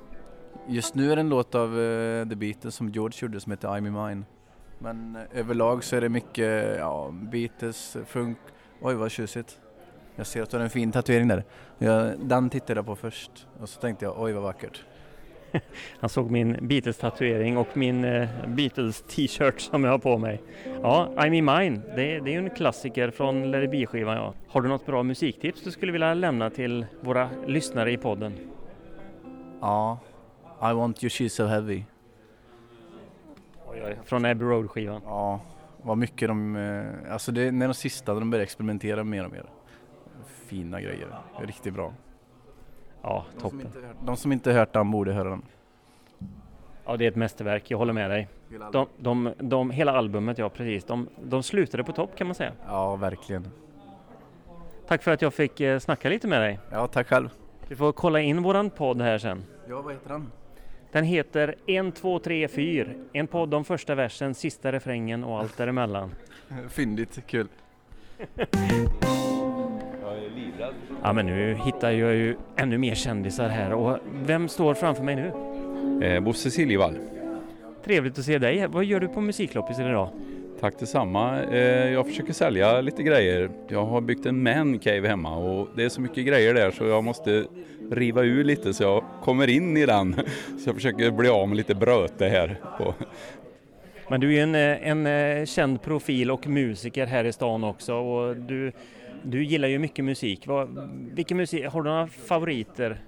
Just 0.69 0.95
nu 0.95 1.13
är 1.13 1.17
det 1.17 1.21
en 1.21 1.29
låt 1.29 1.55
av 1.55 1.79
uh, 1.79 2.29
The 2.29 2.37
Beatles 2.37 2.75
som 2.75 2.89
George 2.89 3.19
gjorde 3.23 3.41
som 3.41 3.53
heter 3.53 3.69
I'm 3.69 3.87
in 3.87 3.93
mine. 3.93 4.25
Men 4.79 5.17
uh, 5.17 5.39
överlag 5.41 5.85
så 5.85 5.97
är 5.97 6.01
det 6.01 6.09
mycket 6.09 6.77
ja, 6.79 7.11
Beatles, 7.13 7.97
funk. 8.07 8.39
Oj 8.81 8.95
vad 8.95 9.11
tjusigt. 9.11 9.61
Jag 10.17 10.27
ser 10.27 10.43
att 10.43 10.51
du 10.51 10.57
har 10.57 10.65
en 10.65 10.71
fin 10.71 10.93
tatuering 10.93 11.29
där. 11.29 11.45
Jag, 11.79 12.21
den 12.21 12.51
tittade 12.51 12.79
jag 12.79 12.87
på 12.87 12.97
först 12.97 13.47
och 13.61 13.69
så 13.69 13.81
tänkte 13.81 14.05
jag 14.05 14.23
oj 14.23 14.33
vad 14.33 14.43
vackert. 14.43 14.85
Han 16.01 16.11
såg 16.11 16.31
min 16.31 16.69
Beatles-tatuering 16.69 17.57
och 17.57 17.77
min 17.77 18.05
eh, 18.05 18.29
Beatles-t-shirt 18.47 19.61
som 19.61 19.85
jag 19.85 19.91
har 19.91 19.99
på 19.99 20.19
mig. 20.19 20.43
Ja, 20.83 21.09
I'm 21.17 21.33
in 21.33 21.45
mine. 21.45 21.81
Det, 21.97 22.21
det 22.21 22.31
är 22.31 22.33
ju 22.33 22.39
en 22.39 22.51
klassiker 22.51 23.11
från 23.11 23.51
Let 23.51 23.65
it 23.65 23.71
Be-skivan. 23.71 24.17
Ja. 24.17 24.35
Har 24.49 24.61
du 24.63 24.69
något 24.69 24.87
bra 24.87 25.03
musiktips 25.03 25.63
du 25.63 25.71
skulle 25.71 25.93
vilja 25.93 26.15
lämna 26.15 26.51
till 26.51 26.87
våra 27.01 27.31
lyssnare 27.47 27.93
i 27.93 27.97
podden? 27.97 28.33
Ja, 29.61 29.99
I 30.63 30.73
want 30.73 31.05
you 31.05 31.09
she's 31.09 31.29
so 31.29 31.45
heavy. 31.45 31.85
Oj, 33.75 33.83
oj, 33.87 33.99
från 34.05 34.25
Abbey 34.25 34.47
Road-skivan. 34.49 35.01
Ja, 35.05 35.41
vad 35.83 35.99
mycket 35.99 36.29
de... 36.29 36.57
eh, 36.57 37.13
Alltså 37.13 37.33
det 37.33 37.43
är 37.43 37.53
när 37.53 37.69
de 37.69 37.75
sista 37.75 38.15
de 38.15 38.31
börjar 38.31 38.43
experimentera 38.43 39.05
mer 39.05 39.25
och 39.25 39.33
mer. 39.33 39.45
Fina 40.27 40.81
grejer. 40.81 41.09
Riktigt 41.41 41.75
bra. 41.75 41.93
Ja, 43.03 43.25
De 43.35 43.41
som, 43.41 43.51
toppen. 43.51 43.61
inte 43.67 43.81
hört, 43.87 43.97
de 44.05 44.17
som 44.17 44.33
inte 44.33 44.53
hört 44.53 44.73
den 44.73 44.91
borde 44.91 45.13
höra 45.13 45.29
den. 45.31 45.43
Ja, 46.87 46.97
det 46.97 47.05
är 47.05 47.09
ett 47.09 47.17
mästerverk. 47.17 47.71
Jag 47.71 47.79
håller 47.79 47.93
med 47.93 48.11
dig. 48.11 48.29
Hela 48.51 48.71
De, 48.71 48.87
de, 48.99 49.33
de, 49.39 49.71
hela 49.71 49.93
albumet, 49.93 50.39
ja 50.39 50.49
precis. 50.49 50.85
De, 50.85 51.09
de 51.23 51.43
slutade 51.43 51.85
på 51.85 51.93
topp 51.93 52.11
kan 52.17 52.27
man 52.27 52.35
säga. 52.35 52.53
Ja, 52.67 52.97
verkligen. 52.97 53.49
Tack 54.87 55.03
för 55.03 55.11
att 55.11 55.23
jag 55.23 55.35
fick 55.35 55.61
eh, 55.61 55.79
snacka 55.79 56.09
lite 56.09 56.29
med 56.29 56.41
dig. 56.41 56.59
Ja, 56.71 56.87
tack 56.87 57.09
själv. 57.09 57.29
Vi 57.69 57.77
får 57.77 57.93
kolla 57.93 58.21
in 58.21 58.43
våran 58.43 58.71
podd 58.71 59.01
här 59.01 59.19
sen. 59.19 59.45
Ja, 59.69 59.83
vad 59.83 59.93
heter 59.93 60.09
den? 60.09 60.31
Den 60.95 61.05
heter 61.05 61.55
1, 61.67 61.95
2, 61.95 62.19
3, 62.19 62.49
4. 62.49 62.87
En 63.13 63.27
podd 63.27 63.55
om 63.55 63.65
första 63.65 63.95
versen, 63.95 64.35
sista 64.35 64.73
refrängen 64.73 65.25
och 65.25 65.39
allt 65.39 65.57
däremellan. 65.57 66.15
Fyndigt, 66.69 67.19
kul. 67.27 67.49
Ja 71.03 71.13
men 71.13 71.27
nu 71.27 71.55
hittar 71.65 71.91
jag 71.91 72.15
ju 72.15 72.37
ännu 72.57 72.79
mer 72.79 72.95
kändisar 72.95 73.49
här 73.49 73.73
och 73.73 73.99
vem 74.27 74.49
står 74.49 74.75
framför 74.75 75.03
mig 75.03 75.17
nu? 75.17 75.33
Eh, 76.07 76.21
Bosse 76.21 76.51
Siljevall. 76.51 76.99
Trevligt 77.85 78.19
att 78.19 78.25
se 78.25 78.39
dig. 78.39 78.67
Vad 78.67 78.85
gör 78.85 79.01
du 79.01 79.09
på 79.09 79.21
musikloppisen 79.21 79.87
idag? 79.87 80.09
Tack 80.65 80.79
detsamma. 80.79 81.43
Eh, 81.43 81.93
jag 81.93 82.07
försöker 82.07 82.33
sälja 82.33 82.81
lite 82.81 83.03
grejer. 83.03 83.51
Jag 83.69 83.87
har 83.87 84.01
byggt 84.01 84.27
en 84.27 84.43
man 84.43 84.79
cave 84.79 85.09
hemma 85.09 85.37
och 85.37 85.69
det 85.77 85.85
är 85.85 85.89
så 85.89 86.01
mycket 86.01 86.27
grejer 86.27 86.55
där 86.55 86.71
så 86.71 86.85
jag 86.85 87.05
måste 87.05 87.45
riva 87.91 88.23
ur 88.23 88.45
lite 88.45 88.75
så 88.75 88.83
jag 88.83 89.05
kommer 89.23 89.49
in 89.49 89.77
i 89.77 89.87
den. 89.87 90.15
Så 90.59 90.69
jag 90.69 90.75
försöker 90.75 91.11
bli 91.11 91.29
av 91.29 91.49
med 91.49 91.57
lite 91.57 91.75
bröte 91.75 92.27
här. 92.27 92.61
Men 94.09 94.21
du 94.21 94.35
är 94.35 94.43
en, 94.43 94.55
eh, 94.55 94.89
en 94.89 95.07
eh, 95.07 95.45
känd 95.45 95.83
profil 95.83 96.31
och 96.31 96.47
musiker 96.47 97.07
här 97.07 97.25
i 97.25 97.33
stan 97.33 97.65
också 97.65 97.95
och 97.95 98.37
du, 98.37 98.73
du 99.23 99.45
gillar 99.45 99.69
ju 99.69 99.79
mycket 99.79 100.05
musik. 100.05 100.47
Vilken 101.15 101.37
musik. 101.37 101.67
Har 101.67 101.83
du 101.83 101.91
några 101.91 102.07
favoriter? 102.07 103.01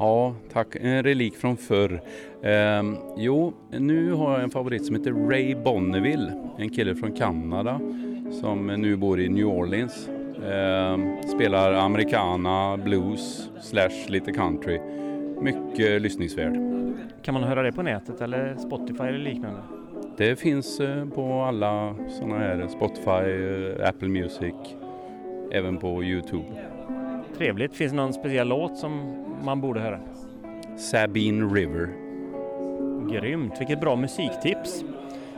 Ja, 0.00 0.34
tack. 0.52 0.76
En 0.80 1.02
relik 1.02 1.36
från 1.36 1.56
förr. 1.56 2.00
Ehm, 2.42 2.96
jo, 3.16 3.52
nu 3.70 4.12
har 4.12 4.32
jag 4.32 4.42
en 4.42 4.50
favorit 4.50 4.86
som 4.86 4.96
heter 4.96 5.12
Ray 5.12 5.54
Bonneville. 5.54 6.32
En 6.58 6.70
kille 6.70 6.94
från 6.94 7.12
Kanada 7.12 7.80
som 8.40 8.66
nu 8.66 8.96
bor 8.96 9.20
i 9.20 9.28
New 9.28 9.46
Orleans. 9.46 10.08
Ehm, 10.50 11.22
spelar 11.22 11.72
americana, 11.72 12.76
blues, 12.76 13.50
slash 13.60 14.08
lite 14.08 14.32
country. 14.32 14.80
Mycket 15.40 16.02
lyssningsvärd. 16.02 16.54
Kan 17.22 17.34
man 17.34 17.42
höra 17.42 17.62
det 17.62 17.72
på 17.72 17.82
nätet 17.82 18.20
eller 18.20 18.56
Spotify 18.56 19.02
eller 19.04 19.18
liknande? 19.18 19.60
Det 20.16 20.36
finns 20.36 20.80
eh, 20.80 21.08
på 21.08 21.42
alla 21.42 21.94
sådana 22.08 22.38
här 22.38 22.68
Spotify, 22.68 23.10
eh, 23.10 23.88
Apple 23.88 24.08
Music, 24.08 24.54
även 25.52 25.76
på 25.78 26.04
Youtube. 26.04 26.44
Trevligt. 27.40 27.76
Finns 27.76 27.92
det 27.92 27.96
någon 27.96 28.12
speciell 28.12 28.48
låt 28.48 28.76
som 28.76 29.24
man 29.44 29.60
borde 29.60 29.80
höra? 29.80 29.98
Sabine 30.76 31.54
River. 31.54 31.88
Grymt. 33.12 33.52
Vilket 33.60 33.80
bra 33.80 33.96
musiktips. 33.96 34.84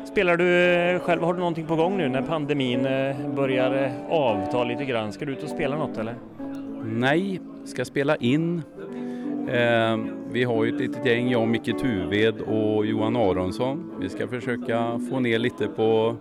Spelar 0.04 0.36
du 0.36 0.72
eh, 0.72 1.00
själv, 1.00 1.22
har 1.22 1.34
du 1.34 1.38
någonting 1.38 1.66
på 1.66 1.76
gång 1.76 1.96
nu 1.96 2.08
när 2.08 2.22
pandemin 2.22 2.86
eh, 2.86 3.16
börjar 3.34 3.84
eh, 3.84 4.12
avta 4.12 4.64
lite 4.64 4.84
grann? 4.84 5.12
Ska 5.12 5.24
du 5.24 5.32
ut 5.32 5.42
och 5.42 5.48
spela 5.48 5.76
något 5.76 5.98
eller? 5.98 6.14
Nej, 6.84 7.40
ska 7.64 7.84
spela 7.84 8.16
in. 8.16 8.62
Eh, 9.48 9.98
vi 10.30 10.44
har 10.44 10.64
ju 10.64 10.74
ett 10.74 10.80
litet 10.80 11.06
gäng, 11.06 11.30
jag, 11.30 11.48
Micke 11.48 11.78
Tuved 11.80 12.40
och 12.40 12.86
Johan 12.86 13.16
Aronsson. 13.16 13.92
Vi 14.00 14.08
ska 14.08 14.28
försöka 14.28 15.00
få 15.10 15.20
ner 15.20 15.38
lite 15.38 15.66
på 15.66 16.16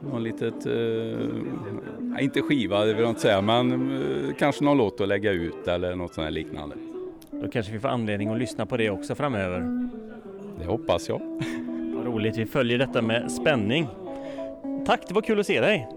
något 0.00 0.22
litet 0.22 0.66
eh, 0.66 2.24
inte 2.24 2.42
skiva, 2.42 2.84
det 2.84 2.94
vill 2.94 3.02
jag 3.02 3.10
inte 3.10 3.20
säga, 3.20 3.40
men 3.40 3.72
eh, 3.72 4.34
kanske 4.38 4.64
någon 4.64 4.78
låt 4.78 5.00
att 5.00 5.08
lägga 5.08 5.30
ut 5.30 5.68
eller 5.68 5.94
något 5.94 6.14
sånt 6.14 6.24
här 6.24 6.32
liknande. 6.32 6.76
Då 7.30 7.48
kanske 7.48 7.72
vi 7.72 7.80
får 7.80 7.88
anledning 7.88 8.28
att 8.28 8.38
lyssna 8.38 8.66
på 8.66 8.76
det 8.76 8.90
också 8.90 9.14
framöver. 9.14 9.88
Det 10.58 10.66
hoppas 10.66 11.08
jag. 11.08 11.20
Vad 11.94 12.06
roligt, 12.06 12.36
vi 12.36 12.46
följer 12.46 12.78
detta 12.78 13.02
med 13.02 13.32
spänning. 13.32 13.88
Tack, 14.86 15.00
det 15.08 15.14
var 15.14 15.22
kul 15.22 15.40
att 15.40 15.46
se 15.46 15.60
dig. 15.60 15.88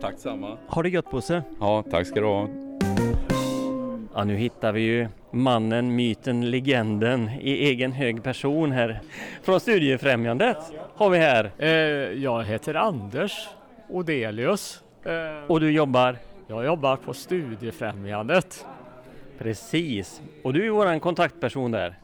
Tack 0.00 0.18
samma. 0.18 0.56
Ha 0.66 0.82
det 0.82 0.88
gött 0.88 1.10
Bosse. 1.10 1.42
Ja, 1.60 1.84
tack 1.90 2.06
ska 2.06 2.20
du 2.20 2.26
ha. 2.26 2.48
Ja, 4.18 4.24
nu 4.24 4.36
hittar 4.36 4.72
vi 4.72 4.80
ju 4.80 5.08
mannen, 5.30 5.96
myten, 5.96 6.50
legenden 6.50 7.30
i 7.40 7.50
egen 7.50 7.92
hög 7.92 8.22
person 8.22 8.72
här. 8.72 9.00
Från 9.42 9.60
Studiefrämjandet 9.60 10.56
har 10.94 11.10
vi 11.10 11.18
här. 11.18 11.50
Eh, 11.58 11.68
jag 12.22 12.44
heter 12.44 12.74
Anders 12.74 13.48
Odelius. 13.88 14.82
Eh, 15.04 15.46
Och 15.50 15.60
du 15.60 15.70
jobbar? 15.72 16.16
Jag 16.46 16.64
jobbar 16.64 16.96
på 16.96 17.14
Studiefrämjandet. 17.14 18.66
Precis. 19.38 20.22
Och 20.44 20.52
du 20.52 20.66
är 20.66 20.70
våran 20.70 21.00
kontaktperson 21.00 21.70
där. 21.70 21.98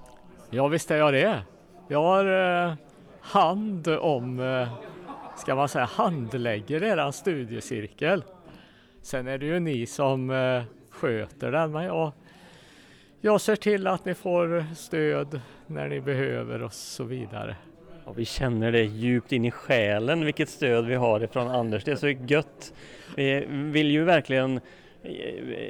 Ja, 0.51 0.69
visst 0.69 0.91
är 0.91 0.97
jag 0.97 1.13
det. 1.13 1.43
Jag 1.89 2.03
har 2.03 2.65
eh, 2.67 2.75
hand 3.21 3.89
om, 3.89 4.67
ska 5.37 5.55
man 5.55 5.69
säga, 5.69 5.85
handlägger 5.85 6.83
eran 6.83 7.13
studiecirkel. 7.13 8.25
Sen 9.03 9.29
är 9.29 9.39
det 9.39 9.47
ju 9.47 9.61
ni 9.61 9.87
som 9.87 10.31
sköter 11.03 11.53
den, 11.53 11.73
men 11.73 11.85
jag, 11.85 12.13
jag 13.21 13.41
ser 13.41 13.57
till 13.57 13.87
att 13.87 14.05
ni 14.05 14.15
får 14.15 14.65
stöd 14.75 15.41
när 15.67 15.89
ni 15.89 16.01
behöver 16.01 16.63
och 16.63 16.73
så 16.73 17.05
vidare. 17.05 17.57
Och 18.05 18.19
vi 18.19 18.25
känner 18.25 18.73
det 18.73 18.83
djupt 18.83 19.33
in 19.33 19.45
i 19.45 19.51
själen 19.51 20.25
vilket 20.25 20.49
stöd 20.49 20.87
vi 20.87 20.95
har 20.95 21.23
ifrån 21.23 21.49
Anders. 21.49 21.85
Det 21.85 21.93
är 21.93 21.97
så 21.97 22.09
gött. 22.09 22.73
Vi 23.17 23.45
vill 23.49 23.91
ju 23.91 24.05
verkligen 24.05 24.61
eh, 25.03 25.13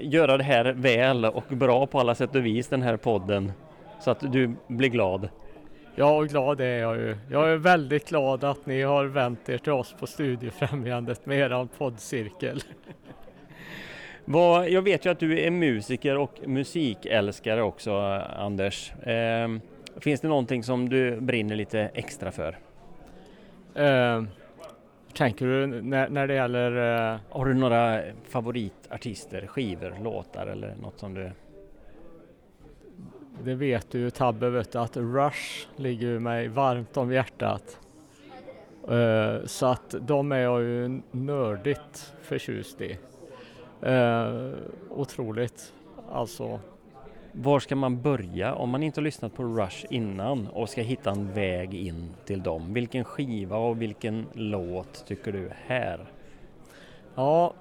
göra 0.02 0.36
det 0.36 0.44
här 0.44 0.64
väl 0.64 1.24
och 1.24 1.44
bra 1.48 1.86
på 1.86 2.00
alla 2.00 2.14
sätt 2.14 2.34
och 2.34 2.46
vis 2.46 2.68
den 2.68 2.82
här 2.82 2.96
podden. 2.96 3.52
Så 4.00 4.10
att 4.10 4.32
du 4.32 4.54
blir 4.66 4.88
glad. 4.88 5.28
Ja, 5.94 6.16
och 6.16 6.28
glad 6.28 6.60
är 6.60 6.78
jag 6.78 6.96
ju. 6.96 7.16
Jag 7.30 7.50
är 7.50 7.56
väldigt 7.56 8.08
glad 8.08 8.44
att 8.44 8.66
ni 8.66 8.82
har 8.82 9.04
vänt 9.04 9.48
er 9.48 9.58
till 9.58 9.72
oss 9.72 9.94
på 10.00 10.06
Studiefrämjandet 10.06 11.26
med 11.26 11.38
eran 11.38 11.68
poddcirkel. 11.68 12.62
Vad, 14.24 14.68
jag 14.68 14.82
vet 14.82 15.06
ju 15.06 15.10
att 15.10 15.18
du 15.18 15.40
är 15.40 15.50
musiker 15.50 16.16
och 16.16 16.40
musikälskare 16.46 17.62
också 17.62 17.94
Anders. 18.36 18.92
Eh, 18.92 19.48
finns 20.00 20.20
det 20.20 20.28
någonting 20.28 20.62
som 20.62 20.88
du 20.88 21.20
brinner 21.20 21.56
lite 21.56 21.80
extra 21.80 22.32
för? 22.32 22.58
Eh, 23.74 24.22
tänker 25.14 25.46
du 25.46 25.66
när, 25.66 26.08
när 26.08 26.26
det 26.26 26.34
gäller... 26.34 27.12
Eh, 27.12 27.20
Har 27.28 27.46
du 27.46 27.54
några 27.54 28.02
favoritartister, 28.28 29.46
skivor, 29.46 29.94
låtar 30.02 30.46
eller 30.46 30.74
något 30.82 30.98
som 30.98 31.14
du... 31.14 31.30
det 33.44 33.54
vet 33.54 33.90
du 33.90 33.98
ju 33.98 34.10
Tabbe, 34.10 34.50
vet 34.50 34.72
du, 34.72 34.78
att 34.78 34.96
Rush 34.96 35.66
ligger 35.76 36.18
mig 36.18 36.48
varmt 36.48 36.96
om 36.96 37.12
hjärtat. 37.12 37.78
Eh, 38.90 39.46
så 39.46 39.66
att 39.66 39.94
de 40.00 40.32
är 40.32 40.40
jag 40.40 40.62
ju 40.62 41.00
nördigt 41.10 42.12
förtjust 42.22 42.80
i. 42.80 42.98
Eh, 43.82 44.50
otroligt. 44.90 45.72
Alltså, 46.12 46.60
Var 47.32 47.60
ska 47.60 47.76
man 47.76 48.02
börja 48.02 48.54
om 48.54 48.70
man 48.70 48.82
inte 48.82 49.00
har 49.00 49.04
lyssnat 49.04 49.34
på 49.34 49.44
Rush 49.44 49.86
innan 49.90 50.48
och 50.48 50.68
ska 50.68 50.80
hitta 50.80 51.10
en 51.10 51.32
väg 51.32 51.74
in 51.74 52.10
till 52.24 52.42
dem? 52.42 52.74
Vilken 52.74 53.04
skiva 53.04 53.56
och 53.56 53.82
vilken 53.82 54.26
låt 54.32 55.06
tycker 55.06 55.32
du 55.32 55.50
här? 55.66 56.10
Ja, 57.14 57.54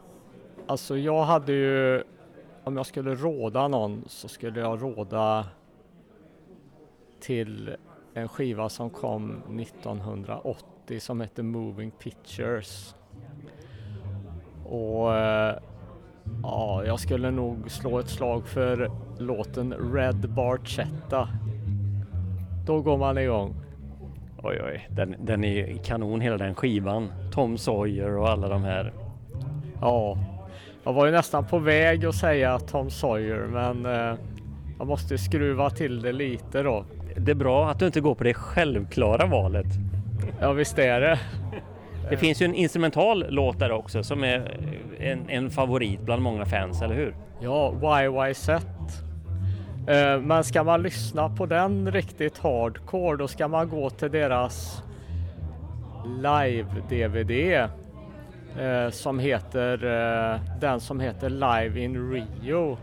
alltså 0.68 0.98
jag 0.98 1.24
hade 1.24 1.54
ju, 1.54 2.04
om 2.64 2.78
jag 2.78 2.86
skulle 2.86 3.16
råda 3.16 3.68
någon 3.68 4.04
så 4.08 4.28
skulle 4.28 4.60
jag 4.60 4.82
råda 4.82 5.48
till 7.20 7.76
en 8.14 8.28
skiva 8.28 8.70
som 8.70 8.90
kom 8.90 9.60
1980 9.60 11.00
som 11.00 11.22
hette 11.22 11.44
Moving 11.44 11.92
Pictures. 11.92 12.96
Och 14.66 15.16
eh, 15.16 15.58
ja, 16.44 16.84
jag 16.86 17.00
skulle 17.00 17.32
nog 17.32 17.72
slå 17.72 18.00
ett 18.00 18.10
slag 18.10 18.48
för 18.48 18.92
låten 19.20 19.74
Red 19.94 20.30
Barchetta. 20.30 21.30
Då 22.66 22.82
går 22.82 22.98
man 22.98 23.18
igång. 23.18 23.56
Oj, 24.44 24.62
oj, 24.66 24.88
den, 24.90 25.16
den 25.20 25.44
är 25.44 25.84
kanon 25.84 26.22
hela 26.22 26.38
den 26.38 26.56
skivan. 26.56 27.12
Tom 27.32 27.58
Sawyer 27.58 28.18
och 28.18 28.30
alla 28.30 28.50
de 28.50 28.64
här. 28.64 28.94
Ja, 29.82 30.18
jag 30.84 30.94
var 30.94 31.06
ju 31.06 31.12
nästan 31.12 31.46
på 31.46 31.60
väg 31.60 32.06
att 32.06 32.16
säga 32.16 32.60
Tom 32.60 32.90
Sawyer 32.90 33.48
men 33.48 33.86
eh, 33.86 34.20
jag 34.78 34.88
måste 34.88 35.18
skruva 35.18 35.70
till 35.70 36.02
det 36.02 36.12
lite 36.12 36.64
då. 36.64 36.86
Det 37.18 37.32
är 37.32 37.36
bra 37.36 37.70
att 37.70 37.80
du 37.80 37.86
inte 37.86 38.02
går 38.02 38.16
på 38.16 38.24
det 38.24 38.34
självklara 38.34 39.26
valet. 39.26 39.68
Ja, 40.40 40.52
visst 40.52 40.80
är 40.80 41.02
det. 41.02 41.20
Det 42.12 42.18
finns 42.18 42.42
ju 42.42 42.46
en 42.46 42.56
instrumental 42.56 43.26
låt 43.30 43.60
där 43.60 43.72
också 43.72 44.04
som 44.04 44.24
är 44.24 44.58
en, 45.00 45.30
en 45.30 45.50
favorit 45.50 46.02
bland 46.02 46.22
många 46.22 46.46
fans, 46.46 46.82
eller 46.82 46.96
hur? 46.96 47.16
Ja, 47.40 47.74
YYZ. 48.04 48.50
Eh, 48.50 50.20
Men 50.22 50.44
ska 50.44 50.64
man 50.64 50.82
lyssna 50.84 51.30
på 51.30 51.46
den 51.46 51.92
riktigt 51.92 52.38
hardcore 52.38 53.18
då 53.18 53.28
ska 53.28 53.48
man 53.48 53.70
gå 53.70 53.90
till 53.90 54.12
deras 54.12 54.84
live-DVD 56.06 57.70
eh, 58.60 58.90
som 58.90 59.20
heter 59.20 59.86
eh, 59.86 60.40
den 60.60 60.80
som 60.80 61.00
heter 61.00 61.30
Live 61.30 61.80
in 61.80 62.12
Rio. 62.12 62.78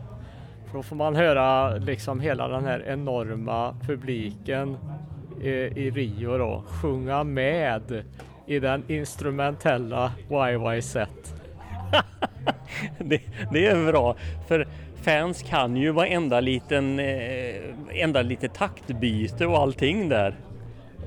För 0.67 0.77
då 0.77 0.83
får 0.83 0.97
man 0.97 1.17
höra 1.17 1.75
liksom 1.77 2.21
hela 2.21 2.49
den 2.49 2.65
här 2.65 2.85
enorma 2.87 3.75
publiken 3.87 4.77
i, 5.43 5.51
i 5.51 5.91
Rio 5.91 6.39
då 6.39 6.63
sjunga 6.69 7.25
med 7.25 8.05
i 8.49 8.59
den 8.61 8.85
instrumentella 8.89 10.13
YYZ. 10.31 10.93
det, 12.99 13.21
det 13.53 13.67
är 13.67 13.93
bra, 13.93 14.17
för 14.49 14.67
fans 15.03 15.43
kan 15.43 15.77
ju 15.77 15.91
varenda 15.91 16.41
liten, 16.41 16.99
eh, 16.99 17.55
enda 17.93 18.23
litet 18.23 18.55
taktbyte 18.55 19.47
och 19.47 19.59
allting 19.59 20.09
där. 20.09 20.35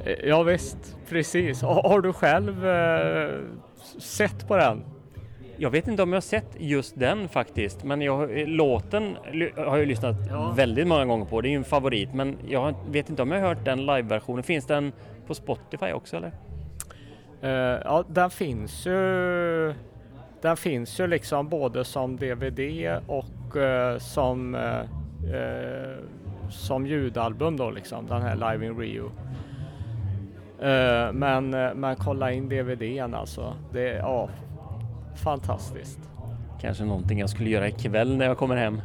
Eh, 0.05 0.13
Ja 0.23 0.43
visst, 0.43 0.97
precis. 1.09 1.61
Har, 1.61 1.83
har 1.89 2.01
du 2.01 2.13
själv 2.13 2.67
eh, 2.67 3.29
sett 3.99 4.47
på 4.47 4.57
den? 4.57 4.83
Jag 5.57 5.69
vet 5.69 5.87
inte 5.87 6.03
om 6.03 6.09
jag 6.09 6.15
har 6.17 6.21
sett 6.21 6.49
just 6.59 6.99
den 6.99 7.29
faktiskt, 7.29 7.83
men 7.83 8.01
jag, 8.01 8.17
har- 8.17 8.45
låten 8.47 9.17
har 9.57 9.77
jag 9.77 9.87
lyssnat 9.87 10.15
Ja. 10.29 10.53
väldigt 10.57 10.87
många 10.87 11.05
gånger 11.05 11.25
på. 11.25 11.41
Det 11.41 11.47
är 11.47 11.51
ju 11.51 11.55
en 11.55 11.63
favorit, 11.63 12.13
men 12.13 12.37
jag 12.47 12.75
vet 12.89 13.09
inte 13.09 13.21
om 13.21 13.31
jag 13.31 13.41
har 13.41 13.47
hört 13.47 13.65
den 13.65 13.85
live-versionen. 13.85 14.43
Finns 14.43 14.65
den 14.65 14.91
på 15.27 15.33
Spotify 15.33 15.91
också 15.91 16.17
eller? 16.17 16.31
Eh, 17.41 17.49
ja, 17.83 18.03
den 18.07 18.29
finns 18.29 18.85
ju. 18.85 19.73
Den 20.41 20.57
finns 20.57 20.99
ju 20.99 21.07
liksom 21.07 21.49
både 21.49 21.85
som 21.85 22.17
DVD 22.17 22.99
och 23.07 23.57
eh, 23.57 23.97
som 23.97 24.55
eh, 24.55 24.81
som 26.49 26.85
ljudalbum 26.85 27.57
då 27.57 27.71
liksom 27.71 28.07
den 28.07 28.21
här 28.21 28.35
Live 28.35 28.65
in 28.65 28.77
Rio. 28.77 29.11
Men, 31.13 31.49
men 31.75 31.95
kolla 31.95 32.31
in 32.31 32.49
DVDn 32.49 33.13
alltså. 33.13 33.53
Det 33.73 33.89
är 33.89 33.97
ja, 33.97 34.29
fantastiskt. 35.23 35.99
Kanske 36.61 36.83
någonting 36.83 37.19
jag 37.19 37.29
skulle 37.29 37.49
göra 37.49 37.67
ikväll 37.67 38.17
när 38.17 38.25
jag 38.25 38.37
kommer 38.37 38.55
hem. 38.55 38.81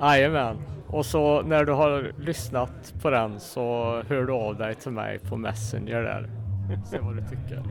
Jajamän. 0.00 0.56
Och 0.86 1.06
så 1.06 1.42
när 1.42 1.64
du 1.64 1.72
har 1.72 2.12
lyssnat 2.18 2.94
på 3.02 3.10
den 3.10 3.40
så 3.40 3.62
hör 4.08 4.22
du 4.22 4.32
av 4.32 4.56
dig 4.56 4.74
till 4.74 4.92
mig 4.92 5.18
på 5.18 5.36
Messenger 5.36 6.02
där. 6.02 6.41
Se 6.84 6.98
vad 6.98 7.16
du 7.16 7.20
tycker. 7.22 7.62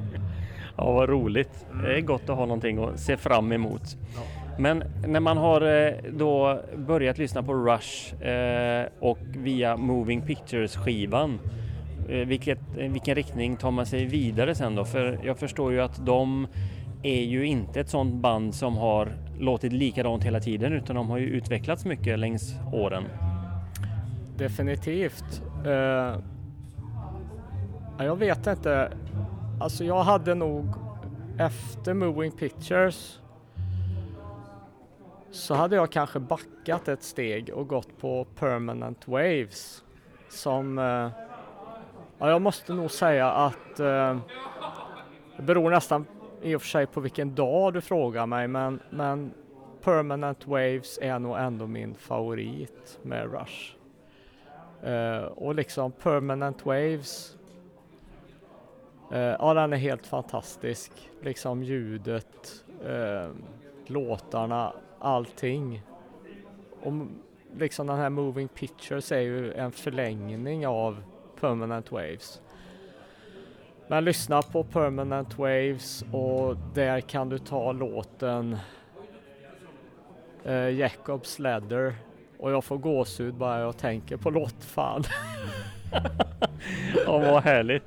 Ja, 0.78 0.92
vad 0.92 1.10
roligt. 1.10 1.66
Det 1.84 1.98
är 1.98 2.02
gott 2.02 2.30
att 2.30 2.36
ha 2.36 2.46
någonting 2.46 2.84
att 2.84 3.00
se 3.00 3.18
fram 3.18 3.52
emot. 3.52 3.98
Men 4.58 4.84
när 5.08 5.20
man 5.20 5.38
har 5.38 5.62
eh, 5.62 5.94
då 6.12 6.62
börjat 6.78 7.18
lyssna 7.18 7.44
på 7.44 7.54
Rush 7.54 8.24
eh, 8.24 8.86
och 9.00 9.20
via 9.38 9.78
Moving 9.78 10.22
Pictures 10.22 10.76
skivan, 10.76 11.40
vilket, 12.08 12.60
eh, 12.78 12.92
vilken 12.92 13.16
riktning 13.16 13.58
tar 13.58 13.72
man 13.72 13.86
sig 13.86 14.06
vidare 14.06 14.56
sen 14.56 14.76
då? 14.76 14.86
För 14.86 15.20
jag 15.24 15.38
förstår 15.38 15.72
ju 15.72 15.82
att 15.82 16.06
de 16.06 16.48
är 17.04 17.22
ju 17.22 17.46
inte 17.46 17.80
ett 17.80 17.90
sånt 17.90 18.14
band 18.14 18.56
som 18.56 18.78
har 18.78 19.12
låtit 19.40 19.74
likadant 19.74 20.24
hela 20.24 20.40
tiden 20.40 20.74
utan 20.74 20.96
de 20.96 21.10
har 21.10 21.18
ju 21.18 21.26
utvecklats 21.26 21.86
mycket 21.86 22.20
längs 22.20 22.56
åren. 22.74 23.04
Definitivt. 24.38 25.42
Ja, 28.02 28.06
jag 28.06 28.16
vet 28.16 28.48
inte. 28.48 28.92
Alltså 29.60 29.84
jag 29.84 30.04
hade 30.04 30.36
nog 30.36 30.66
efter 31.40 31.94
Moving 31.94 32.32
Pictures 32.32 33.20
så 35.32 35.54
hade 35.54 35.76
jag 35.76 35.92
kanske 35.92 36.20
backat 36.20 36.88
ett 36.88 37.04
steg 37.04 37.50
och 37.50 37.68
gått 37.68 37.98
på 37.98 38.26
Permanent 38.36 39.08
Waves. 39.08 39.84
Som, 40.30 40.80
eh, 40.80 41.10
ja 42.18 42.30
jag 42.30 42.42
måste 42.42 42.74
nog 42.74 42.92
säga 42.92 43.32
att 43.32 43.80
eh, 43.80 44.18
det 45.38 45.44
beror 45.44 45.70
nästan 45.70 46.06
i 46.42 46.56
och 46.56 46.62
för 46.62 46.70
sig 46.70 46.86
på 46.86 47.00
vilken 47.00 47.36
dag 47.36 47.74
du 47.74 47.82
frågar 47.82 48.26
mig 48.26 48.48
men, 48.48 48.80
men 48.90 49.34
Permanent 49.82 50.48
Waves 50.48 51.00
är 51.02 51.20
nog 51.20 51.38
ändå 51.38 51.68
min 51.68 51.96
favorit 51.96 53.00
med 53.02 53.32
Rush. 53.32 53.76
Uh, 54.88 55.24
och 55.24 55.56
liksom 55.56 55.92
Permanent 55.92 56.66
Waves, 56.66 57.38
Eh, 59.12 59.36
ja 59.40 59.54
den 59.54 59.74
är 59.74 59.78
helt 59.78 60.08
fantastisk. 60.08 60.92
Liksom 61.22 61.64
ljudet, 61.64 62.64
eh, 62.86 63.30
låtarna, 63.88 64.74
allting. 65.00 65.82
Och 66.82 66.94
liksom 67.58 67.88
den 67.88 67.98
här 67.98 68.10
Moving 68.10 68.48
Pictures 68.48 69.12
är 69.12 69.20
ju 69.20 69.54
en 69.54 69.72
förlängning 69.72 70.68
av 70.68 71.04
Permanent 71.40 71.92
Waves. 71.92 72.42
Men 73.88 74.06
lyssna 74.06 74.42
på 74.42 74.64
Permanent 74.64 75.38
Waves 75.38 76.06
och 76.12 76.58
där 76.74 77.02
kan 77.02 77.30
du 77.30 77.38
ta 77.38 77.72
låten 77.72 78.58
eh, 80.44 80.70
Jacobs 80.70 81.40
Ladder 81.40 81.96
och 82.38 82.52
jag 82.52 82.64
får 82.64 82.78
gåshud 82.78 83.34
bara 83.34 83.60
jag 83.60 83.78
tänker 83.78 84.18
på 84.18 84.30
låtfan. 84.30 85.04
ja, 87.06 87.18
vad 87.18 87.44
härligt. 87.44 87.84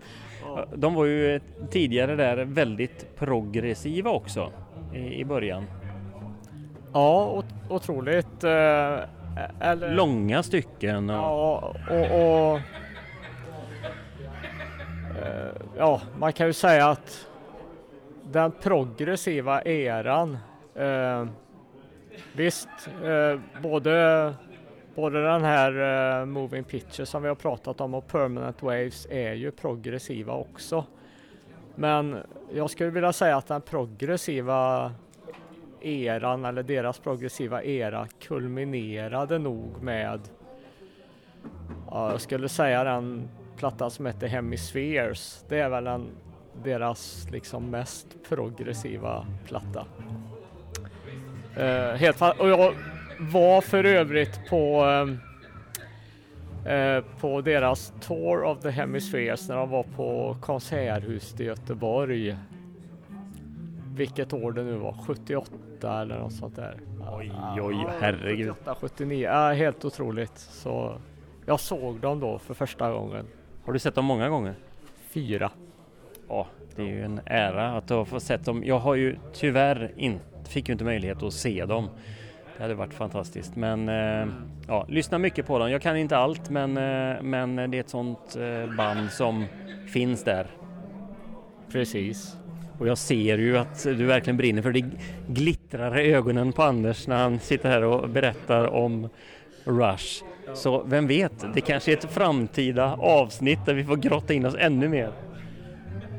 De 0.75 0.95
var 0.95 1.05
ju 1.05 1.41
tidigare 1.71 2.17
där 2.17 2.45
väldigt 2.45 3.17
progressiva 3.17 4.11
också 4.11 4.53
i, 4.95 5.21
i 5.21 5.25
början. 5.25 5.65
Ja, 6.93 7.31
ot 7.31 7.47
otroligt. 7.69 8.45
Eh, 8.45 8.99
eller... 9.61 9.95
Långa 9.95 10.43
stycken. 10.43 11.11
Och... 11.11 11.17
Ja, 11.17 11.75
och, 11.91 11.97
och 11.97 12.59
eh, 15.23 15.53
ja, 15.77 16.01
man 16.19 16.33
kan 16.33 16.47
ju 16.47 16.53
säga 16.53 16.89
att 16.89 17.27
den 18.33 18.53
progressiva 18.53 19.63
eran 19.63 20.39
eh, 20.75 21.25
Visst, 22.37 22.69
eh, 23.05 23.41
både, 23.63 24.35
både 24.95 25.23
den 25.23 25.45
här 25.45 26.21
uh, 26.21 26.27
Moving 26.27 26.65
Picture 26.65 27.07
som 27.07 27.23
vi 27.23 27.29
har 27.29 27.35
pratat 27.35 27.81
om 27.81 27.95
och 27.95 28.07
Permanent 28.07 28.63
Waves 28.63 29.07
är 29.11 29.33
ju 29.33 29.51
progressiva 29.51 30.33
också. 30.33 30.85
Men 31.75 32.17
jag 32.53 32.71
skulle 32.71 32.91
vilja 32.91 33.13
säga 33.13 33.37
att 33.37 33.47
den 33.47 33.61
progressiva 33.61 34.93
eran 35.81 36.45
eller 36.45 36.63
deras 36.63 36.99
progressiva 36.99 37.63
era 37.63 38.07
kulminerade 38.21 39.39
nog 39.39 39.83
med 39.83 40.21
ja, 41.91 42.11
jag 42.11 42.21
skulle 42.21 42.49
säga 42.49 42.85
den 42.85 43.29
plattan 43.57 43.91
som 43.91 44.07
heter 44.07 44.27
Hemispheres. 44.27 45.45
Det 45.49 45.59
är 45.59 45.69
väl 45.69 45.87
en, 45.87 46.09
deras 46.65 47.27
liksom 47.31 47.71
mest 47.71 48.07
progressiva 48.29 49.27
platta. 49.47 49.87
Uh, 51.59 51.97
helt 51.97 52.23
och 52.23 52.49
jag 52.49 52.75
var 53.19 53.61
för 53.61 53.85
övrigt 53.85 54.41
på 54.49 54.85
uh, 56.67 57.05
på 57.21 57.41
deras 57.41 57.93
Tour 58.01 58.45
of 58.45 58.61
the 58.61 58.71
Hemispheres 58.71 59.49
när 59.49 59.57
de 59.57 59.71
var 59.71 59.83
på 59.83 60.37
Konserthuset 60.41 61.41
i 61.41 61.45
Göteborg. 61.45 62.37
Vilket 63.97 64.33
år 64.33 64.53
det 64.53 64.63
nu 64.63 64.77
var, 64.77 64.93
78 65.07 66.03
eller 66.03 66.19
något 66.19 66.33
sånt 66.33 66.57
där. 66.57 66.81
Oj, 67.13 67.33
oj, 67.61 67.87
herregud. 68.01 68.55
78, 68.55 68.77
79, 68.81 69.29
ja, 69.29 69.53
helt 69.53 69.85
otroligt. 69.85 70.39
Så 70.39 70.99
jag 71.47 71.61
såg 71.61 72.01
dem 72.01 72.21
då 72.21 72.39
för 72.39 72.55
första 72.55 72.93
gången. 72.93 73.27
Har 73.65 73.73
du 73.73 73.79
sett 73.79 73.95
dem 73.95 74.05
många 74.05 74.29
gånger? 74.29 74.55
Fyra. 75.09 75.51
Ja, 76.29 76.47
det 76.77 76.83
är 76.83 76.87
ju 76.87 77.05
en 77.05 77.21
ära 77.27 77.77
att 77.77 77.91
ha 77.91 78.05
fått 78.05 78.23
sett 78.23 78.45
dem. 78.45 78.65
Jag 78.65 78.79
har 78.79 78.95
ju 78.95 79.17
tyvärr 79.33 79.93
inte 79.97 80.25
fick 80.51 80.69
ju 80.69 80.73
inte 80.73 80.85
möjlighet 80.85 81.23
att 81.23 81.33
se 81.33 81.65
dem. 81.65 81.89
Det 82.57 82.63
hade 82.63 82.75
varit 82.75 82.95
fantastiskt. 82.95 83.57
Men 83.57 83.89
eh, 83.89 84.35
ja, 84.69 84.87
lyssna 84.89 85.19
mycket 85.19 85.47
på 85.47 85.59
dem. 85.59 85.71
Jag 85.71 85.83
kan 85.83 85.97
inte 85.97 86.17
allt 86.17 86.51
men, 86.51 86.77
eh, 86.77 87.23
men 87.23 87.57
det 87.57 87.77
är 87.77 87.81
ett 87.81 87.89
sånt 87.89 88.37
eh, 88.37 88.77
band 88.77 89.11
som 89.11 89.45
finns 89.93 90.25
där. 90.25 90.47
Precis. 91.73 92.37
Och 92.79 92.89
jag 92.89 92.99
ser 92.99 93.39
ju 93.39 93.59
att 93.59 93.83
du 93.83 94.07
verkligen 94.07 94.37
brinner 94.37 94.63
för 94.63 94.73
det 94.73 94.85
glittrar 95.29 96.01
i 96.01 96.15
ögonen 96.15 96.53
på 96.53 96.63
Anders 96.63 97.07
när 97.07 97.17
han 97.17 97.39
sitter 97.39 97.69
här 97.69 97.83
och 97.83 98.09
berättar 98.09 98.67
om 98.67 99.09
Rush. 99.65 100.25
Så 100.55 100.83
vem 100.83 101.07
vet, 101.07 101.55
det 101.55 101.61
kanske 101.61 101.93
är 101.93 101.97
ett 101.97 102.13
framtida 102.13 102.95
avsnitt 102.95 103.67
där 103.67 103.75
vi 103.75 103.85
får 103.85 103.97
grotta 103.97 104.35
in 104.35 104.47
oss 104.47 104.57
ännu 104.59 104.89
mer. 104.89 105.13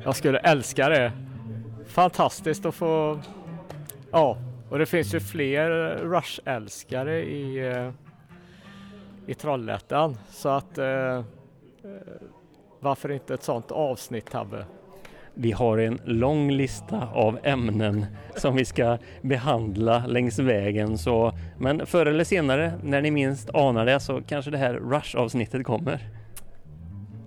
Jag 0.04 0.16
skulle 0.16 0.38
älska 0.38 0.90
det. 0.90 1.12
Fantastiskt 1.88 2.66
att 2.66 2.76
få 2.76 3.20
Ja, 4.12 4.38
och 4.76 4.80
det 4.80 4.86
finns 4.86 5.14
ju 5.14 5.20
fler 5.20 5.70
Rush-älskare 5.98 7.24
i, 7.24 7.68
eh, 7.68 7.92
i 9.28 9.34
Trollhättan 9.34 10.18
så 10.30 10.50
att 10.50 10.78
eh, 10.78 10.88
eh, 10.88 11.24
varför 12.80 13.12
inte 13.12 13.34
ett 13.34 13.44
sånt 13.44 13.72
avsnitt 13.72 14.32
Tabbe? 14.32 14.66
Vi 15.34 15.52
har 15.52 15.78
en 15.78 16.00
lång 16.04 16.52
lista 16.52 17.08
av 17.14 17.40
ämnen 17.44 18.06
som 18.36 18.56
vi 18.56 18.66
ska 18.66 18.98
behandla 19.22 20.06
längs 20.08 20.40
vägen. 20.40 20.98
Så, 20.98 21.34
men 21.58 21.86
förr 21.86 22.06
eller 22.06 22.24
senare, 22.24 22.74
när 22.84 23.02
ni 23.02 23.12
minst 23.12 23.50
anar 23.50 23.86
det, 23.86 24.00
så 24.00 24.22
kanske 24.22 24.52
det 24.52 24.58
här 24.58 24.74
Rush-avsnittet 24.74 25.66
kommer. 25.66 26.10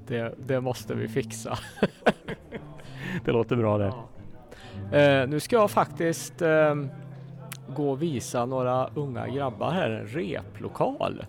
Det, 0.07 0.35
det, 0.47 0.61
måste 0.61 0.95
vi 0.95 1.09
fixa. 1.09 1.59
det 3.25 3.33
låter 3.33 3.57
bra 3.57 3.79
det. 3.79 3.93
Ja. 4.93 4.99
Eh, 4.99 5.29
nu 5.29 5.41
ska 5.41 5.57
jag 5.57 5.70
faktiskt 5.70 6.43
eh, 6.43 6.75
gå 7.77 7.90
och 7.90 8.03
visa 8.03 8.47
några 8.47 8.90
unga 8.95 9.28
grabbar 9.28 9.70
här 9.70 9.90
en 9.90 10.07
replokal. 10.07 11.24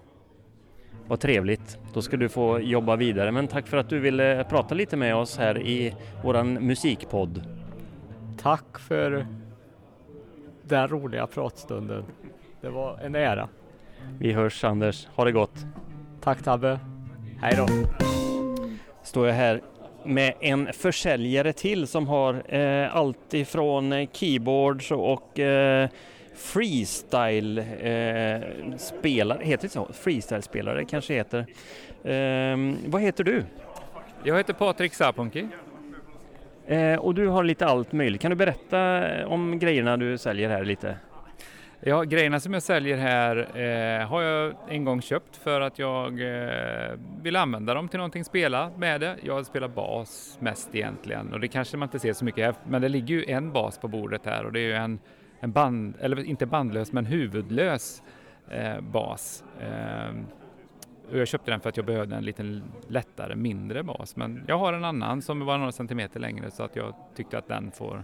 Vad 1.08 1.20
trevligt. 1.20 1.78
Då 1.94 2.02
ska 2.02 2.18
du 2.18 2.30
få 2.30 2.60
jobba 2.60 2.96
vidare. 2.96 3.32
Men 3.32 3.48
tack 3.48 3.68
för 3.68 3.78
att 3.78 3.90
du 3.90 4.00
ville 4.00 4.46
prata 4.50 4.76
lite 4.76 4.98
med 4.98 5.16
oss 5.16 5.38
här 5.38 5.62
i 5.62 5.96
våran 6.24 6.54
musikpodd. 6.54 7.44
Tack 8.42 8.80
för 8.80 9.26
den 10.64 10.88
roliga 10.88 11.28
pratstunden. 11.28 12.04
Det 12.62 12.70
var 12.70 12.98
en 12.98 13.16
ära. 13.16 13.50
Vi 14.20 14.34
hörs 14.34 14.64
Anders. 14.64 15.08
Ha 15.16 15.26
det 15.26 15.32
gott. 15.32 15.66
Tack 16.22 16.44
Tabbe. 16.44 16.80
Hej 17.42 17.54
då. 17.58 17.68
Står 19.04 19.28
jag 19.28 19.34
här 19.34 19.62
med 20.04 20.34
en 20.40 20.74
försäljare 20.74 21.54
till 21.54 21.88
som 21.88 22.08
har 22.08 22.56
eh, 22.56 22.96
allt 22.96 23.34
ifrån 23.34 24.08
keyboards 24.14 24.92
och 24.92 25.40
eh, 25.40 25.90
freestyle 26.36 27.58
eh, 27.58 29.38
heter 29.40 29.62
det 29.62 29.70
så? 29.70 29.88
Freestyle 29.94 30.42
spelare 30.42 30.86
kanske 30.86 31.14
heter. 31.14 31.46
Eh, 32.04 32.58
vad 32.86 33.02
heter 33.02 33.24
du? 33.24 33.44
Jag 34.24 34.38
heter 34.38 34.54
Patrik 34.54 34.94
Saponki. 34.94 35.48
Eh, 36.68 36.96
och 36.96 37.16
du 37.16 37.28
har 37.28 37.44
lite 37.44 37.66
allt 37.66 37.92
möjligt. 37.92 38.22
Kan 38.22 38.32
du 38.32 38.36
berätta 38.36 39.28
om 39.28 39.60
grejerna 39.60 39.98
du 39.98 40.18
säljer 40.18 40.50
här 40.50 40.64
lite? 40.66 40.98
Ja, 41.82 42.04
grejerna 42.04 42.40
som 42.40 42.54
jag 42.54 42.64
säljer 42.64 42.98
här 42.98 43.38
eh, 43.38 44.08
har 44.08 44.22
jag 44.22 44.54
en 44.70 44.86
gång 44.86 45.02
köpt 45.02 45.36
för 45.36 45.62
att 45.62 45.80
jag 45.80 46.22
eh, 46.22 46.98
vill 47.22 47.36
använda 47.36 47.74
dem 47.74 47.88
till 47.88 47.98
någonting, 47.98 48.24
spela 48.24 48.72
med 48.78 49.02
det. 49.02 49.16
Jag 49.24 49.46
spelar 49.46 49.68
bas 49.68 50.38
mest 50.40 50.76
egentligen 50.76 51.34
och 51.34 51.40
det 51.40 51.48
kanske 51.48 51.78
man 51.78 51.86
inte 51.86 52.00
ser 52.00 52.14
så 52.14 52.26
mycket 52.26 52.46
här, 52.46 52.56
men 52.68 52.82
det 52.82 52.90
ligger 52.90 53.16
ju 53.16 53.26
en 53.26 53.52
bas 53.52 53.78
på 53.78 53.88
bordet 53.88 54.26
här 54.26 54.46
och 54.46 54.54
det 54.54 54.60
är 54.60 54.64
ju 54.64 54.74
en, 54.74 55.00
en 55.40 55.52
band, 55.52 55.96
eller 56.00 56.24
inte 56.24 56.46
bandlös, 56.46 56.92
men 56.92 57.06
huvudlös 57.06 58.04
eh, 58.50 58.82
bas. 58.82 59.44
Eh, 59.60 60.16
och 61.12 61.18
jag 61.18 61.28
köpte 61.28 61.52
den 61.52 61.60
för 61.60 61.70
att 61.70 61.78
jag 61.78 61.86
behövde 61.86 62.16
en 62.16 62.26
lite 62.26 62.62
lättare, 62.88 63.36
mindre 63.36 63.84
bas, 63.84 64.16
men 64.16 64.44
jag 64.48 64.58
har 64.58 64.74
en 64.74 64.86
annan 64.86 65.22
som 65.22 65.46
var 65.46 65.58
några 65.58 65.72
centimeter 65.72 66.20
längre 66.20 66.52
så 66.52 66.64
att 66.64 66.76
jag 66.76 66.94
tyckte 67.16 67.38
att 67.38 67.48
den 67.48 67.72
får 67.72 68.04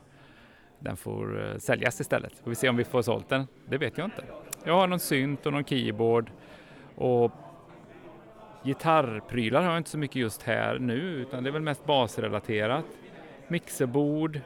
den 0.80 0.98
får 0.98 1.50
eh, 1.50 1.58
säljas 1.58 2.02
istället. 2.02 2.40
Får 2.44 2.50
vi 2.50 2.56
se 2.56 2.70
om 2.70 2.76
vi 2.76 2.84
får 2.84 3.02
sålt 3.02 3.30
den. 3.30 3.48
Det 3.70 3.78
vet 3.78 3.98
jag 3.98 4.08
inte. 4.08 4.24
Jag 4.64 4.74
har 4.74 4.88
någon 4.88 5.00
synt 5.00 5.46
och 5.46 5.54
någon 5.54 5.64
keyboard 5.64 6.32
och 6.96 7.32
gitarrprylar 8.64 9.62
har 9.62 9.70
jag 9.70 9.78
inte 9.78 9.90
så 9.90 9.98
mycket 9.98 10.16
just 10.16 10.44
här 10.44 10.80
nu 10.80 10.96
utan 10.96 11.44
det 11.44 11.50
är 11.50 11.52
väl 11.52 11.62
mest 11.62 11.86
basrelaterat. 11.86 12.86
Mixerbord 13.48 14.40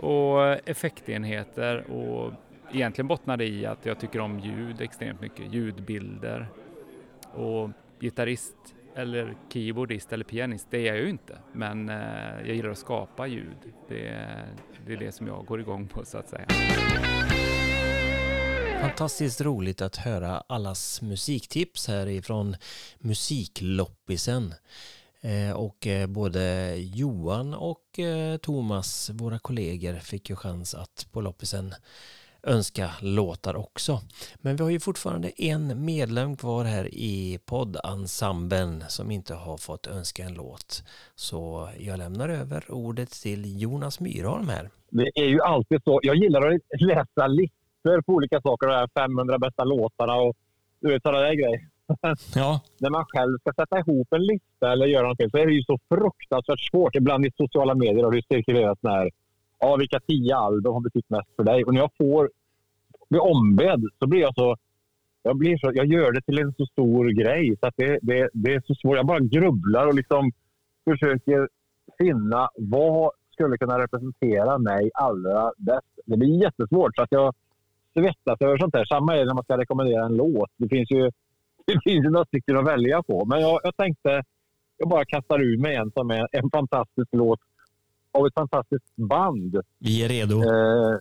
och 0.00 0.68
effektenheter 0.68 1.90
och 1.90 2.32
egentligen 2.72 3.08
bottnar 3.08 3.36
det 3.36 3.48
i 3.48 3.66
att 3.66 3.86
jag 3.86 4.00
tycker 4.00 4.20
om 4.20 4.40
ljud 4.40 4.80
extremt 4.80 5.20
mycket, 5.20 5.54
ljudbilder 5.54 6.48
och 7.34 7.70
gitarrist 8.00 8.56
eller 8.94 9.36
keyboardist 9.52 10.12
eller 10.12 10.24
pianist, 10.24 10.66
det 10.70 10.78
är 10.78 10.86
jag 10.86 10.98
ju 10.98 11.10
inte. 11.10 11.38
Men 11.52 11.88
eh, 11.88 12.46
jag 12.46 12.56
gillar 12.56 12.70
att 12.70 12.78
skapa 12.78 13.26
ljud. 13.26 13.56
Det, 13.88 14.26
det 14.86 14.92
är 14.92 14.96
det 14.96 15.12
som 15.12 15.26
jag 15.26 15.46
går 15.46 15.60
igång 15.60 15.88
på 15.88 16.04
så 16.04 16.18
att 16.18 16.28
säga. 16.28 16.46
Fantastiskt 18.80 19.40
roligt 19.40 19.82
att 19.82 19.96
höra 19.96 20.42
allas 20.46 21.02
musiktips 21.02 21.88
här 21.88 22.06
ifrån 22.06 22.56
Musikloppisen. 22.98 24.54
Eh, 25.20 25.56
och 25.56 25.86
eh, 25.86 26.06
både 26.06 26.74
Johan 26.76 27.54
och 27.54 27.98
eh, 27.98 28.36
Thomas, 28.36 29.10
våra 29.14 29.38
kollegor, 29.38 29.94
fick 29.94 30.30
ju 30.30 30.36
chans 30.36 30.74
att 30.74 31.08
på 31.12 31.20
loppisen 31.20 31.74
önska 32.42 32.90
låtar 33.00 33.56
också. 33.56 34.00
Men 34.36 34.56
vi 34.56 34.62
har 34.62 34.70
ju 34.70 34.80
fortfarande 34.80 35.42
en 35.42 35.84
medlem 35.84 36.36
kvar 36.36 36.64
här 36.64 36.88
i 36.94 37.38
poddensemblen 37.46 38.84
som 38.88 39.10
inte 39.10 39.34
har 39.34 39.56
fått 39.56 39.86
önska 39.86 40.24
en 40.24 40.34
låt. 40.34 40.82
Så 41.14 41.68
jag 41.78 41.98
lämnar 41.98 42.28
över 42.28 42.64
ordet 42.68 43.10
till 43.10 43.60
Jonas 43.62 44.00
Myrholm 44.00 44.48
här. 44.48 44.70
Det 44.90 45.10
är 45.14 45.28
ju 45.28 45.40
alltid 45.40 45.82
så. 45.84 46.00
Jag 46.02 46.16
gillar 46.16 46.54
att 46.54 46.80
läsa 46.80 47.26
listor 47.26 48.02
på 48.02 48.12
olika 48.12 48.40
saker. 48.40 48.66
De 48.66 48.72
här 48.72 48.88
500 48.94 49.38
bästa 49.38 49.64
låtarna 49.64 50.14
och 50.14 50.36
du 50.80 50.92
vet 50.92 51.02
sådana 51.02 51.20
där 51.20 51.34
grejer. 51.34 51.68
Ja. 52.34 52.60
När 52.80 52.90
man 52.90 53.04
själv 53.04 53.38
ska 53.38 53.52
sätta 53.52 53.78
ihop 53.78 54.12
en 54.12 54.26
lista 54.26 54.72
eller 54.72 54.86
göra 54.86 55.02
någonting 55.02 55.30
så 55.30 55.38
är 55.38 55.46
det 55.46 55.52
ju 55.52 55.62
så 55.62 55.78
fruktansvärt 55.88 56.60
svårt. 56.60 56.96
Ibland 56.96 57.26
i 57.26 57.30
sociala 57.36 57.74
medier 57.74 58.04
har 58.04 58.12
det 58.12 58.22
cirkulerat 58.28 58.78
när 58.82 59.10
ja 59.60 59.76
vilka 59.76 60.00
tio 60.00 60.36
album 60.36 60.72
har 60.72 60.80
betytt 60.80 61.10
mest 61.10 61.28
för 61.36 61.44
dig? 61.44 61.64
Och 61.64 61.74
när 61.74 61.80
jag 61.80 61.90
får 61.98 62.30
blir 63.10 63.22
ombedd 63.22 63.84
så 63.98 64.06
blir 64.06 64.20
jag 64.20 64.34
så 64.34 64.56
jag, 65.22 65.36
blir 65.36 65.58
så, 65.58 65.70
jag 65.74 65.86
gör 65.86 66.12
det 66.12 66.20
till 66.20 66.38
en 66.38 66.54
så 66.54 66.66
stor 66.66 67.08
grej 67.08 67.56
så 67.60 67.66
att 67.66 67.74
det, 67.76 67.98
det, 68.02 68.28
det 68.32 68.54
är 68.54 68.62
så 68.66 68.74
svårt. 68.74 68.96
Jag 68.96 69.06
bara 69.06 69.20
grubblar 69.20 69.86
och 69.86 69.94
liksom 69.94 70.32
försöker 70.90 71.48
finna 71.98 72.48
vad 72.56 73.10
skulle 73.32 73.58
kunna 73.58 73.78
representera 73.78 74.58
mig 74.58 74.90
allra 74.94 75.52
bäst. 75.58 75.86
Det 76.06 76.16
blir 76.16 76.42
jättesvårt 76.42 76.96
så 76.96 77.02
att 77.02 77.12
jag 77.12 77.34
svettas 77.94 78.40
över 78.40 78.58
sånt 78.58 78.72
där. 78.72 78.84
Samma 78.84 79.14
är 79.14 79.18
det 79.18 79.24
när 79.24 79.34
man 79.34 79.44
ska 79.44 79.58
rekommendera 79.58 80.04
en 80.04 80.16
låt. 80.16 80.50
Det 80.56 80.68
finns 80.68 80.90
ju, 80.90 81.10
det 81.68 81.80
finns 81.84 82.04
några 82.04 82.24
stycken 82.24 82.56
att 82.56 82.66
välja 82.66 83.02
på. 83.02 83.24
Men 83.24 83.40
jag, 83.40 83.60
jag 83.62 83.76
tänkte 83.76 84.22
jag 84.78 84.88
bara 84.88 85.04
kastar 85.04 85.40
ur 85.42 85.58
mig 85.58 85.74
en 85.76 85.90
som 85.92 86.10
är 86.10 86.28
en 86.32 86.50
fantastisk 86.50 87.08
låt 87.12 87.40
av 88.12 88.26
ett 88.26 88.34
fantastiskt 88.34 88.96
band. 88.96 89.60
Vi 89.78 90.04
är 90.04 90.08
redo. 90.08 90.36
Eh, 90.36 90.98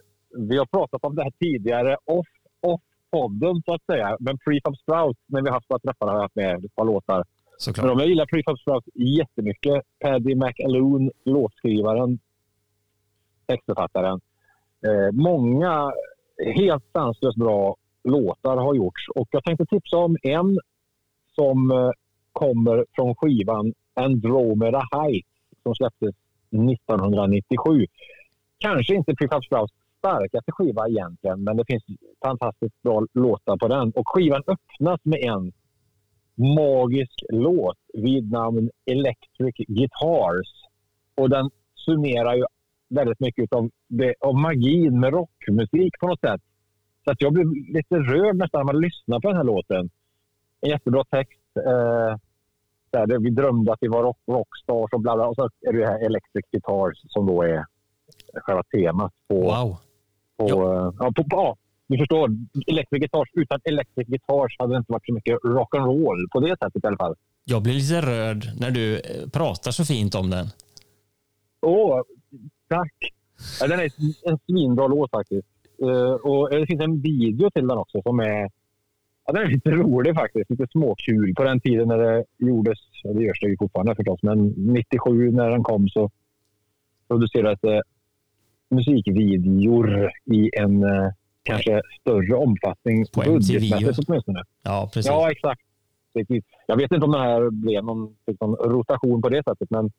vi 0.49 0.57
har 0.57 0.65
pratat 0.65 1.03
om 1.03 1.15
det 1.15 1.23
här 1.23 1.31
tidigare 1.39 1.97
off, 2.05 2.27
off 2.61 2.81
podden 3.11 3.61
så 3.65 3.73
att 3.73 3.85
säga. 3.85 4.17
Men 4.19 4.37
Prefab 4.37 4.77
Sprout, 4.77 5.17
när 5.25 5.41
vi 5.41 5.49
haft 5.49 5.69
några 5.69 5.79
träffar, 5.79 6.07
har 6.07 6.13
jag 6.13 6.21
haft 6.21 6.35
med 6.35 6.65
ett 6.65 6.75
par 6.75 6.85
låtar. 6.85 7.23
Såklart. 7.57 7.85
Men 7.85 7.99
jag 7.99 8.07
gillar 8.07 8.25
Prefab 8.25 8.59
Sprout 8.59 8.83
jättemycket. 8.95 9.83
Paddy 9.99 10.35
McAloon, 10.35 11.11
låtskrivaren, 11.25 12.19
textförfattaren. 13.45 14.19
Eh, 14.87 15.11
många 15.11 15.91
helt 16.55 16.83
sanslöst 16.93 17.37
bra 17.37 17.75
låtar 18.07 18.57
har 18.57 18.75
gjorts 18.75 19.09
och 19.15 19.27
jag 19.31 19.43
tänkte 19.43 19.65
tipsa 19.65 19.97
om 19.97 20.17
en 20.23 20.59
som 21.35 21.71
eh, 21.71 21.89
kommer 22.31 22.85
från 22.95 23.15
skivan 23.15 23.73
Andromeda 23.93 24.83
Heights 24.91 25.29
som 25.63 25.75
släpptes 25.75 26.15
1997. 26.49 27.85
Kanske 28.57 28.95
inte 28.95 29.15
Pippa 29.15 29.41
Strauss 29.41 29.71
starkaste 29.97 30.51
skiva 30.51 30.87
egentligen, 30.87 31.43
men 31.43 31.57
det 31.57 31.65
finns 31.67 31.83
fantastiskt 32.25 32.81
bra 32.81 33.05
låtar 33.13 33.57
på 33.57 33.67
den. 33.67 33.91
Och 33.91 34.09
skivan 34.09 34.43
öppnas 34.47 34.99
med 35.03 35.19
en 35.19 35.51
magisk 36.55 37.23
låt 37.29 37.77
vid 37.93 38.31
namn 38.31 38.69
Electric 38.85 39.55
Guitars. 39.67 40.47
Och 41.15 41.29
den 41.29 41.49
summerar 41.85 42.35
ju 42.35 42.45
väldigt 42.89 43.19
mycket 43.19 43.53
av, 43.53 43.69
det, 43.87 44.15
av 44.19 44.35
magin 44.35 44.99
med 44.99 45.13
rockmusik 45.13 45.99
på 45.99 46.07
något 46.07 46.19
sätt. 46.19 46.41
Så 47.07 47.11
att 47.11 47.21
jag 47.21 47.33
blev 47.33 47.47
lite 47.53 47.95
rörd 47.95 48.35
nästan 48.35 48.59
när 48.59 48.73
man 48.73 48.81
lyssnar 48.81 49.19
på 49.19 49.27
den 49.27 49.37
här 49.37 49.43
låten. 49.43 49.89
En 50.61 50.69
jättebra 50.69 51.03
text. 51.03 51.57
Eh, 51.65 52.17
där 52.91 53.19
vi 53.19 53.29
drömde 53.29 53.73
att 53.73 53.77
vi 53.81 53.87
var 53.87 54.03
rock, 54.03 54.17
rockstars 54.27 54.93
och 54.93 55.01
bla 55.01 55.15
bla. 55.15 55.27
Och 55.27 55.35
så 55.35 55.49
är 55.61 55.73
det 55.73 55.85
här 55.85 56.05
Electric 56.05 56.45
Guitars 56.51 56.97
som 57.07 57.25
då 57.25 57.43
är 57.43 57.65
själva 58.33 58.63
temat 58.63 59.13
på... 59.27 59.35
Wow. 59.35 59.77
På, 60.37 60.49
ja. 60.49 60.93
Ja, 60.99 61.11
på, 61.15 61.25
ja, 61.29 61.57
du 61.87 61.97
förstår. 61.97 62.29
Electric 62.67 62.99
Guitars. 62.99 63.29
Utan 63.33 63.59
Electric 63.63 64.07
Guitars 64.07 64.55
hade 64.59 64.73
det 64.73 64.77
inte 64.77 64.91
varit 64.91 65.05
så 65.05 65.13
mycket 65.13 65.37
rock'n'roll 65.41 66.29
på 66.31 66.39
det 66.39 66.57
sättet 66.59 66.83
i 66.83 66.87
alla 66.87 66.97
fall. 66.97 67.15
Jag 67.43 67.63
blir 67.63 67.73
lite 67.73 68.01
rörd 68.01 68.45
när 68.59 68.71
du 68.71 68.95
eh, 68.95 69.29
pratar 69.33 69.71
så 69.71 69.85
fint 69.85 70.15
om 70.15 70.29
den. 70.29 70.47
Åh, 71.61 72.01
tack! 72.69 72.93
Ja, 73.59 73.67
den 73.67 73.79
är 73.79 73.89
en 74.29 74.39
svinbra 74.45 74.87
låt 74.87 75.11
faktiskt. 75.11 75.47
Uh, 75.83 76.13
och 76.13 76.49
det 76.49 76.67
finns 76.67 76.81
en 76.81 77.01
video 77.01 77.49
till 77.49 77.67
den 77.67 77.77
också 77.77 78.01
som 78.01 78.19
är 78.19 78.49
Ja, 79.27 79.33
den 79.33 79.43
är 79.43 79.47
lite 79.47 79.71
rolig 79.71 80.15
faktiskt. 80.15 80.49
Lite 80.49 80.67
småkul. 80.71 81.33
På 81.35 81.43
den 81.43 81.59
tiden 81.59 81.87
när 81.87 81.97
det 81.97 82.25
gjordes, 82.37 82.79
det 83.03 83.23
görs 83.23 83.39
det 83.39 83.47
ju 83.47 83.57
fortfarande 83.57 83.95
förstås, 83.95 84.23
men 84.23 84.47
97 84.47 85.31
när 85.31 85.49
den 85.49 85.63
kom 85.63 85.89
så 85.89 86.09
producerades 87.07 87.59
det 87.61 87.83
musikvideor 88.69 90.11
i 90.25 90.49
en 90.59 90.83
eh, 90.83 91.09
kanske 91.43 91.81
större 92.01 92.35
omfattning. 92.35 93.05
På 93.13 93.21
budgetmässigt 93.21 94.07
åtminstone. 94.07 94.43
Ja, 94.63 94.89
precis. 94.93 95.11
Ja, 95.11 95.31
exakt. 95.31 95.61
Jag 96.65 96.77
vet 96.77 96.91
inte 96.91 97.05
om 97.05 97.11
det 97.11 97.19
här 97.19 97.49
blev 97.49 97.83
någon 97.83 98.15
liksom, 98.27 98.55
rotation 98.55 99.21
på 99.21 99.29
det 99.29 99.43
sättet, 99.43 99.69
men 99.69 99.91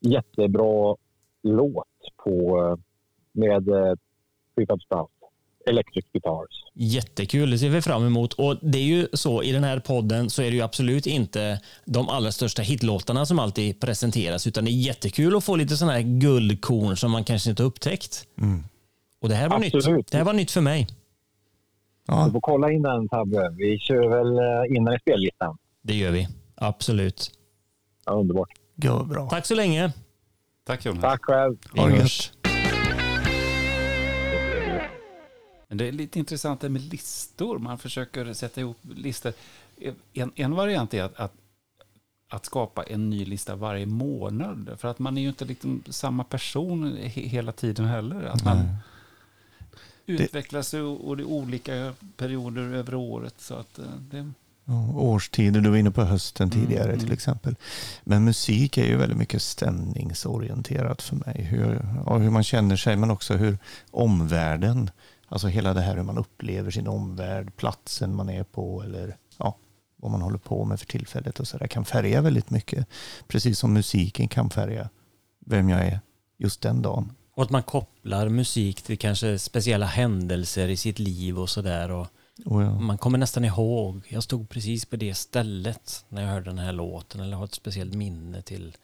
jättebra 0.00 0.96
låt 1.42 1.84
på, 2.24 2.58
eh, 2.58 2.76
med 3.32 3.68
Prefab 4.58 4.82
Sprout. 4.82 5.10
Electric 5.66 6.04
Guitars. 6.12 6.64
Jättekul, 6.74 7.50
det 7.50 7.58
ser 7.58 7.68
vi 7.68 7.82
fram 7.82 8.06
emot. 8.06 8.32
Och 8.32 8.56
det 8.62 8.78
är 8.78 8.82
ju 8.82 9.08
så 9.12 9.42
i 9.42 9.52
den 9.52 9.64
här 9.64 9.78
podden 9.80 10.30
så 10.30 10.42
är 10.42 10.50
det 10.50 10.56
ju 10.56 10.62
absolut 10.62 11.06
inte 11.06 11.60
de 11.84 12.08
allra 12.08 12.32
största 12.32 12.62
hitlåtarna 12.62 13.26
som 13.26 13.38
alltid 13.38 13.80
presenteras, 13.80 14.46
utan 14.46 14.64
det 14.64 14.70
är 14.70 14.72
jättekul 14.72 15.36
att 15.36 15.44
få 15.44 15.56
lite 15.56 15.76
sådana 15.76 15.92
här 15.92 16.02
guldkorn 16.02 16.96
som 16.96 17.10
man 17.10 17.24
kanske 17.24 17.50
inte 17.50 17.62
upptäckt. 17.62 18.26
Mm. 18.40 18.64
Och 19.20 19.28
det 19.28 19.34
här 19.34 19.48
var 19.48 19.56
Absolut. 19.56 19.96
nytt. 19.96 20.10
Det 20.10 20.18
här 20.18 20.24
var 20.24 20.32
nytt 20.32 20.50
för 20.50 20.60
mig. 20.60 20.86
Du 22.06 22.32
får 22.32 22.40
kolla 22.40 22.72
in 22.72 22.82
den 22.82 23.08
Tabbe. 23.08 23.54
Vi 23.56 23.78
kör 23.78 24.08
väl 24.08 24.38
eh, 24.38 24.76
in 24.76 24.84
den 24.84 24.94
i 24.94 24.98
spellistan. 24.98 25.58
Det 25.82 25.94
gör 25.94 26.10
vi. 26.10 26.28
Absolut. 26.54 27.30
Ja, 28.06 28.12
underbart. 28.12 28.48
Ja, 28.74 29.02
bra. 29.02 29.28
Tack 29.28 29.46
så 29.46 29.54
länge. 29.54 29.92
Tack 30.66 30.84
Jonas. 30.84 31.02
Tack 31.02 31.24
själv. 31.24 31.56
Men 35.68 35.78
det 35.78 35.88
är 35.88 35.92
lite 35.92 36.18
intressant 36.18 36.60
det 36.60 36.68
med 36.68 36.82
listor. 36.82 37.58
Man 37.58 37.78
försöker 37.78 38.32
sätta 38.32 38.60
ihop 38.60 38.76
listor. 38.82 39.32
En, 40.12 40.32
en 40.34 40.54
variant 40.54 40.94
är 40.94 41.02
att, 41.02 41.16
att, 41.16 41.32
att 42.28 42.46
skapa 42.46 42.82
en 42.82 43.10
ny 43.10 43.24
lista 43.24 43.56
varje 43.56 43.86
månad. 43.86 44.76
För 44.78 44.88
att 44.88 44.98
man 44.98 45.18
är 45.18 45.22
ju 45.22 45.28
inte 45.28 45.44
liksom 45.44 45.82
samma 45.88 46.24
person 46.24 46.96
he, 46.96 47.20
hela 47.20 47.52
tiden 47.52 47.84
heller. 47.84 48.22
Att 48.22 48.44
man 48.44 48.56
Nej. 48.56 48.76
utvecklas 50.06 50.74
och, 50.74 51.08
och 51.08 51.16
det 51.16 51.22
är 51.22 51.26
olika 51.26 51.94
perioder 52.16 52.62
över 52.62 52.94
året. 52.94 53.34
Så 53.38 53.54
att 53.54 53.78
eh, 53.78 53.84
det, 54.10 54.32
årstider, 54.94 55.60
du 55.60 55.70
var 55.70 55.76
inne 55.76 55.90
på 55.90 56.04
hösten 56.04 56.50
tidigare 56.50 56.84
Mm, 56.84 56.98
till 56.98 57.06
mm. 57.08 57.14
exempel. 57.14 57.56
Men 58.04 58.24
musik 58.24 58.78
är 58.78 58.86
ju 58.86 58.96
väldigt 58.96 59.18
mycket 59.18 59.42
stämningsorienterat 59.42 61.02
för 61.02 61.16
mig. 61.16 61.42
Hur, 61.42 61.68
hur 62.18 62.30
man 62.30 62.44
känner 62.44 62.76
sig 62.76 62.96
men 62.96 63.10
också 63.10 63.34
hur 63.34 63.58
omvärlden, 63.90 64.90
alltså 65.28 65.48
hela 65.48 65.74
det 65.74 65.80
här 65.80 65.96
hur 65.96 66.02
man 66.02 66.18
upplever 66.18 66.70
sin 66.70 66.88
omvärld, 66.88 67.56
platsen 67.56 68.14
man 68.14 68.28
är 68.28 68.44
på 68.44 68.82
eller 68.82 69.16
ja, 69.38 69.56
vad 69.96 70.10
man 70.10 70.22
håller 70.22 70.38
på 70.38 70.64
med 70.64 70.80
för 70.80 70.86
tillfället 70.86 71.40
och 71.40 71.48
så 71.48 71.58
där 71.58 71.66
kan 71.66 71.84
färga 71.84 72.20
väldigt 72.20 72.50
mycket. 72.50 72.86
Precis 73.28 73.58
som 73.58 73.72
musiken 73.72 74.28
kan 74.28 74.50
färga 74.50 74.88
vem 75.46 75.68
jag 75.68 75.80
är 75.86 76.00
just 76.38 76.60
den 76.60 76.82
dagen. 76.82 77.12
Och 77.34 77.42
att 77.42 77.50
man 77.50 77.62
kopplar 77.62 78.28
musik 78.28 78.82
till 78.82 78.98
kanske 78.98 79.38
speciella 79.38 79.86
händelser 79.86 80.68
i 80.68 80.76
sitt 80.76 80.98
liv 80.98 81.38
och 81.38 81.50
sådär. 81.50 81.90
Och 81.90 82.06
Oh 82.44 82.64
ja. 82.64 82.70
Man 82.70 82.98
kommer 82.98 83.18
nästan 83.18 83.44
ihåg, 83.44 84.06
jag 84.08 84.22
stod 84.22 84.48
precis 84.48 84.84
på 84.84 84.96
det 84.96 85.14
stället 85.14 86.04
när 86.08 86.22
jag 86.22 86.28
hörde 86.28 86.50
den 86.50 86.58
här 86.58 86.72
låten 86.72 87.20
eller 87.20 87.36
har 87.36 87.44
ett 87.44 87.54
speciellt 87.54 87.94
minne 87.94 88.42
till. 88.42 88.76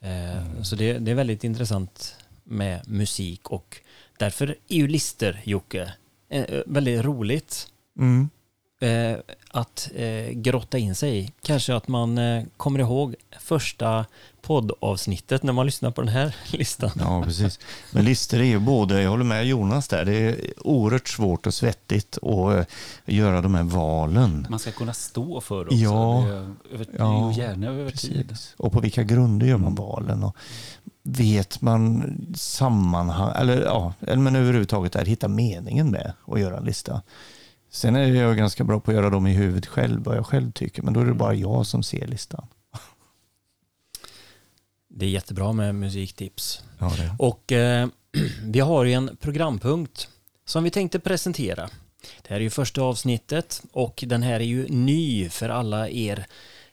Eh, 0.00 0.62
Så 0.62 0.76
det, 0.76 0.98
det 0.98 1.10
är 1.10 1.14
väldigt 1.14 1.44
intressant 1.44 2.16
med 2.44 2.88
musik 2.88 3.50
och 3.50 3.80
därför 4.18 4.56
är 4.68 4.76
ju 4.76 4.88
lister, 4.88 5.42
Jocke, 5.44 5.92
eh, 6.28 6.62
väldigt 6.66 7.04
roligt 7.04 7.70
Mm 7.98 8.28
eh, 8.84 9.18
att 9.50 9.90
eh, 9.94 10.30
grotta 10.32 10.78
in 10.78 10.94
sig 10.94 11.18
i. 11.18 11.32
Kanske 11.42 11.74
att 11.74 11.88
man 11.88 12.18
eh, 12.18 12.44
kommer 12.56 12.78
ihåg 12.78 13.14
första 13.40 14.04
poddavsnittet 14.42 15.42
när 15.42 15.52
man 15.52 15.66
lyssnar 15.66 15.90
på 15.90 16.00
den 16.00 16.08
här 16.10 16.36
listan. 16.52 16.90
Ja, 16.98 17.22
precis. 17.22 17.58
Men 17.90 18.04
listor 18.04 18.38
är 18.40 18.44
ju 18.44 18.58
både, 18.58 19.02
jag 19.02 19.10
håller 19.10 19.24
med 19.24 19.46
Jonas 19.46 19.88
där, 19.88 20.04
det 20.04 20.16
är 20.16 20.36
oerhört 20.68 21.08
svårt 21.08 21.46
och 21.46 21.54
svettigt 21.54 22.18
att 22.22 22.56
eh, 22.56 22.64
göra 23.04 23.40
de 23.40 23.54
här 23.54 23.62
valen. 23.62 24.46
man 24.50 24.58
ska 24.58 24.70
kunna 24.70 24.92
stå 24.94 25.40
för 25.40 25.64
också. 25.66 25.76
Ja, 25.76 26.24
Det 26.28 26.34
är 26.34 26.74
över, 26.74 26.86
ja, 26.98 27.32
gärna 27.36 27.66
över 27.66 27.90
tid. 27.90 28.36
Och 28.56 28.72
på 28.72 28.80
vilka 28.80 29.02
grunder 29.02 29.46
gör 29.46 29.56
man 29.58 29.74
valen? 29.74 30.24
Och 30.24 30.36
vet 31.02 31.60
man 31.60 32.14
sammanhang, 32.36 33.32
eller 33.36 33.62
ja, 33.62 33.94
eller 34.00 34.16
men 34.22 34.36
överhuvudtaget 34.36 34.92
där, 34.92 35.04
hitta 35.04 35.28
meningen 35.28 35.90
med 35.90 36.12
att 36.26 36.40
göra 36.40 36.56
en 36.56 36.64
lista. 36.64 37.02
Sen 37.74 37.96
är 37.96 38.14
jag 38.14 38.36
ganska 38.36 38.64
bra 38.64 38.80
på 38.80 38.90
att 38.90 38.94
göra 38.94 39.10
dem 39.10 39.26
i 39.26 39.32
huvudet 39.32 39.66
själv, 39.66 40.04
vad 40.04 40.16
jag 40.16 40.26
själv 40.26 40.52
tycker, 40.52 40.82
men 40.82 40.94
då 40.94 41.00
är 41.00 41.04
det 41.04 41.14
bara 41.14 41.34
jag 41.34 41.66
som 41.66 41.82
ser 41.82 42.06
listan. 42.06 42.46
Det 44.88 45.06
är 45.06 45.10
jättebra 45.10 45.52
med 45.52 45.74
musiktips. 45.74 46.64
Ja. 46.78 46.92
Och 47.18 47.52
eh, 47.52 47.88
vi 48.42 48.60
har 48.60 48.84
ju 48.84 48.92
en 48.92 49.16
programpunkt 49.20 50.08
som 50.44 50.64
vi 50.64 50.70
tänkte 50.70 51.00
presentera. 51.00 51.70
Det 52.22 52.28
här 52.28 52.36
är 52.36 52.40
ju 52.40 52.50
första 52.50 52.82
avsnittet 52.82 53.62
och 53.72 54.04
den 54.06 54.22
här 54.22 54.34
är 54.34 54.44
ju 54.44 54.68
ny 54.68 55.28
för 55.28 55.48
alla 55.48 55.88
er 55.88 56.26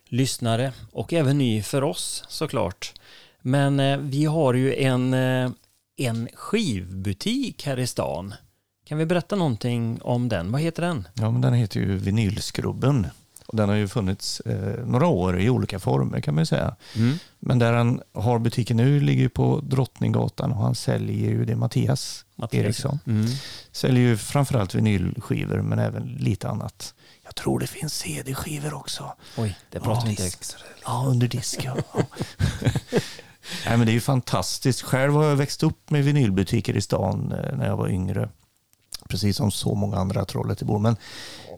lyssnare 0.06 0.74
och 0.92 1.14
även 1.14 1.38
ny 1.38 1.62
för 1.62 1.84
oss 1.84 2.24
såklart. 2.28 2.94
Men 3.42 3.80
eh, 3.80 3.98
vi 3.98 4.26
har 4.26 4.54
ju 4.54 4.76
en, 4.76 5.14
eh, 5.14 5.52
en 5.98 6.30
skivbutik 6.34 7.66
här 7.66 7.80
i 7.80 7.88
stan. 7.88 8.34
Kan 8.92 8.98
vi 8.98 9.06
berätta 9.06 9.36
någonting 9.36 10.02
om 10.02 10.30
den? 10.30 10.52
Vad 10.52 10.62
heter 10.62 10.84
den? 10.84 11.08
Ja, 11.14 11.32
men 11.32 11.42
den 11.42 11.54
heter 11.54 11.80
ju 11.80 11.98
Vinylskrubben. 11.98 13.08
Och 13.46 13.56
den 13.58 13.70
har 13.70 13.76
ju 13.76 13.88
funnits 13.88 14.40
eh, 14.40 14.86
några 14.86 15.08
år 15.08 15.40
i 15.40 15.50
olika 15.50 15.80
former 15.80 16.22
kan 16.22 16.36
man 16.36 16.42
ju 16.42 16.46
säga. 16.46 16.76
Mm. 16.96 17.18
Men 17.40 17.60
där 17.60 17.74
han 17.74 18.02
har 18.14 18.40
butiken 18.40 18.78
nu 18.78 19.00
ligger 19.00 19.22
ju 19.22 19.30
på 19.30 19.60
Drottninggatan 19.64 20.52
och 20.52 20.58
han 20.58 20.76
säljer 20.76 21.30
ju 21.30 21.46
det 21.46 21.56
Mattias, 21.56 22.26
Mattias, 22.36 22.66
Eriksson. 22.66 23.00
Mm. 23.08 23.28
Säljer 23.72 24.04
ju 24.04 24.18
framförallt 24.18 24.76
vinylskivor 24.76 25.62
men 25.62 25.80
även 25.80 26.04
lite 26.04 26.50
annat. 26.50 26.94
Jag 27.24 27.36
tror 27.36 27.60
det 27.60 27.68
finns 27.68 27.94
CD-skivor 27.94 28.74
också. 28.74 29.14
Oj, 29.38 29.58
det 29.70 29.80
pratar 29.80 30.06
vi 30.06 30.10
inte 30.10 30.24
disk. 30.24 30.44
Ja, 30.86 31.06
under 31.08 31.28
disk. 31.28 31.64
Ja. 31.64 31.78
Ja. 31.94 32.04
Nej, 33.66 33.78
men 33.78 33.86
det 33.86 33.92
är 33.92 33.94
ju 33.94 34.02
fantastiskt. 34.02 34.82
Själv 34.82 35.14
har 35.14 35.24
jag 35.24 35.36
växt 35.36 35.64
upp 35.64 35.90
med 35.90 36.04
vinylbutiker 36.04 36.78
i 36.78 36.82
stan 36.82 37.32
eh, 37.32 37.58
när 37.58 37.68
jag 37.68 37.78
var 37.78 37.90
yngre. 37.90 38.30
Precis 39.12 39.38
som 39.38 39.52
så 39.52 39.76
många 39.76 39.98
andra 39.98 40.26
Trollhättebor. 40.26 40.80
Men 40.80 40.96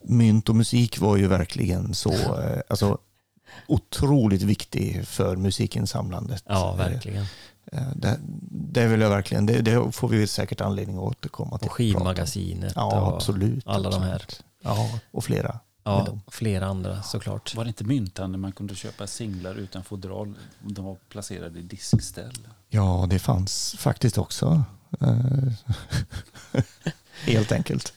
mynt 0.03 0.49
och 0.49 0.55
musik 0.55 0.99
var 0.99 1.17
ju 1.17 1.27
verkligen 1.27 1.93
så 1.93 2.11
eh, 2.41 2.61
alltså, 2.67 2.97
otroligt 3.67 4.41
viktig 4.41 5.07
för 5.07 5.35
musikinsamlandet. 5.35 6.43
Ja, 6.47 6.73
verkligen. 6.75 7.25
Eh, 7.71 7.87
Det, 7.95 8.19
det 8.51 8.87
vill 8.87 9.01
jag 9.01 9.09
verkligen, 9.09 9.45
det, 9.45 9.61
det 9.61 9.91
får 9.91 10.07
vi 10.07 10.27
säkert 10.27 10.61
anledning 10.61 10.97
att 10.97 11.03
återkomma 11.03 11.57
till. 11.57 11.67
Och 11.67 11.73
skivmagasinet 11.73 12.73
Ja, 12.75 13.01
och 13.01 13.15
absolut. 13.15 13.67
alla 13.67 13.89
de 13.89 14.01
här. 14.01 14.25
Ja, 14.63 14.89
och 15.11 15.23
flera. 15.23 15.59
Ja, 15.85 16.07
flera 16.31 16.65
andra 16.65 17.01
såklart. 17.03 17.55
Var 17.55 17.63
det 17.63 17.67
inte 17.67 17.83
myntande 17.83 18.37
man 18.37 18.51
kunde 18.51 18.75
köpa 18.75 19.07
singlar 19.07 19.55
utan 19.55 19.83
fodral? 19.83 20.33
De 20.61 20.85
var 20.85 20.95
placerade 21.09 21.59
i 21.59 21.61
diskställ. 21.61 22.47
Ja, 22.69 23.05
det 23.09 23.19
fanns 23.19 23.75
faktiskt 23.79 24.17
också. 24.17 24.63
Eh, 27.27 27.33
Helt 27.33 27.51
enkelt. 27.51 27.93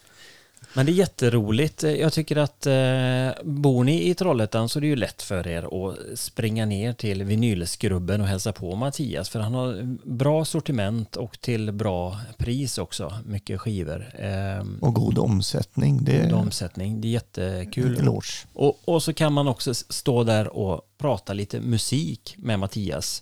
Men 0.73 0.85
det 0.85 0.91
är 0.91 0.93
jätteroligt. 0.93 1.83
Jag 1.83 2.13
tycker 2.13 2.35
att 2.35 2.65
eh, 2.65 3.43
bor 3.43 3.83
ni 3.83 4.09
i 4.09 4.15
Trollhättan 4.15 4.69
så 4.69 4.79
är 4.79 4.81
det 4.81 4.87
ju 4.87 4.95
lätt 4.95 5.21
för 5.21 5.47
er 5.47 5.63
att 5.89 6.19
springa 6.19 6.65
ner 6.65 6.93
till 6.93 7.23
vinylskrubben 7.23 8.21
och 8.21 8.27
hälsa 8.27 8.51
på 8.53 8.75
Mattias 8.75 9.29
för 9.29 9.39
han 9.39 9.53
har 9.53 9.97
bra 10.09 10.45
sortiment 10.45 11.15
och 11.15 11.41
till 11.41 11.71
bra 11.71 12.19
pris 12.37 12.77
också. 12.77 13.13
Mycket 13.25 13.61
skivor. 13.61 14.11
Eh, 14.19 14.65
Och 14.81 14.93
god 14.93 15.17
omsättning. 15.17 16.03
Det 16.03 16.23
God 16.23 16.33
omsättning. 16.33 17.01
Det 17.01 17.07
är 17.07 17.11
jättekul. 17.11 18.09
Och, 18.53 18.79
och 18.85 19.03
så 19.03 19.13
kan 19.13 19.33
man 19.33 19.47
också 19.47 19.73
stå 19.73 20.23
där 20.23 20.47
och 20.57 20.81
prata 20.97 21.33
lite 21.33 21.59
musik 21.59 22.35
med 22.37 22.59
Mattias. 22.59 23.21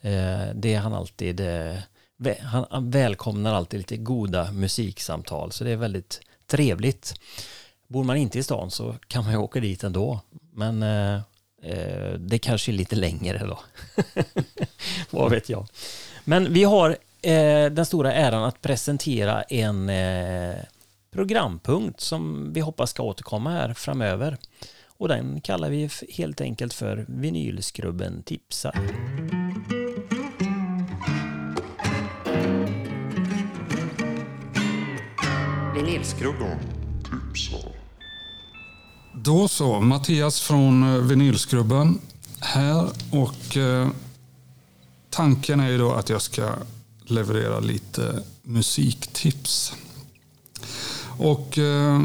Eh, 0.00 0.54
det 0.54 0.74
är 0.74 0.78
han 0.78 0.94
alltid. 0.94 1.40
Han, 2.42 2.90
välkomnar 2.90 3.54
alltid 3.54 3.78
lite 3.80 3.96
goda 3.96 4.52
musiksamtal. 4.52 5.52
Så 5.52 5.64
det 5.64 5.70
är 5.70 5.76
väldigt 5.76 6.20
trevligt. 6.46 7.20
Bor 7.86 8.04
man 8.04 8.16
inte 8.16 8.38
i 8.38 8.42
stan 8.42 8.70
så 8.70 8.94
kan 9.08 9.24
man 9.24 9.32
ju 9.32 9.38
åka 9.38 9.60
dit 9.60 9.84
ändå. 9.84 10.20
Men 10.52 10.82
eh, 10.82 11.14
eh 11.62 12.12
det 12.18 12.38
kanske 12.38 12.72
är 12.72 12.74
lite 12.74 12.96
längre 12.96 13.46
då. 13.46 13.58
Vad 15.10 15.30
vet 15.30 15.48
jag. 15.48 15.66
Men 16.24 16.52
vi 16.52 16.64
har 16.64 16.90
eh, 17.22 17.70
den 17.70 17.86
stora 17.86 18.12
äran 18.12 18.44
att 18.44 18.60
presentera 18.60 19.42
en 19.42 19.88
eh, 19.88 20.56
programpunkt 21.10 22.00
som 22.00 22.52
vi 22.52 22.60
hoppas 22.60 22.90
ska 22.90 23.02
återkomma 23.02 23.50
här 23.50 23.74
framöver. 23.74 24.36
Och 24.98 25.08
den 25.08 25.40
kallar 25.40 25.70
vi 25.70 25.90
helt 26.10 26.40
enkelt 26.40 26.74
för 26.74 27.04
Vinylskrubben 27.08 28.22
tipsar. 28.22 28.74
Vinylskrubben 35.76 36.58
tipsar. 37.04 37.72
Då 39.14 39.48
så, 39.48 39.80
Mattias 39.80 40.40
från 40.40 40.94
eh, 40.94 41.00
Vinylskrubben 41.00 41.98
här 42.40 42.88
och 43.10 43.56
eh, 43.56 43.88
tanken 45.10 45.60
är 45.60 45.68
ju 45.68 45.78
då 45.78 45.92
att 45.92 46.08
jag 46.08 46.22
ska 46.22 46.52
leverera 47.04 47.60
lite 47.60 48.22
musiktips. 48.42 49.72
Och 51.18 51.58
eh, 51.58 52.02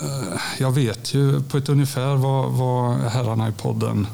eh, 0.00 0.40
jag 0.58 0.72
vet 0.72 1.14
ju 1.14 1.42
på 1.42 1.56
ett 1.56 1.68
ungefär 1.68 2.16
vad, 2.16 2.52
vad 2.52 2.96
herrarna 2.96 3.48
i 3.48 3.52
podden 3.52 4.06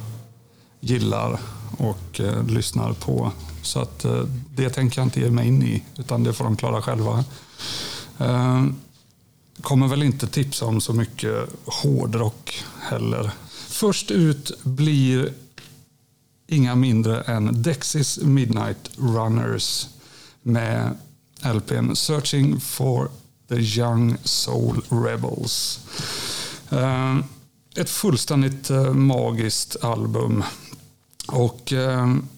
gillar 0.80 1.40
och 1.78 2.20
eh, 2.20 2.46
lyssnar 2.46 2.92
på. 2.92 3.32
Så 3.62 3.80
att 3.80 4.04
eh, 4.04 4.22
det 4.54 4.70
tänker 4.70 5.00
jag 5.00 5.06
inte 5.06 5.20
ge 5.20 5.30
mig 5.30 5.48
in 5.48 5.62
i, 5.62 5.84
utan 5.98 6.24
det 6.24 6.32
får 6.32 6.44
de 6.44 6.56
klara 6.56 6.82
själva. 6.82 7.24
Ehm, 8.18 8.76
kommer 9.60 9.88
väl 9.88 10.02
inte 10.02 10.26
tipsa 10.26 10.64
om 10.64 10.80
så 10.80 10.92
mycket 10.92 11.48
hårdrock 11.64 12.64
heller. 12.80 13.30
Först 13.68 14.10
ut 14.10 14.62
blir 14.62 15.32
inga 16.46 16.74
mindre 16.74 17.20
än 17.20 17.62
Dexys 17.62 18.18
Midnight 18.22 18.90
Runners 18.96 19.88
med 20.42 20.96
LPn 21.54 21.94
Searching 21.94 22.60
for 22.60 23.10
the 23.48 23.54
Young 23.54 24.16
Soul 24.24 24.82
Rebels. 24.88 25.80
Ehm, 26.70 27.24
ett 27.76 27.90
fullständigt 27.90 28.70
eh, 28.70 28.92
magiskt 28.92 29.76
album. 29.84 30.44
Och 31.26 31.72
ehm, 31.72 32.28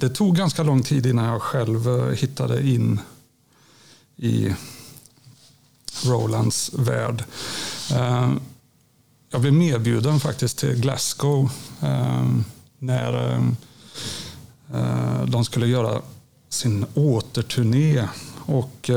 det 0.00 0.08
tog 0.08 0.36
ganska 0.36 0.62
lång 0.62 0.82
tid 0.82 1.06
innan 1.06 1.24
jag 1.24 1.42
själv 1.42 1.88
eh, 1.88 2.16
hittade 2.16 2.68
in 2.68 3.00
i 4.22 4.54
Rolands 6.04 6.70
värld. 6.74 7.24
Eh, 7.90 8.32
jag 9.30 9.40
blev 9.40 9.52
medbjuden 9.52 10.20
faktiskt 10.20 10.58
till 10.58 10.80
Glasgow 10.80 11.50
eh, 11.80 12.24
när 12.78 13.36
eh, 14.74 15.22
de 15.26 15.44
skulle 15.44 15.66
göra 15.66 16.02
sin 16.48 16.86
återturné 16.94 18.08
och 18.46 18.90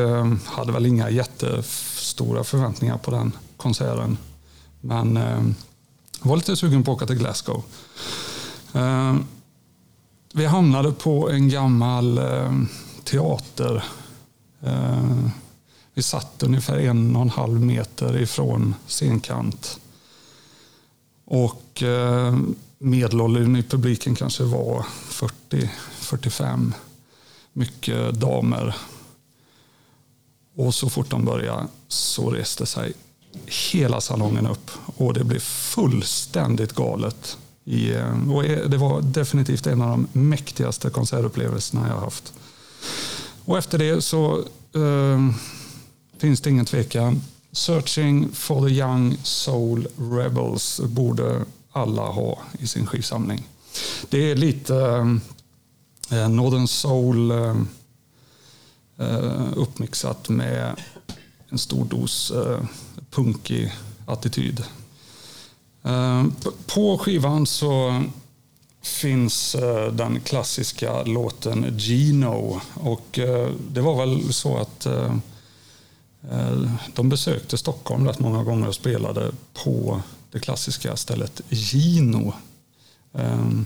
hade 0.45 0.71
väl 0.71 0.85
inga 0.85 1.09
jättestora 1.09 2.43
förväntningar 2.43 2.97
på 2.97 3.11
den 3.11 3.31
konserten. 3.57 4.17
Men 4.81 5.19
var 6.21 6.37
lite 6.37 6.55
sugen 6.55 6.83
på 6.83 6.91
att 6.91 6.95
åka 6.95 7.05
till 7.05 7.17
Glasgow. 7.17 7.63
Vi 10.33 10.45
hamnade 10.45 10.91
på 10.91 11.29
en 11.29 11.49
gammal 11.49 12.19
teater. 13.03 13.83
Eh, 14.65 15.29
vi 15.93 16.03
satt 16.03 16.43
ungefär 16.43 16.77
en 16.77 17.15
och 17.15 17.21
en 17.21 17.29
halv 17.29 17.61
meter 17.61 18.17
ifrån 18.17 18.75
scenkant. 18.87 19.79
Och 21.25 21.83
eh, 21.83 22.37
medelåldern 22.77 23.55
i 23.55 23.63
publiken 23.63 24.15
kanske 24.15 24.43
var 24.43 24.85
40-45. 25.09 26.73
Mycket 27.53 28.13
damer. 28.13 28.75
Och 30.55 30.73
så 30.73 30.89
fort 30.89 31.09
de 31.09 31.25
började 31.25 31.67
så 31.87 32.29
reste 32.29 32.65
sig 32.65 32.93
hela 33.71 34.01
salongen 34.01 34.47
upp 34.47 34.71
och 34.85 35.13
det 35.13 35.23
blev 35.23 35.39
fullständigt 35.39 36.73
galet. 36.73 37.37
I, 37.63 37.93
eh, 37.93 38.31
och 38.31 38.43
det 38.43 38.77
var 38.77 39.01
definitivt 39.01 39.67
en 39.67 39.81
av 39.81 39.89
de 39.89 40.07
mäktigaste 40.11 40.89
konsertupplevelserna 40.89 41.87
jag 41.87 41.93
har 41.93 42.01
haft. 42.01 42.33
Och 43.45 43.57
efter 43.57 43.77
det 43.77 44.01
så 44.01 44.37
eh, 44.73 45.29
finns 46.17 46.41
det 46.41 46.49
ingen 46.49 46.65
tvekan. 46.65 47.21
Searching 47.51 48.31
for 48.31 48.67
the 48.67 48.75
Young 48.75 49.17
Soul 49.23 49.87
Rebels 49.97 50.79
borde 50.79 51.45
alla 51.71 52.01
ha 52.01 52.39
i 52.59 52.67
sin 52.67 52.87
skivsamling. 52.87 53.47
Det 54.09 54.31
är 54.31 54.35
lite 54.35 54.75
eh, 54.75 55.15
eh 56.19 56.29
Northern 56.29 56.67
Soul 56.67 57.31
eh, 57.31 57.55
eh, 58.97 59.47
uppmixat 59.55 60.29
med 60.29 60.75
en 61.49 61.57
stor 61.57 61.85
dos 61.85 62.31
eh, 62.31 62.59
punkig 63.11 63.73
attityd. 64.05 64.63
Eh, 65.83 66.25
på 66.65 66.97
skivan 66.97 67.45
så 67.45 68.03
finns 68.85 69.55
eh, 69.55 69.91
den 69.91 70.21
klassiska 70.21 71.03
låten 71.03 71.77
Gino 71.77 72.61
och 72.73 73.19
eh, 73.19 73.51
det 73.71 73.81
var 73.81 74.05
väl 74.05 74.33
så 74.33 74.57
att 74.57 74.85
eh, 74.85 75.15
de 76.93 77.09
besökte 77.09 77.57
Stockholm 77.57 78.07
rätt 78.07 78.19
många 78.19 78.43
gånger 78.43 78.67
och 78.67 78.75
spelade 78.75 79.31
på 79.63 80.01
det 80.31 80.39
klassiska 80.39 80.95
stället 80.95 81.41
Gino. 81.49 82.33
Ehm, 83.13 83.65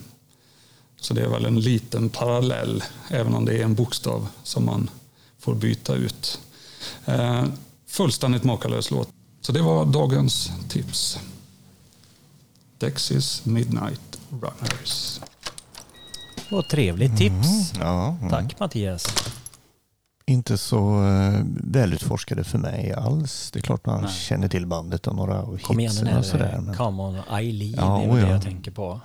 så 1.00 1.14
det 1.14 1.22
är 1.22 1.30
väl 1.30 1.46
en 1.46 1.60
liten 1.60 2.10
parallell, 2.10 2.84
även 3.10 3.34
om 3.34 3.46
det 3.46 3.58
är 3.58 3.64
en 3.64 3.76
bokstav 3.76 4.28
som 4.44 4.66
man 4.66 4.90
får 5.40 5.56
byta 5.56 5.96
ut. 5.96 6.40
Fullständigt 7.88 8.44
makalös 8.44 8.92
låt. 8.92 9.10
Så 9.42 9.52
det 9.52 9.62
var 9.62 9.86
dagens 9.86 10.52
tips. 10.70 11.20
Dexys 12.78 13.46
Midnight 13.46 14.09
Runners. 14.30 15.22
Vad 16.50 16.68
trevligt 16.68 17.18
tips. 17.18 17.74
Mm, 17.76 17.88
ja, 17.88 18.18
mm. 18.18 18.30
Tack 18.30 18.60
Mattias. 18.60 19.08
Inte 20.26 20.58
så 20.58 21.02
uh, 21.02 21.42
välutforskade 21.64 22.44
för 22.44 22.58
mig 22.58 22.94
alls. 22.94 23.52
Det 23.52 23.60
är 23.60 23.62
klart 23.62 23.86
man 23.86 24.04
Nej. 24.04 24.14
känner 24.14 24.48
till 24.48 24.66
bandet 24.68 25.08
och 25.08 25.16
några 25.16 25.42
av 25.42 25.58
Kom 25.58 25.80
igen 25.80 26.18
och 26.18 26.26
sådär. 26.26 26.62
Men... 26.62 26.76
Come 26.76 27.04
on 27.04 27.18
Eileen, 27.32 27.74
Ja, 27.78 27.98
det 27.98 28.04
är 28.04 28.16
det 28.16 28.22
ja. 28.22 28.34
jag 28.34 28.42
tänker 28.42 28.72
på. 28.72 29.02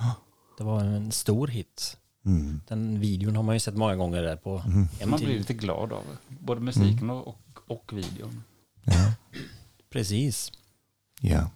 Det 0.58 0.64
var 0.64 0.80
en 0.80 1.12
stor 1.12 1.46
hit. 1.48 1.96
Mm. 2.26 2.60
Den 2.68 3.00
videon 3.00 3.36
har 3.36 3.42
man 3.42 3.54
ju 3.54 3.60
sett 3.60 3.76
många 3.76 3.96
gånger 3.96 4.22
där 4.22 4.36
på 4.36 4.62
Mm. 4.66 4.82
MTV. 4.82 5.06
Man 5.10 5.20
blir 5.20 5.38
lite 5.38 5.54
glad 5.54 5.92
av 5.92 6.02
både 6.28 6.60
musiken 6.60 7.10
och, 7.10 7.28
och, 7.28 7.58
och 7.66 7.92
videon. 7.92 8.42
Precis. 9.92 10.52
Ja. 11.20 11.50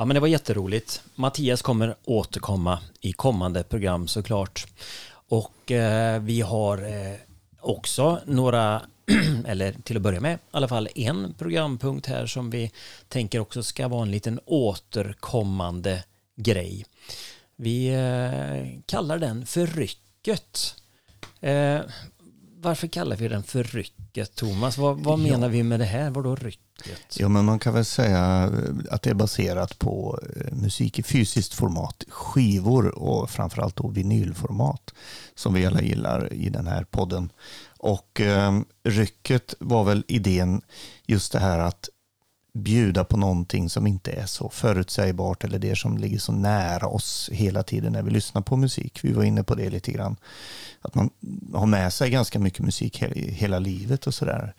Ja, 0.00 0.04
men 0.04 0.14
det 0.14 0.20
var 0.20 0.28
jätteroligt. 0.28 1.02
Mattias 1.14 1.62
kommer 1.62 1.94
återkomma 2.04 2.78
i 3.00 3.12
kommande 3.12 3.62
program 3.62 4.08
såklart. 4.08 4.66
Och 5.28 5.70
eh, 5.70 6.22
vi 6.22 6.40
har 6.40 6.78
eh, 6.78 7.16
också 7.60 8.20
några, 8.26 8.82
eller 9.46 9.72
till 9.72 9.96
att 9.96 10.02
börja 10.02 10.20
med, 10.20 10.34
i 10.34 10.38
alla 10.50 10.68
fall 10.68 10.88
en 10.94 11.34
programpunkt 11.38 12.06
här 12.06 12.26
som 12.26 12.50
vi 12.50 12.70
tänker 13.08 13.40
också 13.40 13.62
ska 13.62 13.88
vara 13.88 14.02
en 14.02 14.10
liten 14.10 14.40
återkommande 14.44 16.04
grej. 16.36 16.86
Vi 17.56 17.88
eh, 17.88 18.80
kallar 18.86 19.18
den 19.18 19.46
för 19.46 19.66
rycket. 19.66 20.74
Eh, 21.40 21.80
varför 22.62 22.86
kallar 22.86 23.16
vi 23.16 23.28
den 23.28 23.42
för 23.42 23.64
rycket, 23.64 24.34
Thomas? 24.34 24.78
Vad, 24.78 24.98
vad 25.00 25.12
Ja. 25.20 25.22
menar 25.22 25.48
vi 25.48 25.62
med 25.62 25.80
det 25.80 25.84
här? 25.86 26.10
Vadå 26.10 26.36
rycket? 26.36 27.16
Ja, 27.18 27.28
men 27.28 27.44
man 27.44 27.58
kan 27.58 27.74
väl 27.74 27.84
säga 27.84 28.42
eh, 28.44 28.74
att 28.94 29.02
det 29.02 29.10
är 29.10 29.14
baserat 29.14 29.78
på 29.78 30.18
eh, 30.36 30.52
musik 30.54 30.98
i 30.98 31.02
fysiskt 31.02 31.54
format, 31.54 32.04
skivor 32.08 32.98
och 32.98 33.30
framförallt 33.30 33.76
då 33.76 33.88
vinylformat 33.88 34.94
som 35.34 35.54
vi 35.54 35.66
alla 35.66 35.82
gillar 35.82 36.32
i 36.32 36.48
den 36.48 36.66
här 36.66 36.84
podden. 36.84 37.32
Och 37.78 38.20
eh, 38.20 38.60
rycket 38.84 39.54
var 39.60 39.84
väl 39.84 40.04
idén 40.08 40.62
just 41.06 41.32
det 41.32 41.38
här 41.38 41.58
att 41.58 41.88
bjuda 42.52 43.04
på 43.04 43.16
någonting 43.16 43.70
som 43.70 43.86
inte 43.86 44.12
är 44.12 44.26
så 44.26 44.48
förutsägbart 44.48 45.44
eller 45.44 45.58
det 45.58 45.76
som 45.76 45.98
ligger 45.98 46.18
så 46.18 46.32
nära 46.32 46.86
oss 46.86 47.30
hela 47.32 47.62
tiden 47.62 47.92
när 47.92 48.02
vi 48.02 48.10
lyssnar 48.10 48.42
på 48.42 48.56
musik. 48.56 48.98
Vi 49.02 49.12
var 49.12 49.24
inne 49.24 49.42
på 49.42 49.54
det 49.54 49.70
lite 49.70 49.92
grann. 49.92 50.16
Att 50.80 50.94
man 50.94 51.10
har 51.54 51.66
med 51.66 51.92
sig 51.92 52.10
ganska 52.10 52.38
mycket 52.38 52.64
musik 52.64 53.02
hela 53.12 53.58
livet 53.58 54.06
och 54.06 54.14
sådär. 54.14 54.54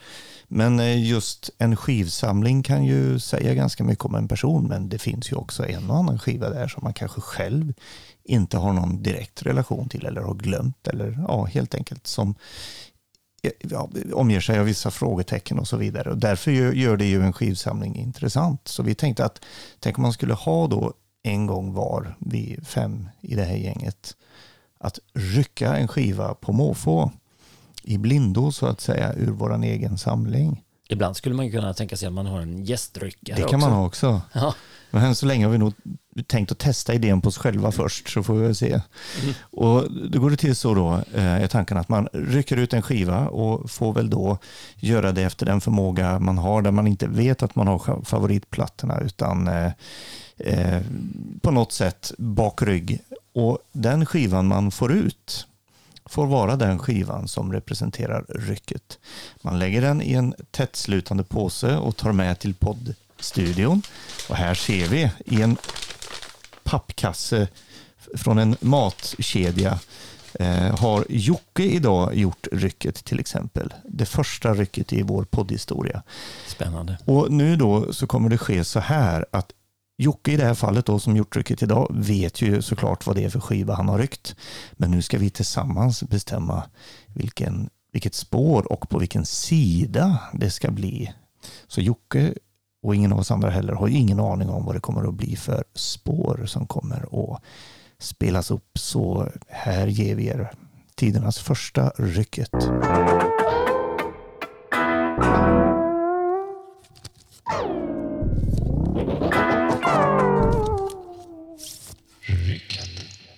Men 0.47 0.79
eh, 0.79 1.07
just 1.07 1.49
en 1.57 1.75
skivsamling 1.75 2.63
kan 2.63 2.85
ju 2.85 3.19
säga 3.19 3.53
ganska 3.53 3.83
mycket 3.83 4.05
om 4.05 4.15
en 4.15 4.27
person 4.27 4.67
men 4.67 4.89
det 4.89 4.99
finns 4.99 5.31
ju 5.31 5.35
också 5.35 5.67
en 5.67 5.89
och 5.89 5.97
annan 5.97 6.19
skiva 6.19 6.49
där 6.49 6.67
som 6.67 6.83
man 6.83 6.93
kanske 6.93 7.21
själv 7.21 7.73
inte 8.23 8.57
har 8.57 8.73
någon 8.73 9.03
direkt 9.03 9.43
relation 9.43 9.89
till 9.89 10.05
eller 10.05 10.21
har 10.21 10.33
glömt 10.33 10.87
eller 10.87 11.19
ja, 11.27 11.45
helt 11.45 11.75
enkelt 11.75 12.07
som 12.07 12.35
omger 14.13 14.39
sig 14.39 14.59
av 14.59 14.65
vissa 14.65 14.91
frågetecken 14.91 15.59
och 15.59 15.67
så 15.67 15.77
vidare. 15.77 16.09
Och 16.09 16.17
därför 16.17 16.51
gör, 16.51 16.97
det 16.97 17.05
ju 17.05 17.21
en 17.23 17.33
skivsamling 17.33 17.95
intressant. 17.95 18.67
Så 18.67 18.83
vi 18.83 18.95
tänkte 18.95 19.25
att 19.25 19.41
tänk 19.79 19.97
om 19.97 20.01
man 20.01 20.13
skulle 20.13 20.33
ha 20.33 20.67
då 20.67 20.93
en 21.23 21.45
gång 21.45 21.73
var, 21.73 22.15
vi 22.19 22.59
fem 22.63 23.09
i 23.21 23.35
det 23.35 23.43
här 23.43 23.55
gänget, 23.55 24.15
att 24.79 24.99
rycka 25.13 25.77
en 25.77 25.87
skiva 25.87 26.33
på 26.33 26.51
måfå 26.51 27.11
i 27.83 27.97
blindo 27.97 28.51
så 28.51 28.65
att 28.65 28.81
säga 28.81 29.13
ur 29.13 29.31
våran 29.31 29.63
egen 29.63 29.97
samling. 29.97 30.63
Ibland 30.89 31.17
skulle 31.17 31.35
man 31.35 31.45
ju 31.45 31.51
kunna 31.51 31.73
tänka 31.73 31.97
sig 31.97 32.07
att 32.07 32.13
man 32.13 32.25
har 32.25 32.41
en 32.41 32.65
gästryckare 32.65 33.41
Det 33.41 33.47
kan 33.47 33.59
man 33.59 33.71
ha 33.71 33.85
också. 33.85 34.21
Ja. 34.33 34.55
Men 34.91 35.03
än 35.03 35.15
så 35.15 35.25
länge 35.25 35.45
har 35.45 35.51
vi 35.51 35.57
nog 35.57 35.73
tänkt 36.27 36.51
att 36.51 36.59
testa 36.59 36.93
idén 36.93 37.21
på 37.21 37.29
oss 37.29 37.37
själva 37.37 37.71
först 37.71 38.09
så 38.09 38.23
får 38.23 38.33
vi 38.33 38.41
väl 38.41 38.55
se. 38.55 38.81
Mm. 39.21 39.33
Och 39.51 39.91
då 40.11 40.19
går 40.19 40.29
det 40.29 40.37
till 40.37 40.55
så 40.55 40.73
då, 40.73 40.93
eh, 41.13 41.43
är 41.43 41.47
tanken 41.47 41.77
att 41.77 41.89
man 41.89 42.07
rycker 42.13 42.57
ut 42.57 42.73
en 42.73 42.81
skiva 42.81 43.27
och 43.27 43.71
får 43.71 43.93
väl 43.93 44.09
då 44.09 44.37
göra 44.75 45.11
det 45.11 45.23
efter 45.23 45.45
den 45.45 45.61
förmåga 45.61 46.19
man 46.19 46.37
har 46.37 46.61
där 46.61 46.71
man 46.71 46.87
inte 46.87 47.07
vet 47.07 47.43
att 47.43 47.55
man 47.55 47.67
har 47.67 48.05
favoritplattorna 48.05 48.99
utan 48.99 49.47
eh, 49.47 49.71
eh, 50.37 50.81
på 51.41 51.51
något 51.51 51.71
sätt 51.71 52.11
bakrygg. 52.17 52.99
Och 53.33 53.57
den 53.71 54.05
skivan 54.05 54.47
man 54.47 54.71
får 54.71 54.91
ut 54.91 55.47
får 56.05 56.27
vara 56.27 56.55
den 56.55 56.79
skivan 56.79 57.27
som 57.27 57.53
representerar 57.53 58.25
rycket. 58.29 58.99
Man 59.41 59.59
lägger 59.59 59.81
den 59.81 60.01
i 60.01 60.13
en 60.13 60.33
tättslutande 60.51 61.23
påse 61.23 61.77
och 61.77 61.97
tar 61.97 62.11
med 62.11 62.39
till 62.39 62.53
podd 62.53 62.95
poddstudion. 63.21 63.81
Och 64.29 64.35
här 64.35 64.53
ser 64.53 64.87
vi 64.87 65.09
i 65.25 65.41
en 65.41 65.57
pappkasse 66.63 67.47
från 68.15 68.37
en 68.37 68.55
matkedja 68.59 69.79
eh, 70.33 70.79
har 70.79 71.05
Jocke 71.09 71.63
idag 71.63 72.15
gjort 72.15 72.47
rycket 72.51 73.05
till 73.05 73.19
exempel. 73.19 73.73
Det 73.85 74.05
första 74.05 74.53
rycket 74.53 74.93
i 74.93 75.01
vår 75.01 75.23
poddhistoria. 75.23 76.03
Spännande. 76.47 76.97
Och 77.05 77.31
nu 77.31 77.55
då 77.55 77.93
så 77.93 78.07
kommer 78.07 78.29
det 78.29 78.37
ske 78.37 78.63
så 78.63 78.79
här 78.79 79.25
att 79.31 79.51
Jocke 79.97 80.31
i 80.31 80.37
det 80.37 80.45
här 80.45 80.53
fallet 80.53 80.85
då 80.85 80.99
som 80.99 81.17
gjort 81.17 81.35
rycket 81.35 81.63
idag 81.63 81.87
vet 81.93 82.41
ju 82.41 82.61
såklart 82.61 83.05
vad 83.05 83.15
det 83.15 83.23
är 83.23 83.29
för 83.29 83.39
skiva 83.39 83.75
han 83.75 83.89
har 83.89 83.99
ryckt. 83.99 84.35
Men 84.71 84.91
nu 84.91 85.01
ska 85.01 85.17
vi 85.17 85.29
tillsammans 85.29 86.03
bestämma 86.03 86.63
vilken, 87.13 87.69
vilket 87.93 88.15
spår 88.15 88.71
och 88.71 88.89
på 88.89 88.99
vilken 88.99 89.25
sida 89.25 90.17
det 90.33 90.49
ska 90.49 90.71
bli. 90.71 91.13
Så 91.67 91.81
Jocke 91.81 92.33
och 92.83 92.95
ingen 92.95 93.13
av 93.13 93.19
oss 93.19 93.31
andra 93.31 93.49
heller 93.49 93.73
har 93.73 93.87
ju 93.87 93.97
ingen 93.97 94.19
aning 94.19 94.49
om 94.49 94.65
vad 94.65 94.75
det 94.75 94.79
kommer 94.79 95.07
att 95.07 95.13
bli 95.13 95.35
för 95.35 95.63
spår 95.75 96.43
som 96.45 96.67
kommer 96.67 97.33
att 97.33 97.41
spelas 97.99 98.51
upp. 98.51 98.69
Så 98.79 99.29
här 99.47 99.87
ger 99.87 100.15
vi 100.15 100.27
er 100.27 100.51
tidernas 100.95 101.37
första 101.39 101.89
rycket. 101.97 102.49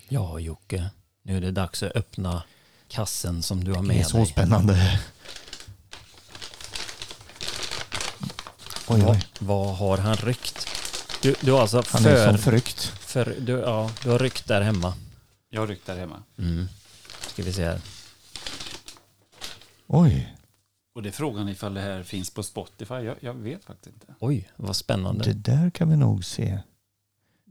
Ja, 0.10 0.40
Jocke. 0.40 0.90
Nu 1.24 1.38
är 1.38 1.42
det 1.42 1.52
dags 1.52 1.84
att 1.84 1.96
öppna 1.96 2.44
kassen 2.88 3.42
som 3.44 3.64
du 3.64 3.74
har 3.74 3.82
med 3.82 3.96
Det 3.96 4.00
är 4.00 4.04
så 4.04 4.18
dig. 4.18 4.26
spännande. 4.26 5.00
Oj, 8.94 9.04
oj. 9.08 9.20
vad 9.40 9.76
har 9.76 9.98
han 9.98 10.16
ryckt? 10.16 10.68
Du, 11.22 11.36
du 11.42 11.52
har 11.52 11.62
alltså 11.62 11.78
Han 11.78 12.04
för, 12.04 12.10
är 12.10 12.28
som 12.28 12.38
förryckt. 12.38 12.80
För, 12.86 13.36
du, 13.40 13.52
ja, 13.52 13.92
du 14.04 14.10
har 14.10 14.20
ryckt 14.20 14.48
där 14.48 14.62
hemma. 14.62 14.94
Jag 15.50 15.62
har 15.62 15.68
ryckt 15.68 15.86
där 15.86 15.98
hemma. 15.98 16.24
Mm. 16.38 16.66
Ska 17.22 17.44
vi 17.44 17.54
se 17.54 17.66
här. 17.66 17.80
Oj. 19.88 20.36
Och 20.96 21.04
det 21.04 21.10
är 21.10 21.14
frågan 21.14 21.50
ifall 21.50 21.74
det 21.74 21.82
här 21.82 22.04
finns 22.04 22.30
på 22.30 22.44
Spotify. 22.44 22.94
Jag, 22.94 23.16
jag 23.20 23.34
vet 23.34 23.64
faktiskt 23.64 23.88
inte. 23.88 24.14
Oj, 24.20 24.50
vad 24.56 24.76
spännande. 24.76 25.24
Det 25.24 25.34
där 25.34 25.70
kan 25.70 25.90
vi 25.90 25.98
nog 25.98 26.26
se. 26.26 26.60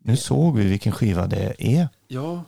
Nu 0.03 0.17
såg 0.17 0.57
vi 0.57 0.65
vilken 0.65 0.93
skiva 0.93 1.27
det 1.27 1.55
är. 1.59 1.89
Ja, 2.09 2.45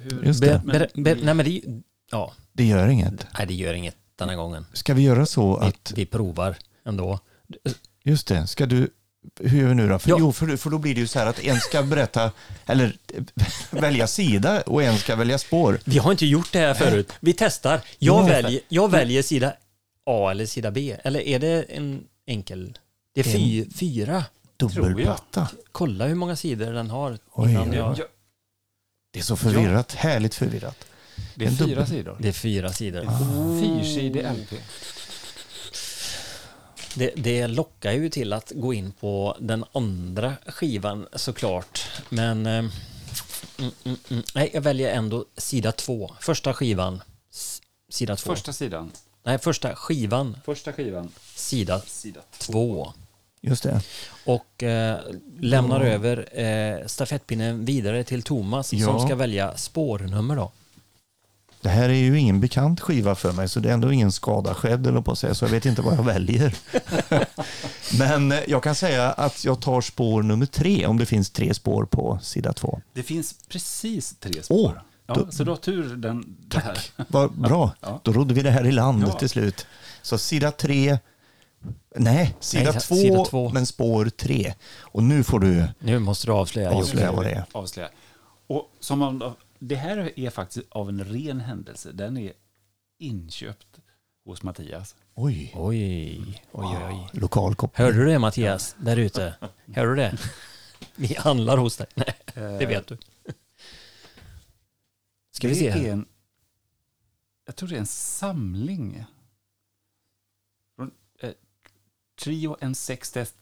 hur... 0.00 0.24
Just 0.24 0.40
det. 0.40 0.62
Ber, 0.64 0.72
ber, 0.72 1.02
ber, 1.02 1.16
nej 1.24 1.34
men 1.34 1.46
det, 1.46 1.62
ja. 2.10 2.32
Det 2.52 2.64
gör 2.64 2.88
inget. 2.88 3.26
Nej, 3.38 3.46
det 3.46 3.54
gör 3.54 3.74
inget 3.74 3.96
denna 4.16 4.36
gången. 4.36 4.66
Ska 4.72 4.94
vi 4.94 5.02
göra 5.02 5.26
så 5.26 5.56
att... 5.56 5.92
Vi 5.96 6.06
provar 6.06 6.56
ändå. 6.84 7.18
Just 8.08 8.26
det. 8.26 8.46
Ska 8.46 8.66
du... 8.66 8.90
Hur 9.40 9.60
gör 9.60 9.68
vi 9.68 9.74
nu 9.74 9.88
då? 9.88 9.98
För, 9.98 10.10
Ja. 10.10 10.16
Jo, 10.20 10.32
för, 10.32 10.56
för 10.56 10.70
då 10.70 10.78
blir 10.78 10.94
det 10.94 11.00
ju 11.00 11.06
så 11.06 11.18
här 11.18 11.26
att 11.26 11.38
en 11.40 11.60
ska 11.60 11.82
berätta, 11.82 12.30
eller 12.66 12.96
välja 13.70 14.06
sida 14.06 14.60
och 14.60 14.82
en 14.82 14.98
ska 14.98 15.16
välja 15.16 15.38
spår. 15.38 15.80
Vi 15.84 15.98
har 15.98 16.10
inte 16.10 16.26
gjort 16.26 16.52
det 16.52 16.58
här 16.58 16.74
förut. 16.74 17.12
Vi 17.20 17.32
testar. 17.32 17.80
Jag, 17.98 18.20
Jo. 18.22 18.26
väljer, 18.26 18.60
jag 18.68 18.90
väljer 18.90 19.22
sida 19.22 19.52
A 20.06 20.30
eller 20.30 20.46
sida 20.46 20.70
B. 20.70 20.96
Eller 21.04 21.20
är 21.20 21.38
det 21.38 21.62
en 21.62 22.04
enkel? 22.26 22.78
Det 23.14 23.20
är 23.20 23.24
fy, 23.24 23.60
En 23.62 23.70
fyra. 23.70 24.24
Dubbelplatta. 24.56 25.48
Kolla 25.72 26.06
hur 26.06 26.14
många 26.14 26.36
sidor 26.36 26.72
den 26.72 26.90
har. 26.90 27.18
Oj, 27.32 27.52
jag... 27.52 27.90
oj. 27.98 28.04
Det 29.12 29.18
är 29.18 29.22
så 29.24 29.36
förvirrat. 29.36 29.92
Härligt 29.94 30.34
förvirrat. 30.34 30.84
Det 31.34 31.44
är 31.44 31.48
En 31.48 31.56
fyra 31.56 31.66
dubbel- 31.80 31.86
sidor. 31.86 32.16
Det 32.20 32.28
är 32.28 32.32
fyra 32.32 32.72
sidor. 32.72 33.02
Fyrsidig 33.62 34.22
LP. 34.22 34.60
Det, 36.98 37.10
det 37.16 37.46
lockar 37.46 37.92
ju 37.92 38.08
till 38.10 38.32
att 38.32 38.52
gå 38.54 38.74
in 38.74 38.92
på 39.00 39.36
den 39.40 39.64
andra 39.72 40.34
skivan 40.46 41.06
såklart. 41.12 41.86
Men 42.08 42.46
eh, 42.46 42.52
mm, 42.52 42.70
mm, 43.84 43.96
mm, 44.10 44.22
nej, 44.34 44.50
jag 44.54 44.60
väljer 44.60 44.92
ändå 44.94 45.24
sida 45.36 45.72
två. 45.72 46.10
Första 46.20 46.54
skivan. 46.54 47.02
Sida 47.90 48.16
två. 48.16 48.30
Första 48.34 48.52
sidan. 48.52 48.90
Nej, 49.22 49.38
första 49.38 49.76
skivan. 49.76 50.36
Första 50.44 50.72
skivan. 50.72 51.08
Sida, 51.34 51.80
Sida 51.86 52.20
två. 52.38 52.92
Just 53.40 53.62
det. 53.62 53.80
Och 54.24 54.62
eh, 54.62 54.98
lämnar 55.40 55.84
Ja. 55.84 55.92
över 55.92 56.40
eh, 56.40 56.86
stafettpinnen 56.86 57.64
vidare 57.64 58.04
till 58.04 58.22
Thomas 58.22 58.72
Ja. 58.72 58.86
som 58.86 59.00
ska 59.06 59.14
välja 59.14 59.56
spårnummer 59.56 60.36
då. 60.36 60.52
Det 61.60 61.68
här 61.68 61.88
är 61.88 61.92
ju 61.94 62.18
ingen 62.18 62.40
bekant 62.40 62.80
skiva 62.80 63.14
för 63.14 63.32
mig, 63.32 63.48
så 63.48 63.60
det 63.60 63.68
är 63.68 63.72
ändå 63.74 63.92
ingen 63.92 64.12
skada 64.12 64.54
skedd, 64.54 64.86
eller 64.86 65.00
på 65.00 65.12
att 65.12 65.18
säga, 65.18 65.34
så 65.34 65.44
jag 65.44 65.50
vet 65.50 65.66
inte 65.66 65.82
vad 65.82 65.94
jag 65.98 66.02
väljer. 66.02 66.54
Men 67.98 68.32
eh, 68.32 68.38
jag 68.48 68.62
kan 68.62 68.74
säga 68.74 69.10
att 69.12 69.44
jag 69.44 69.60
tar 69.60 69.80
spår 69.80 70.22
nummer 70.22 70.46
tre, 70.46 70.86
om 70.86 70.98
det 70.98 71.06
finns 71.06 71.30
tre 71.30 71.54
spår 71.54 71.84
på 71.84 72.18
sida 72.22 72.52
två. 72.52 72.80
Det 72.92 73.02
finns 73.02 73.34
precis 73.48 74.14
tre 74.20 74.42
spår. 74.42 74.72
Åh, 74.76 74.82
ja, 75.06 75.14
då- 75.14 75.30
så 75.30 75.44
du 75.44 75.50
har 75.50 75.56
tur 75.56 75.96
den, 75.96 76.36
det 76.48 76.58
här. 76.58 76.78
Vad 77.08 77.32
bra, 77.32 77.70
Ja. 77.80 78.00
då 78.04 78.12
rodde 78.12 78.34
vi 78.34 78.42
det 78.42 78.50
här 78.50 78.66
i 78.66 78.72
land 78.72 79.04
Ja. 79.08 79.12
till 79.12 79.28
slut. 79.28 79.66
Så 80.02 80.18
sida 80.18 80.50
tre, 80.50 80.98
nej, 81.96 82.34
sida, 82.40 82.72
Nej, 82.72 82.80
två, 82.80 82.94
sida 82.94 83.24
två. 83.24 83.50
men 83.50 83.66
spår 83.66 84.04
tre. 84.06 84.54
Och 84.80 85.02
nu 85.02 85.22
får 85.24 85.40
du 85.40 85.64
Nu 85.78 85.98
måste 85.98 86.26
du 86.26 86.32
avslöja. 86.32 86.70
avslöja 86.70 87.12
vad 87.12 87.24
det 87.24 87.30
är. 87.30 87.44
Avslöja. 87.52 87.88
Och 88.46 88.64
som 88.80 89.02
om, 89.02 89.34
det 89.58 89.76
här 89.76 90.18
är 90.18 90.30
faktiskt 90.30 90.66
av 90.70 90.88
en 90.88 91.04
ren 91.04 91.40
händelse. 91.40 91.92
Den 91.92 92.16
är 92.16 92.32
inköpt 92.98 93.80
hos 94.24 94.42
Mattias. 94.42 94.96
Oj. 95.14 95.52
Oj, 95.56 96.42
oj, 96.52 96.76
oj. 96.90 97.20
Lokal 97.20 97.54
koppling. 97.54 97.84
Hörde 97.84 97.98
du 97.98 98.06
det 98.06 98.18
Mattias, 98.18 98.76
där 98.78 98.96
ute? 98.96 99.34
Hörde 99.74 99.90
du 99.90 99.96
det? 99.96 100.18
Vi 100.96 101.14
handlar 101.14 101.56
hos 101.58 101.76
dig. 101.76 101.86
Nej, 101.94 102.14
det 102.34 102.66
vet 102.66 102.86
du. 102.86 102.98
Ska 105.30 105.48
vi 105.48 105.54
det 105.54 105.60
se 105.60 105.68
Är 105.68 105.72
här? 105.72 105.88
en, 105.88 106.06
jag 107.46 107.56
tror 107.56 107.68
det 107.68 107.74
är 107.74 107.80
en 107.80 107.86
samling. 107.86 109.04
Från, 110.76 110.90
eh, 111.20 111.32
Trio 112.20 112.56
and 112.60 112.76
Sextet 112.76 113.34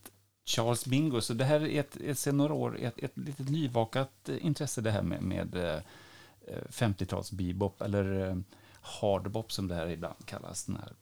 Charles 0.45 0.87
Mingus. 0.87 1.27
Så 1.27 1.35
det 1.35 1.45
här 1.45 1.61
är 1.61 1.81
ett, 1.81 1.97
ett, 1.97 2.19
sedan 2.19 2.37
några 2.37 2.55
år 2.55 2.79
ett, 2.81 2.99
ett 2.99 3.17
litet 3.17 3.49
nyvakat 3.49 4.29
eh, 4.29 4.47
intresse 4.47 4.81
det 4.81 4.91
här 4.91 5.03
med, 5.03 5.23
med 5.23 5.55
eh, 5.55 5.81
50-tals 6.69 7.33
bebop 7.33 7.81
eller 7.83 8.29
eh, 8.29 8.37
hardbop 9.01 9.53
som 9.53 9.69
det 9.69 9.75
här 9.75 9.87
ibland 9.89 10.27
kallas. 10.27 10.65
Den 10.65 10.77
här 10.77 10.93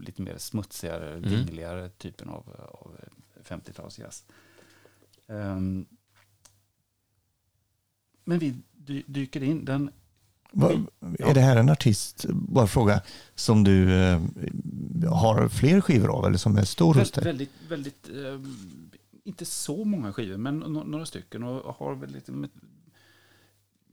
lite 0.00 0.22
mer 0.22 0.38
smutsigare, 0.38 1.10
Mm. 1.12 1.30
vingligare 1.30 1.88
typen 1.88 2.28
av, 2.28 2.44
av 2.72 2.96
50-talsjazz. 3.44 4.22
Um, 5.26 5.86
men 8.24 8.38
vi 8.38 8.54
dy, 8.72 9.02
dyker 9.06 9.42
in. 9.42 9.64
Den, 9.64 9.90
Va, 10.52 10.70
är 11.18 11.34
det 11.34 11.40
här 11.40 11.56
en 11.56 11.68
artist, 11.70 12.24
bara 12.28 12.66
fråga, 12.66 13.02
som 13.34 13.64
du 13.64 13.94
eh, 13.94 14.20
har 15.12 15.48
fler 15.48 15.80
skivor 15.80 16.08
av 16.10 16.26
eller 16.26 16.38
som 16.38 16.56
är 16.56 16.64
stor 16.64 16.94
hos 16.94 17.10
dig? 17.10 17.24
Väldigt, 17.24 17.50
väldigt, 17.68 18.08
eh, 18.08 18.40
inte 19.24 19.44
så 19.44 19.84
många 19.84 20.12
skivor, 20.12 20.36
men 20.36 20.64
no- 20.64 20.86
några 20.86 21.06
stycken 21.06 21.42
och 21.42 21.74
har 21.76 21.94
väl 21.94 22.10
lite, 22.10 22.32
med- 22.32 22.50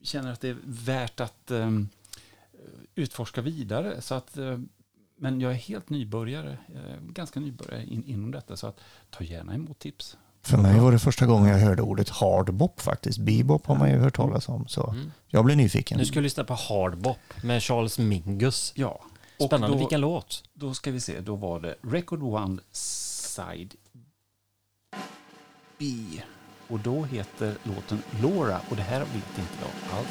känner 0.08 0.34
att 0.34 0.42
det 0.42 0.50
är 0.50 0.58
värt 0.66 1.20
att 1.20 1.52
eh, 1.52 1.72
utforska 2.96 3.42
vidare. 3.42 4.02
Så 4.02 4.16
att, 4.16 4.38
eh, 4.38 4.58
men 5.18 5.42
jag 5.42 5.52
är 5.52 5.56
helt 5.56 5.90
nybörjare, 5.90 6.58
eh, 6.76 7.02
ganska 7.10 7.40
nybörjare 7.40 7.86
in, 7.86 8.04
inom 8.06 8.32
detta, 8.32 8.58
så 8.58 8.68
att 8.68 8.80
ta 9.10 9.24
gärna 9.24 9.56
emot 9.56 9.80
tips. 9.80 10.18
För 10.42 10.58
mig 10.58 10.80
var 10.80 10.92
det 10.92 11.00
första 11.00 11.26
gången 11.26 11.50
jag 11.50 11.58
hörde 11.60 11.82
ordet 11.82 12.10
hardbop 12.10 12.80
faktiskt. 12.82 13.18
Bebop 13.20 13.66
har 13.66 13.76
man 13.76 13.90
ju 13.90 13.98
hört 13.98 14.16
talas 14.16 14.50
om. 14.50 14.68
Så 14.68 14.90
Mm. 14.90 15.12
jag 15.28 15.46
blir 15.46 15.56
nyfiken. 15.56 15.98
Nu 15.98 16.06
ska 16.06 16.20
vi 16.20 16.24
lyssna 16.24 16.44
på 16.44 16.54
Hardbop 16.54 17.18
med 17.44 17.64
Charles 17.64 18.00
Mingus. 18.00 18.72
Ja. 18.76 19.02
Och 19.40 19.46
Spännande, 19.46 19.76
då- 19.76 19.80
vilken 19.80 20.02
låt? 20.02 20.44
Då 20.54 20.74
ska 20.74 20.92
vi 20.92 21.00
se, 21.00 21.20
då 21.20 21.36
var 21.36 21.60
det 21.60 21.76
Record 21.82 22.24
One 22.24 22.58
Side 22.72 23.76
B. 25.78 25.86
Och 26.68 26.80
då 26.80 27.04
heter 27.04 27.56
låten 27.64 28.04
Laura 28.24 28.60
och 28.70 28.76
det 28.76 28.82
här 28.84 29.00
vet 29.00 29.10
inte 29.16 29.52
jag 29.62 29.98
alls. 29.98 30.08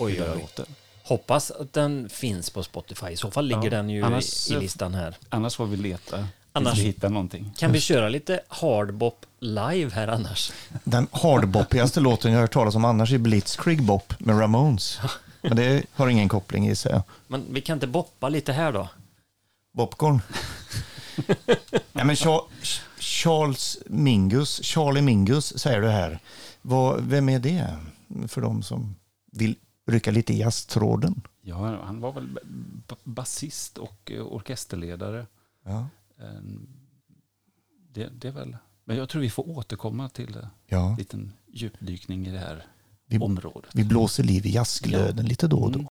Oj, 0.00 0.22
oj, 0.22 0.48
oj. 0.58 0.64
Hoppas 1.02 1.50
att 1.50 1.72
den 1.72 2.08
finns 2.08 2.50
på 2.50 2.62
Spotify. 2.62 3.06
I 3.08 3.16
så 3.16 3.30
fall 3.30 3.46
ligger 3.46 3.62
Ja, 3.64 3.70
den 3.70 3.90
ju 3.90 4.02
annars- 4.02 4.50
i 4.50 4.54
listan 4.60 4.94
här. 4.94 5.16
Annars 5.28 5.56
får 5.56 5.66
vi 5.66 5.76
leta 5.76 6.16
tills 6.16 6.26
Annars- 6.52 6.78
vi 6.78 6.82
hittar 6.82 7.08
någonting. 7.08 7.52
Kan 7.58 7.72
vi 7.72 7.80
köra 7.80 8.08
lite 8.08 8.40
hardbop 8.48 9.26
live 9.40 9.90
här 9.94 10.08
annars? 10.08 10.52
Den 10.84 11.06
hardboppigaste 11.12 12.00
låten 12.10 12.30
jag 12.32 12.38
har 12.38 12.42
hört 12.42 12.52
talas 12.52 12.74
om 12.74 12.84
annars 12.84 13.12
är 13.12 13.18
Blitzkrieg 13.18 13.82
Bop 13.82 14.14
med 14.20 14.40
Ramones. 14.40 14.98
Men 15.42 15.56
det 15.56 15.82
har 15.92 16.08
ingen 16.08 16.28
koppling 16.28 16.68
i 16.68 16.76
sig. 16.76 17.00
Men 17.26 17.44
vi 17.50 17.60
kan 17.60 17.76
inte 17.76 17.86
boppa 17.86 18.28
lite 18.28 18.52
här 18.52 18.72
då? 18.72 18.88
Popcorn. 19.76 20.20
ja, 21.92 22.04
men 22.04 22.16
Charles 23.00 23.78
Mingus, 23.86 24.60
Charlie 24.64 25.02
Mingus 25.02 25.58
säger 25.58 25.80
du 25.80 25.88
här. 25.88 26.18
Vad, 26.62 27.00
vem 27.04 27.28
är 27.28 27.38
det 27.38 27.76
för 28.28 28.40
de 28.40 28.62
som 28.62 28.94
vill 29.32 29.54
rycka 29.86 30.10
lite 30.10 30.32
i 30.34 30.38
jazztråden? 30.40 31.22
Ja, 31.42 31.82
han 31.84 32.00
var 32.00 32.12
väl 32.12 32.38
basist 33.04 33.78
och 33.78 34.12
eh, 34.12 34.22
orkesterledare. 34.22 35.26
Ja. 35.64 35.86
Eh, 36.18 36.40
Det, 37.92 38.08
det 38.20 38.28
är 38.28 38.32
väl... 38.32 38.56
Men 38.84 38.96
jag 38.96 39.08
tror 39.08 39.22
vi 39.22 39.30
får 39.30 39.48
återkomma 39.48 40.08
till 40.08 40.36
en 40.36 40.46
Ja. 40.66 40.94
liten 40.98 41.32
djupdykning 41.52 42.26
i 42.26 42.30
det 42.30 42.38
här 42.38 42.66
Vi, 43.06 43.18
området. 43.18 43.70
vi 43.74 43.84
blåser 43.84 44.22
liv 44.24 44.46
i 44.46 44.50
jazzglöden 44.50 45.26
lite 45.26 45.46
då 45.48 45.58
och 45.58 45.72
då. 45.72 45.86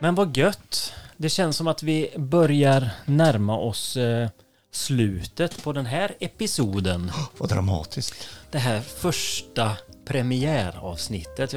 Men 0.00 0.14
vad 0.14 0.36
gött. 0.36 0.92
Det 1.16 1.28
känns 1.28 1.56
som 1.56 1.66
att 1.68 1.82
vi 1.82 2.10
börjar 2.16 2.90
närma 3.04 3.58
oss 3.58 3.96
eh, 3.96 4.28
slutet 4.70 5.62
på 5.64 5.72
den 5.72 5.86
här 5.86 6.14
episoden. 6.20 7.10
Vad 7.38 7.48
dramatiskt. 7.48 8.28
Det 8.50 8.58
här 8.58 8.80
första 8.80 9.70
premiäravsnittet. 10.04 11.54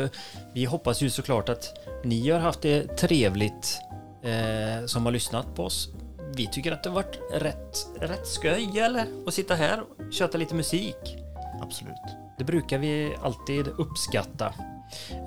Vi 0.54 0.66
hoppas 0.66 1.02
ju 1.02 1.10
såklart 1.10 1.50
att 1.50 1.74
ni 2.04 2.30
har 2.30 2.40
haft 2.40 2.62
det 2.62 2.98
trevligt 2.98 3.80
eh, 4.24 4.86
som 4.86 5.06
har 5.06 5.12
lyssnat 5.12 5.56
på 5.56 5.64
oss. 5.64 5.90
Vi 6.36 6.48
tycker 6.48 6.72
att 6.72 6.84
det 6.84 6.90
har 6.90 6.96
varit 6.96 7.20
rätt, 7.34 7.88
rätt 8.00 8.28
sköj 8.28 8.80
eller? 8.80 9.06
Att 9.28 9.34
sitta 9.34 9.56
här 9.56 9.82
och 9.82 10.14
köta 10.14 10.38
lite 10.38 10.56
musik. 10.56 11.18
Absolut. 11.62 11.94
Det 12.38 12.44
brukar 12.44 12.78
vi 12.78 13.16
alltid 13.24 13.68
uppskatta. 13.68 14.54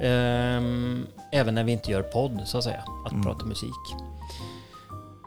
Ehm, 0.01 1.07
även 1.33 1.55
när 1.55 1.65
vi 1.65 1.73
inte 1.73 1.91
gör 1.91 2.03
podd, 2.03 2.43
så 2.47 2.59
att 2.59 2.65
säga. 2.65 2.85
Att 3.07 3.13
Mm. 3.13 3.25
prata 3.25 3.45
musik. 3.45 3.71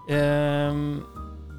Ehm, 0.10 1.02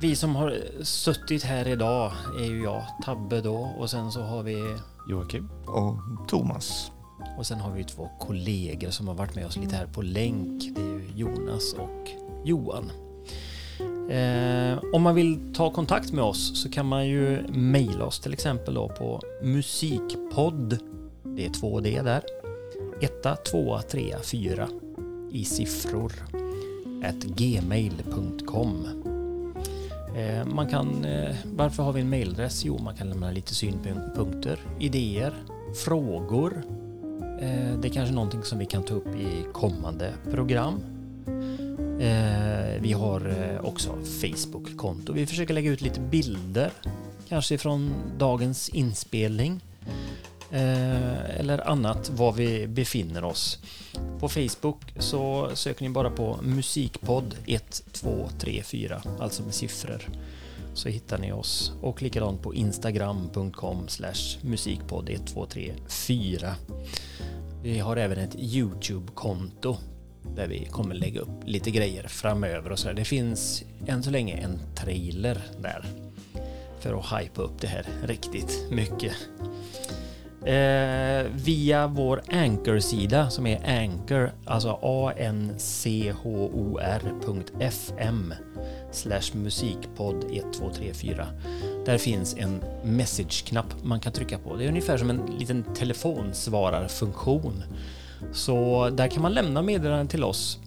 vi 0.01 0.17
som 0.17 0.37
har 0.37 0.59
suttit 0.83 1.43
här 1.43 1.69
idag 1.69 2.13
är 2.41 2.45
ju 2.45 2.63
jag, 2.63 2.83
Tabbe 3.05 3.41
då, 3.41 3.71
och 3.79 3.91
sen 3.91 4.13
så 4.13 4.23
har 4.23 4.43
vi 4.43 4.77
Joakim. 5.09 5.49
Och 5.67 5.97
Thomas. 6.29 6.91
och 7.39 7.47
sen 7.47 7.61
har 7.61 7.73
vi 7.73 7.85
två 7.85 8.09
kollegor 8.21 8.91
som 8.91 9.09
har 9.09 9.15
varit 9.15 9.35
med 9.35 9.47
oss 9.47 9.57
lite 9.57 9.77
här 9.77 9.87
på 9.87 10.03
länk. 10.03 10.63
Det 10.75 10.81
är 10.81 10.85
ju 10.85 11.11
Jonas 11.15 11.73
och 11.73 12.09
Johan. 12.45 12.91
Eh, 14.11 14.79
om 14.93 15.03
man 15.03 15.15
vill 15.15 15.55
ta 15.55 15.71
kontakt 15.71 16.13
med 16.13 16.25
oss 16.25 16.63
så 16.63 16.71
kan 16.71 16.87
man 16.87 17.09
ju 17.09 17.43
mejla 17.49 18.05
oss 18.05 18.21
till 18.21 18.33
exempel 18.33 18.75
då 18.75 18.89
på 18.89 19.21
musikpodd. 19.43 20.79
Det 21.23 21.47
är 21.47 21.51
två 21.51 21.81
D 21.81 22.01
där. 22.05 22.23
Etta, 23.01 23.37
tvåa, 23.37 23.83
trea, 23.83 24.19
fyra 24.21 24.69
i 25.31 25.45
siffror. 25.45 26.13
Gmail.com. 27.13 28.87
Eh, 30.17 30.47
man 30.47 30.67
kan, 30.67 31.05
eh, 31.05 31.37
varför 31.45 31.83
har 31.83 31.93
vi 31.93 32.01
en 32.01 32.11
mailadress? 32.11 32.65
Jo, 32.65 32.79
man 32.79 32.97
kan 32.97 33.09
lämna 33.09 33.31
lite 33.31 33.55
synpunkter, 33.55 34.59
idéer, 34.81 35.35
frågor. 35.85 36.63
Eh, 37.41 37.79
det 37.81 37.89
är 37.89 37.93
kanske 37.93 38.15
någonting 38.15 38.43
som 38.43 38.59
vi 38.59 38.67
kan 38.67 38.83
ta 38.83 38.95
upp 38.95 39.17
i 39.17 39.53
kommande 39.53 40.13
program. 40.31 40.81
Vi 42.81 42.93
har 42.93 43.33
också 43.63 43.91
Facebook-konto. 44.21 45.13
Vi 45.13 45.27
försöker 45.27 45.55
lägga 45.55 45.71
ut 45.71 45.81
lite 45.81 46.01
bilder, 46.01 46.71
kanske 47.29 47.59
från 47.59 47.93
dagens 48.19 48.69
inspelning. 48.69 49.61
Eh, 50.51 51.41
eller 51.41 51.69
annat 51.69 52.11
var 52.11 52.33
vi 52.33 52.67
befinner 52.67 53.25
oss. 53.25 53.59
På 54.21 54.29
Facebook 54.29 54.81
så 54.99 55.51
söker 55.55 55.83
ni 55.83 55.91
bara 55.91 56.11
på 56.11 56.39
musikpodd1234, 56.43 59.01
alltså 59.21 59.43
med 59.43 59.55
siffror. 59.55 60.03
Så 60.75 60.89
hittar 60.89 61.19
ni 61.19 61.33
oss. 61.33 61.73
Och 61.81 62.03
likadant 62.03 62.43
på 62.43 62.55
instagram.com 62.55 63.87
musikpodd1234. 64.41 66.53
Vi 67.63 67.79
har 67.79 67.97
även 67.97 68.19
ett 68.19 68.37
YouTube-konto 68.39 69.77
där 70.37 70.47
vi 70.47 70.65
kommer 70.65 70.95
lägga 70.95 71.21
upp 71.21 71.45
lite 71.45 71.71
grejer 71.71 72.09
framöver 72.09 72.73
och 72.73 72.79
så 72.79 72.89
där. 72.89 72.95
Det 72.95 73.05
finns 73.05 73.65
än 73.87 74.03
så 74.03 74.11
länge 74.11 74.37
en 74.37 74.59
trailer 74.75 75.43
där 75.61 75.85
för 76.81 76.99
att 76.99 77.23
hypa 77.23 77.43
upp 77.43 77.61
det 77.61 77.67
här 77.67 77.87
riktigt 78.07 78.67
mycket. 78.71 79.13
Eh, 80.47 81.27
via 81.35 81.87
vår 81.87 82.23
Anchor-sida 82.33 83.31
som 83.31 83.47
är 83.47 83.81
Anchor, 83.83 84.33
alltså 84.45 84.69
anchor.fm 86.87 88.35
slash 88.91 89.33
musikpodd 89.33 90.17
1234. 90.17 91.27
Där 91.87 91.99
finns 91.99 92.37
en 92.39 92.61
message-knapp 92.83 93.75
man 93.83 94.01
kan 94.01 94.13
trycka 94.13 94.39
på. 94.39 94.57
Det 94.57 94.65
är 94.65 94.69
ungefär 94.69 94.99
som 94.99 95.11
en 95.11 95.27
liten 95.39 95.65
telefonsvararfunktion. 95.75 97.63
Så 98.33 98.89
där 98.91 99.09
kan 99.09 99.23
man 99.23 99.33
lämna 99.33 99.63
meddelanden 99.63 100.09
till 100.09 100.25
oss. 100.25 100.59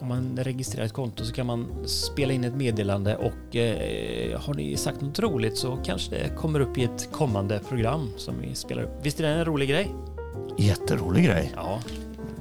Om 0.00 0.08
man 0.08 0.38
registrerar 0.42 0.86
ett 0.86 0.92
konto 0.92 1.24
så 1.24 1.32
kan 1.32 1.46
man 1.46 1.88
spela 1.88 2.32
in 2.32 2.44
ett 2.44 2.54
meddelande 2.54 3.16
och 3.16 3.56
eh, 3.56 4.40
har 4.40 4.54
ni 4.54 4.76
sagt 4.76 5.00
något 5.00 5.18
roligt 5.18 5.58
så 5.58 5.78
kanske 5.84 6.10
det 6.10 6.36
kommer 6.36 6.60
upp 6.60 6.78
i 6.78 6.84
ett 6.84 7.12
kommande 7.12 7.60
program 7.68 8.10
som 8.16 8.34
vi 8.40 8.54
spelar 8.54 8.82
upp. 8.82 8.98
Visst 9.02 9.20
är 9.20 9.24
det 9.24 9.30
en 9.30 9.44
rolig 9.44 9.68
grej? 9.68 9.90
Jätterolig 10.58 11.24
grej. 11.24 11.52
Ja. 11.56 11.80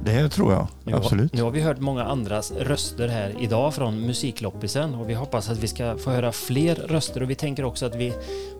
Det 0.06 0.30
tror 0.30 0.54
jag, 0.54 0.68
Nu 0.84 0.96
absolut. 0.96 1.34
nu 1.34 1.42
har 1.42 1.52
vi 1.52 1.62
hört 1.62 1.80
många 1.80 2.04
andras 2.04 2.52
röster 2.52 3.08
här 3.08 3.36
idag 3.40 3.74
från 3.74 4.02
Musikloppisen 4.02 4.96
och 4.96 5.10
vi 5.10 5.14
hoppas 5.14 5.50
att 5.50 5.58
vi 5.58 5.68
ska 5.68 5.98
få 5.98 6.12
höra 6.12 6.32
fler 6.32 6.76
röster 6.76 7.24
och 7.24 7.30
vi 7.30 7.36
tänker 7.36 7.66
också 7.66 7.86
att 7.86 7.96
vi 7.96 8.14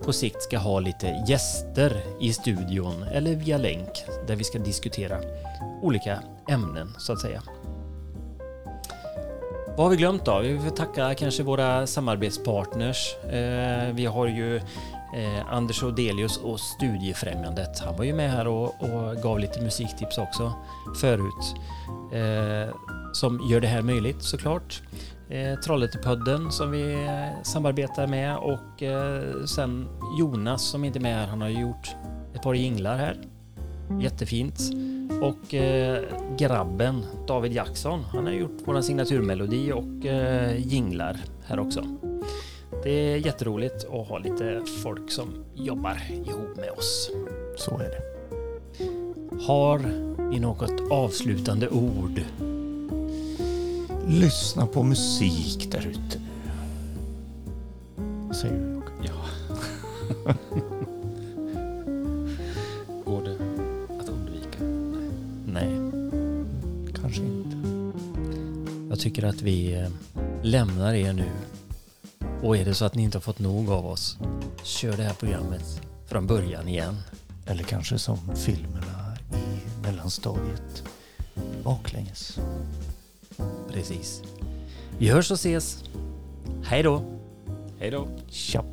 på 0.04 0.12
sikt 0.12 0.42
ska 0.42 0.58
ha 0.58 0.80
lite 0.80 1.24
gäster 1.28 2.02
i 2.20 2.32
studion 2.32 3.02
eller 3.02 3.34
via 3.34 3.58
länk 3.58 4.04
där 4.26 4.36
vi 4.36 4.44
ska 4.44 4.58
diskutera 4.58 5.18
olika 5.82 6.18
ämnen 6.48 6.88
så 6.98 7.12
att 7.12 7.20
säga. 7.20 7.42
Vad 9.76 9.86
har 9.86 9.90
vi 9.90 9.96
glömt 9.96 10.24
då? 10.24 10.38
Vi 10.38 10.58
får 10.58 10.70
tacka 10.70 11.14
kanske 11.14 11.42
våra 11.42 11.86
samarbetspartners. 11.86 13.14
Eh, 13.24 13.94
vi 13.94 14.06
har 14.06 14.26
ju 14.26 14.56
eh, 14.56 15.52
Anders 15.52 15.82
Odelius 15.82 16.36
och 16.36 16.60
Studiefrämjandet. 16.60 17.80
Han 17.80 17.96
var 17.96 18.04
ju 18.04 18.12
med 18.12 18.30
här 18.30 18.46
och, 18.46 18.82
och 18.82 19.16
gav 19.22 19.38
lite 19.38 19.60
musiktips 19.60 20.18
också 20.18 20.52
förut. 21.00 21.54
Eh, 22.12 22.74
som 23.12 23.40
gör 23.50 23.60
det 23.60 23.66
här 23.66 23.82
möjligt 23.82 24.22
såklart. 24.22 24.82
Eh, 25.28 25.58
Trollhättepodden 25.60 26.52
som 26.52 26.70
vi 26.70 26.92
eh, 26.92 27.42
samarbetar 27.42 28.06
med 28.06 28.36
och 28.36 28.82
eh, 28.82 29.44
sen 29.44 29.88
Jonas 30.18 30.62
som 30.62 30.84
inte 30.84 30.98
är 30.98 31.02
med 31.02 31.16
här. 31.16 31.26
Han 31.26 31.40
har 31.40 31.48
gjort 31.48 31.94
ett 32.34 32.42
par 32.42 32.54
jinglar 32.54 32.96
här. 32.96 33.16
Jättefint. 34.00 34.60
Och 35.22 35.54
eh, 35.54 36.02
grabben 36.38 37.06
David 37.26 37.52
Jackson, 37.52 38.04
han 38.04 38.24
har 38.26 38.32
gjort 38.32 38.58
vår 38.64 38.80
signaturmelodi 38.80 39.72
och 39.72 40.06
eh, 40.06 40.66
jinglar 40.66 41.16
här 41.44 41.58
också. 41.58 41.84
Det 42.82 42.90
är 42.90 43.16
jätteroligt 43.16 43.84
att 43.84 44.08
ha 44.08 44.18
lite 44.18 44.60
folk 44.82 45.10
som 45.10 45.28
jobbar 45.54 45.98
ihop 46.10 46.56
med 46.56 46.70
oss. 46.70 47.10
Så 47.56 47.78
är 47.78 47.90
det. 47.90 48.02
Har 49.46 49.78
ni 50.30 50.40
något 50.40 50.90
avslutande 50.90 51.68
ord? 51.68 52.20
Lyssna 54.06 54.66
på 54.66 54.82
musik 54.82 55.72
där 55.72 55.86
ute 55.86 56.20
säger 58.34 58.54
du? 58.54 58.82
Ja. 59.02 59.14
Nej. 65.54 65.80
Kanske 67.00 67.22
inte. 67.22 67.56
Jag 68.88 69.00
tycker 69.00 69.24
att 69.24 69.42
vi 69.42 69.74
eh, 69.74 69.88
lämnar 70.42 70.94
er 70.94 71.12
nu. 71.12 71.30
Och 72.42 72.56
är 72.56 72.64
det 72.64 72.74
så 72.74 72.84
att 72.84 72.94
ni 72.94 73.02
inte 73.02 73.18
har 73.18 73.22
fått 73.22 73.38
nog 73.38 73.70
av 73.70 73.86
oss, 73.86 74.18
kör 74.62 74.96
det 74.96 75.02
här 75.02 75.14
programmet 75.14 75.80
från 76.06 76.26
början 76.26 76.68
igen. 76.68 76.96
Eller 77.46 77.64
kanske 77.64 77.98
som 77.98 78.18
filmerna 78.36 79.16
i 79.32 79.82
mellanstadiet. 79.82 80.84
Baklänges. 81.64 82.38
Precis. 83.72 84.22
Vi 84.98 85.08
hörs 85.08 85.30
och 85.30 85.34
ses. 85.34 85.84
Hej 86.64 86.82
då! 86.82 87.02
Hej 87.78 87.90
då! 87.90 88.08
Tja! 88.28 88.64